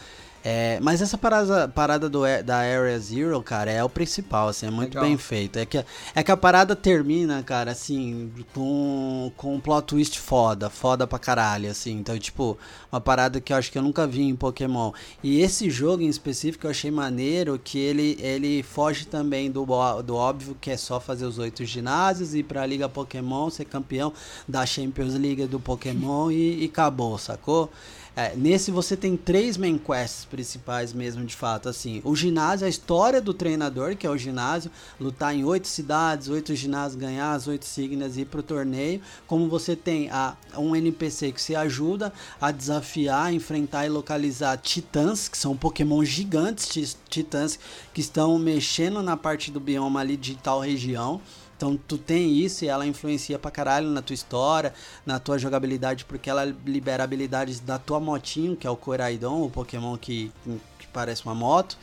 É, 0.44 0.80
mas 0.82 1.02
essa 1.02 1.18
parada, 1.18 1.68
parada 1.68 2.10
do, 2.10 2.22
da 2.44 2.58
Area 2.58 3.00
Zero, 3.00 3.42
cara, 3.44 3.70
é 3.72 3.84
o 3.84 3.90
principal, 3.90 4.48
assim, 4.48 4.66
é 4.68 4.72
muito 4.72 4.96
Legal. 4.96 5.04
bem 5.04 5.18
feito. 5.18 5.60
É 5.60 5.66
que, 5.66 5.84
é 6.16 6.24
que 6.24 6.32
a 6.32 6.38
parada 6.38 6.76
termina, 6.76 7.44
cara, 7.44 7.72
assim, 7.72 8.32
com, 8.54 9.32
com 9.38 9.56
um 9.56 9.60
plot 9.60 9.86
twist 9.86 10.20
foda, 10.20 10.70
foda 10.70 11.06
pra 11.06 11.20
caralho, 11.20 11.70
assim. 11.70 11.92
Então, 11.92 12.18
tipo, 12.18 12.58
uma 12.92 13.00
parada 13.00 13.40
que 13.40 13.54
eu 13.54 13.58
acho 13.58 13.72
que 13.72 13.78
eu 13.78 13.84
nunca 13.84 14.08
vi 14.08 14.24
em 14.24 14.36
Pokémon. 14.36 14.92
E 15.24 15.42
esse 15.42 15.70
jogo 15.70 16.02
em 16.02 16.08
específico 16.08 16.66
eu 16.66 16.72
achei 16.72 16.90
maneiro 16.90 17.60
que 17.64 17.78
ele, 17.78 18.18
ele 18.20 18.64
foge 18.64 19.06
também 19.06 19.52
do, 19.52 19.66
do 20.04 20.16
óbvio 20.16 20.58
que 20.60 20.72
é 20.72 20.78
só 20.78 21.00
fazer 21.00 21.26
os 21.26 21.38
oito 21.38 21.64
ginásios, 21.66 22.34
ir 22.34 22.44
pra 22.44 22.66
Liga 22.66 22.90
Pokémon, 22.90 23.50
ser 23.50 23.66
campeão 23.66 24.12
da 24.48 24.66
Champions 24.66 25.14
League 25.14 25.46
do 25.46 25.60
Pokémon 25.60 26.32
e, 26.32 26.64
e 26.64 26.66
acabou, 26.66 27.18
sacou? 27.18 27.70
É, 28.14 28.36
nesse 28.36 28.72
você 28.72 28.98
tem 28.98 29.16
três 29.16 29.56
main 29.56 29.78
quests 29.78 30.26
principais 30.26 30.92
mesmo, 30.92 31.24
de 31.26 31.34
fato, 31.34 31.70
assim. 31.70 32.02
O 32.04 32.14
ginásio, 32.14 32.68
a 32.68 32.70
história 32.70 33.22
do 33.22 33.34
treinador, 33.34 33.96
que 33.96 34.06
é 34.06 34.10
o 34.10 34.18
ginásio, 34.18 34.70
lutar 35.00 35.34
em 35.34 35.46
oito 35.46 35.66
cidades, 35.68 36.28
oito 36.28 36.54
ginásios, 36.54 37.00
ganhar 37.00 37.32
as 37.32 37.48
oito 37.48 37.64
signas 37.64 38.18
e 38.18 38.22
ir 38.22 38.26
pro 38.26 38.44
torneio. 38.44 39.00
Como 39.26 39.48
você 39.48 39.78
tem 39.78 40.10
a, 40.10 40.36
um 40.58 40.76
NPC 40.76 41.32
que 41.32 41.42
se 41.42 41.56
ajuda 41.56 42.12
a 42.40 42.52
desafiar, 42.52 43.34
enfrentar 43.34 43.86
e 43.86 43.90
localizar 43.90 44.58
titãs, 44.58 45.30
que 45.30 45.38
são 45.38 45.56
Pokémon 45.56 46.04
gigantes, 46.04 46.68
ti- 46.68 46.98
titãs 47.10 47.58
que 47.94 48.02
estão 48.02 48.38
mexendo 48.38 49.02
na 49.02 49.16
parte 49.16 49.50
do 49.52 49.60
bioma 49.60 50.02
ali 50.02 50.18
de 50.18 50.36
tal 50.36 50.60
região. 50.60 51.22
Então 51.62 51.78
tu 51.88 51.96
tem 51.96 52.32
isso 52.40 52.66
e 52.66 52.68
ela 52.68 52.88
influencia 52.88 53.38
pra 53.38 53.52
caralho 53.52 53.88
na 53.88 54.02
tua 54.02 54.16
história, 54.16 54.74
na 55.06 55.20
tua 55.20 55.38
jogabilidade, 55.38 56.06
porque 56.06 56.28
ela 56.28 56.44
libera 56.66 57.04
habilidades 57.04 57.60
da 57.60 57.78
tua 57.78 58.00
motinho, 58.00 58.56
que 58.56 58.66
é 58.66 58.70
o 58.70 58.76
Coraidon, 58.76 59.44
o 59.44 59.50
Pokémon 59.52 59.96
que, 59.96 60.32
que 60.80 60.88
parece 60.88 61.24
uma 61.24 61.36
moto. 61.36 61.78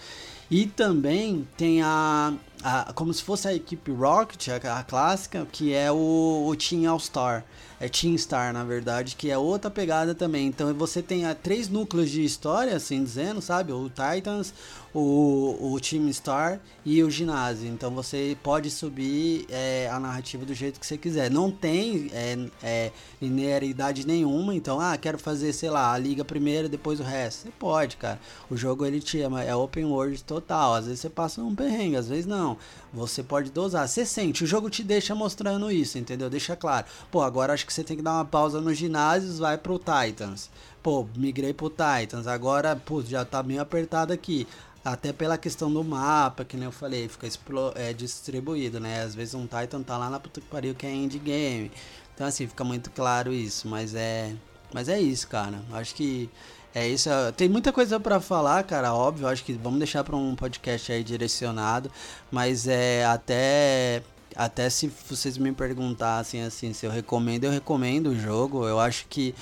E 0.51 0.67
também 0.67 1.47
tem 1.57 1.81
a, 1.81 2.35
a- 2.61 2.93
como 2.93 3.15
se 3.15 3.23
fosse 3.23 3.47
a 3.47 3.55
equipe 3.55 3.93
Rocket, 3.93 4.49
a, 4.49 4.81
a 4.81 4.83
clássica, 4.83 5.47
que 5.53 5.73
é 5.73 5.93
o, 5.93 6.49
o 6.49 6.57
Team 6.57 6.91
All-Star. 6.91 7.45
É 7.81 7.89
Team 7.89 8.19
Star, 8.19 8.53
na 8.53 8.65
verdade, 8.65 9.15
que 9.15 9.31
é 9.31 9.39
outra 9.39 9.71
pegada 9.71 10.15
também. 10.15 10.47
Então 10.47 10.73
você 10.75 11.01
tem 11.01 11.25
ah, 11.25 11.35
três 11.35 11.69
núcleos 11.69 12.11
de 12.11 12.25
história, 12.25 12.75
assim 12.75 13.05
dizendo, 13.05 13.41
sabe? 13.41 13.73
O 13.73 13.89
Titans, 13.89 14.53
o, 14.93 15.75
o 15.75 15.81
Team 15.81 16.13
Star 16.13 16.61
e 16.85 17.03
o 17.03 17.11
ginásio. 17.11 17.69
Então 17.69 17.91
você 17.91 18.37
pode 18.43 18.71
subir 18.71 19.47
é, 19.49 19.89
a 19.93 20.01
narrativa 20.01 20.45
do 20.45 20.55
jeito 20.55 20.81
que 20.81 20.87
você 20.87 20.99
quiser. 20.99 21.31
Não 21.31 21.51
tem 21.51 22.11
é, 22.13 22.37
é, 22.63 22.93
linearidade 23.23 24.07
nenhuma. 24.07 24.55
Então, 24.55 24.81
ah, 24.81 24.97
quero 24.97 25.19
fazer, 25.19 25.53
sei 25.53 25.71
lá, 25.71 25.93
a 25.93 25.99
liga 25.99 26.25
primeiro, 26.25 26.69
depois 26.69 26.99
o 26.99 27.05
resto. 27.05 27.43
Você 27.43 27.51
pode, 27.59 27.97
cara. 27.97 28.19
O 28.51 28.57
jogo 28.57 28.85
ele 28.85 29.01
te 29.01 29.21
ama, 29.21 29.45
é 29.45 29.55
open 29.55 29.85
world 29.85 30.23
total. 30.25 30.75
Às 30.75 30.87
vezes 30.87 31.01
você 31.01 31.11
passa 31.11 31.41
um 31.43 31.55
perrengue, 31.55 31.97
às 31.97 32.09
vezes 32.09 32.27
não. 32.27 32.57
Você 32.93 33.23
pode 33.23 33.51
dosar. 33.51 33.87
Você 33.87 34.05
sente, 34.05 34.43
o 34.43 34.47
jogo 34.47 34.69
te 34.69 34.83
deixa 34.83 35.15
mostrando 35.15 35.71
isso, 35.71 35.99
entendeu? 35.99 36.29
Deixa 36.29 36.57
claro. 36.57 36.87
Pô, 37.11 37.23
agora 37.23 37.53
acho 37.53 37.68
que 37.69 37.75
você 37.75 37.85
tem 37.85 37.97
que 37.97 38.03
dar 38.03 38.15
uma 38.15 38.25
pausa 38.25 38.61
nos 38.61 38.77
ginásios, 38.77 39.39
vai 39.39 39.57
pro 39.59 39.79
Titans. 39.79 40.51
Pô, 40.83 41.07
migrei 41.15 41.53
pro 41.53 41.71
Titans. 41.71 42.27
Agora, 42.27 42.75
pô, 42.75 43.03
já 43.03 43.25
tá 43.25 43.43
meio 43.43 43.61
apertado 43.61 44.13
aqui. 44.13 44.49
Até 44.85 45.13
pela 45.13 45.37
questão 45.37 45.71
do 45.71 45.85
mapa, 45.85 46.45
que 46.45 46.57
nem 46.57 46.65
eu 46.65 46.73
falei, 46.73 47.09
fica 47.09 47.29
é, 47.75 47.93
distribuído, 47.93 48.81
né? 48.81 49.03
Às 49.03 49.15
vezes 49.15 49.35
um 49.35 49.47
Titan 49.47 49.83
tá 49.83 49.99
lá 49.99 50.09
na 50.09 50.19
puta 50.19 50.41
que 50.41 50.47
pariu 50.47 50.75
que 50.75 50.87
é 50.87 50.95
endgame. 50.95 51.71
Então 52.15 52.27
assim, 52.27 52.47
fica 52.47 52.65
muito 52.65 52.91
claro 52.91 53.33
isso, 53.33 53.69
mas 53.69 53.95
é. 53.95 54.35
Mas 54.73 54.89
é 54.89 54.99
isso, 55.01 55.29
cara. 55.29 55.61
Acho 55.73 55.95
que 55.95 56.31
é 56.75 56.89
isso. 56.89 57.11
Tem 57.37 57.49
muita 57.49 57.73
coisa 57.73 58.01
pra 58.01 58.21
falar, 58.21 58.63
cara, 58.65 58.95
óbvio. 58.95 59.29
Acho 59.29 59.45
que 59.45 59.53
vamos 59.53 59.79
deixar 59.79 60.05
pra 60.05 60.17
um 60.17 60.35
podcast 60.35 60.91
aí 60.91 61.05
direcionado. 61.05 61.91
Mas 62.31 62.67
é 62.67 63.05
até. 63.05 64.03
Até 64.37 64.71
se 64.71 64.91
vocês 65.09 65.37
me 65.37 65.53
perguntassem 65.53 66.43
assim, 66.43 66.73
se 66.73 66.87
eu 66.87 66.91
recomendo, 66.91 67.45
eu 67.45 67.51
recomendo 67.51 68.09
o 68.09 68.19
jogo. 68.19 68.67
Eu 68.67 68.79
acho 68.79 69.07
que 69.09 69.35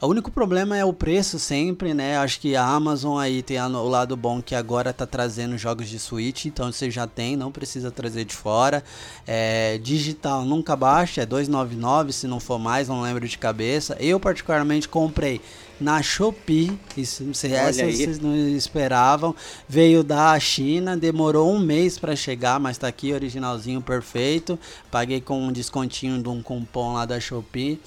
o 0.00 0.06
único 0.06 0.30
problema 0.30 0.76
é 0.76 0.84
o 0.84 0.92
preço 0.92 1.38
sempre, 1.38 1.94
né? 1.94 2.18
Acho 2.18 2.40
que 2.40 2.54
a 2.54 2.64
Amazon 2.64 3.18
aí 3.18 3.42
tem 3.42 3.60
o 3.60 3.88
lado 3.88 4.16
bom 4.16 4.42
que 4.42 4.54
agora 4.54 4.92
tá 4.92 5.06
trazendo 5.06 5.56
jogos 5.56 5.88
de 5.88 5.98
Switch, 5.98 6.44
então 6.44 6.70
você 6.70 6.90
já 6.90 7.06
tem, 7.06 7.36
não 7.36 7.50
precisa 7.50 7.90
trazer 7.90 8.24
de 8.24 8.34
fora. 8.34 8.84
É, 9.26 9.78
digital 9.78 10.44
nunca 10.44 10.76
baixa, 10.76 11.22
é 11.22 11.26
299 11.26 12.12
se 12.12 12.26
não 12.26 12.38
for 12.38 12.58
mais, 12.58 12.88
não 12.88 13.00
lembro 13.00 13.26
de 13.26 13.38
cabeça. 13.38 13.96
Eu 13.98 14.20
particularmente 14.20 14.88
comprei 14.88 15.40
na 15.80 16.02
Shopee, 16.02 16.78
isso, 16.96 17.32
se 17.34 17.46
Olha 17.48 17.56
essa 17.56 17.84
aí. 17.84 17.96
vocês 17.96 18.18
não 18.18 18.36
esperavam. 18.36 19.34
Veio 19.68 20.02
da 20.02 20.38
China, 20.38 20.96
demorou 20.96 21.52
um 21.52 21.58
mês 21.58 21.98
para 21.98 22.14
chegar, 22.14 22.60
mas 22.60 22.78
tá 22.78 22.88
aqui 22.88 23.12
originalzinho 23.12 23.80
perfeito. 23.80 24.58
Paguei 24.90 25.20
com 25.20 25.40
um 25.40 25.52
descontinho 25.52 26.22
de 26.22 26.28
um 26.28 26.42
cupom 26.42 26.94
lá 26.94 27.04
da 27.04 27.18
Shopee. 27.18 27.80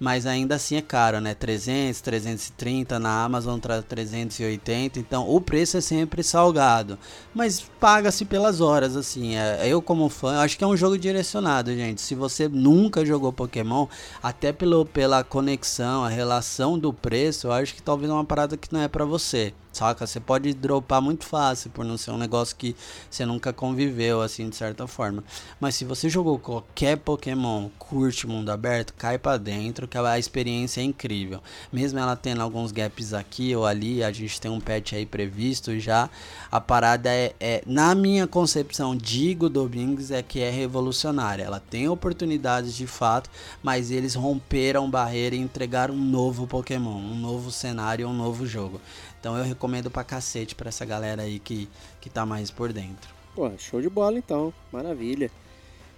Mas 0.00 0.24
ainda 0.24 0.54
assim 0.54 0.76
é 0.76 0.82
caro, 0.82 1.20
né? 1.20 1.34
300, 1.34 2.00
330, 2.00 2.98
na 2.98 3.22
Amazon 3.22 3.60
tá 3.60 3.82
380, 3.82 4.98
então 4.98 5.28
o 5.28 5.40
preço 5.40 5.76
é 5.76 5.80
sempre 5.82 6.22
salgado. 6.22 6.98
Mas 7.34 7.60
paga-se 7.78 8.24
pelas 8.24 8.60
horas, 8.62 8.96
assim. 8.96 9.36
é- 9.36 9.68
eu 9.68 9.82
como 9.82 10.08
fã, 10.08 10.38
acho 10.40 10.56
que 10.56 10.64
é 10.64 10.66
um 10.66 10.76
jogo 10.76 10.96
direcionado, 10.98 11.74
gente. 11.74 12.00
Se 12.00 12.14
você 12.14 12.48
nunca 12.48 13.04
jogou 13.04 13.32
Pokémon, 13.32 13.86
até 14.22 14.52
pelo, 14.52 14.86
pela 14.86 15.22
conexão, 15.22 16.02
a 16.04 16.08
relação 16.08 16.78
do 16.78 16.92
preço, 16.92 17.48
eu 17.48 17.52
acho 17.52 17.74
que 17.74 17.82
talvez 17.82 18.10
é 18.10 18.14
uma 18.14 18.24
parada 18.24 18.56
que 18.56 18.72
não 18.72 18.80
é 18.80 18.88
pra 18.88 19.04
você. 19.04 19.52
Saca? 19.72 20.04
Você 20.04 20.18
pode 20.18 20.52
dropar 20.52 21.00
muito 21.00 21.24
fácil 21.24 21.70
por 21.70 21.84
não 21.84 21.96
ser 21.96 22.10
um 22.10 22.18
negócio 22.18 22.56
que 22.56 22.74
você 23.08 23.24
nunca 23.24 23.52
conviveu, 23.52 24.20
assim, 24.20 24.48
de 24.48 24.56
certa 24.56 24.86
forma. 24.88 25.22
Mas 25.60 25.76
se 25.76 25.84
você 25.84 26.08
jogou 26.08 26.38
qualquer 26.40 26.96
Pokémon, 26.98 27.68
curte 27.78 28.26
mundo 28.26 28.50
aberto, 28.50 28.92
cai 28.94 29.16
pra 29.16 29.36
dentro, 29.36 29.86
que 29.90 29.98
a 29.98 30.18
experiência 30.18 30.80
é 30.80 30.84
incrível. 30.84 31.42
Mesmo 31.72 31.98
ela 31.98 32.14
tendo 32.16 32.40
alguns 32.40 32.70
gaps 32.70 33.12
aqui 33.12 33.54
ou 33.54 33.66
ali, 33.66 34.02
a 34.02 34.12
gente 34.12 34.40
tem 34.40 34.50
um 34.50 34.60
patch 34.60 34.92
aí 34.92 35.04
previsto 35.04 35.78
já. 35.78 36.08
A 36.50 36.60
parada 36.60 37.10
é, 37.10 37.34
é 37.40 37.62
na 37.66 37.94
minha 37.94 38.26
concepção, 38.26 38.96
digo 38.96 39.48
Domingues, 39.48 40.10
é 40.10 40.22
que 40.22 40.40
é 40.40 40.48
revolucionária. 40.48 41.42
Ela 41.42 41.60
tem 41.60 41.88
oportunidades 41.88 42.74
de 42.74 42.86
fato, 42.86 43.28
mas 43.62 43.90
eles 43.90 44.14
romperam 44.14 44.88
barreira 44.88 45.34
e 45.34 45.38
entregaram 45.38 45.94
um 45.94 46.04
novo 46.04 46.46
Pokémon, 46.46 46.96
um 46.96 47.16
novo 47.16 47.50
cenário, 47.50 48.08
um 48.08 48.14
novo 48.14 48.46
jogo. 48.46 48.80
Então 49.18 49.36
eu 49.36 49.44
recomendo 49.44 49.90
pra 49.90 50.04
cacete 50.04 50.54
pra 50.54 50.68
essa 50.68 50.84
galera 50.84 51.22
aí 51.22 51.38
que, 51.38 51.68
que 52.00 52.08
tá 52.08 52.24
mais 52.24 52.50
por 52.50 52.72
dentro. 52.72 53.10
Pô, 53.34 53.50
show 53.58 53.80
de 53.80 53.88
bola 53.88 54.18
então. 54.18 54.52
Maravilha. 54.72 55.30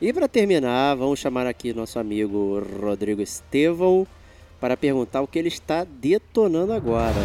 E 0.03 0.13
para 0.13 0.27
terminar, 0.27 0.97
vamos 0.97 1.21
chamar 1.21 1.47
aqui 1.47 1.73
nosso 1.73 1.97
amigo 1.97 2.61
Rodrigo 2.81 3.23
Estevão 3.23 4.05
para 4.59 4.77
perguntar 4.77 5.21
o 5.21 5.29
que 5.29 5.39
ele 5.39 5.47
está 5.47 5.85
detonando 5.85 6.73
agora. 6.73 7.21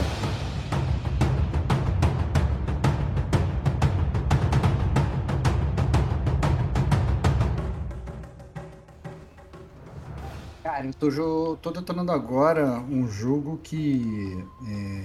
Cara, 10.62 10.86
eu 10.86 11.58
tô, 11.60 11.72
detonando 11.72 12.12
agora 12.12 12.80
um 12.82 13.08
jogo 13.08 13.60
que 13.64 14.38
é, 14.68 15.04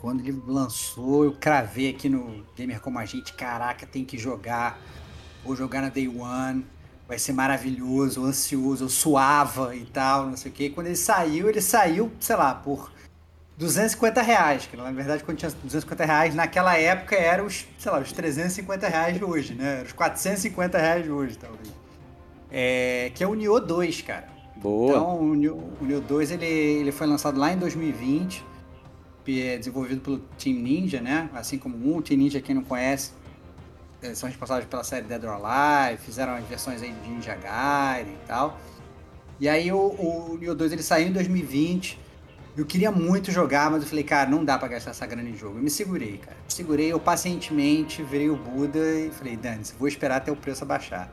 quando 0.00 0.20
ele 0.20 0.40
lançou, 0.46 1.26
eu 1.26 1.32
cravei 1.32 1.90
aqui 1.90 2.08
no 2.08 2.42
Gamer 2.56 2.80
Como 2.80 2.98
a 2.98 3.04
Gente, 3.04 3.34
caraca, 3.34 3.84
tem 3.84 4.06
que 4.06 4.16
jogar. 4.16 4.80
Vou 5.44 5.54
jogar 5.54 5.82
na 5.82 5.90
Day 5.90 6.08
One, 6.08 6.64
vai 7.06 7.18
ser 7.18 7.32
maravilhoso, 7.32 8.24
ansioso, 8.24 8.84
eu 8.84 8.88
suava 8.88 9.74
e 9.74 9.84
tal, 9.84 10.26
não 10.26 10.36
sei 10.36 10.50
o 10.50 10.54
que. 10.54 10.70
Quando 10.70 10.86
ele 10.86 10.96
saiu, 10.96 11.48
ele 11.48 11.60
saiu, 11.60 12.10
sei 12.18 12.36
lá, 12.36 12.54
por 12.54 12.92
250 13.58 14.22
reais, 14.22 14.66
que 14.66 14.76
na 14.76 14.90
verdade 14.90 15.22
quando 15.22 15.38
tinha 15.38 15.50
250 15.50 16.04
reais, 16.04 16.34
naquela 16.34 16.76
época 16.76 17.14
era 17.14 17.44
os, 17.44 17.66
sei 17.78 17.92
lá, 17.92 18.00
os 18.00 18.12
350 18.12 18.88
reais 18.88 19.18
de 19.18 19.24
hoje, 19.24 19.54
né? 19.54 19.78
Era 19.78 19.84
os 19.84 19.92
450 19.92 20.78
reais 20.78 21.04
de 21.04 21.10
hoje, 21.10 21.38
talvez. 21.38 21.72
É, 22.50 23.10
que 23.14 23.22
é 23.22 23.26
o 23.26 23.34
Nioh 23.34 23.60
2, 23.60 24.02
cara. 24.02 24.28
Boa. 24.56 24.90
Então, 24.90 25.20
o 25.20 25.34
Neo, 25.34 25.72
o 25.80 25.84
Neo 25.84 26.00
2 26.00 26.30
ele, 26.30 26.46
ele 26.46 26.92
foi 26.92 27.06
lançado 27.06 27.38
lá 27.38 27.52
em 27.52 27.58
2020, 27.58 28.44
e 29.26 29.42
é 29.42 29.58
desenvolvido 29.58 30.00
pelo 30.00 30.18
Team 30.38 30.56
Ninja, 30.56 31.00
né? 31.00 31.28
Assim 31.34 31.58
como 31.58 31.76
o 31.76 31.94
1, 31.94 31.98
o 31.98 32.02
Team 32.02 32.18
Ninja, 32.18 32.40
quem 32.40 32.54
não 32.54 32.62
conhece, 32.62 33.12
são 34.14 34.28
responsáveis 34.28 34.66
pela 34.68 34.84
série 34.84 35.06
Dead 35.06 35.22
or 35.24 35.40
Alive, 35.42 36.02
fizeram 36.02 36.34
as 36.34 36.44
versões 36.44 36.82
aí 36.82 36.92
de 36.92 37.08
Ninja 37.08 37.34
Gaiden 37.36 38.14
e 38.14 38.26
tal. 38.26 38.58
E 39.40 39.48
aí 39.48 39.70
o, 39.72 39.78
o 39.78 40.38
Neo 40.40 40.54
2 40.54 40.72
ele 40.72 40.82
saiu 40.82 41.08
em 41.08 41.12
2020. 41.12 42.00
Eu 42.56 42.64
queria 42.64 42.90
muito 42.90 43.32
jogar, 43.32 43.70
mas 43.70 43.82
eu 43.82 43.88
falei, 43.88 44.04
cara, 44.04 44.30
não 44.30 44.44
dá 44.44 44.56
pra 44.56 44.68
gastar 44.68 44.90
essa 44.90 45.04
grana 45.06 45.28
em 45.28 45.36
jogo. 45.36 45.58
Eu 45.58 45.62
me 45.62 45.70
segurei, 45.70 46.18
cara. 46.18 46.36
Me 46.36 46.52
segurei, 46.52 46.92
eu 46.92 47.00
pacientemente 47.00 48.02
virei 48.02 48.30
o 48.30 48.36
Buda 48.36 48.78
e 48.78 49.10
falei, 49.10 49.36
Dani, 49.36 49.62
vou 49.78 49.88
esperar 49.88 50.16
até 50.16 50.30
o 50.30 50.36
preço 50.36 50.62
abaixar. 50.62 51.10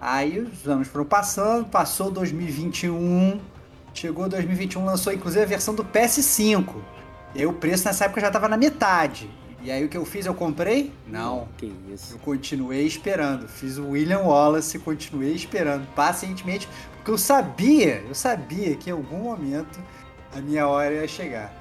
Aí 0.00 0.40
os 0.40 0.66
anos 0.66 0.88
foram 0.88 1.04
passando, 1.04 1.66
passou 1.66 2.10
2021, 2.10 3.38
chegou 3.92 4.28
2021, 4.28 4.84
lançou 4.84 5.12
inclusive 5.12 5.42
a 5.42 5.46
versão 5.46 5.74
do 5.74 5.84
PS5. 5.84 6.76
E 7.34 7.40
aí 7.40 7.46
o 7.46 7.52
preço 7.52 7.84
nessa 7.84 8.06
época 8.06 8.20
já 8.20 8.30
tava 8.30 8.48
na 8.48 8.56
metade. 8.56 9.30
E 9.62 9.70
aí 9.70 9.84
o 9.84 9.88
que 9.88 9.96
eu 9.96 10.06
fiz? 10.06 10.24
Eu 10.24 10.34
comprei? 10.34 10.92
Não. 11.06 11.48
Que 11.58 11.72
isso. 11.92 12.14
Eu 12.14 12.18
continuei 12.20 12.86
esperando. 12.86 13.46
Fiz 13.46 13.76
o 13.76 13.90
William 13.90 14.20
Wallace 14.20 14.76
e 14.76 14.80
continuei 14.80 15.34
esperando 15.34 15.86
pacientemente, 15.94 16.68
porque 16.96 17.10
eu 17.10 17.18
sabia, 17.18 18.02
eu 18.08 18.14
sabia 18.14 18.74
que 18.76 18.88
em 18.90 18.92
algum 18.92 19.18
momento 19.18 19.78
a 20.34 20.40
minha 20.40 20.66
hora 20.66 20.94
ia 20.94 21.08
chegar. 21.08 21.52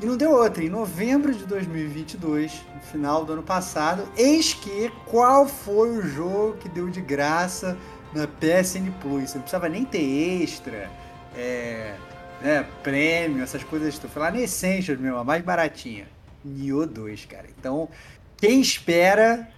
E 0.00 0.06
não 0.06 0.16
deu 0.16 0.30
outra. 0.30 0.64
Em 0.64 0.70
novembro 0.70 1.34
de 1.34 1.44
2022, 1.44 2.64
no 2.74 2.80
final 2.80 3.22
do 3.22 3.34
ano 3.34 3.42
passado, 3.42 4.08
eis 4.16 4.54
que 4.54 4.90
qual 5.04 5.46
foi 5.46 5.90
o 5.90 6.02
jogo 6.02 6.56
que 6.56 6.70
deu 6.70 6.88
de 6.88 7.02
graça 7.02 7.76
na 8.14 8.26
PSN 8.26 8.90
Plus? 9.00 9.30
Você 9.30 9.34
não 9.34 9.42
precisava 9.42 9.68
nem 9.68 9.84
ter 9.84 10.00
extra, 10.42 10.90
é, 11.36 11.96
né, 12.40 12.66
prêmio, 12.82 13.42
essas 13.42 13.62
coisas. 13.62 13.90
Estou 13.90 14.08
falando 14.08 14.36
Essentials 14.36 14.98
mesmo, 14.98 15.18
a 15.18 15.24
mais 15.24 15.44
baratinha. 15.44 16.06
Nioh 16.44 16.86
2, 16.86 17.24
cara. 17.26 17.46
Então, 17.58 17.88
quem 18.36 18.60
espera 18.60 19.48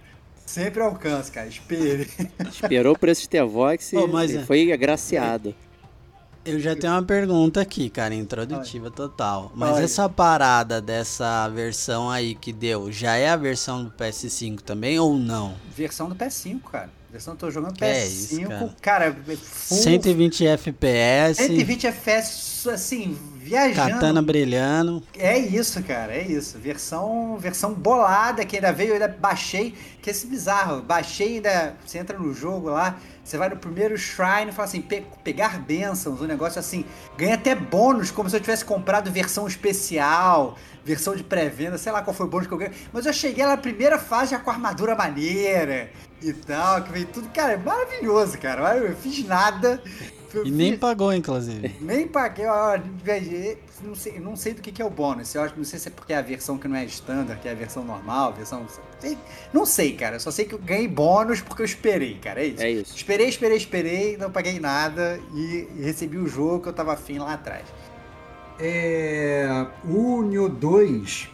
sempre 0.45 0.81
alcança, 0.81 1.31
cara. 1.31 1.47
Espere. 1.47 2.09
Esperou 2.49 2.97
preço 2.97 3.21
de 3.21 3.29
T-Vox 3.29 3.93
e, 3.93 3.97
é- 4.35 4.43
foi 4.43 4.71
agraciado. 4.71 5.55
Eu 6.45 6.59
já 6.59 6.75
tenho 6.75 6.91
uma 6.91 7.01
pergunta 7.03 7.61
aqui, 7.61 7.89
cara, 7.89 8.13
introdutiva 8.13 8.91
total. 8.91 9.49
Mas 9.55 9.75
Olha. 9.77 9.83
essa 9.85 10.09
parada 10.09 10.81
dessa 10.81 11.47
versão 11.47 12.09
aí 12.09 12.35
que 12.35 12.51
deu, 12.51 12.91
já 12.91 13.15
é 13.15 13.29
a 13.29 13.37
versão 13.37 13.85
do 13.85 13.91
PS5 13.91 14.59
também 14.59 14.99
ou 14.99 15.17
não? 15.17 15.55
Versão 15.73 16.09
do 16.09 16.15
PS5, 16.15 16.59
cara. 16.69 16.89
Versão 17.09 17.33
tô 17.37 17.49
jogando 17.49 17.75
Que 17.75 17.85
é 17.85 17.93
PS5, 18.05 18.39
isso, 18.41 18.41
cara? 18.49 18.75
cara. 18.81 19.17
full 19.41 19.77
120 19.77 20.45
FPS, 20.47 21.43
120 21.47 21.87
FPS, 21.87 22.69
assim, 22.69 23.17
viajando. 23.53 23.91
katana 23.91 24.21
brilhando. 24.21 25.03
É 25.17 25.37
isso, 25.37 25.81
cara, 25.83 26.13
é 26.13 26.21
isso. 26.21 26.57
Versão, 26.57 27.37
versão 27.37 27.73
bolada 27.73 28.43
que 28.45 28.55
ainda 28.57 28.71
veio, 28.71 28.89
eu 28.89 28.93
ainda 28.93 29.07
baixei, 29.07 29.75
que 30.01 30.09
é 30.09 30.11
esse 30.11 30.27
bizarro. 30.27 30.81
Baixei 30.81 31.35
ainda, 31.35 31.75
você 31.85 31.97
entra 31.99 32.17
no 32.17 32.33
jogo 32.33 32.69
lá, 32.69 32.97
você 33.23 33.37
vai 33.37 33.49
no 33.49 33.57
primeiro 33.57 33.97
shrine 33.97 34.49
e 34.49 34.51
fala 34.51 34.67
assim, 34.67 34.81
pe- 34.81 35.05
pegar 35.23 35.59
bênçãos, 35.59 36.21
um 36.21 36.25
negócio 36.25 36.59
assim, 36.59 36.83
ganha 37.17 37.35
até 37.35 37.55
bônus, 37.55 38.11
como 38.11 38.29
se 38.29 38.35
eu 38.35 38.39
tivesse 38.41 38.65
comprado 38.65 39.09
versão 39.11 39.47
especial, 39.47 40.57
versão 40.83 41.15
de 41.15 41.23
pré-venda, 41.23 41.77
sei 41.77 41.91
lá 41.91 42.01
qual 42.01 42.13
foi 42.13 42.25
o 42.25 42.29
bônus 42.29 42.47
que 42.47 42.53
eu 42.53 42.57
ganhei. 42.57 42.73
Mas 42.91 43.05
eu 43.05 43.13
cheguei 43.13 43.45
lá 43.45 43.51
na 43.51 43.57
primeira 43.61 43.97
fase 43.97 44.31
já 44.31 44.39
com 44.39 44.49
a 44.49 44.53
armadura 44.53 44.95
maneira 44.95 45.89
e 46.21 46.33
tal, 46.33 46.81
que 46.83 46.91
veio 46.91 47.05
tudo, 47.05 47.29
cara, 47.29 47.53
é 47.53 47.57
maravilhoso, 47.57 48.37
cara. 48.37 48.75
Eu 48.77 48.95
fiz 48.95 49.25
nada. 49.25 49.81
Eu 50.33 50.45
E 50.45 50.51
nem 50.51 50.71
fiz- 50.71 50.79
pagou, 50.79 51.13
inclusive. 51.13 51.75
nem 51.81 52.07
paguei, 52.07 52.45
ó, 52.47 52.77
não 53.83 53.93
sei, 53.95 54.19
não 54.19 54.35
sei 54.35 54.53
do 54.53 54.61
que, 54.61 54.71
que 54.71 54.81
é 54.81 54.85
o 54.85 54.89
bônus. 54.89 55.33
Eu 55.35 55.41
acho, 55.43 55.53
não 55.57 55.63
sei 55.63 55.77
se 55.79 55.87
é 55.89 55.91
porque 55.91 56.11
é 56.13 56.17
a 56.17 56.21
versão 56.21 56.57
que 56.57 56.67
não 56.67 56.75
é 56.75 56.85
standard, 56.85 57.39
que 57.41 57.47
é 57.47 57.51
a 57.51 57.55
versão 57.55 57.83
normal, 57.83 58.29
a 58.29 58.31
versão. 58.31 58.65
Não 59.53 59.65
sei, 59.65 59.93
cara. 59.95 60.17
Só 60.19 60.31
sei 60.31 60.45
que 60.45 60.53
eu 60.55 60.59
ganhei 60.59 60.87
bônus 60.87 61.41
porque 61.41 61.61
eu 61.61 61.65
esperei, 61.65 62.15
cara. 62.15 62.41
É 62.41 62.45
isso. 62.47 62.63
É 62.63 62.71
isso. 62.71 62.95
Esperei, 62.95 63.27
esperei, 63.27 63.57
esperei, 63.57 64.17
não 64.17 64.31
paguei 64.31 64.59
nada 64.59 65.19
e, 65.33 65.67
e 65.77 65.81
recebi 65.83 66.17
o 66.17 66.27
jogo 66.27 66.61
que 66.61 66.69
eu 66.69 66.73
tava 66.73 66.93
afim 66.93 67.19
lá 67.19 67.33
atrás. 67.33 67.65
É, 68.59 69.65
o 69.83 70.21
Neo 70.21 70.47
2, 70.47 71.27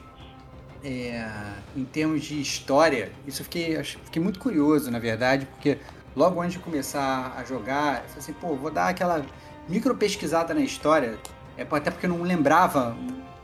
é, 0.83 1.29
em 1.75 1.83
termos 1.83 2.23
de 2.23 2.39
história, 2.41 3.11
isso 3.27 3.41
eu 3.41 3.43
fiquei, 3.43 3.75
acho- 3.77 3.99
fiquei 4.05 4.21
muito 4.21 4.39
curioso, 4.39 4.89
na 4.89 4.99
verdade, 4.99 5.45
porque 5.45 5.77
logo 6.15 6.41
antes 6.41 6.53
de 6.53 6.59
começar 6.59 7.33
a 7.37 7.43
jogar, 7.43 8.03
eu 8.03 8.09
falei 8.09 8.17
assim, 8.17 8.33
pô, 8.33 8.55
vou 8.55 8.71
dar 8.71 8.89
aquela 8.89 9.25
micro 9.67 9.95
pesquisada 9.95 10.53
na 10.53 10.61
história, 10.61 11.17
é, 11.57 11.65
até 11.69 11.91
porque 11.91 12.05
eu 12.05 12.09
não 12.09 12.21
lembrava 12.21 12.95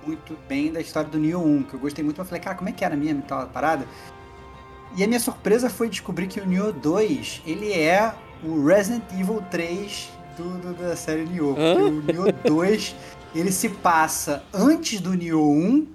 muito 0.05 0.37
bem 0.47 0.71
da 0.71 0.79
história 0.79 1.09
do 1.09 1.17
Neo 1.17 1.43
1, 1.43 1.63
que 1.63 1.73
eu 1.73 1.79
gostei 1.79 2.03
muito, 2.03 2.17
mas 2.17 2.27
falei, 2.27 2.43
cara, 2.43 2.55
como 2.55 2.69
é 2.69 2.71
que 2.71 2.85
era 2.85 2.95
mesmo 2.95 3.19
e 3.19 3.23
tal 3.23 3.41
a 3.41 3.45
parada? 3.45 3.85
E 4.95 5.03
a 5.03 5.07
minha 5.07 5.19
surpresa 5.19 5.69
foi 5.69 5.89
descobrir 5.89 6.27
que 6.27 6.39
o 6.39 6.45
Neo 6.45 6.71
2, 6.71 7.43
ele 7.45 7.73
é 7.73 8.13
o 8.43 8.65
Resident 8.65 9.03
Evil 9.11 9.43
3 9.51 10.09
do, 10.37 10.73
da 10.73 10.95
série 10.95 11.25
Neo. 11.25 11.53
O 11.53 12.01
Neo 12.01 12.31
2, 12.45 12.95
ele 13.33 13.51
se 13.51 13.69
passa 13.69 14.43
antes 14.53 15.01
do 15.01 15.13
Neo 15.13 15.41
1 15.41 15.87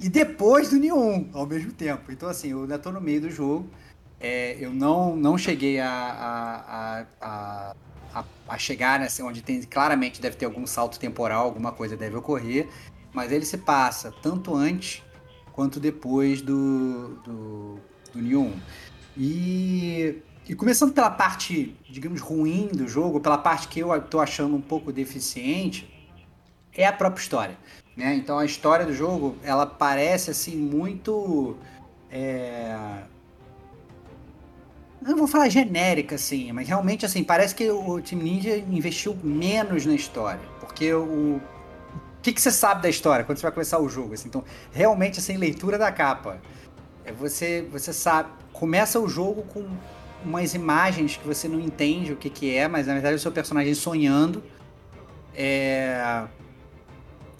e 0.00 0.08
depois 0.08 0.70
do 0.70 0.76
Neo 0.76 0.98
1, 0.98 1.30
ao 1.32 1.46
mesmo 1.46 1.72
tempo. 1.72 2.10
Então, 2.10 2.28
assim, 2.28 2.50
eu 2.50 2.62
ainda 2.62 2.78
tô 2.78 2.90
no 2.90 3.00
meio 3.00 3.20
do 3.20 3.30
jogo. 3.30 3.66
É, 4.22 4.56
eu 4.64 4.72
não, 4.72 5.16
não 5.16 5.36
cheguei 5.36 5.80
a, 5.80 5.88
a, 5.90 7.00
a, 7.20 7.74
a, 8.20 8.24
a- 8.46 8.58
chegar 8.58 9.00
nessa 9.00 9.24
onde 9.24 9.42
tem 9.42 9.60
claramente 9.62 10.20
deve 10.20 10.36
ter 10.36 10.44
algum 10.46 10.66
salto 10.66 10.98
temporal, 10.98 11.44
alguma 11.44 11.72
coisa 11.72 11.96
deve 11.96 12.16
ocorrer. 12.16 12.70
Mas 13.12 13.32
ele 13.32 13.44
se 13.44 13.58
passa 13.58 14.12
tanto 14.12 14.54
antes 14.54 15.02
quanto 15.52 15.80
depois 15.80 16.40
do, 16.42 17.16
do, 17.24 17.84
do 18.12 18.22
Neo 18.22 18.42
1. 18.42 18.62
E, 19.16 20.22
e 20.48 20.54
começando 20.54 20.92
pela 20.94 21.10
parte, 21.10 21.76
digamos, 21.88 22.20
ruim 22.20 22.68
do 22.68 22.88
jogo, 22.88 23.20
pela 23.20 23.38
parte 23.38 23.68
que 23.68 23.80
eu 23.80 24.00
tô 24.02 24.20
achando 24.20 24.54
um 24.56 24.62
pouco 24.62 24.92
deficiente, 24.92 25.92
é 26.72 26.86
a 26.86 26.92
própria 26.92 27.22
história. 27.22 27.58
Né? 27.96 28.14
Então 28.14 28.38
a 28.38 28.44
história 28.44 28.86
do 28.86 28.94
jogo, 28.94 29.38
ela 29.42 29.66
parece 29.66 30.30
assim 30.30 30.56
muito. 30.56 31.58
é, 32.10 33.04
Não 35.02 35.16
vou 35.16 35.26
falar 35.26 35.48
genérica, 35.48 36.14
assim, 36.14 36.52
mas 36.52 36.68
realmente 36.68 37.04
assim, 37.04 37.24
parece 37.24 37.54
que 37.54 37.68
o 37.70 38.00
Team 38.00 38.22
Ninja 38.22 38.56
investiu 38.56 39.16
menos 39.22 39.84
na 39.84 39.94
história. 39.94 40.40
Porque 40.60 40.92
o. 40.92 41.40
O 42.18 42.22
que, 42.22 42.32
que 42.32 42.40
você 42.40 42.52
sabe 42.52 42.82
da 42.82 42.88
história 42.88 43.24
quando 43.24 43.38
você 43.38 43.42
vai 43.42 43.50
começar 43.50 43.80
o 43.80 43.88
jogo? 43.88 44.14
assim? 44.14 44.28
Então, 44.28 44.44
realmente, 44.70 45.18
assim, 45.18 45.36
leitura 45.36 45.76
da 45.76 45.90
capa. 45.90 46.40
É 47.04 47.10
você, 47.10 47.66
você 47.72 47.92
sabe. 47.92 48.30
Começa 48.52 49.00
o 49.00 49.08
jogo 49.08 49.42
com 49.42 49.66
umas 50.24 50.54
imagens 50.54 51.16
que 51.16 51.26
você 51.26 51.48
não 51.48 51.58
entende 51.58 52.12
o 52.12 52.16
que, 52.16 52.30
que 52.30 52.54
é, 52.54 52.68
mas 52.68 52.86
na 52.86 52.92
verdade 52.92 53.14
é 53.14 53.16
o 53.16 53.20
seu 53.20 53.32
personagem 53.32 53.74
sonhando. 53.74 54.40
É, 55.34 56.24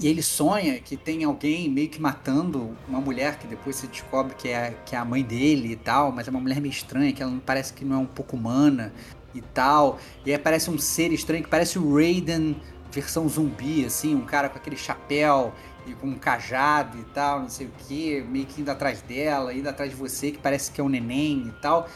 E 0.02 0.08
ele 0.08 0.20
sonha 0.20 0.80
que 0.80 0.96
tem 0.96 1.22
alguém 1.22 1.70
meio 1.70 1.88
que 1.88 2.02
matando 2.02 2.76
uma 2.88 3.00
mulher 3.00 3.38
que 3.38 3.46
depois 3.46 3.76
você 3.76 3.86
descobre 3.86 4.34
que 4.34 4.48
é, 4.48 4.74
que 4.84 4.96
é 4.96 4.98
a 4.98 5.04
mãe 5.04 5.22
dele 5.22 5.72
e 5.72 5.76
tal, 5.76 6.10
mas 6.10 6.26
é 6.26 6.30
uma 6.30 6.40
mulher 6.40 6.60
meio 6.60 6.72
estranha, 6.72 7.12
que 7.12 7.22
ela 7.22 7.32
parece 7.46 7.72
que 7.72 7.84
não 7.84 7.96
é 7.96 7.98
um 8.00 8.06
pouco 8.06 8.36
humana 8.36 8.92
e 9.32 9.40
tal. 9.40 10.00
E 10.26 10.30
aí 10.30 10.34
aparece 10.34 10.68
um 10.68 10.76
ser 10.76 11.12
estranho 11.12 11.44
que 11.44 11.48
parece 11.48 11.78
o 11.78 11.94
Raiden 11.94 12.56
versão 12.90 13.28
zumbi, 13.28 13.84
assim, 13.84 14.14
um 14.16 14.24
cara 14.24 14.48
com 14.48 14.58
aquele 14.58 14.76
chapéu 14.76 15.52
e 15.86 15.94
com 15.94 16.08
um 16.08 16.18
cajado 16.18 16.98
e 16.98 17.04
tal, 17.04 17.40
não 17.40 17.48
sei 17.48 17.68
o 17.68 17.70
que, 17.86 18.22
meio 18.22 18.44
que 18.44 18.60
indo 18.60 18.70
atrás 18.70 19.02
dela, 19.02 19.54
indo 19.54 19.68
atrás 19.68 19.92
de 19.92 19.96
você, 19.96 20.32
que 20.32 20.38
parece 20.38 20.72
que 20.72 20.80
é 20.80 20.84
um 20.84 20.88
neném 20.88 21.46
e 21.46 21.52
tal. 21.62 21.88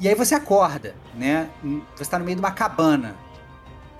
E 0.00 0.08
aí 0.08 0.14
você 0.16 0.34
acorda, 0.34 0.96
né? 1.14 1.48
Você 1.96 2.10
tá 2.10 2.18
no 2.18 2.24
meio 2.24 2.36
de 2.36 2.42
uma 2.42 2.50
cabana. 2.50 3.16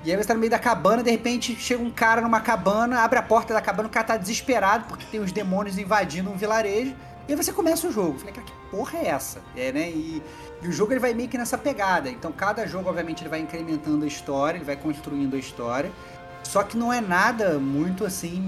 E 0.05 0.11
aí 0.11 0.17
você 0.17 0.29
tá 0.29 0.35
no 0.35 0.41
meio 0.41 0.51
da 0.51 0.59
cabana, 0.59 1.03
de 1.03 1.11
repente 1.11 1.57
chega 1.57 1.83
um 1.83 1.91
cara 1.91 2.21
numa 2.21 2.41
cabana, 2.41 3.01
abre 3.01 3.19
a 3.19 3.23
porta 3.23 3.53
da 3.53 3.61
cabana, 3.61 3.89
o 3.89 3.91
cara 3.91 4.07
tá 4.07 4.17
desesperado 4.17 4.85
porque 4.89 5.05
tem 5.07 5.21
os 5.21 5.33
demônios 5.33 5.79
invadindo 5.79 6.31
um 6.31 6.37
vilarejo. 6.37 6.95
E 7.29 7.33
aí 7.33 7.37
você 7.37 7.53
começa 7.53 7.89
o 7.89 7.93
jogo. 7.93 8.19
Falei, 8.19 8.33
cara, 8.33 8.47
que 8.47 8.53
porra 8.71 8.99
é 8.99 9.09
essa? 9.09 9.41
É, 9.57 9.73
né? 9.73 9.91
E, 9.91 10.23
e 10.63 10.69
o 10.69 10.73
jogo 10.73 10.93
ele 10.93 11.01
vai 11.01 11.13
meio 11.13 11.29
que 11.29 11.37
nessa 11.37 11.59
pegada. 11.59 12.09
Então 12.09 12.31
cada 12.31 12.67
jogo, 12.67 12.89
obviamente, 12.89 13.23
ele 13.23 13.31
vai 13.31 13.41
incrementando 13.41 14.05
a 14.05 14.09
história, 14.09 14.59
ele 14.59 14.65
vai 14.65 14.77
construindo 14.77 15.35
a 15.35 15.39
história. 15.39 15.91
Só 16.45 16.63
que 16.63 16.77
não 16.77 16.93
é 16.93 17.01
nada 17.01 17.59
muito 17.59 18.05
assim 18.05 18.41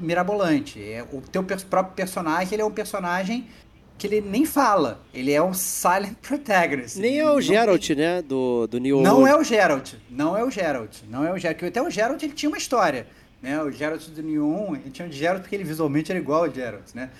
mirabolante. 0.00 0.82
É, 0.82 1.02
o 1.10 1.22
teu 1.22 1.42
próprio 1.42 1.94
personagem, 1.94 2.54
ele 2.54 2.62
é 2.62 2.64
um 2.64 2.70
personagem 2.70 3.48
que 3.98 4.06
ele 4.06 4.20
nem 4.20 4.44
fala. 4.44 5.00
Ele 5.14 5.32
é 5.32 5.42
um 5.42 5.54
silent 5.54 6.14
protagonist. 6.20 6.98
Nem 6.98 7.18
é 7.18 7.30
o 7.30 7.34
tem- 7.34 7.42
Geralt, 7.42 7.90
né? 7.90 8.22
Do, 8.22 8.66
do 8.66 8.78
Neo 8.78 9.00
não 9.02 9.26
é 9.26 9.36
o 9.36 9.42
Geralt. 9.42 9.94
Não 10.10 10.36
é 10.36 10.44
o 10.44 10.50
Geralt. 10.50 11.02
Não 11.08 11.26
é 11.26 11.32
o 11.32 11.38
Geralt. 11.38 11.56
Porque 11.58 11.66
até 11.78 11.82
o 11.82 11.90
Geralt 11.90 12.22
ele 12.22 12.32
tinha 12.32 12.48
uma 12.50 12.58
história. 12.58 13.06
Né? 13.42 13.62
O 13.62 13.70
Geralt 13.70 14.06
do 14.08 14.22
Neo 14.22 14.46
1, 14.46 14.76
ele 14.76 14.90
tinha 14.90 15.08
o 15.08 15.12
Geralt 15.12 15.42
porque 15.42 15.54
ele 15.54 15.64
visualmente 15.64 16.10
era 16.10 16.18
igual 16.18 16.44
ao 16.44 16.50
Geralt, 16.52 16.94
né? 16.94 17.10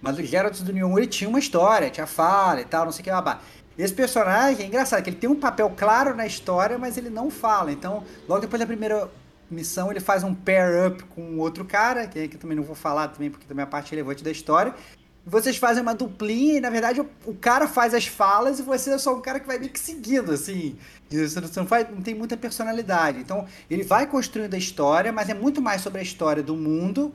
Mas 0.00 0.18
o 0.18 0.22
Geralt 0.22 0.58
do 0.60 0.72
Neo 0.72 0.86
1 0.88 0.98
ele 0.98 1.06
tinha 1.06 1.28
uma 1.28 1.38
história, 1.38 1.90
tinha 1.90 2.06
fala 2.06 2.60
e 2.60 2.64
tal, 2.64 2.84
não 2.84 2.92
sei 2.92 3.00
o 3.00 3.04
que 3.04 3.10
babá. 3.10 3.40
Esse 3.76 3.92
personagem 3.94 4.64
é 4.64 4.66
engraçado, 4.66 5.02
que 5.02 5.10
ele 5.10 5.16
tem 5.16 5.30
um 5.30 5.36
papel 5.36 5.72
claro 5.76 6.14
na 6.16 6.26
história, 6.26 6.76
mas 6.78 6.96
ele 6.96 7.10
não 7.10 7.30
fala. 7.30 7.70
Então, 7.70 8.02
logo 8.28 8.40
depois 8.40 8.58
da 8.58 8.66
primeira 8.66 9.08
missão, 9.50 9.90
ele 9.90 10.00
faz 10.00 10.24
um 10.24 10.34
pair-up 10.34 11.02
com 11.04 11.38
outro 11.38 11.64
cara, 11.64 12.06
que 12.06 12.18
aí 12.18 12.28
que 12.28 12.36
eu 12.36 12.40
também 12.40 12.56
não 12.56 12.64
vou 12.64 12.74
falar 12.74 13.08
também, 13.08 13.30
porque 13.30 13.46
também 13.46 13.62
é 13.62 13.64
a 13.64 13.68
parte 13.70 13.90
relevante 13.90 14.22
da 14.22 14.30
história. 14.30 14.74
Vocês 15.26 15.56
fazem 15.56 15.82
uma 15.82 15.94
duplinha 15.94 16.54
e, 16.54 16.60
na 16.60 16.70
verdade, 16.70 17.00
o, 17.00 17.08
o 17.26 17.34
cara 17.34 17.68
faz 17.68 17.92
as 17.92 18.06
falas 18.06 18.58
e 18.58 18.62
você 18.62 18.90
é 18.90 18.98
só 18.98 19.14
um 19.14 19.20
cara 19.20 19.38
que 19.38 19.46
vai 19.46 19.58
meio 19.58 19.70
que 19.70 19.78
seguindo, 19.78 20.32
assim. 20.32 20.78
Você 21.10 21.40
não, 21.60 21.66
faz, 21.66 21.86
não 21.90 22.00
tem 22.00 22.14
muita 22.14 22.36
personalidade. 22.36 23.18
Então, 23.20 23.46
ele 23.70 23.84
vai 23.84 24.06
construindo 24.06 24.54
a 24.54 24.58
história, 24.58 25.12
mas 25.12 25.28
é 25.28 25.34
muito 25.34 25.60
mais 25.60 25.82
sobre 25.82 26.00
a 26.00 26.02
história 26.02 26.42
do 26.42 26.56
mundo 26.56 27.12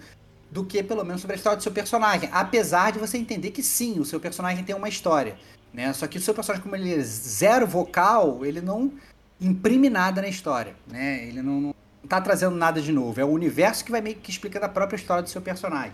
do 0.51 0.63
que, 0.63 0.83
pelo 0.83 1.03
menos, 1.03 1.21
sobre 1.21 1.35
a 1.35 1.37
história 1.37 1.57
do 1.57 1.63
seu 1.63 1.71
personagem. 1.71 2.29
Apesar 2.31 2.91
de 2.91 2.99
você 2.99 3.17
entender 3.17 3.49
que, 3.49 3.63
sim, 3.63 3.99
o 3.99 4.05
seu 4.05 4.19
personagem 4.19 4.63
tem 4.63 4.75
uma 4.75 4.87
história. 4.87 5.35
Né? 5.73 5.91
Só 5.93 6.05
que 6.05 6.19
o 6.19 6.21
seu 6.21 6.33
personagem, 6.33 6.61
como 6.61 6.75
ele 6.75 6.93
é 6.93 6.99
zero 7.01 7.65
vocal, 7.65 8.45
ele 8.45 8.61
não 8.61 8.93
imprime 9.41 9.89
nada 9.89 10.21
na 10.21 10.27
história. 10.27 10.75
Né? 10.87 11.27
Ele 11.27 11.41
não, 11.41 11.59
não, 11.59 11.75
tá 12.07 12.21
trazendo 12.21 12.55
nada 12.55 12.79
de 12.79 12.91
novo. 12.91 13.19
É 13.19 13.25
o 13.25 13.29
universo 13.29 13.83
que 13.83 13.91
vai 13.91 14.01
meio 14.01 14.15
que 14.17 14.29
explicando 14.29 14.65
a 14.65 14.69
própria 14.69 14.95
história 14.95 15.23
do 15.23 15.29
seu 15.29 15.41
personagem. 15.41 15.93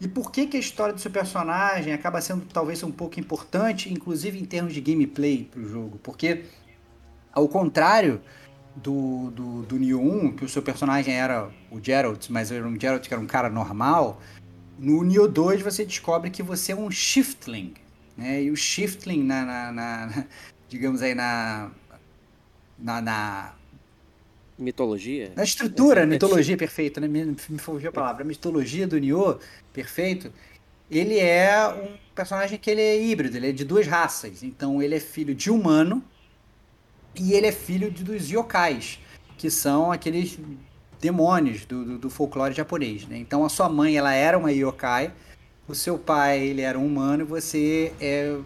E 0.00 0.06
por 0.06 0.30
que, 0.30 0.46
que 0.46 0.56
a 0.56 0.60
história 0.60 0.94
do 0.94 1.00
seu 1.00 1.10
personagem 1.10 1.92
acaba 1.92 2.20
sendo 2.20 2.46
talvez 2.46 2.82
um 2.82 2.92
pouco 2.92 3.18
importante, 3.18 3.92
inclusive 3.92 4.38
em 4.38 4.44
termos 4.44 4.72
de 4.72 4.80
gameplay 4.80 5.48
para 5.50 5.60
o 5.60 5.68
jogo? 5.68 5.98
Porque, 6.02 6.44
ao 7.32 7.48
contrário 7.48 8.20
do, 8.76 9.30
do, 9.32 9.62
do 9.62 9.78
Neo 9.78 10.00
1, 10.00 10.36
que 10.36 10.44
o 10.44 10.48
seu 10.48 10.62
personagem 10.62 11.14
era 11.14 11.50
o 11.70 11.82
Geralt, 11.82 12.28
mas 12.30 12.52
era 12.52 12.66
um 12.66 12.78
Geralt 12.80 13.06
que 13.06 13.12
era 13.12 13.20
um 13.20 13.26
cara 13.26 13.50
normal, 13.50 14.20
no 14.78 15.02
Neo 15.02 15.26
2 15.26 15.62
você 15.62 15.84
descobre 15.84 16.30
que 16.30 16.42
você 16.42 16.70
é 16.70 16.76
um 16.76 16.90
Shiftling. 16.90 17.74
Né? 18.16 18.44
E 18.44 18.50
o 18.50 18.56
Shiftling, 18.56 19.24
na, 19.24 19.44
na, 19.44 19.72
na 19.72 20.24
digamos 20.68 21.02
aí, 21.02 21.14
na, 21.14 21.70
na, 22.78 23.00
na 23.00 23.57
Mitologia? 24.58 25.32
Na 25.36 25.44
estrutura, 25.44 26.04
mitologia, 26.04 26.56
perfeito, 26.56 27.00
né? 27.00 27.06
Me, 27.06 27.24
me 27.24 27.58
fugiu 27.58 27.90
a 27.90 27.92
palavra. 27.92 28.24
A 28.24 28.26
mitologia 28.26 28.88
do 28.88 28.98
Nioh, 28.98 29.38
perfeito. 29.72 30.32
Ele 30.90 31.18
é 31.18 31.68
um 31.68 31.96
personagem 32.14 32.58
que 32.58 32.70
ele 32.70 32.80
é 32.80 33.00
híbrido, 33.00 33.36
ele 33.36 33.50
é 33.50 33.52
de 33.52 33.64
duas 33.64 33.86
raças. 33.86 34.42
Então 34.42 34.82
ele 34.82 34.96
é 34.96 35.00
filho 35.00 35.34
de 35.34 35.50
humano 35.50 36.02
e 37.14 37.34
ele 37.34 37.46
é 37.46 37.52
filho 37.52 37.90
de, 37.90 38.02
dos 38.02 38.30
yokais, 38.30 38.98
que 39.36 39.50
são 39.50 39.92
aqueles 39.92 40.38
demônios 41.00 41.64
do, 41.64 41.84
do, 41.84 41.98
do, 41.98 42.10
folclore 42.10 42.54
japonês. 42.54 43.06
Né? 43.06 43.18
Então 43.18 43.44
a 43.44 43.48
sua 43.48 43.68
mãe 43.68 43.96
ela 43.96 44.12
era 44.12 44.38
uma 44.38 44.50
yokai, 44.50 45.12
o 45.68 45.74
seu 45.74 45.98
pai 45.98 46.40
ele 46.40 46.62
era 46.62 46.78
um 46.78 46.86
humano 46.86 47.22
e 47.22 47.26
você 47.26 47.92
é, 48.00 48.36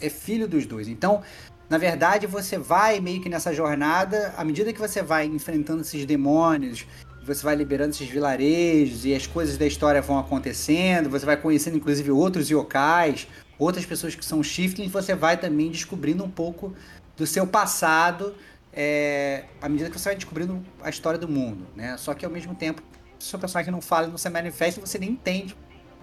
é 0.00 0.10
filho 0.10 0.46
dos 0.46 0.66
dois. 0.66 0.88
Então 0.88 1.22
na 1.68 1.76
verdade, 1.76 2.26
você 2.26 2.56
vai 2.56 2.98
meio 3.00 3.20
que 3.20 3.28
nessa 3.28 3.52
jornada, 3.52 4.32
à 4.36 4.44
medida 4.44 4.72
que 4.72 4.80
você 4.80 5.02
vai 5.02 5.26
enfrentando 5.26 5.82
esses 5.82 6.06
demônios, 6.06 6.86
você 7.24 7.42
vai 7.42 7.54
liberando 7.54 7.90
esses 7.90 8.08
vilarejos 8.08 9.04
e 9.04 9.14
as 9.14 9.26
coisas 9.26 9.58
da 9.58 9.66
história 9.66 10.00
vão 10.00 10.18
acontecendo, 10.18 11.10
você 11.10 11.26
vai 11.26 11.36
conhecendo 11.36 11.76
inclusive 11.76 12.10
outros 12.10 12.48
yokais, 12.48 13.28
outras 13.58 13.84
pessoas 13.84 14.14
que 14.14 14.24
são 14.24 14.42
shiftlings, 14.42 14.90
você 14.90 15.14
vai 15.14 15.36
também 15.36 15.70
descobrindo 15.70 16.24
um 16.24 16.30
pouco 16.30 16.72
do 17.16 17.26
seu 17.26 17.46
passado 17.46 18.34
é, 18.72 19.44
à 19.60 19.68
medida 19.68 19.90
que 19.90 19.98
você 19.98 20.08
vai 20.08 20.14
descobrindo 20.14 20.64
a 20.80 20.88
história 20.88 21.18
do 21.18 21.28
mundo, 21.28 21.66
né? 21.74 21.96
Só 21.98 22.14
que 22.14 22.24
ao 22.24 22.30
mesmo 22.30 22.54
tempo, 22.54 22.82
se 23.18 23.34
o 23.34 23.38
personagem 23.38 23.72
não 23.72 23.80
fala, 23.80 24.06
não 24.06 24.16
se 24.16 24.28
manifesta, 24.30 24.80
você 24.80 24.98
nem 24.98 25.10
entende, 25.10 25.56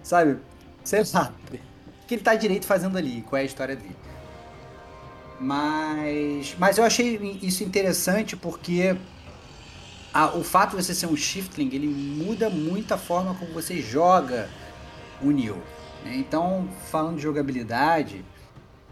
sabe? 0.04 0.38
Sei 0.84 1.02
lá, 1.14 1.34
o 1.48 2.08
que 2.08 2.16
ele 2.16 2.22
tá 2.22 2.36
direito 2.36 2.68
fazendo 2.68 2.98
ali, 2.98 3.24
qual 3.28 3.40
é 3.40 3.44
a 3.44 3.46
história 3.46 3.76
dele. 3.76 3.96
Mas, 5.40 6.56
mas 6.58 6.78
eu 6.78 6.84
achei 6.84 7.40
isso 7.42 7.64
interessante 7.64 8.36
porque 8.38 8.96
a, 10.14 10.36
o 10.36 10.44
fato 10.44 10.78
de 10.78 10.84
você 10.84 10.96
ser 10.96 11.08
um 11.08 11.16
shiftling, 11.16 11.70
ele 11.74 11.88
muda 11.88 12.50
muito 12.50 12.94
a 12.94 12.98
forma 12.98 13.36
como 13.36 13.52
você 13.52 13.82
joga 13.82 14.50
o 15.22 15.30
Neo. 15.30 15.62
Né? 16.06 16.16
Então, 16.16 16.68
falando 16.90 17.18
de 17.18 17.24
jogabilidade, 17.24 18.24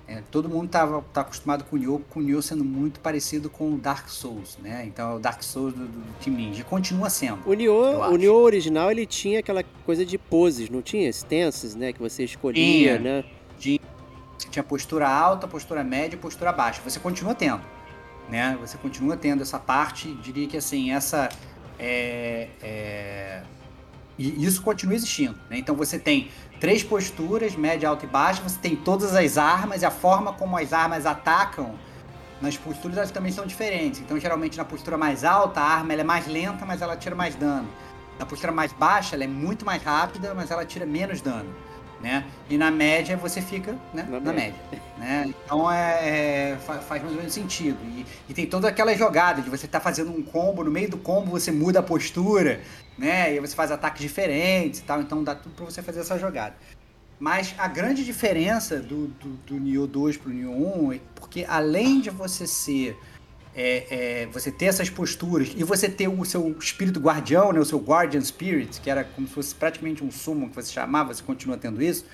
é, 0.05 0.21
todo 0.29 0.49
mundo 0.49 0.67
tá, 0.69 1.01
tá 1.13 1.21
acostumado 1.21 1.63
com 1.63 1.77
o 1.77 1.79
Nioh, 1.79 2.01
com 2.09 2.19
o 2.19 2.23
Nioh 2.23 2.41
sendo 2.41 2.65
muito 2.65 2.99
parecido 2.99 3.49
com 3.49 3.73
o 3.73 3.77
Dark 3.77 4.09
Souls, 4.09 4.57
né? 4.61 4.83
Então 4.85 5.11
é 5.11 5.15
o 5.15 5.19
Dark 5.19 5.41
Souls 5.41 5.73
do, 5.73 5.85
do, 5.85 5.99
do 5.99 6.13
Team 6.21 6.35
Ninja. 6.35 6.63
Continua 6.65 7.09
sendo. 7.09 7.39
O 7.45 7.53
Nioh, 7.53 8.11
o 8.11 8.17
Nioh 8.17 8.43
original, 8.43 8.91
ele 8.91 9.05
tinha 9.05 9.39
aquela 9.39 9.63
coisa 9.85 10.05
de 10.05 10.17
poses, 10.17 10.69
não 10.69 10.81
tinha? 10.81 11.07
Stances, 11.09 11.73
né? 11.73 11.93
Que 11.93 11.99
você 11.99 12.25
escolhia, 12.25 12.97
tinha, 12.97 12.99
né? 12.99 13.25
Tinha 13.57 13.79
tinha 14.53 14.63
postura 14.63 15.09
alta, 15.09 15.47
postura 15.47 15.83
média 15.83 16.15
e 16.15 16.19
postura 16.19 16.51
baixa. 16.51 16.81
Você 16.83 16.99
continua 16.99 17.33
tendo, 17.33 17.63
né? 18.29 18.57
Você 18.61 18.77
continua 18.77 19.17
tendo 19.17 19.41
essa 19.41 19.59
parte, 19.59 20.13
diria 20.15 20.47
que 20.47 20.55
assim, 20.55 20.91
essa 20.91 21.29
é, 21.79 22.49
é... 22.61 23.41
E 24.17 24.45
isso 24.45 24.61
continua 24.61 24.93
existindo, 24.93 25.35
né? 25.49 25.57
Então 25.57 25.75
você 25.75 25.97
tem 25.97 26.29
três 26.59 26.83
posturas, 26.83 27.55
média, 27.55 27.89
alta 27.89 28.05
e 28.05 28.07
baixa, 28.07 28.43
você 28.43 28.59
tem 28.59 28.75
todas 28.75 29.15
as 29.15 29.37
armas 29.39 29.81
e 29.81 29.85
a 29.85 29.91
forma 29.91 30.33
como 30.33 30.55
as 30.55 30.71
armas 30.71 31.07
atacam 31.07 31.73
nas 32.39 32.55
posturas 32.55 32.97
elas 32.97 33.11
também 33.11 33.31
são 33.31 33.47
diferentes. 33.47 34.01
Então, 34.01 34.19
geralmente 34.19 34.57
na 34.57 34.65
postura 34.65 34.97
mais 34.97 35.23
alta, 35.23 35.61
a 35.61 35.63
arma 35.63 35.93
é 35.93 36.03
mais 36.03 36.27
lenta, 36.27 36.65
mas 36.65 36.81
ela 36.81 36.95
tira 36.95 37.15
mais 37.15 37.35
dano. 37.35 37.67
Na 38.19 38.25
postura 38.25 38.51
mais 38.51 38.71
baixa, 38.71 39.15
ela 39.15 39.23
é 39.23 39.27
muito 39.27 39.65
mais 39.65 39.81
rápida, 39.81 40.33
mas 40.35 40.51
ela 40.51 40.63
tira 40.63 40.85
menos 40.85 41.21
dano 41.21 41.51
né? 42.03 42.25
E 42.49 42.57
na 42.57 42.69
média 42.69 43.15
você 43.15 43.41
fica 43.41 43.71
né? 43.93 44.05
na, 44.09 44.19
na 44.19 44.33
média. 44.33 44.53
média 44.69 44.83
né? 44.97 45.33
Então 45.45 45.71
é, 45.71 46.51
é, 46.51 46.57
faz 46.57 47.01
mais 47.01 47.13
ou 47.13 47.17
menos 47.17 47.33
sentido. 47.33 47.77
E, 47.85 48.05
e 48.27 48.33
tem 48.33 48.45
toda 48.45 48.67
aquela 48.67 48.93
jogada 48.93 49.41
de 49.41 49.49
você 49.49 49.65
estar 49.65 49.79
tá 49.79 49.83
fazendo 49.83 50.11
um 50.11 50.21
combo, 50.21 50.65
no 50.65 50.69
meio 50.69 50.89
do 50.89 50.97
combo 50.97 51.31
você 51.31 51.49
muda 51.49 51.79
a 51.79 51.83
postura, 51.83 52.59
né? 52.97 53.33
E 53.33 53.39
você 53.39 53.55
faz 53.55 53.71
ataques 53.71 54.01
diferentes 54.01 54.81
e 54.81 54.83
tal, 54.83 55.01
então 55.01 55.23
dá 55.23 55.33
tudo 55.33 55.55
para 55.55 55.65
você 55.65 55.81
fazer 55.81 56.01
essa 56.01 56.19
jogada. 56.19 56.55
Mas 57.17 57.55
a 57.57 57.69
grande 57.69 58.03
diferença 58.03 58.79
do, 58.79 59.07
do, 59.07 59.29
do 59.47 59.55
Nioh 59.55 59.87
2 59.87 60.17
pro 60.17 60.29
Nioh 60.29 60.87
1 60.87 60.93
é 60.93 60.99
porque 61.15 61.45
além 61.47 62.01
de 62.01 62.09
você 62.09 62.45
ser 62.45 62.97
é, 63.55 64.23
é, 64.23 64.25
você 64.27 64.51
ter 64.51 64.65
essas 64.65 64.89
posturas 64.89 65.53
e 65.55 65.63
você 65.63 65.87
ter 65.87 66.07
o 66.07 66.25
seu 66.25 66.55
espírito 66.57 66.99
guardião, 66.99 67.53
né, 67.53 67.59
o 67.59 67.65
seu 67.65 67.79
guardian 67.79 68.21
spirit, 68.21 68.81
que 68.81 68.89
era 68.89 69.03
como 69.03 69.27
se 69.27 69.33
fosse 69.33 69.55
praticamente 69.55 70.03
um 70.03 70.11
summon 70.11 70.49
que 70.49 70.55
você 70.55 70.71
chamava, 70.71 71.13
você 71.13 71.23
continua 71.23 71.57
tendo 71.57 71.81
isso. 71.81 72.05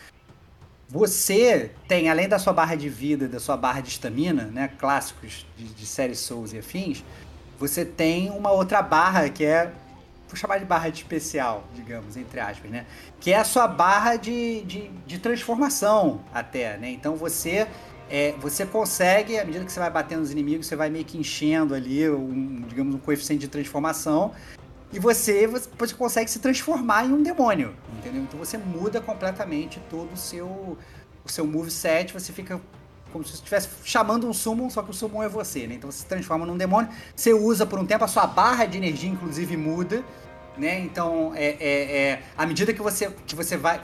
Você 0.89 1.71
tem, 1.87 2.09
além 2.09 2.27
da 2.27 2.39
sua 2.39 2.51
barra 2.51 2.75
de 2.75 2.89
vida, 2.89 3.27
da 3.27 3.39
sua 3.39 3.55
barra 3.55 3.79
de 3.79 3.89
estamina, 3.89 4.45
né, 4.45 4.69
clássicos 4.79 5.45
de, 5.55 5.65
de 5.65 5.85
série 5.85 6.15
Souls 6.15 6.51
e 6.51 6.57
afins, 6.57 7.03
você 7.59 7.85
tem 7.85 8.31
uma 8.31 8.51
outra 8.51 8.81
barra 8.81 9.29
que 9.29 9.45
é, 9.45 9.71
vou 10.27 10.35
chamar 10.35 10.57
de 10.57 10.65
barra 10.65 10.89
de 10.89 10.97
especial, 10.97 11.63
digamos, 11.75 12.17
entre 12.17 12.39
aspas, 12.39 12.71
né, 12.71 12.85
que 13.19 13.31
é 13.31 13.37
a 13.37 13.43
sua 13.43 13.67
barra 13.67 14.15
de, 14.15 14.63
de, 14.63 14.89
de 15.05 15.19
transformação 15.19 16.21
até, 16.33 16.75
né. 16.77 16.89
Então 16.89 17.15
você 17.15 17.67
é, 18.09 18.33
você 18.39 18.65
consegue, 18.65 19.37
à 19.37 19.45
medida 19.45 19.63
que 19.63 19.71
você 19.71 19.79
vai 19.79 19.89
batendo 19.89 20.21
nos 20.21 20.31
inimigos, 20.31 20.65
você 20.65 20.75
vai 20.75 20.89
meio 20.89 21.05
que 21.05 21.17
enchendo 21.17 21.75
ali, 21.75 22.09
um, 22.09 22.63
digamos, 22.67 22.95
um 22.95 22.97
coeficiente 22.97 23.41
de 23.41 23.47
transformação. 23.47 24.33
E 24.91 24.97
você, 24.97 25.45
você 25.45 25.93
consegue 25.95 26.29
se 26.31 26.39
transformar 26.39 27.05
em 27.05 27.13
um 27.13 27.21
demônio, 27.21 27.75
entendeu? 27.99 28.23
Então 28.23 28.39
você 28.39 28.57
muda 28.57 28.99
completamente 28.99 29.79
todo 29.87 30.13
o 30.13 30.17
seu, 30.17 30.77
o 31.23 31.29
seu 31.29 31.45
moveset, 31.45 32.11
você 32.11 32.33
fica 32.33 32.59
como 33.11 33.23
se 33.23 33.35
estivesse 33.35 33.69
chamando 33.83 34.27
um 34.27 34.33
summon, 34.33 34.69
só 34.69 34.81
que 34.81 34.89
o 34.89 34.93
summon 34.93 35.23
é 35.23 35.29
você, 35.29 35.67
né? 35.67 35.75
Então 35.75 35.91
você 35.91 35.99
se 35.99 36.05
transforma 36.05 36.45
num 36.45 36.57
demônio, 36.57 36.89
você 37.15 37.33
usa 37.33 37.65
por 37.65 37.79
um 37.79 37.85
tempo, 37.85 38.03
a 38.03 38.07
sua 38.07 38.25
barra 38.25 38.65
de 38.65 38.77
energia, 38.77 39.09
inclusive, 39.09 39.55
muda, 39.55 40.03
né? 40.57 40.79
Então, 40.79 41.33
é, 41.35 41.55
é, 41.59 41.97
é, 41.97 42.23
à 42.37 42.45
medida 42.45 42.73
que 42.73 42.81
você, 42.81 43.11
que 43.27 43.35
você 43.35 43.57
vai... 43.57 43.81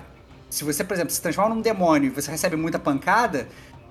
Se 0.49 0.63
você, 0.63 0.83
por 0.83 0.93
exemplo, 0.93 1.11
se 1.11 1.21
transforma 1.21 1.53
num 1.53 1.61
demônio 1.61 2.07
e 2.07 2.09
você 2.09 2.31
recebe 2.31 2.55
muita 2.55 2.79
pancada, 2.79 3.47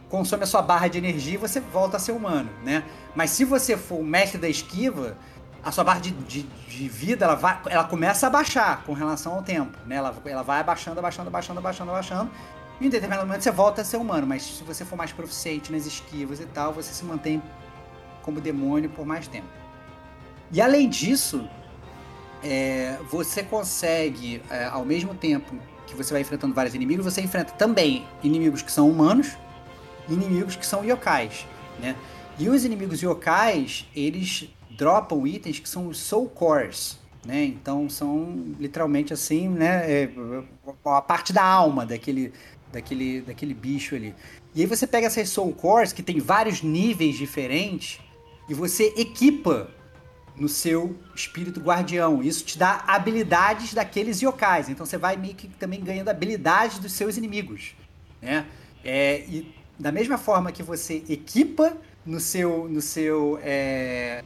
consome 0.09 0.45
a 0.45 0.47
sua 0.47 0.63
barra 0.63 0.89
de 0.89 0.99
energia 0.99 1.35
e 1.35 1.37
você 1.37 1.61
volta 1.61 1.97
a 1.97 2.01
ser 2.01 2.13
humano, 2.13 2.51
né? 2.63 2.85
Mas 3.15 3.31
se 3.31 3.45
você 3.45 3.77
for 3.77 4.01
o 4.01 4.05
mestre 4.05 4.39
da 4.39 4.49
esquiva, 4.49 5.17
a 5.65 5.73
sua 5.73 5.83
barra 5.83 6.01
de, 6.01 6.11
de, 6.11 6.43
de, 6.43 6.89
vida 6.89 7.25
ela, 7.25 7.35
vai, 7.35 7.59
ela 7.67 7.85
começa 7.85 8.27
a 8.27 8.31
baixar 8.31 8.85
com 8.85 8.93
relação 8.93 9.35
ao 9.35 9.43
tempo, 9.43 9.77
né? 9.87 9.97
Ela, 9.97 10.15
ela 10.27 10.43
vai 10.43 10.61
abaixando, 10.61 10.99
abaixando, 10.99 11.29
abaixando, 11.29 11.59
abaixando, 11.59 11.91
abaixando. 11.91 12.31
E 12.81 12.87
em 12.87 12.91
determinado 12.91 13.27
momento 13.27 13.43
você 13.43 13.51
volta 13.51 13.81
a 13.83 13.85
ser 13.85 13.97
humano, 13.97 14.27
mas 14.27 14.43
se 14.43 14.65
você 14.65 14.85
for 14.85 14.97
mais 14.97 15.13
proficiente 15.13 15.73
nas 15.73 15.87
esquivas 15.87 16.41
e 16.41 16.47
tal, 16.47 16.73
você 16.73 16.93
se 16.93 17.05
mantém 17.05 17.43
como 18.23 18.41
demônio 18.41 18.91
por 18.91 19.07
mais 19.07 19.27
tempo. 19.27 19.47
E 20.51 20.61
além 20.61 20.89
disso, 20.89 21.49
é, 22.43 22.99
você 23.11 23.43
consegue, 23.43 24.43
é, 24.51 24.67
ao 24.67 24.85
mesmo 24.85 25.15
tempo 25.15 25.57
que 25.87 25.95
você 25.95 26.13
vai 26.13 26.23
enfrentando 26.23 26.55
vários 26.55 26.75
inimigos, 26.75 27.05
você 27.05 27.21
enfrenta 27.21 27.53
também 27.53 28.07
inimigos 28.23 28.61
que 28.63 28.71
são 28.71 28.89
humanos, 28.91 29.37
inimigos 30.09 30.57
que 30.57 30.67
são 30.67 30.85
yokais, 30.85 31.47
né? 31.81 31.97
E 32.39 32.49
os 32.49 32.65
inimigos 32.65 33.01
yokais, 33.01 33.87
eles 33.95 34.49
dropam 34.71 35.27
itens 35.27 35.59
que 35.59 35.69
são 35.69 35.87
os 35.87 35.99
soul 35.99 36.29
cores, 36.29 36.99
né? 37.25 37.45
Então 37.45 37.89
são 37.89 38.55
literalmente 38.59 39.13
assim, 39.13 39.49
né? 39.49 39.91
É, 39.91 40.11
a 40.85 41.03
parte 41.03 41.33
da 41.33 41.45
alma 41.45 41.87
daquele, 41.87 42.33
daquele, 42.73 43.21
daquele 43.23 43.55
bicho 43.55 43.95
ali. 43.95 44.15
E 44.55 44.61
aí 44.61 44.67
você 44.67 44.87
pega 44.87 45.07
essas 45.07 45.29
soul 45.29 45.53
cores 45.53 45.93
que 45.93 46.03
tem 46.03 46.19
vários 46.19 46.63
níveis 46.63 47.17
diferentes 47.17 48.01
e 48.49 48.55
você 48.55 48.93
equipa 48.97 49.71
no 50.37 50.49
seu 50.49 50.97
espírito 51.15 51.61
guardião. 51.61 52.23
Isso 52.23 52.45
te 52.45 52.59
dá 52.59 52.85
habilidades 52.87 53.73
daqueles 53.73 54.21
yokais. 54.21 54.69
Então 54.69 54.85
você 54.85 54.99
vai 54.99 55.17
meio 55.17 55.35
que 55.35 55.49
também 55.49 55.81
ganhando 55.81 56.09
habilidades 56.09 56.79
dos 56.79 56.93
seus 56.93 57.17
inimigos, 57.17 57.75
né? 58.21 58.47
É, 58.85 59.21
e 59.29 59.55
da 59.79 59.91
mesma 59.91 60.19
forma 60.19 60.53
que 60.53 60.63
você 60.63 61.03
equipa 61.09 61.77
no 62.05 62.21
seu, 62.21 62.69
no 62.69 62.81
seu 62.81 63.39
é, 63.43 64.23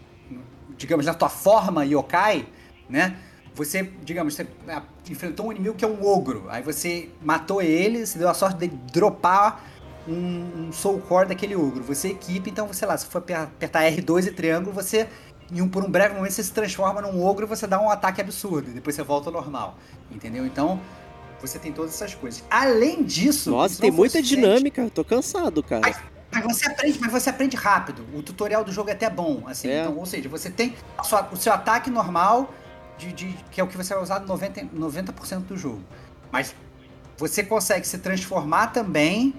digamos, 0.77 1.07
na 1.07 1.15
tua 1.15 1.29
forma 1.29 1.85
yokai, 1.85 2.47
né? 2.89 3.17
Você, 3.55 3.83
digamos, 4.05 4.35
você 4.35 4.47
é, 4.69 4.83
enfrentou 5.11 5.49
um 5.49 5.53
inimigo 5.53 5.75
que 5.75 5.85
é 5.85 5.89
um 5.89 6.07
ogro. 6.07 6.47
Aí 6.49 6.63
você 6.63 7.11
matou 7.21 7.61
ele, 7.61 8.07
você 8.07 8.19
deu 8.19 8.29
a 8.29 8.35
sorte 8.35 8.59
de 8.59 8.69
dropar 8.69 9.65
um, 10.07 10.69
um 10.69 10.73
soul 10.73 11.01
core 11.01 11.29
daquele 11.29 11.57
ogro. 11.57 11.83
Você 11.83 12.09
equipa, 12.11 12.49
então, 12.49 12.73
sei 12.73 12.87
lá, 12.87 12.97
se 12.97 13.07
for 13.07 13.19
apertar 13.19 13.83
R2 13.83 14.29
e 14.29 14.31
triângulo, 14.31 14.73
você 14.73 15.09
em 15.51 15.61
um, 15.61 15.69
por 15.69 15.83
um 15.83 15.91
breve 15.91 16.15
momento 16.15 16.33
você 16.33 16.43
se 16.45 16.53
transforma 16.53 17.01
num 17.01 17.25
ogro 17.25 17.47
e 17.47 17.49
você 17.49 17.67
dá 17.67 17.81
um 17.81 17.91
ataque 17.91 18.21
absurdo. 18.21 18.71
Depois 18.71 18.95
você 18.95 19.03
volta 19.03 19.29
ao 19.29 19.33
normal. 19.33 19.77
Entendeu? 20.11 20.47
Então, 20.47 20.81
você 21.41 21.59
tem 21.59 21.73
todas 21.73 21.95
essas 21.95 22.15
coisas. 22.15 22.43
Além 22.51 23.03
disso. 23.05 23.51
Nossa, 23.51 23.81
tem 23.81 23.91
muita 23.91 24.21
dinâmica. 24.23 24.91
Tô 24.95 25.05
cansado, 25.05 25.63
cara. 25.63 25.83
Mas, 25.83 25.97
mas 26.33 26.45
você 26.45 26.67
aprende, 26.67 26.99
mas 27.01 27.13
você 27.13 27.31
aprende 27.31 27.57
rápido. 27.57 28.05
O 28.15 28.23
tutorial 28.23 28.65
do 28.65 28.73
jogo 28.73 28.91
é 28.91 28.93
até 28.93 29.09
bom, 29.09 29.45
assim. 29.47 29.69
É. 29.69 29.81
Então, 29.83 29.97
ou 29.97 30.07
seja, 30.07 30.29
você 30.29 30.51
tem 30.51 30.75
sua- 31.05 31.29
o 31.33 31.37
seu 31.37 31.53
ataque 31.53 31.91
normal, 31.91 32.53
de, 32.99 33.13
de- 33.13 33.37
que 33.51 33.61
é 33.61 33.65
o 33.65 33.67
que 33.69 33.77
você 33.77 33.95
vai 33.95 34.03
usar 34.03 34.21
90%, 34.21 34.69
90% 34.75 35.41
do 35.47 35.57
jogo. 35.57 35.81
Mas 36.33 36.55
você 37.17 37.43
consegue 37.43 37.87
se 37.87 37.99
transformar 37.99 38.69
também 38.69 39.35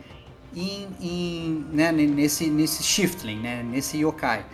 em, 0.55 0.87
em, 0.99 1.65
né, 1.71 1.91
ne- 1.91 2.07
nesse, 2.07 2.49
nesse 2.49 2.81
shiftling, 2.81 3.39
né, 3.39 3.61
nesse 3.63 3.97
yokai. 3.97 4.45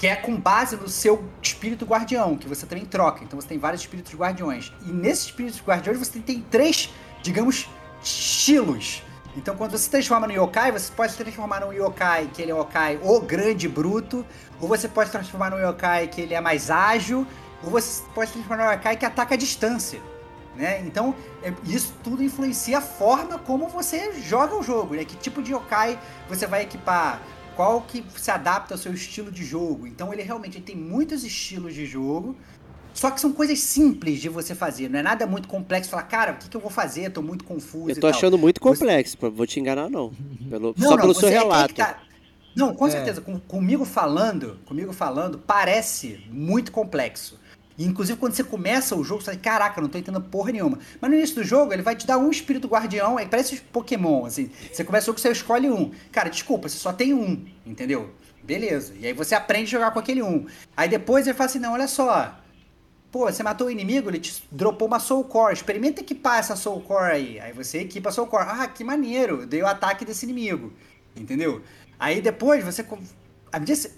Que 0.00 0.06
é 0.06 0.16
com 0.16 0.34
base 0.34 0.76
no 0.76 0.88
seu 0.88 1.22
espírito 1.42 1.84
guardião, 1.84 2.34
que 2.34 2.48
você 2.48 2.64
também 2.64 2.86
troca. 2.86 3.22
Então 3.22 3.38
você 3.38 3.46
tem 3.46 3.58
vários 3.58 3.82
espíritos 3.82 4.14
guardiões. 4.14 4.72
E 4.86 4.90
nesses 4.90 5.26
espíritos 5.26 5.60
guardiões 5.60 5.98
você 5.98 6.18
tem, 6.18 6.40
três, 6.40 6.88
digamos, 7.22 7.68
estilos. 8.02 9.02
Então 9.36 9.54
quando 9.54 9.72
você 9.72 9.90
transforma 9.90 10.26
no 10.26 10.32
yokai, 10.32 10.72
você 10.72 10.90
pode 10.90 11.14
transformar 11.14 11.60
num 11.60 11.72
yokai 11.72 12.30
que 12.32 12.40
ele 12.40 12.50
é 12.50 12.54
o 12.54 12.60
yokai 12.60 12.98
o 13.02 13.20
grande 13.20 13.68
bruto, 13.68 14.24
ou 14.58 14.66
você 14.66 14.88
pode 14.88 15.10
transformar 15.10 15.50
num 15.50 15.58
yokai 15.58 16.08
que 16.08 16.22
ele 16.22 16.32
é 16.32 16.40
mais 16.40 16.70
ágil, 16.70 17.26
ou 17.62 17.70
você 17.70 18.02
pode 18.14 18.32
transformar 18.32 18.64
num 18.64 18.72
yokai 18.72 18.96
que 18.96 19.04
ataca 19.04 19.34
a 19.34 19.36
distância. 19.36 20.00
Né? 20.56 20.80
Então, 20.80 21.14
é- 21.42 21.52
isso 21.64 21.94
tudo 22.02 22.24
influencia 22.24 22.78
a 22.78 22.80
forma 22.80 23.38
como 23.38 23.68
você 23.68 24.14
joga 24.20 24.56
o 24.56 24.62
jogo, 24.62 24.94
né? 24.94 25.04
Que 25.04 25.16
tipo 25.16 25.40
de 25.42 25.52
yokai 25.52 25.98
você 26.28 26.46
vai 26.46 26.62
equipar, 26.62 27.20
qual 27.60 27.82
que 27.82 28.02
se 28.16 28.30
adapta 28.30 28.72
ao 28.72 28.78
seu 28.78 28.94
estilo 28.94 29.30
de 29.30 29.44
jogo. 29.44 29.86
Então, 29.86 30.10
ele 30.14 30.22
realmente 30.22 30.56
ele 30.56 30.64
tem 30.64 30.74
muitos 30.74 31.24
estilos 31.24 31.74
de 31.74 31.84
jogo, 31.84 32.34
só 32.94 33.10
que 33.10 33.20
são 33.20 33.32
coisas 33.34 33.58
simples 33.60 34.18
de 34.18 34.30
você 34.30 34.54
fazer, 34.54 34.88
não 34.88 34.98
é 34.98 35.02
nada 35.02 35.26
muito 35.26 35.46
complexo. 35.46 35.90
Falar, 35.90 36.04
cara, 36.04 36.32
o 36.32 36.36
que, 36.36 36.48
que 36.48 36.56
eu 36.56 36.60
vou 36.60 36.70
fazer? 36.70 37.10
Tô 37.10 37.20
muito 37.20 37.44
confuso 37.44 37.90
Eu 37.90 37.92
e 37.92 37.94
tô 37.96 38.00
tal. 38.00 38.10
achando 38.10 38.38
muito 38.38 38.58
Você- 38.62 38.78
complexo, 38.80 39.18
pô, 39.18 39.30
vou 39.30 39.46
te 39.46 39.60
enganar 39.60 39.90
não. 39.90 40.10
Pelo- 40.48 40.74
Não, 40.74 40.88
só 40.88 40.96
não, 40.96 41.02
pelo 41.02 41.12
você 41.12 41.20
seu 41.20 41.28
é- 41.28 41.32
é 41.34 41.38
relato. 41.38 41.74
tá- 41.74 41.98
Não, 42.56 42.74
com 42.74 42.86
É. 42.88 42.90
certeza. 42.90 43.20
Com- 43.20 43.38
comigo 43.38 43.84
falando, 43.84 44.58
comigo 44.64 44.92
falando, 44.92 45.38
parece 45.38 46.18
muito 46.30 46.72
complexo. 46.72 47.38
Inclusive, 47.84 48.18
quando 48.18 48.34
você 48.34 48.44
começa 48.44 48.94
o 48.94 49.02
jogo, 49.02 49.22
você 49.22 49.30
fala, 49.30 49.38
caraca, 49.38 49.80
não 49.80 49.88
tô 49.88 49.96
entendendo 49.96 50.22
porra 50.22 50.52
nenhuma. 50.52 50.78
Mas 51.00 51.10
no 51.10 51.16
início 51.16 51.36
do 51.36 51.44
jogo, 51.44 51.72
ele 51.72 51.82
vai 51.82 51.96
te 51.96 52.06
dar 52.06 52.18
um 52.18 52.30
espírito 52.30 52.68
guardião, 52.68 53.16
aí 53.16 53.26
parece 53.26 53.54
os 53.54 53.60
Pokémon, 53.60 54.26
assim. 54.26 54.50
Você 54.72 54.84
começa 54.84 55.04
o 55.04 55.06
jogo, 55.06 55.18
você 55.18 55.30
escolhe 55.30 55.70
um. 55.70 55.90
Cara, 56.12 56.28
desculpa, 56.28 56.68
você 56.68 56.76
só 56.76 56.92
tem 56.92 57.14
um, 57.14 57.44
entendeu? 57.64 58.10
Beleza. 58.42 58.94
E 58.98 59.06
aí 59.06 59.12
você 59.12 59.34
aprende 59.34 59.64
a 59.64 59.78
jogar 59.78 59.90
com 59.92 59.98
aquele 59.98 60.22
um. 60.22 60.46
Aí 60.76 60.88
depois 60.88 61.26
ele 61.26 61.36
fala 61.36 61.48
assim, 61.48 61.58
não, 61.58 61.72
olha 61.72 61.88
só. 61.88 62.36
Pô, 63.10 63.26
você 63.26 63.42
matou 63.42 63.66
o 63.66 63.70
inimigo, 63.70 64.08
ele 64.08 64.20
te 64.20 64.42
dropou 64.52 64.86
uma 64.86 65.00
Soul 65.00 65.24
Core. 65.24 65.54
Experimenta 65.54 66.00
equipar 66.00 66.38
essa 66.38 66.54
Soul 66.54 66.80
Core 66.82 67.12
aí. 67.12 67.40
Aí 67.40 67.52
você 67.52 67.78
equipa 67.78 68.10
a 68.10 68.12
Soul 68.12 68.28
Core. 68.28 68.44
Ah, 68.46 68.68
que 68.68 68.84
maneiro. 68.84 69.46
Dei 69.46 69.62
o 69.62 69.66
ataque 69.66 70.04
desse 70.04 70.26
inimigo. 70.26 70.72
Entendeu? 71.16 71.62
Aí 71.98 72.20
depois 72.20 72.64
você. 72.64 72.86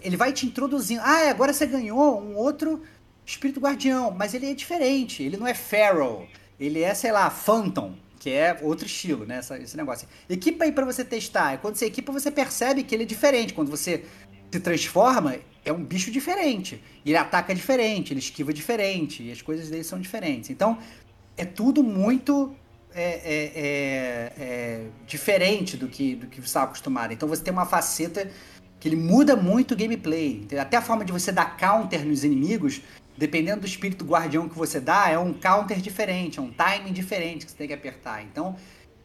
Ele 0.01 0.17
vai 0.17 0.33
te 0.33 0.47
introduzindo. 0.47 1.03
Ah, 1.05 1.29
agora 1.29 1.53
você 1.53 1.67
ganhou 1.67 2.23
um 2.23 2.37
outro 2.37 2.83
espírito 3.24 3.61
guardião. 3.61 4.11
Mas 4.11 4.35
ele 4.35 4.51
é 4.51 4.55
diferente. 4.55 5.23
Ele 5.23 5.36
não 5.36 5.47
é 5.47 5.55
Feral. 5.55 6.27
Ele 6.59 6.82
é, 6.82 6.94
sei 6.94 7.12
lá, 7.12 7.28
Phantom. 7.31 7.94
Que 8.19 8.31
é 8.31 8.57
outro 8.62 8.86
estilo, 8.86 9.27
né? 9.27 9.39
essa- 9.39 9.59
esse 9.59 9.77
negócio. 9.77 10.07
Equipa 10.28 10.65
aí 10.65 10.70
pra 10.70 10.85
você 10.85 11.05
testar. 11.05 11.55
E 11.55 11.59
quando 11.59 11.74
você 11.74 11.86
equipa, 11.86 12.12
você 12.12 12.31
percebe 12.31 12.85
que 12.85 12.94
ele 12.94 13.03
é 13.03 13.07
diferente. 13.07 13.53
Quando 13.53 13.69
você 13.69 14.05
se 14.53 14.61
transforma, 14.61 15.36
é 15.65 15.73
um 15.73 15.82
bicho 15.82 16.11
diferente. 16.11 16.81
Ele 17.05 17.16
ataca 17.16 17.55
diferente, 17.55 18.12
ele 18.12 18.20
esquiva 18.20 18.53
diferente, 18.53 19.23
e 19.23 19.32
as 19.32 19.43
coisas 19.43 19.70
dele 19.70 19.82
são 19.82 19.99
diferentes. 20.01 20.51
Então, 20.51 20.78
é 21.36 21.44
tudo 21.44 21.82
muito 21.82 22.55
é, 22.94 23.03
é, 23.03 23.53
é, 23.55 24.32
é, 24.39 24.86
diferente 25.07 25.77
do 25.77 25.89
que, 25.89 26.15
do 26.15 26.27
que 26.27 26.40
você 26.40 26.47
estava 26.47 26.66
acostumado. 26.66 27.12
Então, 27.12 27.28
você 27.28 27.43
tem 27.43 27.53
uma 27.53 27.65
faceta 27.65 28.31
que 28.78 28.89
ele 28.89 28.97
muda 28.97 29.35
muito 29.35 29.73
o 29.73 29.77
gameplay. 29.77 30.47
Até 30.61 30.77
a 30.77 30.82
forma 30.82 31.05
de 31.05 31.12
você 31.12 31.32
dar 31.32 31.57
counter 31.57 32.05
nos 32.05 32.23
inimigos, 32.23 32.82
dependendo 33.17 33.61
do 33.61 33.67
espírito 33.67 34.05
guardião 34.05 34.49
que 34.49 34.57
você 34.57 34.81
dá, 34.81 35.09
é 35.09 35.19
um 35.19 35.33
counter 35.33 35.81
diferente, 35.81 36.39
é 36.39 36.43
um 36.43 36.51
timing 36.51 36.93
diferente 36.93 37.45
que 37.45 37.53
você 37.53 37.59
tem 37.59 37.69
que 37.69 37.75
apertar. 37.75 38.23
Então, 38.23 38.57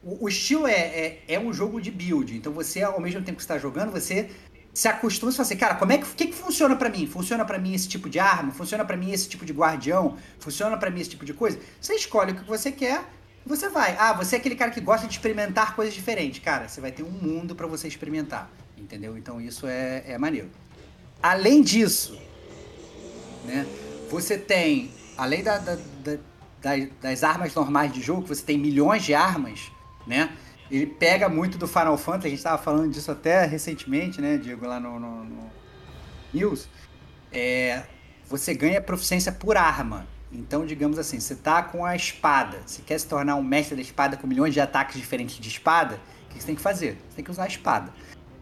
o, 0.03 0.25
o 0.25 0.29
estilo 0.29 0.67
é, 0.67 0.73
é, 0.73 1.23
é 1.27 1.39
um 1.39 1.51
jogo 1.53 1.81
de 1.81 1.91
build. 1.91 2.35
Então, 2.35 2.53
você, 2.53 2.83
ao 2.83 2.99
mesmo 2.99 3.21
tempo 3.21 3.37
que 3.37 3.43
está 3.43 3.57
jogando, 3.57 3.91
você 3.91 4.29
se 4.77 4.87
acostuma 4.87 5.31
e 5.31 5.35
fala 5.35 5.45
assim, 5.45 5.57
cara, 5.57 5.73
como 5.73 5.91
é 5.91 5.97
que, 5.97 6.05
que, 6.05 6.27
que 6.27 6.35
funciona 6.35 6.75
pra 6.75 6.87
mim? 6.87 7.07
Funciona 7.07 7.43
pra 7.43 7.57
mim 7.57 7.73
esse 7.73 7.87
tipo 7.87 8.07
de 8.07 8.19
arma? 8.19 8.51
Funciona 8.51 8.85
pra 8.85 8.95
mim 8.95 9.11
esse 9.11 9.27
tipo 9.27 9.43
de 9.43 9.51
guardião? 9.51 10.17
Funciona 10.39 10.77
pra 10.77 10.91
mim 10.91 11.01
esse 11.01 11.09
tipo 11.09 11.25
de 11.25 11.33
coisa? 11.33 11.59
Você 11.81 11.95
escolhe 11.95 12.31
o 12.31 12.35
que 12.35 12.43
você 12.43 12.71
quer 12.71 13.03
e 13.43 13.49
você 13.49 13.69
vai. 13.69 13.97
Ah, 13.97 14.13
você 14.13 14.35
é 14.35 14.39
aquele 14.39 14.55
cara 14.55 14.69
que 14.69 14.79
gosta 14.79 15.07
de 15.07 15.13
experimentar 15.13 15.75
coisas 15.75 15.95
diferentes. 15.95 16.43
Cara, 16.43 16.67
você 16.67 16.79
vai 16.79 16.91
ter 16.91 17.01
um 17.01 17.09
mundo 17.09 17.55
pra 17.55 17.65
você 17.65 17.87
experimentar, 17.87 18.51
entendeu? 18.77 19.17
Então 19.17 19.41
isso 19.41 19.65
é, 19.65 20.03
é 20.05 20.17
maneiro. 20.19 20.49
Além 21.23 21.63
disso, 21.63 22.15
né, 23.45 23.65
você 24.09 24.37
tem, 24.37 24.91
além 25.17 25.43
da, 25.43 25.57
da- 25.57 25.77
da- 26.03 26.17
das, 27.01 27.23
armas 27.23 27.53
normais 27.53 27.91
de 27.93 28.01
jogo, 28.01 28.27
você 28.27 28.43
tem 28.43 28.57
milhões 28.57 29.03
de 29.03 29.13
armas, 29.13 29.71
né? 30.05 30.31
Ele 30.69 30.85
pega 30.85 31.29
muito 31.29 31.57
do 31.57 31.67
Final 31.67 31.97
Fantasy, 31.97 32.27
a 32.27 32.29
gente 32.31 32.43
tava 32.43 32.61
falando 32.61 32.91
disso 32.91 33.09
até 33.11 33.45
recentemente, 33.45 34.19
né, 34.19 34.37
Diego, 34.37 34.67
lá 34.67 34.79
no, 34.79 34.99
no, 34.99 35.23
no 35.23 35.51
News. 36.33 36.67
É, 37.31 37.83
você 38.27 38.53
ganha 38.53 38.81
proficiência 38.81 39.31
por 39.31 39.55
arma. 39.55 40.05
Então, 40.31 40.65
digamos 40.65 40.99
assim, 40.99 41.21
você 41.21 41.35
tá 41.35 41.63
com 41.63 41.85
a 41.85 41.95
espada, 41.95 42.57
você 42.65 42.81
quer 42.81 42.99
se 42.99 43.07
tornar 43.07 43.35
um 43.35 43.43
mestre 43.43 43.75
da 43.77 43.81
espada 43.81 44.17
com 44.17 44.27
milhões 44.27 44.53
de 44.53 44.59
ataques 44.59 44.97
diferentes 44.97 45.39
de 45.39 45.47
espada, 45.47 46.01
o 46.25 46.33
que 46.33 46.39
você 46.41 46.47
tem 46.47 46.55
que 46.55 46.61
fazer? 46.61 46.97
Você 47.09 47.15
tem 47.15 47.23
que 47.25 47.31
usar 47.31 47.43
a 47.45 47.47
espada. 47.47 47.93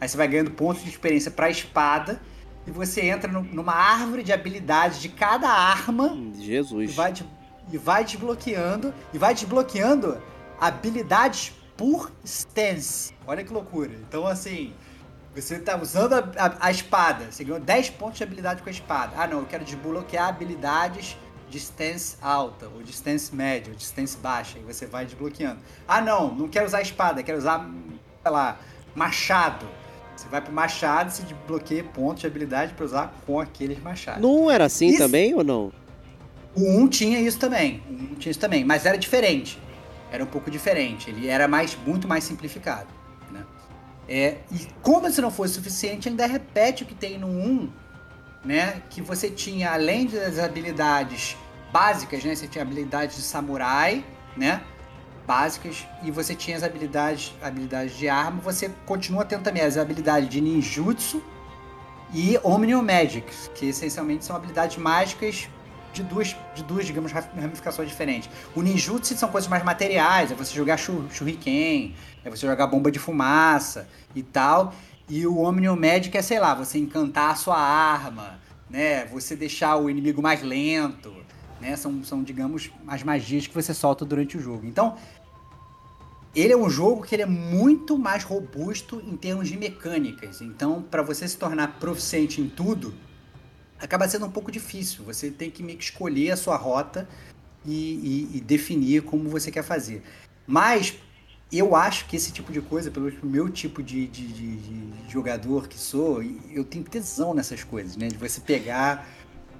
Aí 0.02 0.10
você 0.10 0.18
vai 0.18 0.28
ganhando 0.28 0.50
pontos 0.50 0.84
de 0.84 0.90
experiência 0.90 1.30
pra 1.30 1.48
espada 1.50 2.20
e 2.68 2.72
você 2.72 3.02
entra 3.02 3.32
no- 3.32 3.44
numa 3.44 3.74
árvore 3.74 4.24
de 4.24 4.34
habilidades 4.34 5.00
de 5.02 5.10
cada 5.10 5.50
arma 5.50 6.16
e 6.36 6.44
Jesus. 6.46 6.94
vai, 6.96 7.12
de- 7.12 7.26
e 7.72 7.78
vai 7.78 8.04
desbloqueando 8.04 8.94
e 9.14 9.18
vai 9.18 9.34
desbloqueando 9.34 10.22
habilidades 10.60 11.54
por 11.78 12.12
stance. 12.24 13.14
Olha 13.28 13.44
que 13.44 13.52
loucura. 13.52 13.92
Então, 14.08 14.26
assim, 14.26 14.74
você 15.36 15.60
tá 15.60 15.78
usando 15.78 16.14
a, 16.14 16.20
a- 16.38 16.58
a 16.68 16.72
espada, 16.72 17.32
você 17.32 17.44
ganhou 17.44 17.60
10 17.60 17.90
pontos 17.90 18.18
de 18.18 18.24
habilidade 18.24 18.62
com 18.62 18.70
a 18.70 18.72
espada. 18.72 19.14
Ah, 19.18 19.28
não, 19.28 19.40
eu 19.40 19.46
quero 19.46 19.64
desbloquear 19.66 20.30
habilidades 20.30 21.18
de 21.50 21.58
stance 21.60 22.18
alta, 22.22 22.68
ou 22.68 22.82
de 22.82 22.92
stance 22.92 23.34
média, 23.36 23.72
ou 23.72 23.78
de 23.78 23.84
stance 23.84 24.18
baixa, 24.18 24.58
e 24.58 24.62
você 24.64 24.86
vai 24.88 25.06
desbloqueando. 25.06 25.60
Ah, 25.88 26.02
não, 26.02 26.34
não 26.34 26.48
quero 26.48 26.66
usar 26.66 26.80
a 26.80 26.82
espada, 26.82 27.22
quero 27.22 27.38
usar, 27.38 27.70
sei 28.24 28.32
lá, 28.32 28.58
machado. 28.96 29.66
Você 30.16 30.28
vai 30.30 30.42
pro 30.42 30.54
machado 30.54 31.10
e 31.10 31.14
se 31.14 31.24
desbloqueia 31.24 31.84
pontos 31.84 32.22
de 32.22 32.28
habilidade 32.28 32.74
pra 32.74 32.86
usar 32.86 33.14
com 33.26 33.40
aqueles 33.40 33.82
machados. 33.82 34.22
Não 34.22 34.50
era 34.50 34.66
assim 34.66 34.88
Isso- 34.88 34.98
também 35.00 35.34
ou 35.34 35.44
não? 35.44 35.72
O 36.56 36.80
1 36.80 36.88
tinha 36.88 37.20
isso 37.20 37.38
também. 37.38 37.84
O 37.90 37.94
1 37.94 38.16
tinha 38.16 38.32
isso 38.32 38.40
também, 38.40 38.64
mas 38.64 38.86
era 38.86 38.98
diferente. 38.98 39.60
Era 40.12 40.24
um 40.24 40.28
pouco 40.28 40.50
diferente. 40.50 41.10
Ele 41.10 41.28
era 41.28 41.48
mais, 41.48 41.78
muito 41.86 42.08
mais 42.08 42.24
simplificado. 42.24 42.88
Né? 43.30 43.44
É, 44.08 44.38
e 44.52 44.68
como 44.82 45.12
se 45.12 45.20
não 45.20 45.30
fosse 45.30 45.56
suficiente, 45.56 46.08
ainda 46.08 46.26
repete 46.26 46.84
o 46.84 46.86
que 46.86 46.96
tem 46.96 47.18
no 47.18 47.28
1, 47.28 47.70
né? 48.46 48.82
Que 48.90 49.02
você 49.02 49.30
tinha, 49.30 49.72
além 49.72 50.06
das 50.06 50.40
habilidades 50.40 51.36
básicas, 51.74 52.24
né? 52.24 52.34
Você 52.34 52.48
tinha 52.48 52.62
habilidades 52.62 53.18
de 53.18 53.24
samurai, 53.24 54.06
né? 54.38 54.62
Básicas, 55.26 55.88
e 56.04 56.12
você 56.12 56.36
tinha 56.36 56.56
as 56.56 56.64
habilidades, 56.64 57.34
habilidades 57.42 57.98
de 57.98 58.08
arma, 58.08 58.40
você 58.42 58.70
continua 58.86 59.26
tendo 59.26 59.44
também 59.44 59.64
as 59.64 59.78
habilidades 59.78 60.30
de 60.30 60.40
ninjutsu 60.40 61.24
e 62.14 62.40
Omnium 62.44 62.84
Magics, 62.84 63.50
que 63.56 63.68
essencialmente 63.68 64.24
são 64.24 64.36
habilidades 64.36 64.78
mágicas 64.78 65.50
de 65.92 66.04
duas, 66.04 66.36
de 66.54 66.64
duas, 66.64 66.86
digamos, 66.86 67.12
ramificações 67.12 67.90
diferentes. 67.90 68.30
O 68.54 68.62
ninjutsu 68.62 69.18
são 69.18 69.30
coisas 69.30 69.50
mais 69.50 69.64
materiais, 69.64 70.32
é 70.32 70.36
você 70.36 70.54
jogar 70.54 70.78
shur- 70.78 71.10
shuriken, 71.10 71.96
é 72.24 72.30
você 72.30 72.46
jogar 72.46 72.68
bomba 72.68 72.92
de 72.92 73.00
fumaça 73.00 73.88
e 74.14 74.22
tal. 74.22 74.74
E 75.10 75.26
o 75.26 75.40
Omnium 75.40 75.76
Magic 75.76 76.16
é, 76.18 76.22
sei 76.22 76.40
lá, 76.40 76.54
você 76.54 76.78
encantar 76.78 77.32
a 77.32 77.36
sua 77.36 77.58
arma, 77.58 78.40
né? 78.70 79.06
Você 79.06 79.36
deixar 79.36 79.78
o 79.78 79.90
inimigo 79.90 80.22
mais 80.22 80.42
lento, 80.42 81.14
né? 81.60 81.76
São, 81.76 82.04
são 82.04 82.24
digamos, 82.24 82.72
as 82.88 83.04
magias 83.04 83.48
que 83.48 83.54
você 83.54 83.74
solta 83.74 84.06
durante 84.06 84.38
o 84.38 84.42
jogo. 84.42 84.66
Então, 84.66 84.96
ele 86.36 86.52
é 86.52 86.58
um 86.58 86.70
jogo 86.70 87.04
que 87.04 87.16
ele 87.16 87.24
é 87.24 87.26
muito 87.26 87.98
mais 87.98 88.24
robusto 88.24 89.02
em 89.06 89.16
termos 89.16 89.48
de 89.48 89.58
mecânicas. 89.58 90.42
Então, 90.42 90.82
para 90.82 91.02
você 91.02 91.28
se 91.28 91.38
tornar 91.38 91.80
proficiente 91.80 92.42
em 92.42 92.50
tudo, 92.50 92.94
acaba 93.80 94.08
sendo 94.08 94.26
um 94.26 94.32
pouco 94.32 94.52
difícil. 94.52 95.04
Você 95.06 95.32
tem 95.32 95.50
que 95.50 95.64
meio 95.64 95.78
que 95.78 95.84
escolher 95.86 96.32
a 96.32 96.38
sua 96.38 96.58
rota 96.58 97.08
e, 97.66 98.28
e- 98.34 98.38
e 98.38 98.42
definir 98.42 99.04
como 99.04 99.30
você 99.30 99.50
quer 99.50 99.64
fazer. 99.64 100.04
Mas, 100.46 100.96
eu 101.52 101.76
acho 101.76 102.06
que 102.08 102.18
esse 102.18 102.32
tipo 102.34 102.52
de 102.52 102.62
coisa, 102.62 102.92
pelo 102.92 103.12
meu 103.24 103.50
tipo 103.50 103.82
de, 103.82 104.08
de, 104.08 104.28
de, 104.28 104.56
de 104.58 105.12
jogador 105.12 105.68
que 105.70 105.78
sou, 105.78 106.22
eu 106.52 106.66
tenho 106.66 106.84
tesão 106.84 107.34
nessas 107.34 107.64
coisas, 107.64 107.96
né? 107.96 108.10
De 108.10 108.18
você 108.18 108.42
pegar 108.42 109.08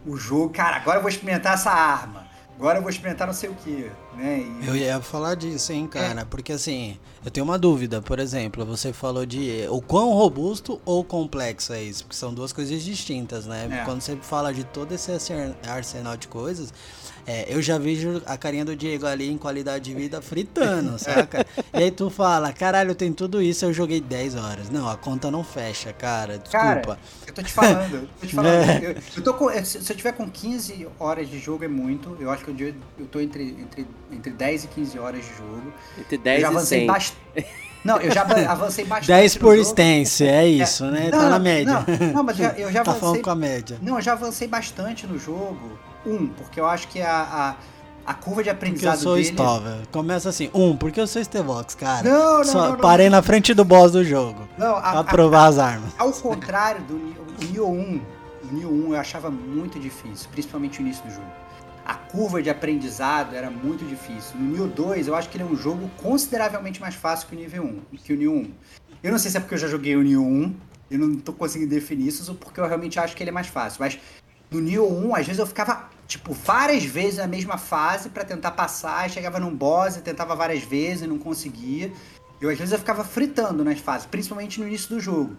o 0.06 0.18
jogo, 0.18 0.50
cara, 0.50 0.78
agora 0.78 0.98
eu 0.98 1.02
vou 1.02 1.10
experimentar 1.10 1.54
essa 1.54 1.72
arma. 1.72 2.26
Agora 2.58 2.78
eu 2.78 2.82
vou 2.82 2.90
experimentar 2.90 3.28
não 3.28 3.34
sei 3.34 3.50
o 3.50 3.54
que, 3.54 3.92
né? 4.16 4.40
E... 4.40 4.68
Eu 4.68 4.76
ia 4.78 5.02
falar 5.02 5.36
disso, 5.36 5.74
hein, 5.74 5.88
cara, 5.88 6.22
é. 6.22 6.26
porque 6.26 6.54
assim, 6.54 6.98
eu 7.24 7.30
tenho 7.30 7.44
uma 7.44 7.60
dúvida, 7.60 8.02
por 8.02 8.18
exemplo, 8.18 8.66
você 8.66 8.94
falou 8.94 9.26
de 9.26 9.68
o 9.70 9.82
quão 9.82 10.14
robusto 10.14 10.82
ou 10.86 11.04
complexo 11.04 11.74
é 11.74 11.84
isso, 11.84 12.06
porque 12.06 12.16
são 12.16 12.34
duas 12.34 12.54
coisas 12.54 12.82
distintas, 12.82 13.46
né? 13.46 13.68
É. 13.70 13.84
Quando 13.84 14.00
você 14.00 14.16
fala 14.16 14.54
de 14.54 14.64
todo 14.64 14.94
esse 14.94 15.12
arsenal 15.68 16.16
de 16.16 16.30
coisas, 16.30 16.74
é, 17.28 17.46
eu 17.50 17.62
já 17.62 17.78
vejo 17.78 18.22
a 18.26 18.38
carinha 18.38 18.64
do 18.64 18.76
Diego 18.76 19.08
ali 19.08 19.32
em 19.32 19.38
qualidade 19.38 19.86
de 19.86 19.96
vida 19.96 20.22
fritando, 20.22 20.98
saca? 21.00 21.46
e 21.74 21.84
aí 21.84 21.92
tu 21.92 22.10
fala, 22.10 22.54
caralho, 22.54 22.94
tem 22.94 23.12
tudo 23.12 23.42
isso, 23.42 23.66
eu 23.66 23.74
joguei 23.74 24.00
10 24.00 24.36
horas. 24.36 24.70
Não, 24.70 24.88
a 24.88 24.96
conta 24.96 25.32
não 25.32 25.44
fecha, 25.44 25.92
cara. 25.92 26.38
Desculpa. 26.38 26.60
Cara, 26.60 27.00
eu 27.28 27.34
tô 27.34 27.42
te 27.42 27.52
falando, 27.52 27.96
eu 27.96 28.10
tô 28.22 28.28
te 28.28 28.36
falando. 28.36 28.56
É. 28.56 28.78
Eu, 28.86 28.96
eu, 29.18 29.24
tô 29.24 29.34
com, 29.34 29.50
se 29.64 29.92
eu 29.92 29.96
tiver 29.96 30.12
com 30.12 30.30
15 30.30 30.88
horas 31.00 31.28
de 31.30 31.40
jogo 31.40 31.66
é 31.66 31.68
muito. 31.68 32.16
Eu 32.20 32.30
acho 32.32 32.44
que 32.44 32.52
eu, 32.52 32.74
eu 32.98 33.06
tô 33.08 33.20
entre, 33.20 33.44
entre, 33.60 33.88
entre 34.12 34.32
10 34.32 34.66
e 34.66 34.68
15 34.68 35.00
horas 35.00 35.22
de 35.26 35.36
jogo. 35.36 35.74
Entre 36.00 36.18
10 36.18 36.36
eu 36.36 36.42
já 36.42 36.48
avancei 36.48 36.78
e 36.78 36.82
100. 36.82 36.88
Bastante. 36.88 37.48
Não, 37.84 38.00
eu 38.00 38.12
já 38.12 38.22
avancei 38.50 38.86
bastante. 38.86 39.08
10 39.08 39.38
por 39.38 39.58
stance, 39.58 40.26
é 40.26 40.48
isso, 40.48 40.86
é. 40.86 40.92
né? 40.92 41.10
Não, 41.12 41.20
tá 41.20 41.30
na 41.30 41.40
média. 41.40 41.86
Não, 41.88 42.14
não 42.14 42.24
mas 42.24 42.40
eu 42.40 42.72
já 42.72 42.82
avancei. 42.82 42.84
Tá 42.84 42.94
falando 42.94 43.22
com 43.22 43.30
a 43.30 43.36
média. 43.36 43.80
Não, 43.82 43.96
eu 43.96 44.02
já 44.02 44.14
avancei 44.14 44.48
bastante 44.48 45.06
no 45.06 45.18
jogo. 45.18 45.78
Um, 46.06 46.28
porque 46.28 46.60
eu 46.60 46.68
acho 46.68 46.88
que 46.88 47.02
a, 47.02 47.56
a, 48.06 48.12
a 48.12 48.14
curva 48.14 48.44
de 48.44 48.50
aprendizado 48.50 48.94
porque 48.94 49.08
eu 49.08 49.10
sou 49.10 49.16
dele... 49.16 49.28
Stover. 49.28 49.88
Começa 49.92 50.30
assim, 50.30 50.50
um, 50.54 50.78
porque 50.78 51.00
eu 51.00 51.08
sou 51.08 51.24
Stevox, 51.24 51.76
cara. 51.76 52.08
Não, 52.08 52.38
não, 52.38 52.44
Só 52.44 52.70
não, 52.70 52.78
Parei 52.78 53.10
na 53.10 53.22
frente 53.22 53.54
do 53.54 53.66
boss 53.66 53.92
do 53.92 54.04
jogo. 54.04 54.48
Não, 54.58 54.76
a, 54.76 54.92
pra 54.92 55.04
provar 55.04 55.48
as 55.48 55.58
armas. 55.58 55.92
Ao 55.98 56.12
contrário 56.12 56.82
do 56.84 57.16
Nioh 57.52 57.70
1, 57.70 58.02
o 58.44 58.54
Nioh 58.54 58.70
1 58.70 58.94
eu 58.94 59.00
achava 59.00 59.32
muito 59.32 59.80
difícil, 59.80 60.30
principalmente 60.32 60.80
o 60.80 60.82
início 60.82 61.04
do 61.04 61.12
jogo. 61.12 61.28
A 61.86 61.94
curva 61.94 62.42
de 62.42 62.50
aprendizado 62.50 63.36
era 63.36 63.50
muito 63.50 63.86
difícil. 63.86 64.38
No 64.40 64.56
Nioh 64.56 64.68
2, 64.68 65.08
eu 65.08 65.16
acho 65.16 65.30
que 65.30 65.38
ele 65.38 65.44
é 65.44 65.48
um 65.48 65.56
jogo 65.56 65.90
consideravelmente 66.02 66.82
mais 66.82 66.96
fácil 66.96 67.28
que 67.28 67.36
o 67.36 67.38
nível 67.38 67.64
1, 67.64 67.98
que 67.98 68.14
o 68.14 68.18
Nioh 68.18 68.34
1. 68.34 68.52
Eu 69.04 69.12
não 69.12 69.20
sei 69.20 69.30
se 69.30 69.38
é 69.38 69.40
porque 69.40 69.54
eu 69.54 69.60
já 69.60 69.68
joguei 69.68 69.96
o 69.96 70.02
Nioh 70.02 70.24
1, 70.24 70.56
eu 70.92 71.00
não 71.00 71.16
tô 71.16 71.34
conseguindo 71.34 71.70
definir 71.70 72.08
isso, 72.08 72.32
ou 72.32 72.38
porque 72.38 72.60
eu 72.60 72.68
realmente 72.68 73.00
acho 73.00 73.16
que 73.16 73.22
ele 73.22 73.30
é 73.30 73.34
mais 73.34 73.48
fácil. 73.48 73.78
Mas 73.80 74.00
no 74.50 74.60
Nioh 74.60 74.88
1, 74.88 75.16
às 75.16 75.26
vezes 75.26 75.40
eu 75.40 75.46
ficava 75.46 75.90
tipo, 76.08 76.34
várias 76.34 76.84
vezes 76.84 77.18
na 77.18 77.28
mesma 77.28 77.58
fase 77.58 78.10
para 78.10 78.24
tentar 78.24 78.52
passar, 78.52 79.10
chegava 79.10 79.40
num 79.40 79.56
boss 79.56 79.98
e 79.98 80.02
tentava 80.02 80.36
várias 80.36 80.64
vezes 80.64 81.04
e 81.04 81.08
não 81.08 81.18
conseguia. 81.18 81.92
Eu 82.40 82.50
às 82.50 82.58
vezes 82.58 82.74
eu 82.74 82.80
ficava 82.80 83.04
fritando 83.04 83.64
nas 83.64 83.80
fases, 83.80 84.06
principalmente 84.06 84.60
no 84.60 84.68
início 84.68 84.90
do 84.90 85.00
jogo. 85.00 85.36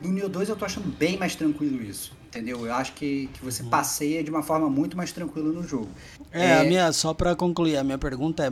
No 0.00 0.10
Neo 0.10 0.28
2 0.28 0.48
eu 0.48 0.56
tô 0.56 0.64
achando 0.64 0.88
bem 0.96 1.18
mais 1.18 1.34
tranquilo 1.34 1.82
isso, 1.82 2.16
entendeu? 2.26 2.64
Eu 2.64 2.72
acho 2.72 2.94
que, 2.94 3.28
que 3.34 3.44
você 3.44 3.62
uhum. 3.62 3.68
passeia 3.68 4.24
de 4.24 4.30
uma 4.30 4.42
forma 4.42 4.70
muito 4.70 4.96
mais 4.96 5.12
tranquila 5.12 5.52
no 5.52 5.62
jogo. 5.62 5.90
É, 6.32 6.46
é... 6.46 6.60
a 6.60 6.64
minha, 6.64 6.90
só 6.92 7.12
para 7.12 7.36
concluir, 7.36 7.76
a 7.76 7.84
minha 7.84 7.98
pergunta 7.98 8.42
é, 8.42 8.50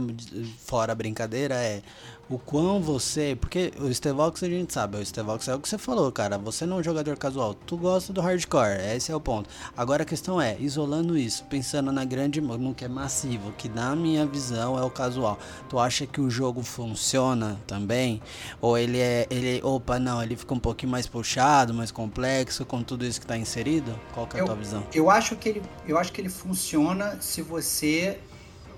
fora 0.58 0.92
a 0.92 0.94
brincadeira, 0.94 1.54
é 1.54 1.80
o 2.28 2.38
quão 2.38 2.80
você. 2.80 3.36
Porque 3.40 3.72
o 3.78 3.92
Stevox 3.92 4.42
a 4.42 4.48
gente 4.48 4.72
sabe, 4.72 4.98
o 4.98 5.04
Stevox 5.04 5.48
é 5.48 5.54
o 5.54 5.60
que 5.60 5.68
você 5.68 5.78
falou, 5.78 6.10
cara. 6.12 6.38
Você 6.38 6.66
não 6.66 6.76
é 6.76 6.80
um 6.80 6.82
jogador 6.82 7.16
casual, 7.16 7.54
tu 7.54 7.76
gosta 7.76 8.12
do 8.12 8.20
hardcore, 8.20 8.80
esse 8.94 9.10
é 9.10 9.16
o 9.16 9.20
ponto. 9.20 9.48
Agora 9.76 10.02
a 10.02 10.06
questão 10.06 10.40
é, 10.40 10.56
isolando 10.58 11.16
isso, 11.16 11.44
pensando 11.44 11.90
na 11.92 12.04
grande. 12.04 12.40
no 12.40 12.74
que 12.74 12.84
é 12.84 12.88
massivo, 12.88 13.52
que 13.52 13.68
na 13.68 13.94
minha 13.96 14.26
visão 14.26 14.78
é 14.78 14.82
o 14.82 14.90
casual. 14.90 15.38
Tu 15.68 15.78
acha 15.78 16.06
que 16.06 16.20
o 16.20 16.30
jogo 16.30 16.62
funciona 16.62 17.58
também? 17.66 18.20
Ou 18.60 18.76
ele 18.76 18.98
é. 18.98 19.26
ele 19.30 19.60
Opa, 19.62 19.98
não, 19.98 20.22
ele 20.22 20.36
fica 20.36 20.54
um 20.54 20.58
pouquinho 20.58 20.92
mais 20.92 21.06
puxado, 21.06 21.74
mais 21.74 21.90
complexo 21.90 22.64
com 22.64 22.82
tudo 22.82 23.04
isso 23.04 23.20
que 23.20 23.26
tá 23.26 23.36
inserido? 23.36 23.98
Qual 24.12 24.26
que 24.26 24.36
é 24.36 24.40
a 24.40 24.42
eu, 24.42 24.46
tua 24.46 24.54
visão? 24.54 24.86
Eu 24.94 25.10
acho 25.10 25.36
que 25.36 25.48
ele. 25.48 25.62
Eu 25.86 25.98
acho 25.98 26.12
que 26.12 26.20
ele 26.20 26.28
funciona 26.28 27.18
se 27.20 27.42
você 27.42 28.18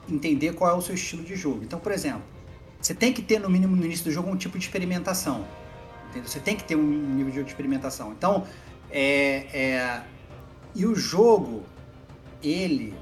entender 0.08 0.54
qual 0.54 0.70
é 0.70 0.74
o 0.74 0.80
seu 0.80 0.94
estilo 0.94 1.22
de 1.22 1.36
jogo. 1.36 1.60
Então, 1.62 1.78
por 1.78 1.92
exemplo 1.92 2.39
você 2.80 2.94
tem 2.94 3.12
que 3.12 3.22
ter, 3.22 3.38
no 3.38 3.50
mínimo, 3.50 3.76
no 3.76 3.84
início 3.84 4.04
do 4.04 4.10
jogo, 4.10 4.30
um 4.30 4.36
tipo 4.36 4.58
de 4.58 4.64
experimentação. 4.64 5.44
Entendeu? 6.08 6.28
Você 6.28 6.40
tem 6.40 6.56
que 6.56 6.64
ter 6.64 6.76
um 6.76 6.82
nível 6.82 7.42
de 7.42 7.50
experimentação. 7.50 8.12
Então, 8.12 8.46
é, 8.90 9.46
é... 9.52 10.02
E 10.74 10.86
o 10.86 10.94
jogo, 10.94 11.64
ele 12.42 12.94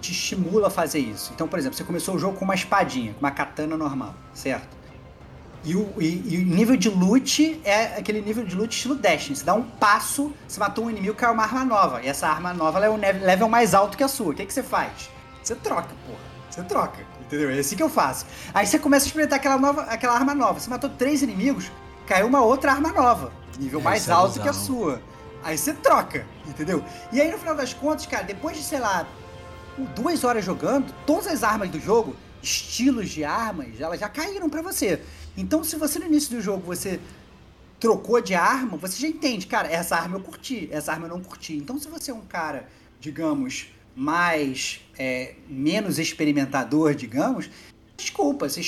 te 0.00 0.12
estimula 0.12 0.68
a 0.68 0.70
fazer 0.70 1.00
isso. 1.00 1.32
Então, 1.34 1.46
por 1.46 1.58
exemplo, 1.58 1.76
você 1.76 1.84
começou 1.84 2.14
o 2.14 2.18
jogo 2.18 2.38
com 2.38 2.44
uma 2.44 2.54
espadinha, 2.54 3.12
com 3.12 3.20
uma 3.20 3.30
katana 3.30 3.76
normal, 3.76 4.14
certo? 4.32 4.80
E 5.62 5.76
o, 5.76 5.92
e, 5.98 6.34
e 6.34 6.38
o 6.38 6.46
nível 6.46 6.74
de 6.74 6.88
loot 6.88 7.60
é 7.64 7.98
aquele 7.98 8.22
nível 8.22 8.44
de 8.44 8.56
loot 8.56 8.74
estilo 8.74 8.94
Destiny. 8.94 9.36
Você 9.36 9.44
dá 9.44 9.52
um 9.52 9.62
passo, 9.62 10.32
você 10.48 10.58
matou 10.58 10.86
um 10.86 10.90
inimigo, 10.90 11.14
caiu 11.14 11.34
uma 11.34 11.42
arma 11.42 11.64
nova. 11.64 12.02
E 12.02 12.08
essa 12.08 12.26
arma 12.26 12.54
nova 12.54 12.82
é 12.84 12.88
um 12.88 12.96
level 12.96 13.48
mais 13.48 13.74
alto 13.74 13.96
que 13.96 14.02
a 14.02 14.08
sua. 14.08 14.30
O 14.30 14.34
que, 14.34 14.46
que 14.46 14.52
você 14.52 14.62
faz? 14.62 15.10
Você 15.42 15.54
troca, 15.54 15.90
porra. 16.06 16.18
Você 16.50 16.62
troca. 16.62 17.09
Entendeu? 17.30 17.48
É 17.48 17.60
assim 17.60 17.76
que 17.76 17.82
eu 17.82 17.88
faço. 17.88 18.26
Aí 18.52 18.66
você 18.66 18.76
começa 18.76 19.04
a 19.04 19.06
experimentar 19.06 19.38
aquela, 19.38 19.56
nova, 19.56 19.82
aquela 19.82 20.14
arma 20.14 20.34
nova. 20.34 20.58
Você 20.58 20.68
matou 20.68 20.90
três 20.90 21.22
inimigos, 21.22 21.70
caiu 22.04 22.26
uma 22.26 22.42
outra 22.42 22.72
arma 22.72 22.90
nova. 22.90 23.32
Nível 23.56 23.78
é, 23.78 23.84
mais 23.84 24.08
é 24.08 24.12
alto 24.12 24.40
é 24.40 24.42
que 24.42 24.48
a 24.48 24.52
sua. 24.52 25.00
Aí 25.40 25.56
você 25.56 25.72
troca, 25.72 26.26
entendeu? 26.44 26.84
E 27.12 27.20
aí 27.20 27.30
no 27.30 27.38
final 27.38 27.54
das 27.54 27.72
contas, 27.72 28.04
cara, 28.06 28.24
depois 28.24 28.56
de, 28.56 28.64
sei 28.64 28.80
lá, 28.80 29.06
duas 29.94 30.24
horas 30.24 30.44
jogando, 30.44 30.92
todas 31.06 31.28
as 31.28 31.44
armas 31.44 31.70
do 31.70 31.78
jogo, 31.78 32.16
estilos 32.42 33.08
de 33.08 33.22
armas, 33.22 33.80
elas 33.80 34.00
já 34.00 34.08
caíram 34.08 34.50
para 34.50 34.60
você. 34.60 35.00
Então 35.36 35.62
se 35.62 35.76
você 35.76 36.00
no 36.00 36.06
início 36.06 36.34
do 36.34 36.42
jogo 36.42 36.64
você 36.66 36.98
trocou 37.78 38.20
de 38.20 38.34
arma, 38.34 38.76
você 38.76 39.00
já 39.00 39.06
entende, 39.06 39.46
cara, 39.46 39.68
essa 39.68 39.94
arma 39.94 40.16
eu 40.16 40.20
curti, 40.20 40.68
essa 40.72 40.92
arma 40.92 41.06
eu 41.06 41.10
não 41.10 41.22
curti. 41.22 41.56
Então 41.56 41.78
se 41.78 41.88
você 41.88 42.10
é 42.10 42.14
um 42.14 42.22
cara, 42.22 42.68
digamos, 42.98 43.68
mais 43.94 44.80
é, 44.98 45.34
menos 45.48 45.98
experimentador, 45.98 46.94
digamos, 46.94 47.50
desculpa, 47.96 48.48
você 48.48 48.62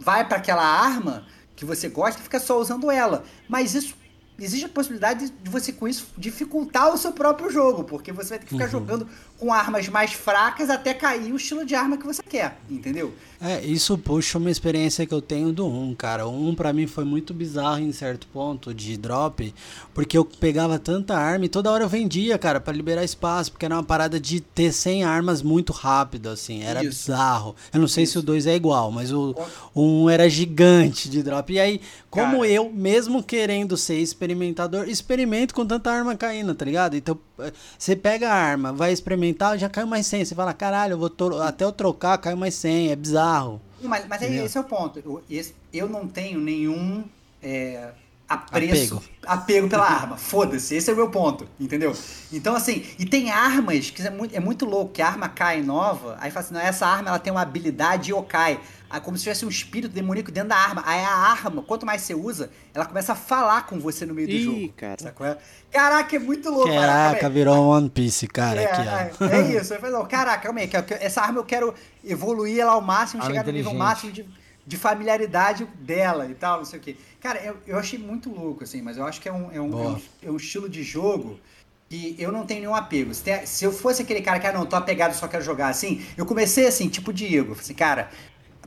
vai 0.00 0.26
para 0.26 0.38
aquela 0.38 0.64
arma 0.64 1.26
que 1.54 1.64
você 1.64 1.88
gosta 1.88 2.20
e 2.20 2.24
fica 2.24 2.38
só 2.38 2.60
usando 2.60 2.90
ela. 2.90 3.24
Mas 3.48 3.74
isso 3.74 3.94
existe 4.38 4.66
a 4.66 4.68
possibilidade 4.68 5.30
de 5.30 5.50
você 5.50 5.72
com 5.72 5.88
isso 5.88 6.08
dificultar 6.16 6.92
o 6.92 6.98
seu 6.98 7.12
próprio 7.12 7.50
jogo, 7.50 7.84
porque 7.84 8.12
você 8.12 8.30
vai 8.30 8.38
ter 8.38 8.44
que 8.44 8.52
ficar 8.52 8.66
uhum. 8.66 8.70
jogando 8.70 9.08
com 9.38 9.52
armas 9.52 9.88
mais 9.88 10.12
fracas 10.12 10.70
até 10.70 10.94
cair 10.94 11.32
o 11.32 11.36
estilo 11.36 11.64
de 11.64 11.74
arma 11.74 11.96
que 11.96 12.06
você 12.06 12.22
quer, 12.22 12.58
entendeu? 12.70 13.14
É, 13.40 13.62
isso 13.64 13.98
puxa 13.98 14.38
uma 14.38 14.50
experiência 14.50 15.04
que 15.04 15.12
eu 15.12 15.20
tenho 15.20 15.52
do 15.52 15.66
1, 15.66 15.94
cara. 15.94 16.26
O 16.26 16.48
1 16.48 16.54
pra 16.54 16.72
mim 16.72 16.86
foi 16.86 17.04
muito 17.04 17.34
bizarro 17.34 17.80
em 17.80 17.92
certo 17.92 18.26
ponto 18.28 18.72
de 18.72 18.96
drop, 18.96 19.54
porque 19.92 20.16
eu 20.16 20.24
pegava 20.24 20.78
tanta 20.78 21.14
arma 21.16 21.44
e 21.44 21.48
toda 21.48 21.70
hora 21.70 21.84
eu 21.84 21.88
vendia, 21.88 22.38
cara, 22.38 22.60
para 22.60 22.72
liberar 22.72 23.04
espaço, 23.04 23.52
porque 23.52 23.66
era 23.66 23.74
uma 23.74 23.84
parada 23.84 24.18
de 24.18 24.40
ter 24.40 24.72
100 24.72 25.04
armas 25.04 25.42
muito 25.42 25.72
rápido, 25.72 26.30
assim, 26.30 26.62
era 26.62 26.80
isso. 26.82 27.10
bizarro. 27.10 27.54
Eu 27.72 27.80
não 27.80 27.88
sei 27.88 28.04
isso. 28.04 28.14
se 28.14 28.18
o 28.18 28.22
2 28.22 28.46
é 28.46 28.56
igual, 28.56 28.90
mas 28.90 29.12
o, 29.12 29.34
o 29.74 30.04
1 30.04 30.10
era 30.10 30.28
gigante 30.30 31.10
de 31.10 31.22
drop. 31.22 31.52
E 31.52 31.60
aí, 31.60 31.80
como 32.08 32.38
cara. 32.38 32.48
eu, 32.48 32.70
mesmo 32.72 33.22
querendo 33.22 33.76
ser 33.76 33.98
experimentador, 33.98 34.88
experimento 34.88 35.54
com 35.54 35.66
tanta 35.66 35.90
arma 35.90 36.16
caindo, 36.16 36.54
tá 36.54 36.64
ligado? 36.64 36.96
Então, 36.96 37.18
eh, 37.38 37.52
você 37.78 37.94
pega 37.94 38.30
a 38.30 38.34
arma, 38.34 38.72
vai 38.72 38.92
experimentar 38.92 39.25
experimental, 39.26 39.58
já 39.58 39.68
caiu 39.68 39.86
mais 39.86 40.06
100. 40.06 40.24
Você 40.24 40.34
fala, 40.34 40.52
caralho, 40.52 40.92
eu 40.92 40.98
vou 40.98 41.10
até 41.42 41.64
eu 41.64 41.72
trocar, 41.72 42.18
caiu 42.18 42.36
mais 42.36 42.54
100. 42.54 42.90
É 42.90 42.96
bizarro. 42.96 43.60
Mas, 43.82 44.06
mas 44.06 44.22
é, 44.22 44.44
esse 44.44 44.56
é 44.56 44.60
o 44.60 44.64
ponto. 44.64 44.98
Eu, 44.98 45.22
esse, 45.30 45.54
eu 45.72 45.88
não 45.88 46.06
tenho 46.08 46.40
nenhum 46.40 47.04
é, 47.42 47.90
apreço, 48.28 48.96
apego. 48.96 49.04
apego 49.26 49.68
pela 49.68 49.84
arma. 49.84 50.16
Foda-se, 50.16 50.74
esse 50.74 50.90
é 50.90 50.92
o 50.92 50.96
meu 50.96 51.10
ponto, 51.10 51.46
entendeu? 51.60 51.94
Então, 52.32 52.56
assim, 52.56 52.84
e 52.98 53.04
tem 53.04 53.30
armas 53.30 53.90
que 53.90 54.02
é 54.02 54.10
muito, 54.10 54.34
é 54.34 54.40
muito 54.40 54.64
louco, 54.64 54.92
que 54.92 55.02
a 55.02 55.08
arma 55.08 55.28
cai 55.28 55.62
nova, 55.62 56.16
aí 56.20 56.30
fala 56.30 56.44
assim, 56.44 56.54
não, 56.54 56.60
essa 56.60 56.86
arma 56.86 57.10
ela 57.10 57.18
tem 57.18 57.32
uma 57.32 57.42
habilidade 57.42 58.12
yokai. 58.12 58.60
Ah, 58.88 59.00
como 59.00 59.16
se 59.16 59.24
tivesse 59.24 59.44
um 59.44 59.48
espírito 59.48 59.92
demoníaco 59.92 60.30
dentro 60.30 60.50
da 60.50 60.56
arma. 60.56 60.82
Aí 60.86 61.00
a 61.00 61.10
arma, 61.10 61.62
quanto 61.62 61.84
mais 61.84 62.02
você 62.02 62.14
usa, 62.14 62.50
ela 62.72 62.86
começa 62.86 63.12
a 63.12 63.16
falar 63.16 63.66
com 63.66 63.80
você 63.80 64.06
no 64.06 64.14
meio 64.14 64.28
Ih, 64.28 64.38
do 64.38 64.44
jogo. 64.44 64.72
Cara. 64.76 65.02
Sacou? 65.02 65.36
Caraca, 65.70 66.16
é 66.16 66.18
muito 66.18 66.50
louco. 66.50 66.72
Caraca, 66.72 67.28
virou 67.28 67.68
One 67.68 67.90
Piece, 67.90 68.26
cara. 68.28 68.60
É, 68.60 68.64
aqui, 68.66 69.24
é, 69.24 69.36
é 69.36 69.60
isso. 69.60 69.74
Eu 69.74 69.80
falei, 69.80 70.06
caraca, 70.06 70.42
calma 70.42 70.60
aí, 70.60 70.70
essa 71.00 71.20
arma 71.20 71.40
eu 71.40 71.44
quero 71.44 71.74
evoluir 72.04 72.60
ela 72.60 72.72
ao 72.72 72.80
máximo, 72.80 73.24
chegar 73.24 73.44
no 73.44 73.52
nível 73.52 73.74
máximo 73.74 74.12
de, 74.12 74.24
de 74.66 74.76
familiaridade 74.76 75.64
dela 75.80 76.26
e 76.28 76.34
tal, 76.34 76.58
não 76.58 76.64
sei 76.64 76.78
o 76.78 76.82
quê. 76.82 76.96
Cara, 77.20 77.40
eu, 77.40 77.56
eu 77.66 77.78
achei 77.78 77.98
muito 77.98 78.30
louco, 78.30 78.62
assim, 78.62 78.80
mas 78.82 78.96
eu 78.96 79.04
acho 79.04 79.20
que 79.20 79.28
é 79.28 79.32
um, 79.32 79.50
é 79.52 79.60
um, 79.60 79.72
é 79.72 79.88
um, 79.88 80.00
é 80.22 80.30
um 80.30 80.36
estilo 80.36 80.68
de 80.68 80.82
jogo 80.82 81.40
que 81.88 82.16
eu 82.18 82.32
não 82.32 82.44
tenho 82.44 82.60
nenhum 82.60 82.74
apego. 82.74 83.12
Se, 83.14 83.64
eu 83.64 83.72
fosse 83.72 84.02
aquele 84.02 84.20
cara 84.20 84.38
que, 84.40 84.46
ah, 84.46 84.52
não, 84.52 84.66
tô 84.66 84.76
apegado, 84.76 85.14
só 85.14 85.28
quero 85.28 85.44
jogar 85.44 85.68
assim, 85.68 86.04
eu 86.16 86.26
comecei 86.26 86.66
assim, 86.66 86.88
tipo 86.88 87.12
Diego. 87.12 87.48
Falei 87.48 87.62
assim, 87.62 87.74
cara, 87.74 88.10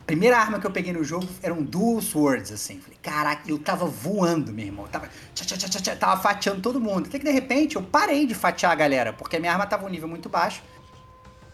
primeira 0.09 0.39
arma 0.39 0.59
que 0.59 0.65
eu 0.65 0.71
peguei 0.71 0.91
no 0.91 1.03
jogo 1.03 1.27
eram 1.39 1.61
dual 1.61 2.01
swords, 2.01 2.51
assim. 2.51 2.79
Falei, 2.79 2.97
caraca, 2.99 3.43
eu 3.47 3.59
tava 3.59 3.85
voando, 3.85 4.51
meu 4.51 4.65
irmão. 4.65 4.85
Eu 4.85 4.91
tava, 4.91 5.07
tchá, 5.35 5.45
tchá, 5.45 5.69
tchá, 5.69 5.95
tava 5.95 6.19
fatiando 6.19 6.61
todo 6.61 6.81
mundo. 6.81 7.05
Até 7.07 7.19
que 7.19 7.25
de 7.25 7.31
repente 7.31 7.75
eu 7.75 7.83
parei 7.83 8.25
de 8.25 8.33
fatiar 8.33 8.71
a 8.71 8.75
galera, 8.75 9.13
porque 9.13 9.35
a 9.35 9.39
minha 9.39 9.51
arma 9.51 9.67
tava 9.67 9.85
um 9.85 9.89
nível 9.89 10.07
muito 10.07 10.27
baixo. 10.27 10.63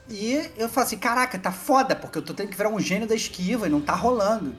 E 0.10 0.49
eu 0.56 0.69
falo 0.69 0.88
assim, 0.88 0.98
caraca, 0.98 1.38
tá 1.38 1.52
foda, 1.52 1.98
porque 1.98 2.18
eu 2.18 2.22
tô 2.22 2.34
tendo 2.34 2.48
que 2.48 2.56
virar 2.56 2.69
um 2.69 2.80
gênio 2.80 3.06
da 3.06 3.14
esquiva 3.14 3.68
e 3.68 3.69
não 3.69 3.82
tá 3.82 3.94
rolando. 3.94 4.56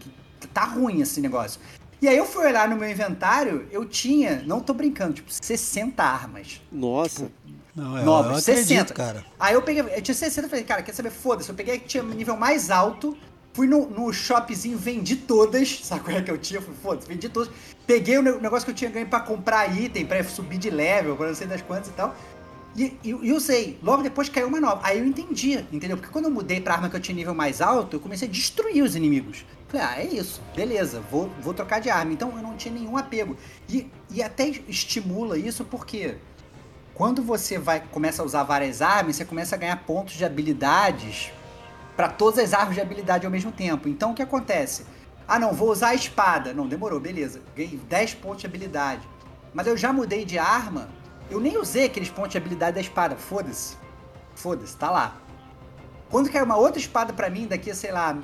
Tá 0.53 0.65
ruim 0.65 1.01
esse 1.01 1.19
negócio. 1.23 1.59
E 2.03 2.07
aí 2.07 2.19
eu 2.19 2.27
fui 2.27 2.45
olhar 2.45 2.69
no 2.69 2.77
meu 2.77 2.91
inventário, 2.91 3.67
eu 3.71 3.87
tinha, 3.87 4.43
não 4.47 4.61
tô 4.61 4.75
brincando, 4.75 5.15
tipo, 5.15 5.33
60 5.33 6.03
armas. 6.03 6.61
Nossa. 6.71 7.31
Não, 7.75 7.97
eu, 7.97 8.05
Novos, 8.05 8.47
eu 8.47 8.55
acredito, 8.55 8.89
60. 8.89 8.95
cara. 8.95 9.25
Aí 9.41 9.55
eu 9.55 9.63
peguei, 9.63 9.83
eu 9.83 10.03
tinha 10.03 10.15
60 10.15 10.47
e 10.47 10.51
falei, 10.51 10.65
cara, 10.65 10.83
quer 10.83 10.95
saber? 10.95 11.11
Foda-se, 11.11 11.49
eu 11.49 11.55
peguei 11.55 11.79
que 11.79 11.87
tinha 11.87 12.03
nível 12.03 12.37
mais 12.37 12.71
alto, 12.71 13.17
fui 13.57 13.67
no, 13.67 13.89
no 13.89 14.13
shopzinho, 14.13 14.77
vendi 14.77 15.17
todas, 15.17 15.81
sabe 15.83 16.03
qual 16.05 16.17
é 16.19 16.21
que 16.21 16.31
eu 16.31 16.37
tinha? 16.37 16.61
Fui, 16.61 16.75
foda-se, 16.83 17.09
vendi 17.09 17.27
todas. 17.31 17.51
Peguei 17.87 18.19
o 18.19 18.23
ne- 18.23 18.39
negócio 18.39 18.67
que 18.67 18.71
eu 18.71 18.75
tinha 18.75 18.91
ganho 18.91 19.07
pra 19.07 19.21
comprar 19.21 19.67
item, 19.75 20.05
pra 20.05 20.23
subir 20.23 20.59
de 20.59 20.69
level, 20.69 21.17
pra 21.17 21.29
não 21.29 21.35
sei 21.35 21.47
das 21.47 21.63
quantas 21.63 21.89
e 21.89 21.93
tal. 21.93 22.15
E, 22.77 22.95
e, 23.03 23.09
e 23.09 23.33
usei. 23.33 23.79
Logo 23.83 24.03
depois 24.03 24.29
caiu 24.29 24.49
uma 24.49 24.61
nova. 24.61 24.83
Aí 24.85 24.99
eu 24.99 25.07
entendi, 25.07 25.65
entendeu? 25.73 25.97
Porque 25.97 26.13
quando 26.13 26.27
eu 26.27 26.31
mudei 26.31 26.61
pra 26.61 26.75
arma 26.75 26.91
que 26.91 26.97
eu 26.97 27.01
tinha 27.01 27.15
nível 27.17 27.35
mais 27.35 27.63
alto, 27.63 27.97
eu 27.97 28.01
comecei 28.01 28.29
a 28.29 28.31
destruir 28.31 28.83
os 28.83 28.95
inimigos. 28.95 29.47
Falei, 29.69 29.87
ah, 29.87 30.01
é 30.03 30.05
isso, 30.05 30.43
beleza, 30.55 31.03
vou, 31.11 31.31
vou 31.41 31.55
trocar 31.55 31.81
de 31.81 31.89
arma. 31.89 32.13
Então 32.13 32.31
eu 32.37 32.43
não 32.43 32.55
tinha 32.55 32.75
nenhum 32.75 32.99
apego. 32.99 33.35
E, 33.67 33.91
e 34.11 34.23
até 34.23 34.47
estimula 34.69 35.39
isso 35.39 35.65
porque 35.65 36.17
quando 36.93 37.23
você 37.23 37.59
vai 37.59 37.81
começa 37.81 38.21
a 38.21 38.25
usar 38.27 38.43
várias 38.43 38.83
armas, 38.83 39.17
você 39.17 39.25
começa 39.25 39.55
a 39.57 39.59
ganhar 39.59 39.77
pontos 39.85 40.15
de 40.15 40.25
habilidades 40.25 41.31
para 41.97 42.09
todas 42.09 42.39
as 42.39 42.53
árvores 42.53 42.75
de 42.77 42.81
habilidade 42.81 43.25
ao 43.25 43.33
mesmo 43.33 43.51
tempo. 43.51 43.89
Então 43.89 44.11
o 44.13 44.15
que 44.15 44.23
acontece? 44.23 44.85
Ah, 45.27 45.39
não, 45.39 45.53
vou 45.53 45.71
usar 45.71 45.89
a 45.89 45.95
espada. 45.95 46.53
Não, 46.53 46.67
demorou, 46.69 47.01
beleza. 47.01 47.41
Ganhei 47.57 47.77
10 47.89 48.15
pontos 48.15 48.41
de 48.43 48.47
habilidade. 48.47 49.09
Mas 49.55 49.67
eu 49.67 49.77
já 49.77 49.93
mudei 49.93 50.25
de 50.25 50.39
arma. 50.39 50.89
Eu 51.31 51.41
nem 51.41 51.57
usei 51.59 51.87
aqueles 51.87 52.11
pontos 52.11 52.33
de 52.33 52.39
habilidade 52.39 52.75
da 52.75 52.81
espada. 52.81 53.17
Foda-se. 53.17 53.77
Foda-se, 54.35 54.77
tá 54.77 54.91
lá. 54.91 55.17
Quando 56.09 56.31
cair 56.31 56.45
uma 56.45 56.57
outra 56.57 56.79
espada 56.79 57.13
pra 57.13 57.29
mim, 57.29 57.49
daqui 57.49 57.69
a, 57.71 57.75
sei 57.75 57.91
lá, 57.91 58.17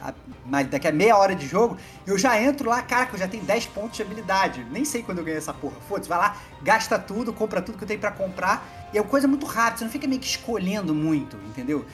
a- 0.00 0.62
daqui 0.62 0.86
a 0.86 0.92
meia 0.92 1.16
hora 1.16 1.34
de 1.34 1.44
jogo, 1.48 1.76
eu 2.06 2.16
já 2.16 2.40
entro 2.40 2.68
lá, 2.70 2.80
caraca, 2.82 3.14
eu 3.16 3.18
já 3.18 3.26
tenho 3.26 3.42
10 3.42 3.66
pontos 3.66 3.96
de 3.96 4.02
habilidade. 4.02 4.64
Nem 4.70 4.84
sei 4.84 5.02
quando 5.02 5.18
eu 5.18 5.24
ganhei 5.24 5.38
essa 5.38 5.52
porra. 5.52 5.74
Foda-se, 5.88 6.08
vai 6.08 6.18
lá, 6.18 6.36
gasta 6.62 6.96
tudo, 6.96 7.32
compra 7.32 7.60
tudo 7.60 7.76
que 7.76 7.82
eu 7.82 7.88
tenho 7.88 7.98
pra 7.98 8.12
comprar. 8.12 8.64
E 8.92 8.98
é 8.98 9.00
uma 9.00 9.08
coisa 9.10 9.26
muito 9.26 9.46
rápida, 9.46 9.78
você 9.78 9.84
não 9.84 9.90
fica 9.90 10.06
meio 10.06 10.20
que 10.20 10.26
escolhendo 10.28 10.94
muito, 10.94 11.36
entendeu? 11.48 11.84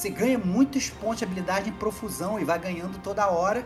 Você 0.00 0.08
ganha 0.08 0.38
muitos 0.38 0.88
pontos 0.88 1.18
de 1.18 1.24
habilidade 1.24 1.68
em 1.68 1.74
profusão 1.74 2.40
e 2.40 2.44
vai 2.44 2.58
ganhando 2.58 2.98
toda 3.02 3.28
hora 3.28 3.62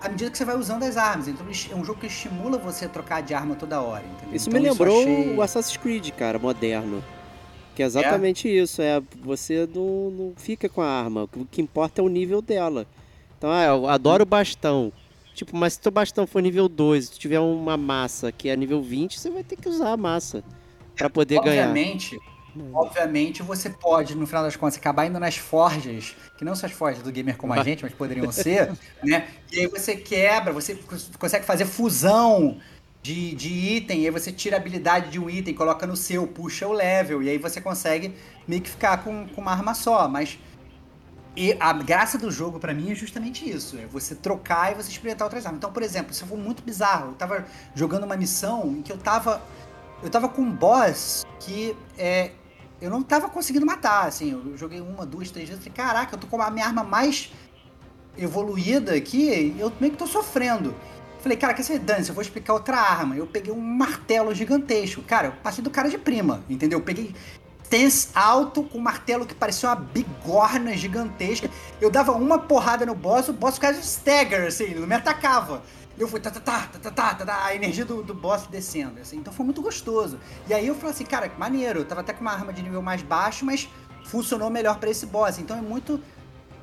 à 0.00 0.08
medida 0.08 0.30
que 0.30 0.38
você 0.38 0.44
vai 0.46 0.56
usando 0.56 0.82
as 0.82 0.96
armas. 0.96 1.28
Então 1.28 1.44
é 1.46 1.74
um 1.74 1.84
jogo 1.84 2.00
que 2.00 2.06
estimula 2.06 2.56
você 2.56 2.86
a 2.86 2.88
trocar 2.88 3.22
de 3.22 3.34
arma 3.34 3.54
toda 3.54 3.82
hora, 3.82 4.02
entendeu? 4.02 4.34
Isso 4.34 4.48
Então, 4.48 4.62
me 4.62 4.66
lembrou 4.66 5.02
achei- 5.02 5.36
o 5.36 5.42
Assassin's 5.42 5.76
Creed, 5.76 6.08
cara, 6.12 6.38
moderno. 6.38 7.04
Que 7.74 7.82
é 7.82 7.86
exatamente 7.86 8.48
isso, 8.48 8.80
é 8.80 9.02
você 9.22 9.68
não, 9.74 10.10
não 10.10 10.32
fica 10.36 10.70
com 10.70 10.80
a 10.80 10.88
arma, 10.88 11.28
o 11.36 11.44
que 11.44 11.60
importa 11.60 12.00
é 12.00 12.04
o 12.04 12.08
nível 12.08 12.40
dela. 12.40 12.86
Então, 13.36 13.50
ah, 13.50 13.64
eu 13.64 13.86
adoro 13.86 14.22
o 14.22 14.26
bastão. 14.26 14.90
Tipo, 15.34 15.54
mas 15.54 15.74
se 15.74 15.80
teu 15.80 15.92
bastão 15.92 16.26
for 16.26 16.40
nível 16.40 16.66
2, 16.66 17.04
se 17.04 17.10
tu 17.10 17.18
tiver 17.18 17.40
uma 17.40 17.76
massa 17.76 18.32
que 18.32 18.48
é 18.48 18.56
nível 18.56 18.80
20, 18.80 19.20
você 19.20 19.28
vai 19.28 19.44
ter 19.44 19.56
que 19.56 19.68
usar 19.68 19.92
a 19.92 19.96
massa 19.98 20.42
pra 20.96 21.10
poder 21.10 21.42
ganhar. 21.42 21.68
Obviamente, 21.68 22.18
obviamente 22.72 23.42
você 23.42 23.70
pode, 23.70 24.14
no 24.14 24.26
final 24.26 24.42
das 24.42 24.56
contas, 24.56 24.76
acabar 24.76 25.06
indo 25.06 25.18
nas 25.18 25.36
forjas, 25.36 26.14
que 26.36 26.44
não 26.44 26.54
são 26.54 26.68
as 26.68 26.74
forjas 26.74 27.02
do 27.02 27.10
gamer 27.10 27.36
como 27.36 27.52
a 27.52 27.62
gente, 27.62 27.82
mas 27.82 27.92
poderiam 27.92 28.30
ser, 28.30 28.72
né? 29.02 29.28
E 29.52 29.60
aí 29.60 29.66
você 29.66 29.96
quebra, 29.96 30.52
você 30.52 30.74
cons- 30.74 31.10
consegue 31.18 31.44
fazer 31.44 31.66
fusão 31.66 32.58
de, 33.02 33.34
de 33.34 33.48
item, 33.48 34.02
e 34.02 34.04
aí 34.06 34.10
você 34.10 34.32
tira 34.32 34.56
a 34.56 34.60
habilidade 34.60 35.10
de 35.10 35.18
um 35.18 35.28
item, 35.28 35.54
coloca 35.54 35.86
no 35.86 35.96
seu, 35.96 36.26
puxa 36.26 36.66
o 36.66 36.72
level, 36.72 37.22
e 37.22 37.28
aí 37.28 37.38
você 37.38 37.60
consegue 37.60 38.14
meio 38.46 38.62
que 38.62 38.70
ficar 38.70 39.04
com, 39.04 39.26
com 39.28 39.40
uma 39.40 39.52
arma 39.52 39.74
só, 39.74 40.08
mas... 40.08 40.38
E 41.36 41.56
a 41.58 41.72
graça 41.72 42.16
do 42.16 42.30
jogo 42.30 42.60
pra 42.60 42.72
mim 42.72 42.92
é 42.92 42.94
justamente 42.94 43.50
isso, 43.50 43.76
é 43.76 43.86
você 43.86 44.14
trocar 44.14 44.70
e 44.70 44.76
você 44.76 44.88
experimentar 44.88 45.26
outras 45.26 45.44
armas. 45.44 45.58
Então, 45.58 45.72
por 45.72 45.82
exemplo, 45.82 46.12
isso 46.12 46.24
foi 46.24 46.38
muito 46.38 46.62
bizarro. 46.62 47.08
Eu 47.08 47.14
tava 47.14 47.44
jogando 47.74 48.04
uma 48.04 48.16
missão 48.16 48.68
em 48.68 48.82
que 48.82 48.92
eu 48.92 48.96
tava 48.96 49.42
eu 50.04 50.10
tava 50.10 50.28
com 50.28 50.42
um 50.42 50.52
boss 50.52 51.24
que 51.40 51.74
é, 51.98 52.30
eu 52.80 52.90
não 52.90 53.02
tava 53.02 53.28
conseguindo 53.28 53.64
matar, 53.64 54.06
assim, 54.06 54.32
eu 54.32 54.56
joguei 54.56 54.80
uma, 54.80 55.06
duas, 55.06 55.30
três 55.30 55.48
vezes, 55.48 55.64
falei, 55.64 55.76
caraca, 55.76 56.14
eu 56.14 56.20
tô 56.20 56.26
com 56.26 56.40
a 56.40 56.50
minha 56.50 56.66
arma 56.66 56.84
mais 56.84 57.32
evoluída 58.16 58.94
aqui, 58.94 59.54
eu 59.58 59.72
meio 59.80 59.92
que 59.92 59.98
tô 59.98 60.06
sofrendo. 60.06 60.74
Falei, 61.20 61.38
cara, 61.38 61.54
quer 61.54 61.62
saber, 61.62 61.78
Dani, 61.78 62.06
eu 62.06 62.14
vou 62.14 62.20
explicar 62.20 62.52
outra 62.52 62.76
arma. 62.76 63.16
Eu 63.16 63.26
peguei 63.26 63.50
um 63.50 63.58
martelo 63.58 64.34
gigantesco. 64.34 65.00
Cara, 65.00 65.28
eu 65.28 65.32
passei 65.42 65.64
do 65.64 65.70
cara 65.70 65.88
de 65.88 65.96
prima, 65.96 66.44
entendeu? 66.50 66.78
Eu 66.78 66.84
peguei 66.84 67.14
stance 67.74 68.08
alto 68.14 68.62
com 68.62 68.78
um 68.78 68.80
martelo 68.80 69.26
que 69.26 69.34
parecia 69.34 69.68
uma 69.68 69.76
bigorna 69.76 70.76
gigantesca. 70.76 71.50
Eu 71.80 71.90
dava 71.90 72.12
uma 72.12 72.38
porrada 72.38 72.86
no 72.86 72.94
boss, 72.94 73.28
o 73.28 73.32
boss 73.32 73.54
ficava 73.54 73.78
stagger, 73.78 74.46
assim, 74.46 74.64
ele 74.64 74.80
não 74.80 74.86
me 74.86 74.94
atacava 74.94 75.62
eu 75.98 76.08
fui 76.08 76.20
tá 76.20 76.30
tá, 76.30 76.40
tá, 76.40 76.68
tá, 76.72 76.78
tá, 76.78 76.90
tá, 76.90 77.14
tá, 77.14 77.24
tá, 77.24 77.44
a 77.44 77.54
energia 77.54 77.84
do, 77.84 78.02
do 78.02 78.14
boss 78.14 78.46
descendo, 78.46 79.00
assim. 79.00 79.16
Então 79.18 79.32
foi 79.32 79.44
muito 79.44 79.62
gostoso. 79.62 80.18
E 80.48 80.54
aí 80.54 80.66
eu 80.66 80.74
falei 80.74 80.90
assim, 80.90 81.04
cara, 81.04 81.30
maneiro. 81.38 81.80
Eu 81.80 81.84
tava 81.84 82.00
até 82.00 82.12
com 82.12 82.20
uma 82.20 82.32
arma 82.32 82.52
de 82.52 82.62
nível 82.62 82.82
mais 82.82 83.02
baixo, 83.02 83.44
mas 83.44 83.68
funcionou 84.04 84.50
melhor 84.50 84.78
para 84.78 84.90
esse 84.90 85.06
boss. 85.06 85.38
Então 85.38 85.56
é 85.56 85.62
muito 85.62 86.00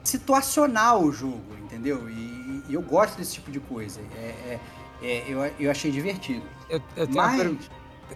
situacional 0.03 1.03
o 1.03 1.11
jogo, 1.11 1.55
entendeu? 1.63 2.09
E, 2.09 2.63
e 2.67 2.73
eu 2.73 2.81
gosto 2.81 3.17
desse 3.17 3.35
tipo 3.35 3.51
de 3.51 3.59
coisa. 3.59 4.01
É, 4.15 4.59
é, 5.01 5.07
é 5.07 5.25
eu, 5.27 5.39
eu 5.59 5.71
achei 5.71 5.91
divertido. 5.91 6.45
Eu, 6.69 6.81
eu 6.95 7.07
tenho 7.07 7.17
mas... 7.17 7.41
uma 7.41 7.57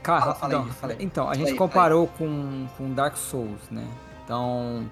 Cara, 0.04 0.22
fala, 0.22 0.36
fala 0.36 0.54
então, 0.54 0.66
aí, 0.66 0.72
fala 0.72 0.94
aí. 0.94 0.98
então, 1.00 1.30
a 1.30 1.34
gente 1.36 1.52
aí, 1.52 1.58
comparou 1.58 2.08
Com, 2.08 2.68
com 2.78 2.94
Dark 2.94 3.16
Souls, 3.16 3.62
né? 3.72 3.88
Então, 4.24 4.90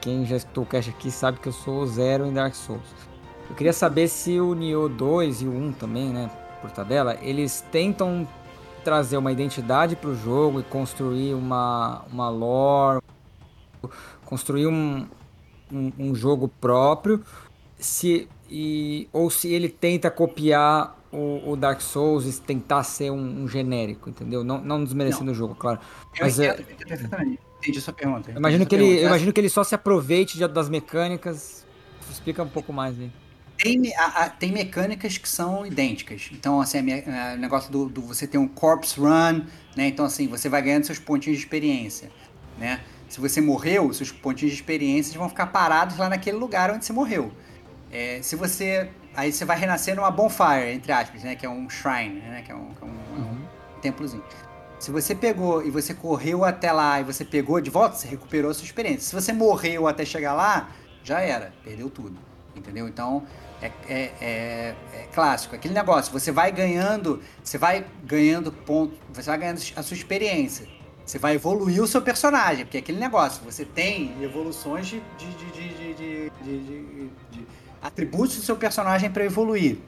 quem 0.00 0.24
já 0.24 0.36
estou 0.36 0.64
cast 0.66 0.90
aqui 0.90 1.10
sabe 1.10 1.38
que 1.38 1.48
eu 1.48 1.52
sou 1.52 1.86
zero 1.86 2.26
em 2.26 2.32
Dark 2.32 2.54
Souls. 2.54 2.82
Eu 3.48 3.54
queria 3.56 3.72
saber 3.72 4.08
se 4.08 4.38
o 4.40 4.54
Nioh 4.54 4.88
2 4.88 5.42
e 5.42 5.46
o 5.46 5.52
1 5.52 5.72
também, 5.72 6.10
né? 6.10 6.30
Por 6.60 6.70
tabela, 6.70 7.16
eles 7.22 7.64
tentam 7.72 8.26
trazer 8.84 9.16
uma 9.16 9.32
identidade 9.32 9.96
pro 9.96 10.14
jogo 10.14 10.60
e 10.60 10.62
construir 10.62 11.34
uma, 11.34 12.04
uma 12.10 12.28
lore, 12.28 13.00
construir 14.24 14.66
um, 14.66 15.06
um, 15.72 15.92
um 15.98 16.14
jogo 16.14 16.48
próprio, 16.48 17.22
se, 17.78 18.28
e, 18.50 19.08
ou 19.12 19.30
se 19.30 19.52
ele 19.52 19.68
tenta 19.68 20.10
copiar 20.10 20.98
o, 21.12 21.52
o 21.52 21.56
Dark 21.56 21.80
Souls 21.80 22.26
e 22.26 22.40
tentar 22.40 22.82
ser 22.82 23.10
um, 23.10 23.42
um 23.44 23.48
genérico, 23.48 24.10
entendeu? 24.10 24.44
Não, 24.44 24.58
não 24.60 24.82
desmerecendo 24.82 25.30
o 25.30 25.34
jogo, 25.34 25.54
claro. 25.54 25.78
Eu 26.18 26.26
Mas 26.26 26.38
é, 26.38 26.52
entendo, 26.52 26.66
perfeitamente. 26.86 27.38
Entendi 27.58 27.80
sua 27.80 27.92
pergunta. 27.94 28.30
imagino 28.30 28.66
que 28.66 28.74
ele, 28.74 28.84
pergunta. 28.84 29.06
imagino 29.06 29.32
que 29.32 29.40
ele 29.40 29.48
só 29.48 29.64
se 29.64 29.74
aproveite 29.74 30.36
de- 30.38 30.46
das 30.46 30.68
mecânicas. 30.68 31.66
Explica 32.10 32.42
um 32.42 32.48
pouco 32.48 32.72
mais 32.72 32.98
aí. 32.98 33.10
Tem, 33.58 33.92
a- 33.96 34.24
a- 34.24 34.30
tem 34.30 34.52
mecânicas 34.52 35.18
que 35.18 35.28
são 35.28 35.66
idênticas. 35.66 36.28
Então, 36.32 36.60
assim, 36.60 36.78
o 36.78 37.36
negócio 37.38 37.72
do, 37.72 37.88
do 37.88 38.00
você 38.02 38.26
ter 38.26 38.38
um 38.38 38.46
corpse 38.46 38.98
run, 38.98 39.42
né? 39.76 39.88
Então, 39.88 40.04
assim, 40.04 40.28
você 40.28 40.48
vai 40.48 40.62
ganhando 40.62 40.84
seus 40.84 40.98
pontinhos 41.00 41.38
de 41.38 41.44
experiência, 41.44 42.08
né? 42.56 42.80
Se 43.08 43.20
você 43.20 43.40
morreu, 43.40 43.92
seus 43.92 44.12
pontinhos 44.12 44.52
de 44.54 44.60
experiência 44.60 45.18
vão 45.18 45.28
ficar 45.28 45.46
parados 45.46 45.96
lá 45.96 46.08
naquele 46.08 46.36
lugar 46.36 46.70
onde 46.70 46.84
você 46.84 46.92
morreu. 46.92 47.32
É, 47.90 48.20
se 48.22 48.36
você... 48.36 48.90
Aí 49.16 49.32
você 49.32 49.44
vai 49.44 49.58
renascer 49.58 49.96
numa 49.96 50.10
bonfire, 50.10 50.72
entre 50.72 50.92
aspas, 50.92 51.24
né? 51.24 51.34
Que 51.34 51.44
é 51.44 51.50
um 51.50 51.68
shrine, 51.68 52.20
né? 52.20 52.42
Que 52.42 52.52
é 52.52 52.54
um, 52.54 52.72
que 52.74 52.82
é 52.84 52.86
um- 52.86 52.90
é 52.90 53.20
um 53.20 53.80
templozinho. 53.80 54.22
Se 54.78 54.92
você 54.92 55.14
pegou 55.14 55.66
e 55.66 55.70
você 55.70 55.92
correu 55.94 56.44
até 56.44 56.70
lá 56.70 57.00
e 57.00 57.04
você 57.04 57.24
pegou 57.24 57.60
de 57.60 57.70
volta, 57.70 57.96
você 57.96 58.06
recuperou 58.06 58.50
a 58.50 58.54
sua 58.54 58.64
experiência. 58.64 59.00
Se 59.00 59.14
você 59.14 59.32
morreu 59.32 59.88
até 59.88 60.04
chegar 60.04 60.34
lá, 60.34 60.70
já 61.02 61.20
era, 61.20 61.52
perdeu 61.64 61.90
tudo. 61.90 62.16
Entendeu? 62.54 62.86
Então, 62.88 63.24
é, 63.60 63.70
é, 63.88 64.12
é- 64.20 64.74
é 64.94 65.08
clássico. 65.12 65.54
Aquele 65.54 65.74
negócio, 65.74 66.12
você 66.12 66.30
vai 66.30 66.52
ganhando, 66.52 67.20
você 67.42 67.58
vai 67.58 67.84
ganhando 68.04 68.52
ponto, 68.52 68.94
você 69.12 69.30
vai 69.30 69.38
ganhando 69.38 69.60
a 69.76 69.82
sua 69.82 69.96
experiência. 69.96 70.66
Você 71.04 71.18
vai 71.18 71.34
evoluir 71.36 71.82
o 71.82 71.86
seu 71.86 72.02
personagem, 72.02 72.66
porque 72.66 72.76
é 72.76 72.80
aquele 72.80 72.98
negócio, 72.98 73.42
você 73.42 73.64
tem 73.64 74.14
evoluções 74.22 74.86
de, 74.86 75.00
de, 75.16 75.34
de, 75.34 75.94
de, 75.94 76.30
de, 77.30 77.46
atributos 77.80 78.36
do 78.36 78.42
seu 78.42 78.56
personagem 78.56 79.10
para 79.10 79.24
evoluir. 79.24 79.78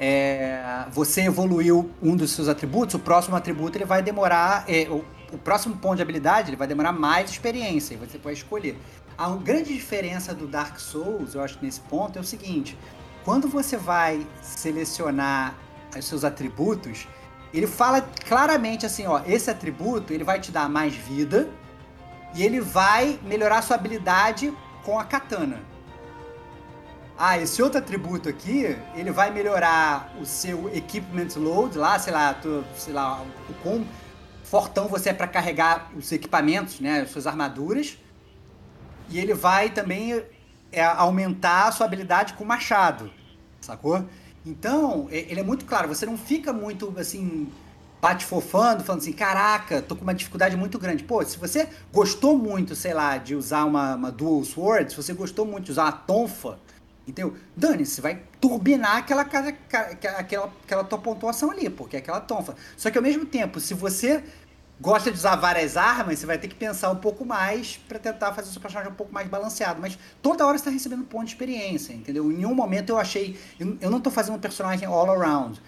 É, 0.00 0.84
você 0.90 1.22
evoluiu 1.22 1.90
um 2.02 2.16
dos 2.16 2.32
seus 2.32 2.48
atributos, 2.48 2.94
o 2.96 2.98
próximo 2.98 3.36
atributo 3.36 3.78
ele 3.78 3.84
vai 3.84 4.02
demorar. 4.02 4.64
é, 4.66 4.88
o, 4.90 5.04
o 5.32 5.38
próximo 5.38 5.76
ponto 5.76 5.96
de 5.96 6.02
habilidade 6.02 6.50
ele 6.50 6.56
vai 6.56 6.66
demorar 6.66 6.92
mais 6.92 7.30
experiência, 7.30 7.94
e 7.94 7.96
você 7.96 8.18
pode 8.18 8.36
escolher. 8.38 8.76
A 9.20 9.28
grande 9.36 9.74
diferença 9.74 10.34
do 10.34 10.46
Dark 10.46 10.78
Souls, 10.78 11.34
eu 11.34 11.42
acho, 11.42 11.58
nesse 11.60 11.78
ponto, 11.80 12.16
é 12.16 12.22
o 12.22 12.24
seguinte: 12.24 12.74
quando 13.22 13.48
você 13.48 13.76
vai 13.76 14.26
selecionar 14.40 15.54
os 15.94 16.06
seus 16.06 16.24
atributos, 16.24 17.06
ele 17.52 17.66
fala 17.66 18.00
claramente 18.00 18.86
assim: 18.86 19.06
ó, 19.06 19.20
esse 19.26 19.50
atributo 19.50 20.14
ele 20.14 20.24
vai 20.24 20.40
te 20.40 20.50
dar 20.50 20.70
mais 20.70 20.94
vida 20.94 21.50
e 22.34 22.42
ele 22.42 22.62
vai 22.62 23.20
melhorar 23.22 23.60
sua 23.60 23.76
habilidade 23.76 24.56
com 24.82 24.98
a 24.98 25.04
katana. 25.04 25.60
Ah, 27.18 27.36
esse 27.36 27.62
outro 27.62 27.78
atributo 27.78 28.26
aqui, 28.26 28.74
ele 28.94 29.10
vai 29.10 29.30
melhorar 29.30 30.14
o 30.18 30.24
seu 30.24 30.74
equipment 30.74 31.28
load 31.36 31.76
lá, 31.76 31.98
sei 31.98 32.14
lá, 32.14 32.32
tu- 32.32 32.64
sei 32.74 32.94
lá, 32.94 33.22
o 33.50 33.52
quão 33.62 33.86
fortão 34.44 34.88
você 34.88 35.10
é 35.10 35.12
para 35.12 35.28
carregar 35.28 35.90
os 35.94 36.10
equipamentos, 36.10 36.80
né, 36.80 37.02
as 37.02 37.10
suas 37.10 37.26
armaduras. 37.26 37.98
E 39.10 39.18
ele 39.18 39.34
vai 39.34 39.70
também 39.70 40.22
é, 40.72 40.82
aumentar 40.84 41.68
a 41.68 41.72
sua 41.72 41.86
habilidade 41.86 42.34
com 42.34 42.44
machado, 42.44 43.10
sacou? 43.60 44.04
Então, 44.46 45.08
é- 45.10 45.18
ele 45.30 45.40
é 45.40 45.42
muito 45.42 45.64
claro, 45.64 45.88
você 45.88 46.06
não 46.06 46.16
fica 46.16 46.52
muito 46.52 46.94
assim 46.98 47.48
bate 48.00 48.24
fofando, 48.24 48.82
falando 48.82 49.02
assim, 49.02 49.12
caraca, 49.12 49.82
tô 49.82 49.94
com 49.94 50.02
uma 50.02 50.14
dificuldade 50.14 50.56
muito 50.56 50.78
grande. 50.78 51.04
Pô, 51.04 51.22
se 51.22 51.36
você 51.36 51.68
gostou 51.92 52.38
muito, 52.38 52.74
sei 52.74 52.94
lá, 52.94 53.18
de 53.18 53.34
usar 53.34 53.64
uma, 53.66 53.94
uma 53.94 54.10
dual 54.10 54.42
sword, 54.42 54.90
se 54.90 54.96
você 54.96 55.12
gostou 55.12 55.44
muito 55.44 55.66
de 55.66 55.72
usar 55.72 55.84
uma 55.84 55.92
tonfa, 55.92 56.58
entendeu? 57.06 57.36
Dane, 57.54 57.84
você 57.84 58.00
vai 58.00 58.22
turbinar 58.40 58.96
aquela, 58.96 59.22
ca- 59.22 59.54
aquela, 60.16 60.50
aquela 60.64 60.84
tua 60.84 60.98
pontuação 60.98 61.50
ali, 61.50 61.68
porque 61.68 61.96
é 61.96 61.98
aquela 61.98 62.20
tonfa. 62.20 62.54
Só 62.74 62.90
que 62.90 62.96
ao 62.96 63.04
mesmo 63.04 63.26
tempo, 63.26 63.60
se 63.60 63.74
você 63.74 64.24
gosta 64.80 65.10
de 65.10 65.18
usar 65.18 65.36
várias 65.36 65.76
armas, 65.76 66.18
você 66.18 66.26
vai 66.26 66.38
ter 66.38 66.48
que 66.48 66.54
pensar 66.54 66.90
um 66.90 66.96
pouco 66.96 67.24
mais 67.24 67.76
pra 67.88 67.98
tentar 67.98 68.32
fazer 68.32 68.48
o 68.48 68.52
seu 68.52 68.60
personagem 68.60 68.92
um 68.92 68.96
pouco 68.96 69.12
mais 69.12 69.28
balanceado. 69.28 69.80
Mas 69.80 69.98
toda 70.22 70.46
hora 70.46 70.56
você 70.56 70.64
tá 70.64 70.70
recebendo 70.70 71.04
ponto 71.04 71.26
de 71.26 71.32
experiência, 71.32 71.92
entendeu? 71.92 72.30
Em 72.32 72.36
nenhum 72.36 72.54
momento 72.54 72.90
eu 72.90 72.98
achei. 72.98 73.38
Eu, 73.58 73.90
não 73.90 74.00
tô 74.00 74.10
fazendo 74.10 74.36
um 74.36 74.40
personagem 74.40 74.88
all 74.88 75.10
around. 75.10 75.60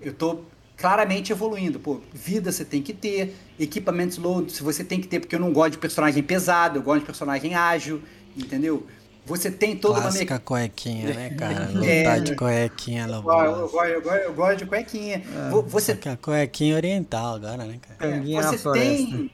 Eu 0.00 0.12
tô 0.12 0.40
claramente 0.76 1.32
evoluindo. 1.32 1.78
Pô, 1.78 2.00
vida 2.12 2.50
você 2.50 2.64
tem 2.64 2.82
que 2.82 2.92
ter, 2.92 3.36
equipamentos 3.58 4.18
load 4.18 4.50
se 4.52 4.62
você 4.62 4.82
tem 4.82 5.00
que 5.00 5.06
ter, 5.06 5.20
porque 5.20 5.36
eu 5.36 5.40
não 5.40 5.52
gosto 5.52 5.72
de 5.72 5.78
personagem 5.78 6.22
pesado, 6.22 6.78
eu 6.78 6.82
gosto 6.82 7.00
de 7.00 7.06
personagem 7.06 7.54
ágil, 7.54 8.02
entendeu? 8.36 8.86
Você 9.26 9.50
tem 9.50 9.76
toda 9.76 10.00
Clássica 10.00 10.34
uma 10.34 10.40
cuequinha, 10.40 11.12
né, 11.12 11.30
cara? 11.34 11.64
É. 11.84 11.98
Lutar 11.98 12.20
de 12.20 12.34
cuequinha 12.36 13.06
no 13.06 13.14
Eu, 13.14 13.56
eu, 13.56 13.68
gosto- 13.68 13.88
eu, 13.88 14.02
gosto- 14.02 14.18
eu 14.22 14.34
gosto 14.34 14.58
de 14.58 14.66
cuequinha. 14.66 15.22
Vo- 15.50 15.62
Você 15.62 15.96
que 15.96 16.08
a 16.08 16.16
cuequinha 16.16 16.76
oriental 16.76 17.34
agora, 17.34 17.64
né, 17.64 17.78
cara? 17.78 17.98
Na 18.32 18.52
você 18.52 18.58
floresta. 18.58 19.18
tem. 19.18 19.30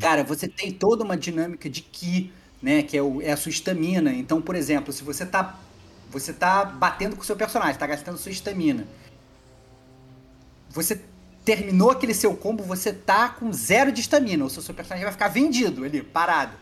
Cara, 0.00 0.24
você 0.24 0.48
tem 0.48 0.72
toda 0.72 1.04
uma 1.04 1.16
dinâmica 1.16 1.68
de 1.70 1.82
ki, 1.82 2.32
né? 2.62 2.82
Que 2.82 2.96
é, 2.98 3.02
o- 3.02 3.22
é 3.22 3.32
a 3.32 3.36
sua 3.36 3.50
estamina. 3.50 4.12
Então, 4.12 4.40
por 4.42 4.54
exemplo, 4.56 4.92
se 4.92 5.02
você 5.04 5.24
tá. 5.26 5.58
Você 6.10 6.32
tá 6.32 6.64
batendo 6.64 7.16
com 7.16 7.22
o 7.22 7.24
seu 7.24 7.36
personagem, 7.36 7.78
tá 7.78 7.86
gastando 7.86 8.16
sua 8.18 8.32
estamina. 8.32 8.86
Você 10.70 11.00
terminou 11.44 11.90
aquele 11.90 12.12
seu 12.14 12.36
combo, 12.36 12.62
você 12.62 12.92
tá 12.92 13.28
com 13.30 13.52
zero 13.52 13.90
de 13.90 14.00
estamina. 14.00 14.44
Ou 14.44 14.50
seja, 14.50 14.60
o 14.60 14.64
seu 14.64 14.74
personagem 14.74 15.04
vai 15.04 15.12
ficar 15.12 15.28
vendido 15.28 15.84
ali, 15.84 16.02
parado. 16.02 16.52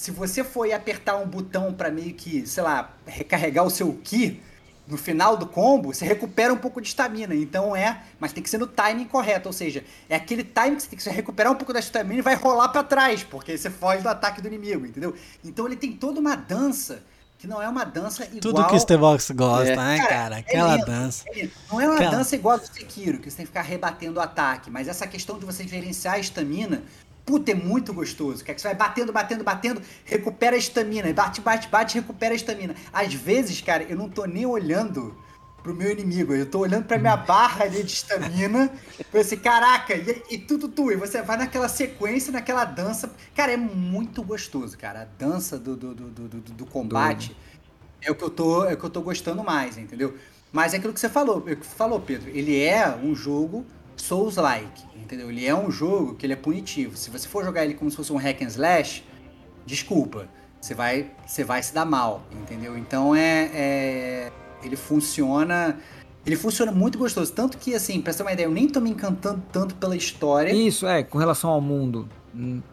Se 0.00 0.10
você 0.10 0.42
for 0.42 0.72
apertar 0.72 1.16
um 1.16 1.26
botão 1.26 1.74
pra 1.74 1.90
meio 1.90 2.14
que, 2.14 2.46
sei 2.46 2.62
lá, 2.62 2.90
recarregar 3.06 3.66
o 3.66 3.68
seu 3.68 3.92
ki, 4.02 4.40
no 4.88 4.96
final 4.96 5.36
do 5.36 5.44
combo, 5.44 5.92
você 5.92 6.06
recupera 6.06 6.50
um 6.50 6.56
pouco 6.56 6.80
de 6.80 6.88
estamina. 6.88 7.34
Então 7.34 7.76
é, 7.76 8.00
mas 8.18 8.32
tem 8.32 8.42
que 8.42 8.48
ser 8.48 8.56
no 8.56 8.66
timing 8.66 9.04
correto, 9.04 9.50
ou 9.50 9.52
seja, 9.52 9.84
é 10.08 10.16
aquele 10.16 10.42
timing 10.42 10.76
que 10.76 10.82
você 10.84 10.88
tem 10.88 10.98
que 10.98 11.10
recuperar 11.10 11.52
um 11.52 11.54
pouco 11.54 11.74
da 11.74 11.80
estamina 11.80 12.18
e 12.18 12.22
vai 12.22 12.34
rolar 12.34 12.70
pra 12.70 12.82
trás, 12.82 13.22
porque 13.22 13.58
você 13.58 13.68
foge 13.68 14.02
do 14.02 14.08
ataque 14.08 14.40
do 14.40 14.48
inimigo, 14.48 14.86
entendeu? 14.86 15.14
Então 15.44 15.66
ele 15.66 15.76
tem 15.76 15.92
toda 15.92 16.18
uma 16.18 16.34
dança 16.34 17.02
que 17.36 17.46
não 17.46 17.60
é 17.60 17.68
uma 17.68 17.84
dança 17.84 18.24
igual 18.24 18.40
Tudo 18.40 18.66
que 18.68 18.74
o 18.76 18.80
Stevox 18.80 19.30
gosta, 19.32 19.70
É. 19.72 19.76
né, 19.76 19.98
Cara, 19.98 20.08
cara? 20.08 20.36
é 20.36 20.38
Aquela 20.38 20.74
lindo. 20.76 20.86
dança. 20.86 21.24
não 21.70 21.78
é 21.78 21.84
uma 21.86 21.96
Aquela- 21.96 22.10
dança 22.12 22.34
igual 22.34 22.54
a 22.54 22.58
do 22.58 22.66
Sekiro, 22.66 23.18
que 23.18 23.30
você 23.30 23.36
tem 23.36 23.44
que 23.44 23.50
ficar 23.50 23.62
rebatendo 23.62 24.18
o 24.18 24.22
ataque, 24.22 24.70
mas 24.70 24.88
essa 24.88 25.06
questão 25.06 25.38
de 25.38 25.44
você 25.44 25.68
gerenciar 25.68 26.14
a 26.14 26.18
estamina, 26.18 26.82
puta, 27.30 27.52
é 27.52 27.54
muito 27.54 27.94
gostoso. 27.94 28.44
Que 28.44 28.50
é 28.50 28.54
que 28.54 28.60
você 28.60 28.66
vai 28.66 28.76
batendo, 28.76 29.12
batendo, 29.12 29.44
batendo, 29.44 29.80
recupera 30.04 30.56
a 30.56 30.58
estamina, 30.58 31.12
bate, 31.12 31.40
bate, 31.40 31.68
bate, 31.68 31.94
recupera 31.94 32.34
a 32.34 32.36
estamina. 32.36 32.74
Às 32.92 33.14
vezes, 33.14 33.60
cara, 33.60 33.84
eu 33.84 33.96
não 33.96 34.08
tô 34.08 34.24
nem 34.24 34.44
olhando 34.44 35.16
pro 35.62 35.72
meu 35.72 35.92
inimigo, 35.92 36.34
eu 36.34 36.46
tô 36.46 36.60
olhando 36.60 36.86
pra 36.86 36.98
minha 36.98 37.16
barra 37.16 37.64
ali 37.66 37.84
de 37.84 37.92
estamina, 37.92 38.72
eu 39.12 39.20
assim, 39.20 39.36
caraca, 39.36 39.94
e, 39.94 40.22
e 40.30 40.38
tu, 40.38 40.58
tu, 40.58 40.68
tu, 40.68 40.90
e 40.90 40.96
você 40.96 41.20
vai 41.22 41.36
naquela 41.36 41.68
sequência, 41.68 42.32
naquela 42.32 42.64
dança. 42.64 43.12
Cara, 43.34 43.52
é 43.52 43.56
muito 43.58 44.22
gostoso, 44.24 44.76
cara. 44.76 45.02
A 45.02 45.04
dança 45.04 45.58
do, 45.58 45.76
do, 45.76 45.94
do, 45.94 46.08
do, 46.10 46.40
do- 46.40 46.66
combate 46.66 47.36
é 48.02 48.10
o 48.10 48.14
que 48.14 48.24
eu 48.24 48.30
tô, 48.30 48.64
é 48.64 48.72
o 48.72 48.76
que 48.76 48.84
eu 48.84 48.90
tô 48.90 49.02
gostando 49.02 49.44
mais, 49.44 49.76
entendeu? 49.78 50.16
Mas 50.50 50.74
é 50.74 50.78
aquilo 50.78 50.92
que 50.92 50.98
você 51.00 51.08
falou, 51.08 51.44
é 51.46 51.54
que 51.54 51.64
falou, 51.66 52.00
Pedro. 52.00 52.28
Ele 52.30 52.58
é 52.58 52.88
um 52.96 53.14
jogo 53.14 53.64
Souls-like, 53.96 54.82
entendeu? 55.10 55.28
Ele 55.28 55.44
é 55.44 55.54
um 55.54 55.70
jogo 55.70 56.14
que 56.14 56.24
ele 56.24 56.32
é 56.32 56.36
punitivo. 56.36 56.96
Se 56.96 57.10
você 57.10 57.26
for 57.26 57.44
jogar 57.44 57.64
ele 57.64 57.74
como 57.74 57.90
se 57.90 57.96
fosse 57.96 58.12
um 58.12 58.16
hack 58.16 58.40
and 58.42 58.46
slash, 58.46 59.04
desculpa, 59.66 60.28
você 60.60 60.72
vai, 60.72 61.10
você 61.26 61.42
vai 61.42 61.60
se 61.62 61.74
dar 61.74 61.84
mal, 61.84 62.22
entendeu? 62.30 62.78
Então 62.78 63.14
é, 63.14 63.50
é- 63.52 64.32
ele 64.62 64.76
funciona, 64.76 65.78
ele 66.24 66.36
funciona 66.36 66.70
muito 66.70 66.96
gostoso, 66.96 67.32
tanto 67.32 67.58
que 67.58 67.74
assim, 67.74 68.00
pra 68.00 68.14
ter 68.14 68.22
uma 68.22 68.32
ideia, 68.32 68.46
eu 68.46 68.52
nem 68.52 68.68
tô 68.68 68.80
me 68.80 68.90
encantando 68.90 69.42
tanto 69.52 69.74
pela 69.74 69.96
história. 69.96 70.52
Isso, 70.52 70.86
é, 70.86 71.02
com 71.02 71.18
relação 71.18 71.50
ao 71.50 71.60
mundo. 71.60 72.08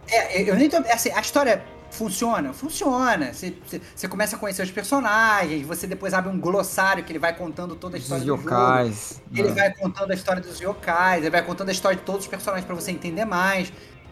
É, 0.08 0.44
eu 0.44 0.56
nem 0.56 0.70
tô. 0.70 0.78
Assim, 0.78 1.12
a 1.12 1.20
história 1.22 1.64
funciona? 1.98 2.54
Funciona. 2.54 3.34
Você, 3.34 3.54
você- 3.66 3.82
você 3.96 4.08
começa 4.08 4.36
a 4.36 4.40
conhecer 4.40 4.62
os 4.64 4.72
personagens, 4.72 5.66
você 5.66 5.88
depois 5.88 6.14
abre 6.14 6.32
um 6.32 6.40
glossário 6.40 7.04
que 7.04 7.12
ele 7.12 7.20
vai 7.20 7.36
contando 7.36 7.76
toda 7.76 7.98
a 7.98 8.00
história 8.00 8.24
do 8.24 8.28
jogo. 8.28 8.44
yokais. 8.44 9.22
Ele 9.34 9.50
né? 9.50 9.54
vai 9.54 9.74
contando 9.74 10.12
a 10.12 10.14
história 10.14 10.42
dos 10.42 10.60
yokais, 10.60 11.22
ele 11.24 11.30
vai 11.32 11.44
contando 11.44 11.70
a 11.70 11.72
história 11.72 11.98
de 11.98 12.04
todos 12.04 12.22
os 12.22 12.28
personagens 12.28 12.66
pra 12.66 12.76
você 12.76 12.92
entender 12.92 13.26
mais. 13.26 13.72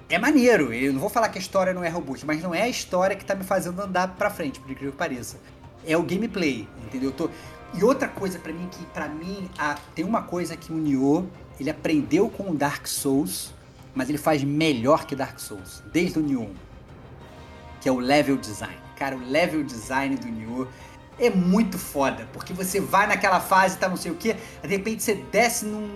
É 0.10 0.20
maneiro, 0.20 0.72
eu 0.74 0.94
não 0.94 1.00
vou 1.00 1.10
falar 1.10 1.30
que 1.30 1.38
a 1.38 1.42
história 1.42 1.74
não 1.74 1.84
é 1.84 1.90
robusta, 1.90 2.26
mas 2.28 2.42
não 2.42 2.54
é 2.54 2.64
a 2.64 2.70
história 2.70 3.16
que 3.16 3.26
tá 3.26 3.34
me 3.36 3.44
fazendo 3.44 3.80
andar 3.82 4.10
pra 4.16 4.30
frente, 4.30 4.60
por 4.60 4.70
incrível 4.70 4.92
que 4.92 4.98
pareça. 4.98 5.38
É 5.86 5.96
o 5.98 6.04
gameplay, 6.04 6.68
entendeu? 6.84 7.10
Eu 7.10 7.16
tô- 7.16 7.30
E 7.74 7.84
outra 7.84 8.08
coisa 8.08 8.38
pra 8.40 8.54
mim, 8.54 8.68
que 8.72 8.86
pra 8.88 9.08
mim 9.10 9.50
a- 9.58 9.76
tem 9.96 10.06
uma 10.06 10.22
coisa 10.22 10.56
que 10.56 10.72
o 10.72 10.76
Nioh, 10.78 11.26
ele 11.60 11.70
aprendeu 11.70 12.30
com 12.30 12.52
o 12.52 12.56
Dark 12.56 12.86
Souls, 12.88 13.54
mas 13.94 14.08
ele 14.08 14.18
faz 14.18 14.44
melhor 14.44 15.06
que 15.06 15.16
Dark 15.16 15.40
Souls, 15.40 15.82
desde 15.92 16.20
o 16.20 16.22
Nioh 16.22 16.44
1, 16.44 16.54
que 17.86 17.90
é 17.90 17.92
o 17.92 18.00
level 18.00 18.36
design. 18.36 18.76
Cara, 18.96 19.16
o 19.16 19.20
level 19.20 19.64
design 19.64 20.16
do 20.16 20.26
Nioh 20.28 20.68
é 21.20 21.30
muito 21.30 21.78
foda, 21.78 22.28
porque 22.34 22.52
você 22.52 22.80
vai 22.80 23.06
naquela 23.06 23.40
fase, 23.40 23.78
tá 23.78 23.88
não 23.88 23.96
sei 23.96 24.12
o 24.12 24.16
que, 24.16 24.34
de 24.34 24.68
repente 24.68 25.04
você 25.04 25.14
desce 25.14 25.66
num 25.66 25.96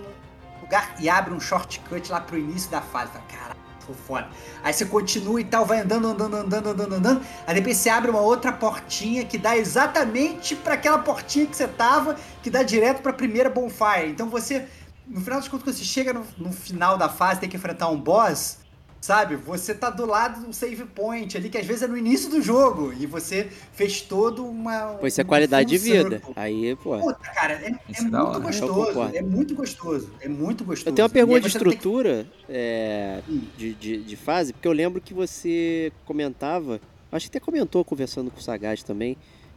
lugar 0.62 0.94
e 1.00 1.08
abre 1.08 1.34
um 1.34 1.40
shortcut 1.40 2.08
lá 2.12 2.20
pro 2.20 2.38
início 2.38 2.70
da 2.70 2.80
fase. 2.80 3.10
Fala, 3.10 3.24
Caralho, 3.24 3.56
ficou 3.80 3.96
foda. 4.06 4.28
Aí 4.62 4.72
você 4.72 4.84
continua 4.84 5.40
e 5.40 5.44
tal, 5.44 5.66
vai 5.66 5.80
andando, 5.80 6.06
andando, 6.06 6.36
andando, 6.36 6.68
andando, 6.68 6.94
andando. 6.94 7.26
Aí 7.44 7.56
depois 7.56 7.76
você 7.76 7.90
abre 7.90 8.08
uma 8.08 8.20
outra 8.20 8.52
portinha 8.52 9.24
que 9.24 9.36
dá 9.36 9.56
exatamente 9.56 10.54
pra 10.54 10.74
aquela 10.74 11.00
portinha 11.00 11.44
que 11.44 11.56
você 11.56 11.66
tava, 11.66 12.14
que 12.40 12.50
dá 12.50 12.62
direto 12.62 13.02
pra 13.02 13.12
primeira 13.12 13.50
bonfire. 13.50 14.10
Então 14.10 14.28
você, 14.28 14.64
no 15.08 15.20
final 15.20 15.40
das 15.40 15.48
contas, 15.48 15.64
quando 15.64 15.76
você 15.76 15.82
chega 15.82 16.12
no, 16.12 16.24
no 16.38 16.52
final 16.52 16.96
da 16.96 17.08
fase, 17.08 17.40
tem 17.40 17.48
que 17.48 17.56
enfrentar 17.56 17.88
um 17.88 18.00
boss. 18.00 18.59
Sabe, 19.00 19.34
você 19.34 19.74
tá 19.74 19.88
do 19.88 20.04
lado 20.04 20.44
do 20.46 20.52
save 20.52 20.84
point 20.84 21.34
ali, 21.34 21.48
que 21.48 21.56
às 21.56 21.64
vezes 21.64 21.82
é 21.84 21.86
no 21.86 21.96
início 21.96 22.28
do 22.28 22.42
jogo, 22.42 22.92
e 22.92 23.06
você 23.06 23.48
fez 23.72 24.02
todo 24.02 24.44
uma. 24.44 24.96
Pois 25.00 25.14
isso 25.14 25.22
é 25.22 25.24
qualidade 25.24 25.70
de 25.70 25.78
full 25.78 25.88
vida. 26.10 26.22
Aí, 26.36 26.76
pô. 26.76 26.98
Puta, 26.98 27.18
cara, 27.30 27.54
é, 27.54 27.68
é 27.68 27.76
é 27.98 28.02
muito 28.02 28.40
gostoso. 28.42 29.00
É 29.14 29.22
muito 29.22 29.54
gostoso. 29.54 30.10
É 30.20 30.28
muito 30.28 30.64
gostoso. 30.64 30.90
Eu 30.90 30.94
tenho 30.94 31.06
uma 31.06 31.12
pergunta 31.12 31.40
de 31.40 31.42
tem 31.44 31.50
que- 31.62 31.68
estrutura 31.68 32.26
é, 32.46 33.22
Hum. 33.26 33.40
de, 33.56 33.72
de, 33.72 34.02
de 34.02 34.16
fase, 34.16 34.52
porque 34.52 34.68
eu 34.68 34.72
lembro 34.72 35.00
que 35.00 35.14
você 35.14 35.90
comentava, 36.04 36.78
acho 37.10 37.30
que 37.30 37.38
até 37.38 37.40
comentou 37.42 37.82
conversando 37.82 38.30
com 38.30 38.38
o 38.38 38.42
Sagaz 38.42 38.82
também, 38.82 39.16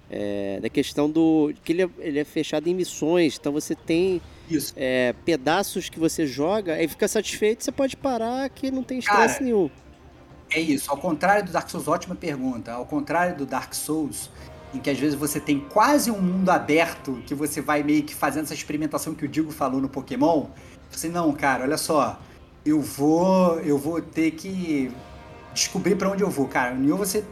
é, 0.10 0.60
da 0.62 0.70
questão 0.70 1.10
do. 1.10 1.54
que 1.66 1.74
ele 1.74 1.84
é, 1.84 1.90
ele 2.00 2.20
é 2.20 2.24
fechado 2.24 2.68
em 2.70 2.74
missões, 2.74 3.38
então 3.38 3.52
você 3.52 3.76
tem 3.76 4.22
Isso. 4.50 4.74
é, 4.76 5.14
pedaços 5.26 5.90
que 5.90 6.00
você 6.00 6.28
joga, 6.28 6.74
aí 6.74 6.88
fica 6.88 7.08
satisfeito, 7.08 7.64
você 7.64 7.72
pode 7.72 7.96
parar 7.96 8.50
que 8.50 8.70
não 8.70 8.84
tem 8.84 9.00
estresse 9.00 9.44
nenhum. 9.44 9.70
É 10.52 10.60
isso. 10.60 10.92
Ao 10.92 10.98
contrário 10.98 11.46
do 11.46 11.52
Dark 11.52 11.70
Souls, 11.70 11.88
ótima 11.88 12.16
pergunta. 12.16 12.72
Ao 12.72 12.86
contrário 12.86 13.36
do 13.36 13.46
Dark 13.46 13.74
Souls, 13.74 14.30
em 14.74 14.80
que 14.80 14.90
às 14.90 15.00
vezes 15.00 15.16
você 15.16 15.40
tem 15.40 15.60
quase 15.60 16.12
um 16.12 16.22
mundo 16.22 16.50
aberto, 16.50 17.22
que 17.26 17.34
você 17.34 17.62
vai 17.62 17.84
meio 17.84 18.04
que 18.04 18.14
fazendo 18.14 18.44
essa 18.44 18.54
experimentação 18.54 19.16
que 19.16 19.26
o 19.26 19.28
Digo 19.28 19.52
falou 19.52 19.82
no 19.82 19.90
Pokémon. 19.90 20.48
Você, 20.92 21.10
não, 21.10 21.32
cara, 21.32 21.64
olha 21.64 21.78
só. 21.78 22.20
Eu 22.66 22.82
vou. 22.82 23.60
Eu 23.62 23.78
vou 23.78 24.02
ter 24.02 24.32
que 24.32 24.92
descobrir 25.54 25.96
pra 25.96 26.10
onde 26.10 26.24
eu 26.24 26.30
vou. 26.30 26.48
Cara, 26.48 26.74
no 26.74 26.98
você 26.98 27.24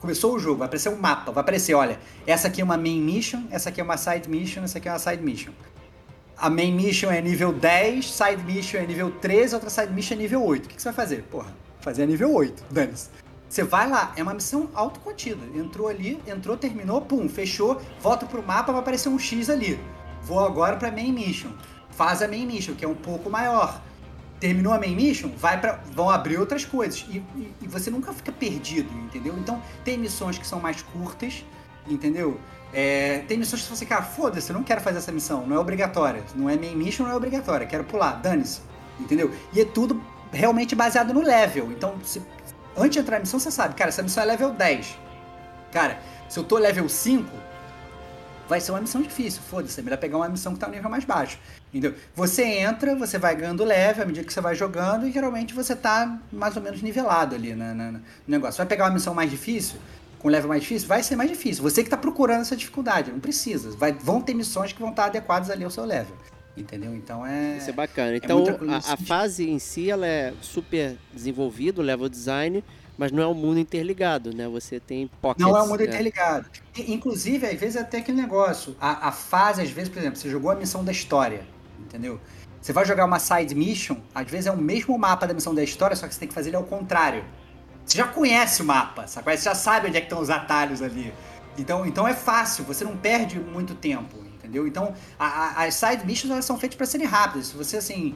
começou 0.00 0.34
o 0.34 0.38
jogo, 0.38 0.58
vai 0.58 0.66
aparecer 0.66 0.88
um 0.88 0.96
mapa, 0.96 1.32
vai 1.32 1.40
aparecer, 1.40 1.74
olha, 1.74 1.98
essa 2.26 2.48
aqui 2.48 2.60
é 2.60 2.64
uma 2.64 2.76
main 2.76 3.00
mission, 3.00 3.42
essa 3.50 3.68
aqui 3.68 3.80
é 3.80 3.84
uma 3.84 3.96
side 3.96 4.28
mission, 4.28 4.62
essa 4.62 4.78
aqui 4.78 4.88
é 4.88 4.92
uma 4.92 4.98
side 4.98 5.22
mission. 5.22 5.52
A 6.40 6.48
main 6.48 6.72
mission 6.72 7.10
é 7.10 7.20
nível 7.20 7.52
10, 7.52 8.12
side 8.12 8.42
mission 8.44 8.78
é 8.78 8.86
nível 8.86 9.10
13, 9.10 9.54
outra 9.54 9.70
side 9.70 9.92
mission 9.92 10.14
é 10.14 10.18
nível 10.18 10.44
8. 10.44 10.64
O 10.64 10.68
que, 10.68 10.76
que 10.76 10.82
você 10.82 10.88
vai 10.88 10.94
fazer? 10.94 11.22
Porra, 11.24 11.52
fazer 11.80 12.04
a 12.04 12.06
nível 12.06 12.32
8, 12.32 12.64
dane-se. 12.70 13.08
Você 13.48 13.64
vai 13.64 13.88
lá, 13.88 14.12
é 14.14 14.22
uma 14.22 14.34
missão 14.34 14.68
autocontida. 14.74 15.40
Entrou 15.58 15.88
ali, 15.88 16.20
entrou, 16.28 16.56
terminou, 16.56 17.00
pum, 17.00 17.28
fechou, 17.28 17.80
volta 18.00 18.24
pro 18.26 18.42
mapa, 18.42 18.70
vai 18.72 18.80
aparecer 18.82 19.08
um 19.08 19.18
X 19.18 19.48
ali. 19.50 19.80
Vou 20.22 20.38
agora 20.38 20.76
pra 20.76 20.92
main 20.92 21.12
mission. 21.12 21.50
Faz 21.90 22.22
a 22.22 22.28
main 22.28 22.46
mission, 22.46 22.74
que 22.74 22.84
é 22.84 22.88
um 22.88 22.94
pouco 22.94 23.28
maior. 23.30 23.80
Terminou 24.38 24.72
a 24.72 24.78
main 24.78 24.94
mission, 24.94 25.30
vai 25.36 25.60
para 25.60 25.80
vão 25.92 26.08
abrir 26.10 26.38
outras 26.38 26.64
coisas. 26.64 27.04
E, 27.08 27.16
e- 27.36 27.52
e 27.62 27.66
você 27.66 27.90
nunca 27.90 28.12
fica 28.12 28.30
perdido, 28.30 28.92
entendeu? 28.98 29.34
Então, 29.38 29.60
tem 29.84 29.98
missões 29.98 30.38
que 30.38 30.46
são 30.46 30.60
mais 30.60 30.82
curtas, 30.82 31.44
entendeu? 31.88 32.38
É, 32.72 33.24
tem 33.26 33.38
missões 33.38 33.62
que 33.62 33.70
você, 33.70 33.86
cara, 33.86 34.02
foda-se, 34.02 34.50
eu 34.50 34.54
não 34.54 34.62
quero 34.62 34.80
fazer 34.80 34.98
essa 34.98 35.10
missão, 35.10 35.46
não 35.46 35.56
é 35.56 35.58
obrigatória. 35.58 36.22
Não 36.34 36.48
é 36.48 36.56
main 36.56 36.76
mission, 36.76 37.04
não 37.04 37.12
é 37.12 37.14
obrigatória, 37.14 37.66
quero 37.66 37.84
pular, 37.84 38.20
dane-se, 38.20 38.60
entendeu? 39.00 39.32
E 39.52 39.60
é 39.60 39.64
tudo 39.64 40.02
realmente 40.32 40.74
baseado 40.74 41.14
no 41.14 41.22
level. 41.22 41.72
Então, 41.72 41.94
se, 42.04 42.22
antes 42.76 42.92
de 42.92 42.98
entrar 42.98 43.16
na 43.16 43.20
missão, 43.20 43.40
você 43.40 43.50
sabe, 43.50 43.74
cara, 43.74 43.88
essa 43.88 44.02
missão 44.02 44.22
é 44.22 44.26
level 44.26 44.52
10. 44.52 44.98
Cara, 45.72 45.98
se 46.28 46.38
eu 46.38 46.44
tô 46.44 46.58
level 46.58 46.88
5, 46.88 47.28
vai 48.48 48.60
ser 48.60 48.72
uma 48.72 48.80
missão 48.80 49.02
difícil, 49.02 49.42
foda-se, 49.42 49.78
é 49.78 49.82
melhor 49.82 49.98
pegar 49.98 50.16
uma 50.16 50.28
missão 50.28 50.54
que 50.54 50.58
tá 50.58 50.66
no 50.66 50.74
nível 50.74 50.90
mais 50.90 51.04
baixo. 51.04 51.38
Entendeu? 51.68 51.94
Você 52.14 52.42
entra, 52.44 52.96
você 52.96 53.18
vai 53.18 53.36
ganhando 53.36 53.62
leve 53.62 54.02
à 54.02 54.06
medida 54.06 54.26
que 54.26 54.32
você 54.32 54.40
vai 54.40 54.54
jogando 54.54 55.06
e 55.06 55.12
geralmente 55.12 55.52
você 55.52 55.76
tá 55.76 56.18
mais 56.32 56.56
ou 56.56 56.62
menos 56.62 56.80
nivelado 56.80 57.34
ali 57.34 57.54
na, 57.54 57.74
na, 57.74 57.92
no 57.92 58.00
negócio. 58.26 58.56
Vai 58.56 58.66
pegar 58.66 58.86
uma 58.86 58.92
missão 58.92 59.12
mais 59.14 59.30
difícil, 59.30 59.78
com 60.18 60.28
level 60.28 60.48
mais 60.48 60.62
difícil, 60.62 60.88
vai 60.88 61.02
ser 61.02 61.16
mais 61.16 61.30
difícil. 61.30 61.62
Você 61.62 61.84
que 61.84 61.90
tá 61.90 61.96
procurando 61.96 62.40
essa 62.40 62.56
dificuldade, 62.56 63.10
não 63.10 63.20
precisa. 63.20 63.70
Vai, 63.76 63.92
vão 63.92 64.20
ter 64.20 64.34
missões 64.34 64.72
que 64.72 64.80
vão 64.80 64.90
estar 64.90 65.06
adequadas 65.06 65.50
ali 65.50 65.64
ao 65.64 65.70
seu 65.70 65.84
level. 65.84 66.16
Entendeu? 66.56 66.94
Então 66.94 67.24
é. 67.24 67.58
Isso 67.58 67.70
é 67.70 67.72
bacana. 67.72 68.16
Então, 68.16 68.40
muito- 68.40 68.68
a, 68.68 68.78
a 68.78 68.96
fase 68.96 69.48
em 69.48 69.58
si, 69.58 69.90
ela 69.90 70.06
é 70.06 70.34
super 70.40 70.96
desenvolvida, 71.14 71.80
o 71.80 71.84
level 71.84 72.08
design, 72.08 72.64
mas 72.96 73.12
não 73.12 73.22
é 73.22 73.26
um 73.28 73.34
mundo 73.34 73.60
interligado, 73.60 74.34
né? 74.34 74.48
Você 74.48 74.80
tem 74.80 75.08
pockets. 75.20 75.46
Não 75.46 75.56
é 75.56 75.62
um 75.62 75.68
mundo 75.68 75.80
né? 75.80 75.86
interligado. 75.86 76.46
Inclusive, 76.76 77.46
às 77.46 77.54
vezes, 77.54 77.76
é 77.76 77.80
até 77.80 77.98
aquele 77.98 78.20
negócio. 78.20 78.76
A, 78.80 79.08
a 79.08 79.12
fase, 79.12 79.62
às 79.62 79.70
vezes, 79.70 79.88
por 79.88 80.00
exemplo, 80.00 80.18
você 80.18 80.28
jogou 80.28 80.50
a 80.50 80.56
missão 80.56 80.84
da 80.84 80.90
história, 80.90 81.46
entendeu? 81.78 82.20
Você 82.60 82.72
vai 82.72 82.84
jogar 82.84 83.04
uma 83.04 83.20
side 83.20 83.54
mission, 83.54 83.96
às 84.12 84.28
vezes 84.28 84.48
é 84.48 84.50
o 84.50 84.56
mesmo 84.58 84.98
mapa 84.98 85.28
da 85.28 85.32
missão 85.32 85.54
da 85.54 85.62
história, 85.62 85.94
só 85.94 86.08
que 86.08 86.14
você 86.14 86.20
tem 86.20 86.28
que 86.28 86.34
fazer 86.34 86.50
ele 86.50 86.56
ao 86.56 86.64
contrário. 86.64 87.24
Você 87.88 87.96
já 87.96 88.06
conhece 88.06 88.60
o 88.60 88.66
mapa, 88.66 89.06
sabe? 89.06 89.34
Você 89.34 89.44
já 89.44 89.54
sabe 89.54 89.88
onde 89.88 89.96
é 89.96 90.00
que 90.00 90.06
estão 90.06 90.20
os 90.20 90.28
atalhos 90.28 90.82
ali. 90.82 91.12
Então, 91.56 91.86
então 91.86 92.06
é 92.06 92.12
fácil, 92.14 92.64
você 92.64 92.84
não 92.84 92.94
perde 92.96 93.40
muito 93.40 93.74
tempo, 93.74 94.18
entendeu? 94.34 94.66
Então, 94.66 94.92
a- 95.18 95.26
a- 95.26 95.64
as 95.64 95.74
side 95.74 96.04
missions 96.04 96.30
elas 96.30 96.44
são 96.44 96.58
feitas 96.58 96.76
para 96.76 96.84
serem 96.86 97.06
rápidas. 97.06 97.46
Se 97.48 97.56
você, 97.56 97.78
assim, 97.78 98.14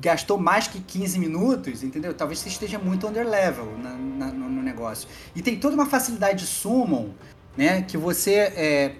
gastou 0.00 0.36
mais 0.36 0.66
que 0.66 0.80
15 0.80 1.16
minutos, 1.18 1.84
entendeu? 1.84 2.12
Talvez 2.12 2.40
você 2.40 2.48
esteja 2.48 2.76
muito 2.78 3.06
under 3.06 3.24
level 3.26 3.78
na- 3.78 3.94
na- 3.94 4.32
no, 4.32 4.48
no 4.50 4.62
negócio. 4.62 5.08
E 5.34 5.40
tem 5.40 5.56
toda 5.56 5.74
uma 5.76 5.86
facilidade 5.86 6.40
de 6.40 6.46
summon, 6.50 7.10
né? 7.56 7.82
Que 7.82 7.96
você 7.96 8.34
é. 8.34 8.96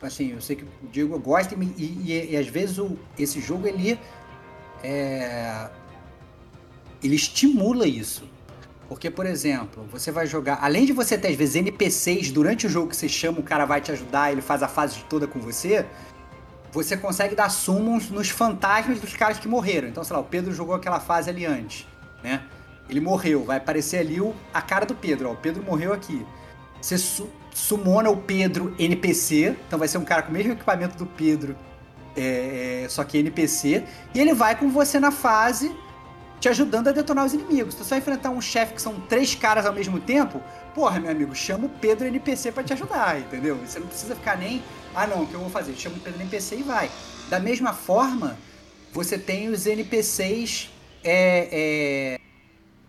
Assim, 0.00 0.32
eu 0.32 0.40
sei 0.40 0.54
que 0.56 0.64
o 0.64 0.68
Diego 0.92 1.18
gosta 1.18 1.54
e, 1.54 1.82
e- 1.82 2.28
e 2.32 2.36
às 2.36 2.46
vezes 2.46 2.78
o, 2.78 2.96
esse 3.18 3.40
jogo 3.40 3.66
ele. 3.66 3.98
É, 4.82 5.68
ele 7.02 7.16
estimula 7.16 7.86
isso. 7.86 8.28
Porque, 8.88 9.10
por 9.10 9.26
exemplo, 9.26 9.86
você 9.90 10.10
vai 10.10 10.26
jogar. 10.26 10.58
Além 10.60 10.84
de 10.84 10.92
você 10.92 11.16
ter, 11.16 11.28
às 11.28 11.36
vezes, 11.36 11.56
NPCs 11.56 12.30
durante 12.30 12.66
o 12.66 12.70
jogo 12.70 12.88
que 12.88 12.96
você 12.96 13.08
chama, 13.08 13.40
o 13.40 13.42
cara 13.42 13.64
vai 13.64 13.80
te 13.80 13.90
ajudar, 13.92 14.30
ele 14.30 14.42
faz 14.42 14.62
a 14.62 14.68
fase 14.68 14.98
toda 15.08 15.26
com 15.26 15.40
você. 15.40 15.86
Você 16.72 16.96
consegue 16.96 17.34
dar 17.34 17.48
summons 17.50 18.10
nos 18.10 18.30
fantasmas 18.30 19.00
dos 19.00 19.14
caras 19.14 19.38
que 19.38 19.48
morreram. 19.48 19.88
Então, 19.88 20.02
sei 20.04 20.14
lá, 20.14 20.20
o 20.20 20.24
Pedro 20.24 20.52
jogou 20.52 20.74
aquela 20.74 21.00
fase 21.00 21.30
ali 21.30 21.46
antes, 21.46 21.86
né? 22.22 22.42
Ele 22.88 23.00
morreu, 23.00 23.44
vai 23.44 23.56
aparecer 23.56 23.98
ali 23.98 24.20
o, 24.20 24.34
a 24.52 24.60
cara 24.60 24.84
do 24.84 24.94
Pedro, 24.94 25.30
ó. 25.30 25.32
O 25.32 25.36
Pedro 25.36 25.62
morreu 25.62 25.92
aqui. 25.92 26.26
Você 26.80 26.98
su 26.98 27.30
sumona 27.54 28.10
o 28.10 28.16
Pedro 28.16 28.74
NPC, 28.78 29.56
então 29.68 29.78
vai 29.78 29.86
ser 29.86 29.96
um 29.96 30.04
cara 30.04 30.22
com 30.22 30.30
o 30.30 30.32
mesmo 30.32 30.52
equipamento 30.52 30.98
do 30.98 31.06
Pedro, 31.06 31.56
é, 32.16 32.82
é, 32.82 32.88
só 32.88 33.04
que 33.04 33.16
NPC, 33.16 33.84
e 34.12 34.20
ele 34.20 34.34
vai 34.34 34.58
com 34.58 34.68
você 34.68 34.98
na 34.98 35.12
fase 35.12 35.72
te 36.44 36.48
ajudando 36.50 36.88
a 36.88 36.92
detonar 36.92 37.24
os 37.24 37.32
inimigos. 37.32 37.74
Você 37.74 37.88
vai 37.88 38.00
enfrentar 38.00 38.28
um 38.28 38.38
chefe 38.38 38.74
que 38.74 38.82
são 38.82 39.00
três 39.00 39.34
caras 39.34 39.64
ao 39.64 39.72
mesmo 39.72 39.98
tempo, 39.98 40.42
porra, 40.74 41.00
meu 41.00 41.10
amigo, 41.10 41.34
chama 41.34 41.64
o 41.64 41.68
Pedro 41.70 42.06
NPC 42.06 42.52
pra 42.52 42.62
te 42.62 42.74
ajudar, 42.74 43.18
entendeu? 43.18 43.56
Você 43.64 43.78
não 43.78 43.86
precisa 43.86 44.14
ficar 44.14 44.36
nem, 44.36 44.62
ah 44.94 45.06
não, 45.06 45.22
o 45.22 45.26
que 45.26 45.32
eu 45.32 45.40
vou 45.40 45.48
fazer? 45.48 45.74
Chama 45.74 45.96
o 45.96 46.00
Pedro 46.00 46.20
NPC 46.20 46.56
e 46.56 46.62
vai. 46.62 46.90
Da 47.30 47.40
mesma 47.40 47.72
forma, 47.72 48.36
você 48.92 49.16
tem 49.16 49.48
os 49.48 49.66
NPCs 49.66 50.70
é, 51.02 51.48
é, 51.50 52.20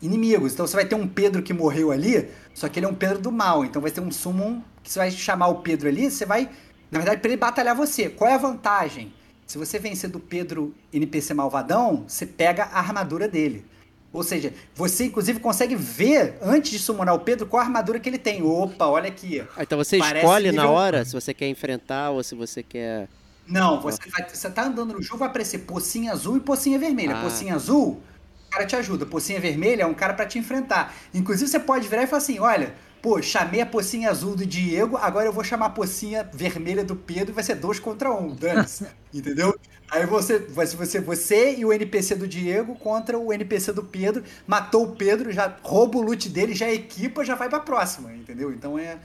inimigos. 0.02 0.52
Então 0.52 0.68
você 0.68 0.76
vai 0.76 0.86
ter 0.86 0.96
um 0.96 1.08
Pedro 1.08 1.42
que 1.42 1.54
morreu 1.54 1.94
ali, 1.94 2.28
só 2.54 2.68
que 2.68 2.78
ele 2.78 2.88
é 2.88 2.90
um 2.90 2.94
Pedro 2.94 3.20
do 3.20 3.32
mal. 3.32 3.64
Então 3.64 3.82
vai 3.82 3.90
ter 3.90 4.02
um 4.02 4.12
summon 4.12 4.62
que 4.84 4.92
você 4.92 5.00
vai 5.00 5.12
chamar 5.12 5.48
o 5.48 5.62
Pedro 5.62 5.88
ali, 5.88 6.12
você 6.12 6.26
vai, 6.26 6.50
na 6.92 7.00
verdade, 7.00 7.22
pra 7.22 7.30
ele 7.30 7.38
batalhar 7.38 7.74
você. 7.74 8.10
Qual 8.10 8.30
é 8.30 8.34
a 8.34 8.38
vantagem? 8.38 9.14
Se 9.46 9.58
você 9.58 9.78
vencer 9.80 10.10
do 10.10 10.20
Pedro 10.20 10.74
NPC 10.92 11.34
malvadão, 11.34 12.04
você 12.08 12.26
pega 12.26 12.64
a 12.66 12.80
armadura 12.80 13.28
dele. 13.28 13.66
Ou 14.12 14.24
seja, 14.24 14.54
você 14.74 15.06
inclusive 15.06 15.40
consegue 15.40 15.76
ver, 15.76 16.38
antes 16.42 16.72
de 16.72 16.80
summonar 16.80 17.14
o 17.14 17.20
Pedro, 17.20 17.46
qual 17.46 17.62
a 17.62 17.66
armadura 17.66 18.00
que 18.00 18.08
ele 18.10 18.18
tem. 18.18 18.42
Opa, 18.42 18.86
olha 18.88 19.10
aqui. 19.10 19.44
Ah, 19.58 19.64
então 19.64 19.78
você 19.78 19.98
Parece 19.98 20.26
escolhe 20.26 20.52
na 20.52 20.62
nível- 20.64 20.70
hora 20.72 21.04
se 21.06 21.12
você 21.14 21.34
quer 21.34 21.48
enfrentar 21.50 22.12
ou 22.12 22.24
se 22.24 22.34
você 22.34 22.64
quer. 22.64 23.10
Não, 23.46 23.80
você, 23.82 24.00
vai, 24.10 24.28
você 24.28 24.50
tá 24.50 24.64
andando 24.64 24.94
no 24.94 25.02
jogo, 25.02 25.20
vai 25.20 25.28
aparecer 25.28 25.60
pocinha 25.60 26.14
azul 26.14 26.38
e 26.38 26.40
pocinha 26.40 26.80
vermelha. 26.80 27.18
Ah. 27.18 27.22
Pocinha 27.24 27.54
azul, 27.56 28.02
o 28.48 28.50
cara 28.50 28.66
te 28.66 28.76
ajuda. 28.76 29.06
Pocinha 29.06 29.40
vermelha 29.40 29.84
é 29.84 29.86
um 29.86 29.94
cara 29.94 30.14
pra 30.14 30.26
te 30.26 30.40
enfrentar. 30.40 30.96
Inclusive, 31.14 31.48
você 31.52 31.60
pode 31.60 31.88
virar 31.88 32.04
e 32.04 32.08
falar 32.08 32.22
assim: 32.22 32.40
olha, 32.40 32.74
pô, 33.06 33.22
chamei 33.22 33.62
a 33.62 33.68
pocinha 33.68 34.10
azul 34.10 34.36
do 34.36 34.44
Diego, 34.44 34.98
agora 34.98 35.28
eu 35.28 35.32
vou 35.32 35.44
chamar 35.44 35.68
a 35.68 35.70
pocinha 35.70 36.28
vermelha 36.34 36.84
do 36.84 36.96
Pedro 36.96 37.30
e 37.30 37.36
vai 37.36 37.44
ser 37.44 37.54
dois 37.54 37.80
contra 37.80 38.12
um. 38.12 38.34
Dane-se. 38.34 38.88
Entendeu? 39.14 39.56
Aí 39.92 40.08
você, 40.08 40.40
vai 40.40 40.66
ser 40.66 40.76
você, 40.76 41.00
você 41.00 41.56
e 41.56 41.64
o 41.64 41.72
NPC 41.72 42.16
do 42.16 42.28
Diego 42.28 42.74
contra 42.74 43.16
o 43.16 43.32
NPC 43.32 43.74
do 43.74 43.84
Pedro. 43.84 44.24
Matou 44.48 44.86
o 44.86 44.96
Pedro, 44.96 45.32
já 45.32 45.56
rouba 45.62 46.00
o 46.00 46.02
loot 46.02 46.28
dele, 46.30 46.56
já 46.56 46.68
equipa, 46.68 47.24
já 47.24 47.36
vai 47.36 47.48
pra 47.48 47.60
próxima. 47.60 48.12
Entendeu? 48.12 48.52
Então 48.52 48.80
é, 48.80 48.98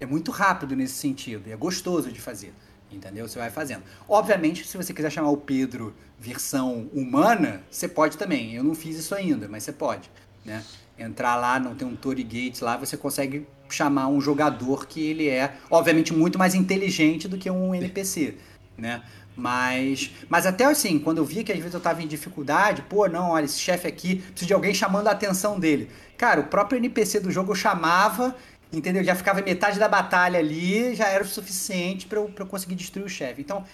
é 0.00 0.04
muito 0.04 0.32
rápido 0.32 0.74
nesse 0.74 0.94
sentido. 0.94 1.48
É 1.48 1.54
gostoso 1.54 2.10
de 2.10 2.20
fazer. 2.20 2.52
Entendeu? 2.90 3.28
Você 3.28 3.38
vai 3.38 3.50
fazendo. 3.50 3.84
Obviamente, 4.08 4.66
se 4.66 4.76
você 4.76 4.92
quiser 4.92 5.10
chamar 5.10 5.30
o 5.30 5.36
Pedro 5.36 5.94
versão 6.18 6.90
humana, 6.92 7.62
você 7.70 7.86
pode 7.86 8.18
também. 8.18 8.56
Eu 8.56 8.64
não 8.64 8.74
fiz 8.74 8.98
isso 8.98 9.14
ainda, 9.14 9.46
mas 9.46 9.62
você 9.62 9.70
pode. 9.70 10.10
Né? 10.44 10.60
Entrar 10.98 11.36
lá, 11.36 11.58
não 11.58 11.74
tem 11.74 11.86
um 11.86 11.96
Tory 11.96 12.22
Gates 12.22 12.60
lá, 12.60 12.76
você 12.76 12.96
consegue 12.96 13.46
chamar 13.68 14.08
um 14.08 14.20
jogador 14.20 14.86
que 14.86 15.04
ele 15.04 15.28
é, 15.28 15.56
obviamente, 15.70 16.12
muito 16.12 16.38
mais 16.38 16.54
inteligente 16.54 17.26
do 17.26 17.36
que 17.36 17.50
um 17.50 17.74
NPC. 17.74 18.36
Né? 18.78 19.02
Mas, 19.36 20.10
mas 20.28 20.46
até 20.46 20.64
assim, 20.64 20.98
quando 20.98 21.18
eu 21.18 21.24
via 21.24 21.42
que 21.42 21.50
às 21.50 21.58
vezes 21.58 21.74
eu 21.74 21.80
tava 21.80 22.02
em 22.02 22.06
dificuldade, 22.06 22.82
pô, 22.82 23.08
não, 23.08 23.30
olha, 23.30 23.44
esse 23.44 23.58
chefe 23.58 23.88
aqui, 23.88 24.16
preciso 24.16 24.46
de 24.46 24.54
alguém 24.54 24.72
chamando 24.72 25.08
a 25.08 25.10
atenção 25.10 25.58
dele. 25.58 25.90
Cara, 26.16 26.40
o 26.40 26.44
próprio 26.44 26.78
NPC 26.78 27.18
do 27.18 27.32
jogo 27.32 27.50
eu 27.50 27.56
chamava, 27.56 28.36
entendeu? 28.72 29.02
Já 29.02 29.16
ficava 29.16 29.42
metade 29.42 29.78
da 29.78 29.88
batalha 29.88 30.38
ali, 30.38 30.94
já 30.94 31.08
era 31.08 31.24
o 31.24 31.26
suficiente 31.26 32.06
pra 32.06 32.18
eu, 32.18 32.30
eu 32.36 32.46
conseguir 32.46 32.76
destruir 32.76 33.06
o 33.06 33.08
chefe. 33.08 33.40
Então, 33.40 33.64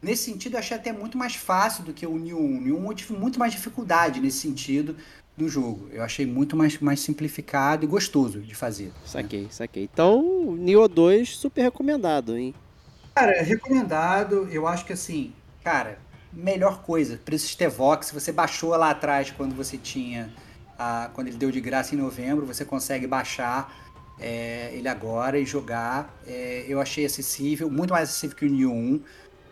nesse 0.00 0.24
sentido, 0.24 0.54
eu 0.54 0.60
achei 0.60 0.76
até 0.76 0.90
muito 0.90 1.18
mais 1.18 1.34
fácil 1.34 1.84
do 1.84 1.92
que 1.92 2.06
o 2.06 2.16
New 2.16 2.38
1. 2.38 2.60
New 2.62 2.78
1 2.78 2.86
eu 2.86 2.94
tive 2.94 3.12
muito 3.12 3.38
mais 3.38 3.52
dificuldade 3.52 4.20
nesse 4.20 4.38
sentido 4.38 4.96
do 5.40 5.48
jogo. 5.48 5.88
Eu 5.90 6.02
achei 6.02 6.26
muito 6.26 6.56
mais, 6.56 6.78
mais 6.78 7.00
simplificado 7.00 7.84
e 7.84 7.88
gostoso 7.88 8.40
de 8.40 8.54
fazer. 8.54 8.92
Saquei, 9.04 9.48
saquei. 9.50 9.88
Então, 9.92 10.54
Nioh 10.56 10.88
2, 10.88 11.36
super 11.36 11.62
recomendado, 11.62 12.36
hein? 12.36 12.54
Cara, 13.14 13.42
recomendado. 13.42 14.48
Eu 14.50 14.66
acho 14.66 14.84
que 14.84 14.92
assim, 14.92 15.32
cara, 15.64 15.98
melhor 16.32 16.82
coisa. 16.82 17.18
Preço 17.24 17.48
Stevox, 17.48 18.10
você 18.12 18.30
baixou 18.30 18.70
lá 18.70 18.90
atrás 18.90 19.30
quando 19.30 19.54
você 19.54 19.76
tinha. 19.76 20.32
A, 20.78 21.10
quando 21.12 21.28
ele 21.28 21.36
deu 21.36 21.50
de 21.50 21.60
graça 21.60 21.94
em 21.94 21.98
novembro, 21.98 22.46
você 22.46 22.64
consegue 22.64 23.06
baixar 23.06 23.90
é, 24.18 24.70
ele 24.72 24.88
agora 24.88 25.38
e 25.38 25.44
jogar. 25.44 26.14
É, 26.26 26.64
eu 26.68 26.80
achei 26.80 27.04
acessível, 27.04 27.70
muito 27.70 27.92
mais 27.92 28.10
acessível 28.10 28.36
que 28.36 28.44
o 28.44 28.50
New 28.50 28.72
1. 28.72 29.00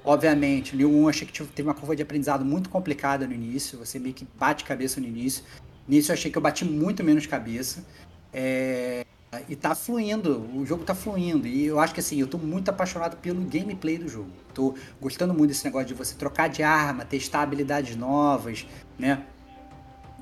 Obviamente, 0.04 0.74
o 0.74 0.76
New 0.76 0.90
1 0.90 1.02
eu 1.02 1.08
achei 1.08 1.26
que 1.26 1.44
teve 1.44 1.68
uma 1.68 1.74
curva 1.74 1.96
de 1.96 2.02
aprendizado 2.02 2.44
muito 2.44 2.70
complicada 2.70 3.26
no 3.26 3.32
início. 3.32 3.78
Você 3.78 3.98
meio 3.98 4.14
que 4.14 4.26
bate 4.38 4.64
cabeça 4.64 5.00
no 5.00 5.06
início. 5.06 5.42
Nisso 5.88 6.10
eu 6.10 6.14
achei 6.14 6.30
que 6.30 6.36
eu 6.36 6.42
bati 6.42 6.64
muito 6.64 7.02
menos 7.02 7.26
cabeça. 7.26 7.84
É, 8.32 9.04
e 9.48 9.56
tá 9.56 9.74
fluindo, 9.74 10.46
o 10.54 10.64
jogo 10.66 10.84
tá 10.84 10.94
fluindo. 10.94 11.46
E 11.46 11.66
eu 11.66 11.80
acho 11.80 11.94
que 11.94 12.00
assim, 12.00 12.20
eu 12.20 12.26
tô 12.26 12.38
muito 12.38 12.68
apaixonado 12.68 13.16
pelo 13.16 13.40
gameplay 13.42 13.98
do 13.98 14.08
jogo. 14.08 14.30
Tô 14.54 14.74
gostando 15.00 15.32
muito 15.32 15.48
desse 15.50 15.64
negócio 15.64 15.88
de 15.88 15.94
você 15.94 16.14
trocar 16.14 16.48
de 16.48 16.62
arma, 16.62 17.04
testar 17.04 17.42
habilidades 17.42 17.96
novas, 17.96 18.66
né? 18.98 19.22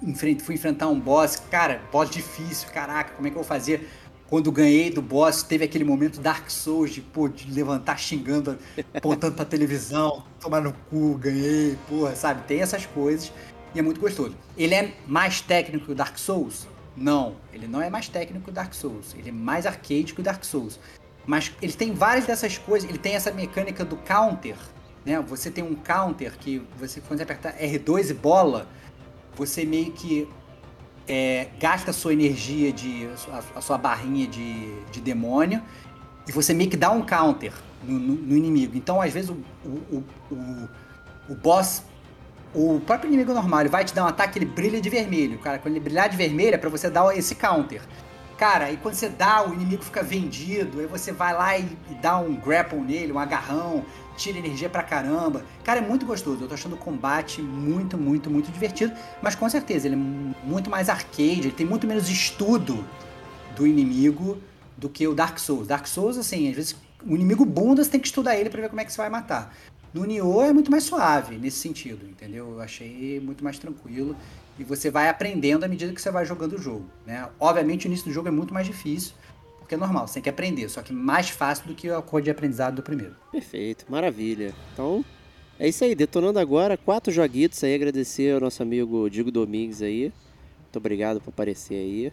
Enfren- 0.03 0.39
Fui 0.39 0.55
enfrentar 0.55 0.89
um 0.89 0.99
boss, 1.01 1.37
cara, 1.51 1.81
boss 1.91 2.11
difícil, 2.11 2.69
caraca, 2.71 3.15
como 3.15 3.27
é 3.27 3.31
que 3.31 3.37
eu 3.37 3.43
vou 3.43 3.49
fazer? 3.49 3.89
Quando 4.29 4.51
ganhei 4.51 4.91
do 4.91 5.01
boss, 5.01 5.43
teve 5.45 5.65
aquele 5.65 5.85
momento 5.85 6.21
Dark 6.21 6.51
Souls 6.51 6.91
de, 6.91 7.01
pô, 7.01 7.29
de 7.29 7.51
levantar 7.51 7.97
xingando, 7.97 8.59
apontando 8.93 9.37
pra 9.37 9.45
televisão, 9.45 10.25
tomar 10.41 10.61
no 10.61 10.73
cu, 10.91 11.15
ganhei, 11.17 11.79
porra, 11.89 12.15
sabe? 12.17 12.43
Tem 12.47 12.61
essas 12.61 12.85
coisas 12.87 13.33
e 13.77 13.79
é 13.79 13.83
muito 13.83 14.01
gostoso. 14.01 14.35
Ele 14.57 14.75
é 14.75 14.95
mais 15.07 15.41
técnico 15.43 15.85
que 15.87 15.93
o 15.93 15.95
Dark 15.95 16.17
Souls? 16.19 16.67
Não, 16.97 17.37
ele 17.53 17.69
não 17.69 17.83
é 17.83 17.91
mais 17.91 18.09
técnico 18.09 18.45
que 18.47 18.51
o 18.51 18.53
Dark 18.55 18.73
Souls. 18.73 19.15
Ele 19.19 19.29
é 19.29 19.33
mais 19.33 19.67
arcade 19.67 20.15
que 20.15 20.21
o 20.21 20.23
Dark 20.25 20.43
Souls. 20.45 20.81
Mas 21.27 21.53
ele 21.61 21.75
tem 21.75 21.93
várias 21.93 22.25
dessas 22.25 22.57
coisas. 22.57 22.89
Ele 22.89 22.99
tem 22.99 23.15
essa 23.15 23.31
mecânica 23.31 23.85
do 23.85 23.97
counter, 23.97 24.57
né? 25.05 25.21
Você 25.21 25.51
tem 25.51 25.63
um 25.63 25.75
counter 25.75 26.33
que 26.39 26.63
você 26.79 27.01
quando 27.03 27.19
você 27.19 27.25
apertar 27.25 27.53
R2 27.59 28.11
e 28.11 28.15
bola, 28.15 28.67
você 29.37 29.65
meio 29.67 29.93
que 29.93 30.27
é, 31.07 31.49
gasta 31.61 31.91
a 31.91 31.95
sua 31.95 32.13
energia 32.15 32.73
de 32.73 33.07
a, 33.31 33.59
a 33.59 33.61
sua 33.61 33.77
barrinha 33.77 34.27
de, 34.27 34.81
de 34.91 35.01
demônio 35.01 35.63
e 36.27 36.33
você 36.33 36.55
meio 36.55 36.71
que 36.71 36.77
dá 36.77 36.91
um 36.91 37.05
counter 37.05 37.53
no, 37.85 37.99
no- 37.99 38.15
no 38.15 38.37
inimigo. 38.37 38.75
Então, 38.77 39.01
às 39.03 39.13
vezes, 39.13 39.29
o, 39.31 39.35
o, 39.65 40.05
o, 40.31 40.35
o- 40.35 40.69
o 41.29 41.35
boss 41.35 41.83
o 42.57 42.81
próprio 42.81 43.09
inimigo 43.09 43.35
normal, 43.35 43.61
ele 43.61 43.69
vai 43.69 43.85
te 43.85 43.95
dar 43.95 44.05
um 44.05 44.09
ataque, 44.09 44.39
ele 44.39 44.47
brilha 44.47 44.81
de 44.81 44.89
vermelho. 44.89 45.39
Cara, 45.39 45.59
quando 45.59 45.75
ele 45.75 45.85
brilhar 45.85 46.09
de 46.09 46.17
vermelho 46.17 46.55
é 46.55 46.59
pra 46.59 46.71
você 46.71 46.89
dar 46.89 47.15
esse 47.17 47.35
counter. 47.35 47.83
Cara, 48.39 48.71
e 48.71 48.79
quando 48.79 48.95
você 48.95 49.11
dá, 49.11 49.47
o 49.47 49.53
inimigo 49.53 49.83
fica 49.83 50.03
vendido, 50.03 50.81
aí 50.81 50.87
você 50.87 51.13
vai 51.13 51.35
lá 51.35 51.59
e, 51.59 51.65
e 51.91 51.95
dá 52.01 52.19
um 52.19 52.35
grapple 52.35 52.79
nele, 52.81 53.13
um 53.13 53.19
agarrão, 53.19 53.85
tira 54.17 54.39
energia 54.39 54.71
pra 54.71 54.83
caramba. 54.83 55.45
Cara, 55.65 55.81
é 55.81 55.83
muito 55.83 56.07
gostoso. 56.07 56.45
Eu 56.45 56.49
tô 56.49 56.55
achando 56.55 56.75
o 56.75 56.79
combate 56.79 57.43
muito, 57.43 57.99
muito, 57.99 58.31
muito 58.31 58.51
divertido. 58.51 58.93
Mas 59.23 59.35
com 59.35 59.49
certeza, 59.49 59.87
ele 59.87 59.95
é 59.95 60.47
muito 60.47 60.71
mais 60.71 60.89
arcade, 60.89 61.41
ele 61.41 61.53
tem 61.53 61.67
muito 61.67 61.87
menos 61.87 62.09
estudo 62.09 62.85
do 63.55 63.67
inimigo 63.67 64.39
do 64.77 64.89
que 64.89 65.07
o 65.07 65.15
Dark 65.15 65.39
Souls. 65.39 65.67
Dark 65.67 65.87
Souls, 65.87 66.17
assim, 66.17 66.49
às 66.49 66.57
vezes 66.57 66.77
o 67.07 67.15
inimigo 67.15 67.45
bunda, 67.45 67.85
você 67.85 67.91
tem 67.91 68.01
que 68.01 68.07
estudar 68.07 68.37
ele 68.37 68.51
pra 68.51 68.61
ver 68.61 68.69
como 68.69 68.81
é 68.81 68.85
que 68.85 68.93
você 68.93 68.99
vai 68.99 69.09
matar. 69.09 69.55
No 69.93 70.05
Nioh 70.05 70.45
é 70.45 70.53
muito 70.53 70.71
mais 70.71 70.85
suave 70.85 71.37
nesse 71.37 71.59
sentido, 71.59 72.07
entendeu? 72.07 72.53
Eu 72.53 72.61
achei 72.61 73.21
muito 73.21 73.43
mais 73.43 73.59
tranquilo 73.59 74.17
e 74.59 74.65
você 74.65 74.91
vai 74.91 75.09
aprendendo 75.09 75.65
à 75.65 75.69
medida 75.69 75.93
que 75.93 76.01
você 76.01 76.11
vai 76.11 76.25
jogando 76.25 76.55
o 76.55 76.59
jogo, 76.59 76.87
né? 77.07 77.29
Obviamente 77.39 77.87
o 77.87 77.89
início 77.89 78.07
do 78.07 78.13
jogo 78.13 78.29
é 78.29 78.31
muito 78.31 78.53
mais 78.53 78.67
difícil, 78.67 79.15
porque 79.59 79.75
é 79.75 79.79
normal, 79.79 80.07
você 80.07 80.15
tem 80.15 80.25
que 80.25 80.29
aprender, 80.29 80.69
só 80.69 80.83
que 80.83 80.93
mais 80.93 81.29
fácil 81.29 81.67
do 81.67 81.75
que 81.75 81.89
a 81.89 82.01
cor 82.03 82.23
de 82.23 82.31
aprendizado 82.31 82.77
do 82.77 82.83
primeiro. 82.83 83.15
Perfeito, 83.33 83.85
maravilha. 83.89 84.55
Então, 84.73 85.05
é 85.59 85.69
isso 85.69 85.83
aí, 85.85 85.95
detonando 85.95 86.39
agora, 86.39 86.77
quatro 86.77 87.13
joguitos 87.13 87.63
aí, 87.65 87.75
agradecer 87.75 88.35
ao 88.35 88.41
nosso 88.41 88.63
amigo 88.63 89.09
Diego 89.09 89.31
Domingues 89.31 89.83
aí. 89.83 90.13
Muito 90.63 90.77
obrigado 90.77 91.21
por 91.21 91.31
aparecer 91.31 91.75
aí. 91.75 92.13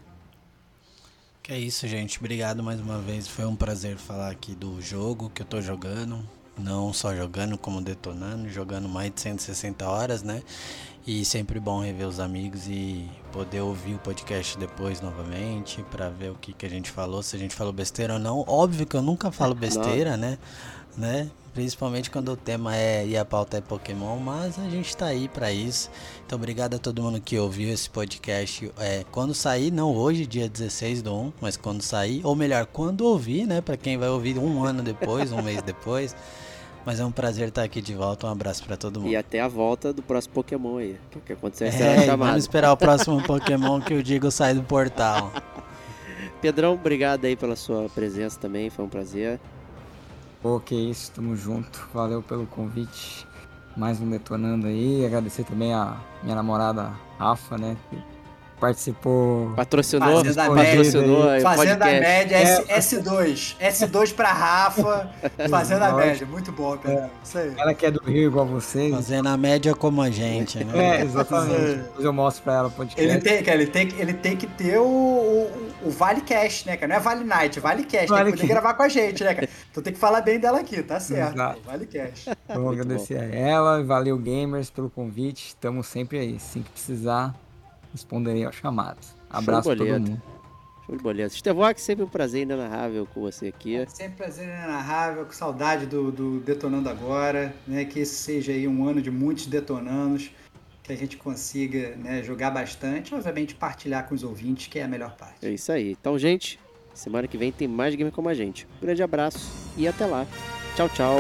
Que 1.43 1.51
é 1.51 1.59
isso, 1.59 1.85
gente. 1.85 2.19
Obrigado 2.19 2.63
mais 2.63 2.79
uma 2.79 2.99
vez. 2.99 3.27
Foi 3.27 3.43
um 3.43 3.53
prazer 3.53 3.97
falar 3.97 4.31
aqui 4.31 4.55
do 4.55 4.81
jogo 4.81 5.29
que 5.29 5.41
eu 5.41 5.45
tô 5.45 5.59
jogando. 5.59 6.25
Não 6.57 6.93
só 6.93 7.15
jogando, 7.15 7.57
como 7.57 7.81
detonando, 7.81 8.47
jogando 8.49 8.87
mais 8.87 9.11
de 9.11 9.21
160 9.21 9.87
horas, 9.87 10.21
né? 10.21 10.43
E 11.05 11.25
sempre 11.25 11.59
bom 11.59 11.81
rever 11.81 12.07
os 12.07 12.19
amigos 12.19 12.67
e 12.67 13.09
poder 13.31 13.61
ouvir 13.61 13.95
o 13.95 13.99
podcast 13.99 14.57
depois 14.57 15.01
novamente 15.01 15.83
para 15.91 16.09
ver 16.09 16.31
o 16.31 16.35
que, 16.35 16.53
que 16.53 16.65
a 16.65 16.69
gente 16.69 16.89
falou, 16.89 17.21
se 17.21 17.35
a 17.35 17.39
gente 17.39 17.53
falou 17.53 17.73
besteira 17.73 18.13
ou 18.13 18.19
não. 18.19 18.45
Óbvio 18.47 18.85
que 18.85 18.95
eu 18.95 19.01
nunca 19.01 19.31
falo 19.31 19.53
besteira, 19.55 20.15
né? 20.15 20.37
né? 20.97 21.29
Principalmente 21.53 22.09
quando 22.09 22.31
o 22.31 22.35
tema 22.35 22.75
é 22.75 23.05
e 23.05 23.15
a 23.15 23.23
pauta 23.23 23.57
é 23.57 23.61
Pokémon, 23.61 24.17
mas 24.17 24.57
a 24.57 24.67
gente 24.69 24.95
tá 24.95 25.07
aí 25.07 25.27
para 25.27 25.51
isso. 25.51 25.89
Então 26.25 26.37
obrigado 26.37 26.75
a 26.75 26.79
todo 26.79 27.01
mundo 27.01 27.21
que 27.21 27.37
ouviu 27.37 27.71
esse 27.71 27.89
podcast. 27.89 28.71
É, 28.79 29.03
quando 29.11 29.35
sair, 29.35 29.71
não 29.71 29.95
hoje, 29.95 30.25
dia 30.25 30.49
16 30.49 31.01
do 31.01 31.13
1, 31.13 31.33
mas 31.39 31.55
quando 31.55 31.81
sair, 31.83 32.21
ou 32.23 32.35
melhor, 32.35 32.65
quando 32.65 33.01
ouvir, 33.01 33.45
né? 33.45 33.61
Para 33.61 33.77
quem 33.77 33.97
vai 33.97 34.09
ouvir 34.09 34.37
um 34.39 34.63
ano 34.63 34.81
depois, 34.81 35.31
um 35.31 35.41
mês 35.41 35.61
depois. 35.61 36.15
Mas 36.85 36.99
é 36.99 37.05
um 37.05 37.11
prazer 37.11 37.47
estar 37.47 37.63
aqui 37.63 37.81
de 37.81 37.93
volta. 37.95 38.27
Um 38.27 38.31
abraço 38.31 38.63
para 38.65 38.75
todo 38.75 38.99
mundo. 38.99 39.09
E 39.09 39.15
até 39.15 39.39
a 39.39 39.47
volta 39.47 39.93
do 39.93 40.01
próximo 40.01 40.33
Pokémon 40.33 40.77
aí. 40.77 40.97
Que, 41.11 41.19
que 41.21 41.33
aconteceu 41.33 41.67
É, 41.67 41.71
será 41.71 42.01
chamado. 42.01 42.27
vamos 42.29 42.43
esperar 42.43 42.73
o 42.73 42.77
próximo 42.77 43.21
Pokémon 43.25 43.79
que 43.79 43.93
o 43.93 44.03
Digo 44.03 44.29
sai 44.29 44.53
do 44.53 44.63
portal. 44.63 45.31
Pedrão, 46.41 46.73
obrigado 46.73 47.23
aí 47.23 47.35
pela 47.37 47.55
sua 47.55 47.87
presença 47.89 48.37
também, 48.37 48.69
foi 48.69 48.83
um 48.83 48.89
prazer. 48.89 49.39
Pô, 50.41 50.59
que 50.59 50.75
isso, 50.75 51.09
tamo 51.13 51.37
junto. 51.37 51.87
Valeu 51.93 52.21
pelo 52.21 52.45
convite. 52.45 53.25
Mais 53.77 54.01
um 54.01 54.09
detonando 54.09 54.67
aí. 54.67 55.05
Agradecer 55.05 55.45
também 55.45 55.73
a 55.73 55.97
minha 56.21 56.35
namorada 56.35 56.91
Rafa, 57.17 57.57
né? 57.57 57.77
Que 57.89 57.97
participou. 58.59 59.51
Patrocinou, 59.55 60.23
Fazendo 60.23 60.39
a 60.39 60.55
patrocinou 60.55 61.29
aí 61.29 61.39
o 61.39 61.43
Fazendo 61.43 61.71
a 61.71 61.77
podcast. 61.85 62.01
média, 62.01 62.37
S, 62.37 62.97
S2. 62.97 63.55
S2 63.59 64.13
pra 64.13 64.31
Rafa, 64.33 65.09
fazendo 65.49 65.83
a 65.83 65.89
Lógico. 65.91 66.07
média. 66.07 66.27
Muito 66.27 66.51
bom, 66.51 66.77
Pedro. 66.77 67.09
Isso 67.23 67.37
aí. 67.37 67.53
Ela 67.57 67.73
que 67.73 67.85
é 67.85 67.91
do 67.91 68.03
Rio 68.03 68.27
igual 68.29 68.45
vocês. 68.45 68.93
Fazendo 68.93 69.27
a 69.29 69.37
média 69.37 69.73
como 69.75 70.01
a 70.01 70.09
gente, 70.09 70.63
né? 70.63 70.97
É, 70.99 71.01
exatamente. 71.03 71.75
Depois 71.77 72.05
eu 72.05 72.13
mostro 72.13 72.43
pra 72.43 72.53
ela 72.53 72.67
o 72.67 72.71
podcast. 72.71 73.01
Ele 73.09 73.19
tem, 73.21 73.43
cara, 73.43 73.61
ele, 73.61 73.67
tem, 73.71 73.87
que- 73.87 74.01
ele 74.01 74.13
tem 74.13 74.35
que 74.37 74.47
ter 74.47 74.77
o, 74.79 74.83
o, 74.85 75.51
o 75.85 75.89
Vale 75.91 76.21
Cash, 76.21 76.65
né, 76.65 76.75
cara? 76.77 76.87
Não 76.89 76.95
é 76.95 76.99
Vale 76.99 77.23
Night, 77.23 77.59
é 77.59 77.61
Vale 77.61 77.83
Cash. 77.83 78.09
Vale 78.09 78.23
tem 78.25 78.33
que 78.33 78.41
poder 78.41 78.53
gravar 78.53 78.73
com 78.73 78.83
a 78.83 78.89
gente, 78.89 79.23
né, 79.23 79.33
cara? 79.33 79.49
Então 79.71 79.83
tem 79.83 79.93
que 79.93 79.99
falar 79.99 80.21
bem 80.21 80.39
dela 80.39 80.59
aqui, 80.59 80.81
tá 80.83 80.99
certo. 80.99 81.33
Exato. 81.35 81.61
Vale 81.65 81.85
Cash. 81.85 82.25
Vou 82.55 82.71
agradecer 82.71 83.17
a 83.19 83.23
ela 83.23 83.83
valeu 83.83 84.17
gamers 84.17 84.69
pelo 84.69 84.89
convite. 84.89 85.47
Estamos 85.47 85.87
sempre 85.87 86.19
aí. 86.19 86.35
Assim 86.35 86.61
que 86.61 86.69
precisar, 86.71 87.33
responderei 87.93 88.43
aos 88.43 88.55
chamados. 88.55 89.15
Abraço 89.29 89.71
a 89.71 89.75
todo 89.75 89.87
mundo. 89.87 90.21
Show 90.85 90.97
de 90.97 91.03
boleta. 91.03 91.33
Estevox, 91.33 91.81
sempre 91.81 92.03
um 92.03 92.09
prazer 92.09 92.41
inenarrável 92.41 93.07
com 93.13 93.21
você 93.21 93.47
aqui. 93.47 93.85
Sempre 93.87 94.17
prazer 94.17 94.45
inenarrável, 94.45 95.25
com 95.25 95.31
saudade 95.31 95.85
do, 95.85 96.11
do 96.11 96.39
Detonando 96.41 96.89
Agora, 96.89 97.55
né? 97.65 97.85
Que 97.85 98.01
esse 98.01 98.15
seja 98.15 98.51
aí 98.51 98.67
um 98.67 98.85
ano 98.85 99.01
de 99.01 99.09
muitos 99.09 99.45
detonandos, 99.45 100.31
que 100.81 100.91
a 100.91 100.97
gente 100.97 101.15
consiga 101.15 101.95
né, 101.95 102.21
jogar 102.21 102.51
bastante 102.51 103.13
e, 103.13 103.15
obviamente, 103.15 103.55
partilhar 103.55 104.05
com 104.07 104.13
os 104.13 104.23
ouvintes, 104.23 104.67
que 104.67 104.77
é 104.77 104.83
a 104.83 104.87
melhor 104.87 105.15
parte. 105.15 105.45
É 105.45 105.49
isso 105.49 105.71
aí. 105.71 105.91
Então, 105.91 106.19
gente, 106.19 106.59
semana 106.93 107.27
que 107.27 107.37
vem 107.37 107.51
tem 107.51 107.67
mais 107.67 107.95
Gamer 107.95 108.11
Como 108.11 108.27
a 108.27 108.33
Gente. 108.33 108.67
Um 108.77 108.85
grande 108.85 109.01
abraço 109.01 109.49
e 109.77 109.87
até 109.87 110.05
lá. 110.05 110.27
Tchau, 110.75 110.89
tchau. 110.89 111.17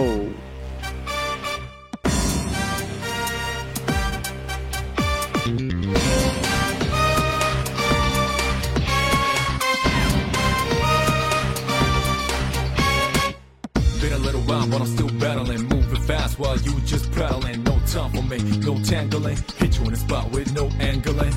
While, 14.63 14.79
but 14.79 14.81
I'm 14.81 14.87
still 14.87 15.09
battling. 15.19 15.67
Moving 15.67 16.01
fast 16.03 16.39
while 16.39 16.57
you 16.57 16.79
just 16.81 17.11
prattling. 17.11 17.63
No 17.63 17.79
time 17.85 18.11
for 18.11 18.21
me, 18.21 18.37
no 18.59 18.77
tangling. 18.83 19.37
Hit 19.57 19.77
you 19.77 19.85
in 19.85 19.91
the 19.91 19.97
spot 19.97 20.31
with 20.31 20.53
no 20.53 20.69
angling. 20.79 21.33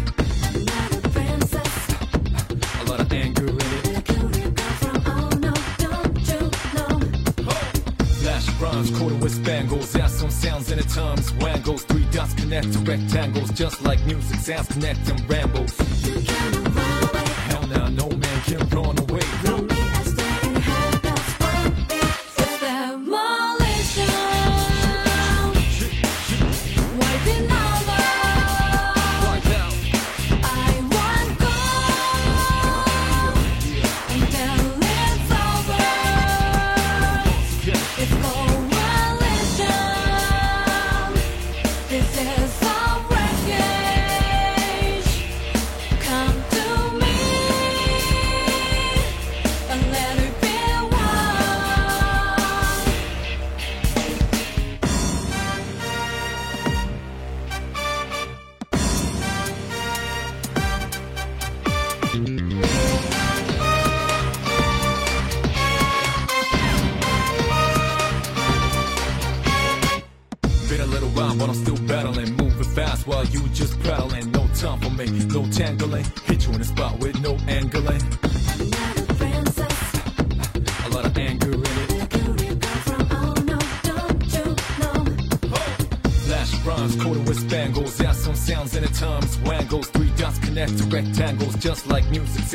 A 2.81 2.85
lot 2.89 3.01
of 3.01 3.12
anger 3.12 3.48
in 3.48 3.57
it. 3.57 3.62
Rhymes, 8.59 8.90
quarter 8.98 9.16
with 9.16 9.35
spangles. 9.35 9.94
Add 9.97 10.09
some 10.09 10.31
sounds 10.31 10.70
in 10.70 10.78
the 10.78 10.85
times. 10.85 11.31
Wangles, 11.35 11.85
three 11.85 12.07
dots 12.11 12.32
connect 12.32 12.73
to 12.73 12.78
rectangles. 12.78 13.51
Just 13.51 13.82
like 13.82 14.03
music, 14.07 14.39
sounds 14.39 14.69
connect 14.69 15.07
and 15.11 15.28
rambles. 15.28 15.77
Hell 17.48 17.66
now, 17.66 17.89
no 17.89 18.09
man 18.09 18.40
can 18.44 18.66
run 18.69 18.98
away. 18.98 19.06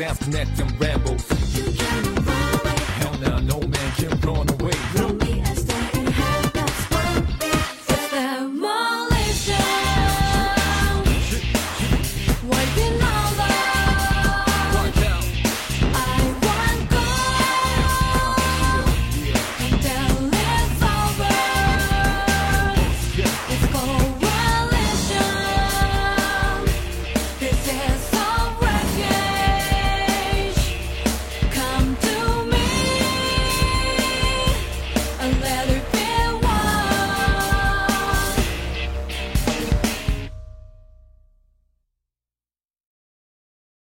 Sounds 0.02 0.18
connect 0.18 0.58
and 0.58 0.81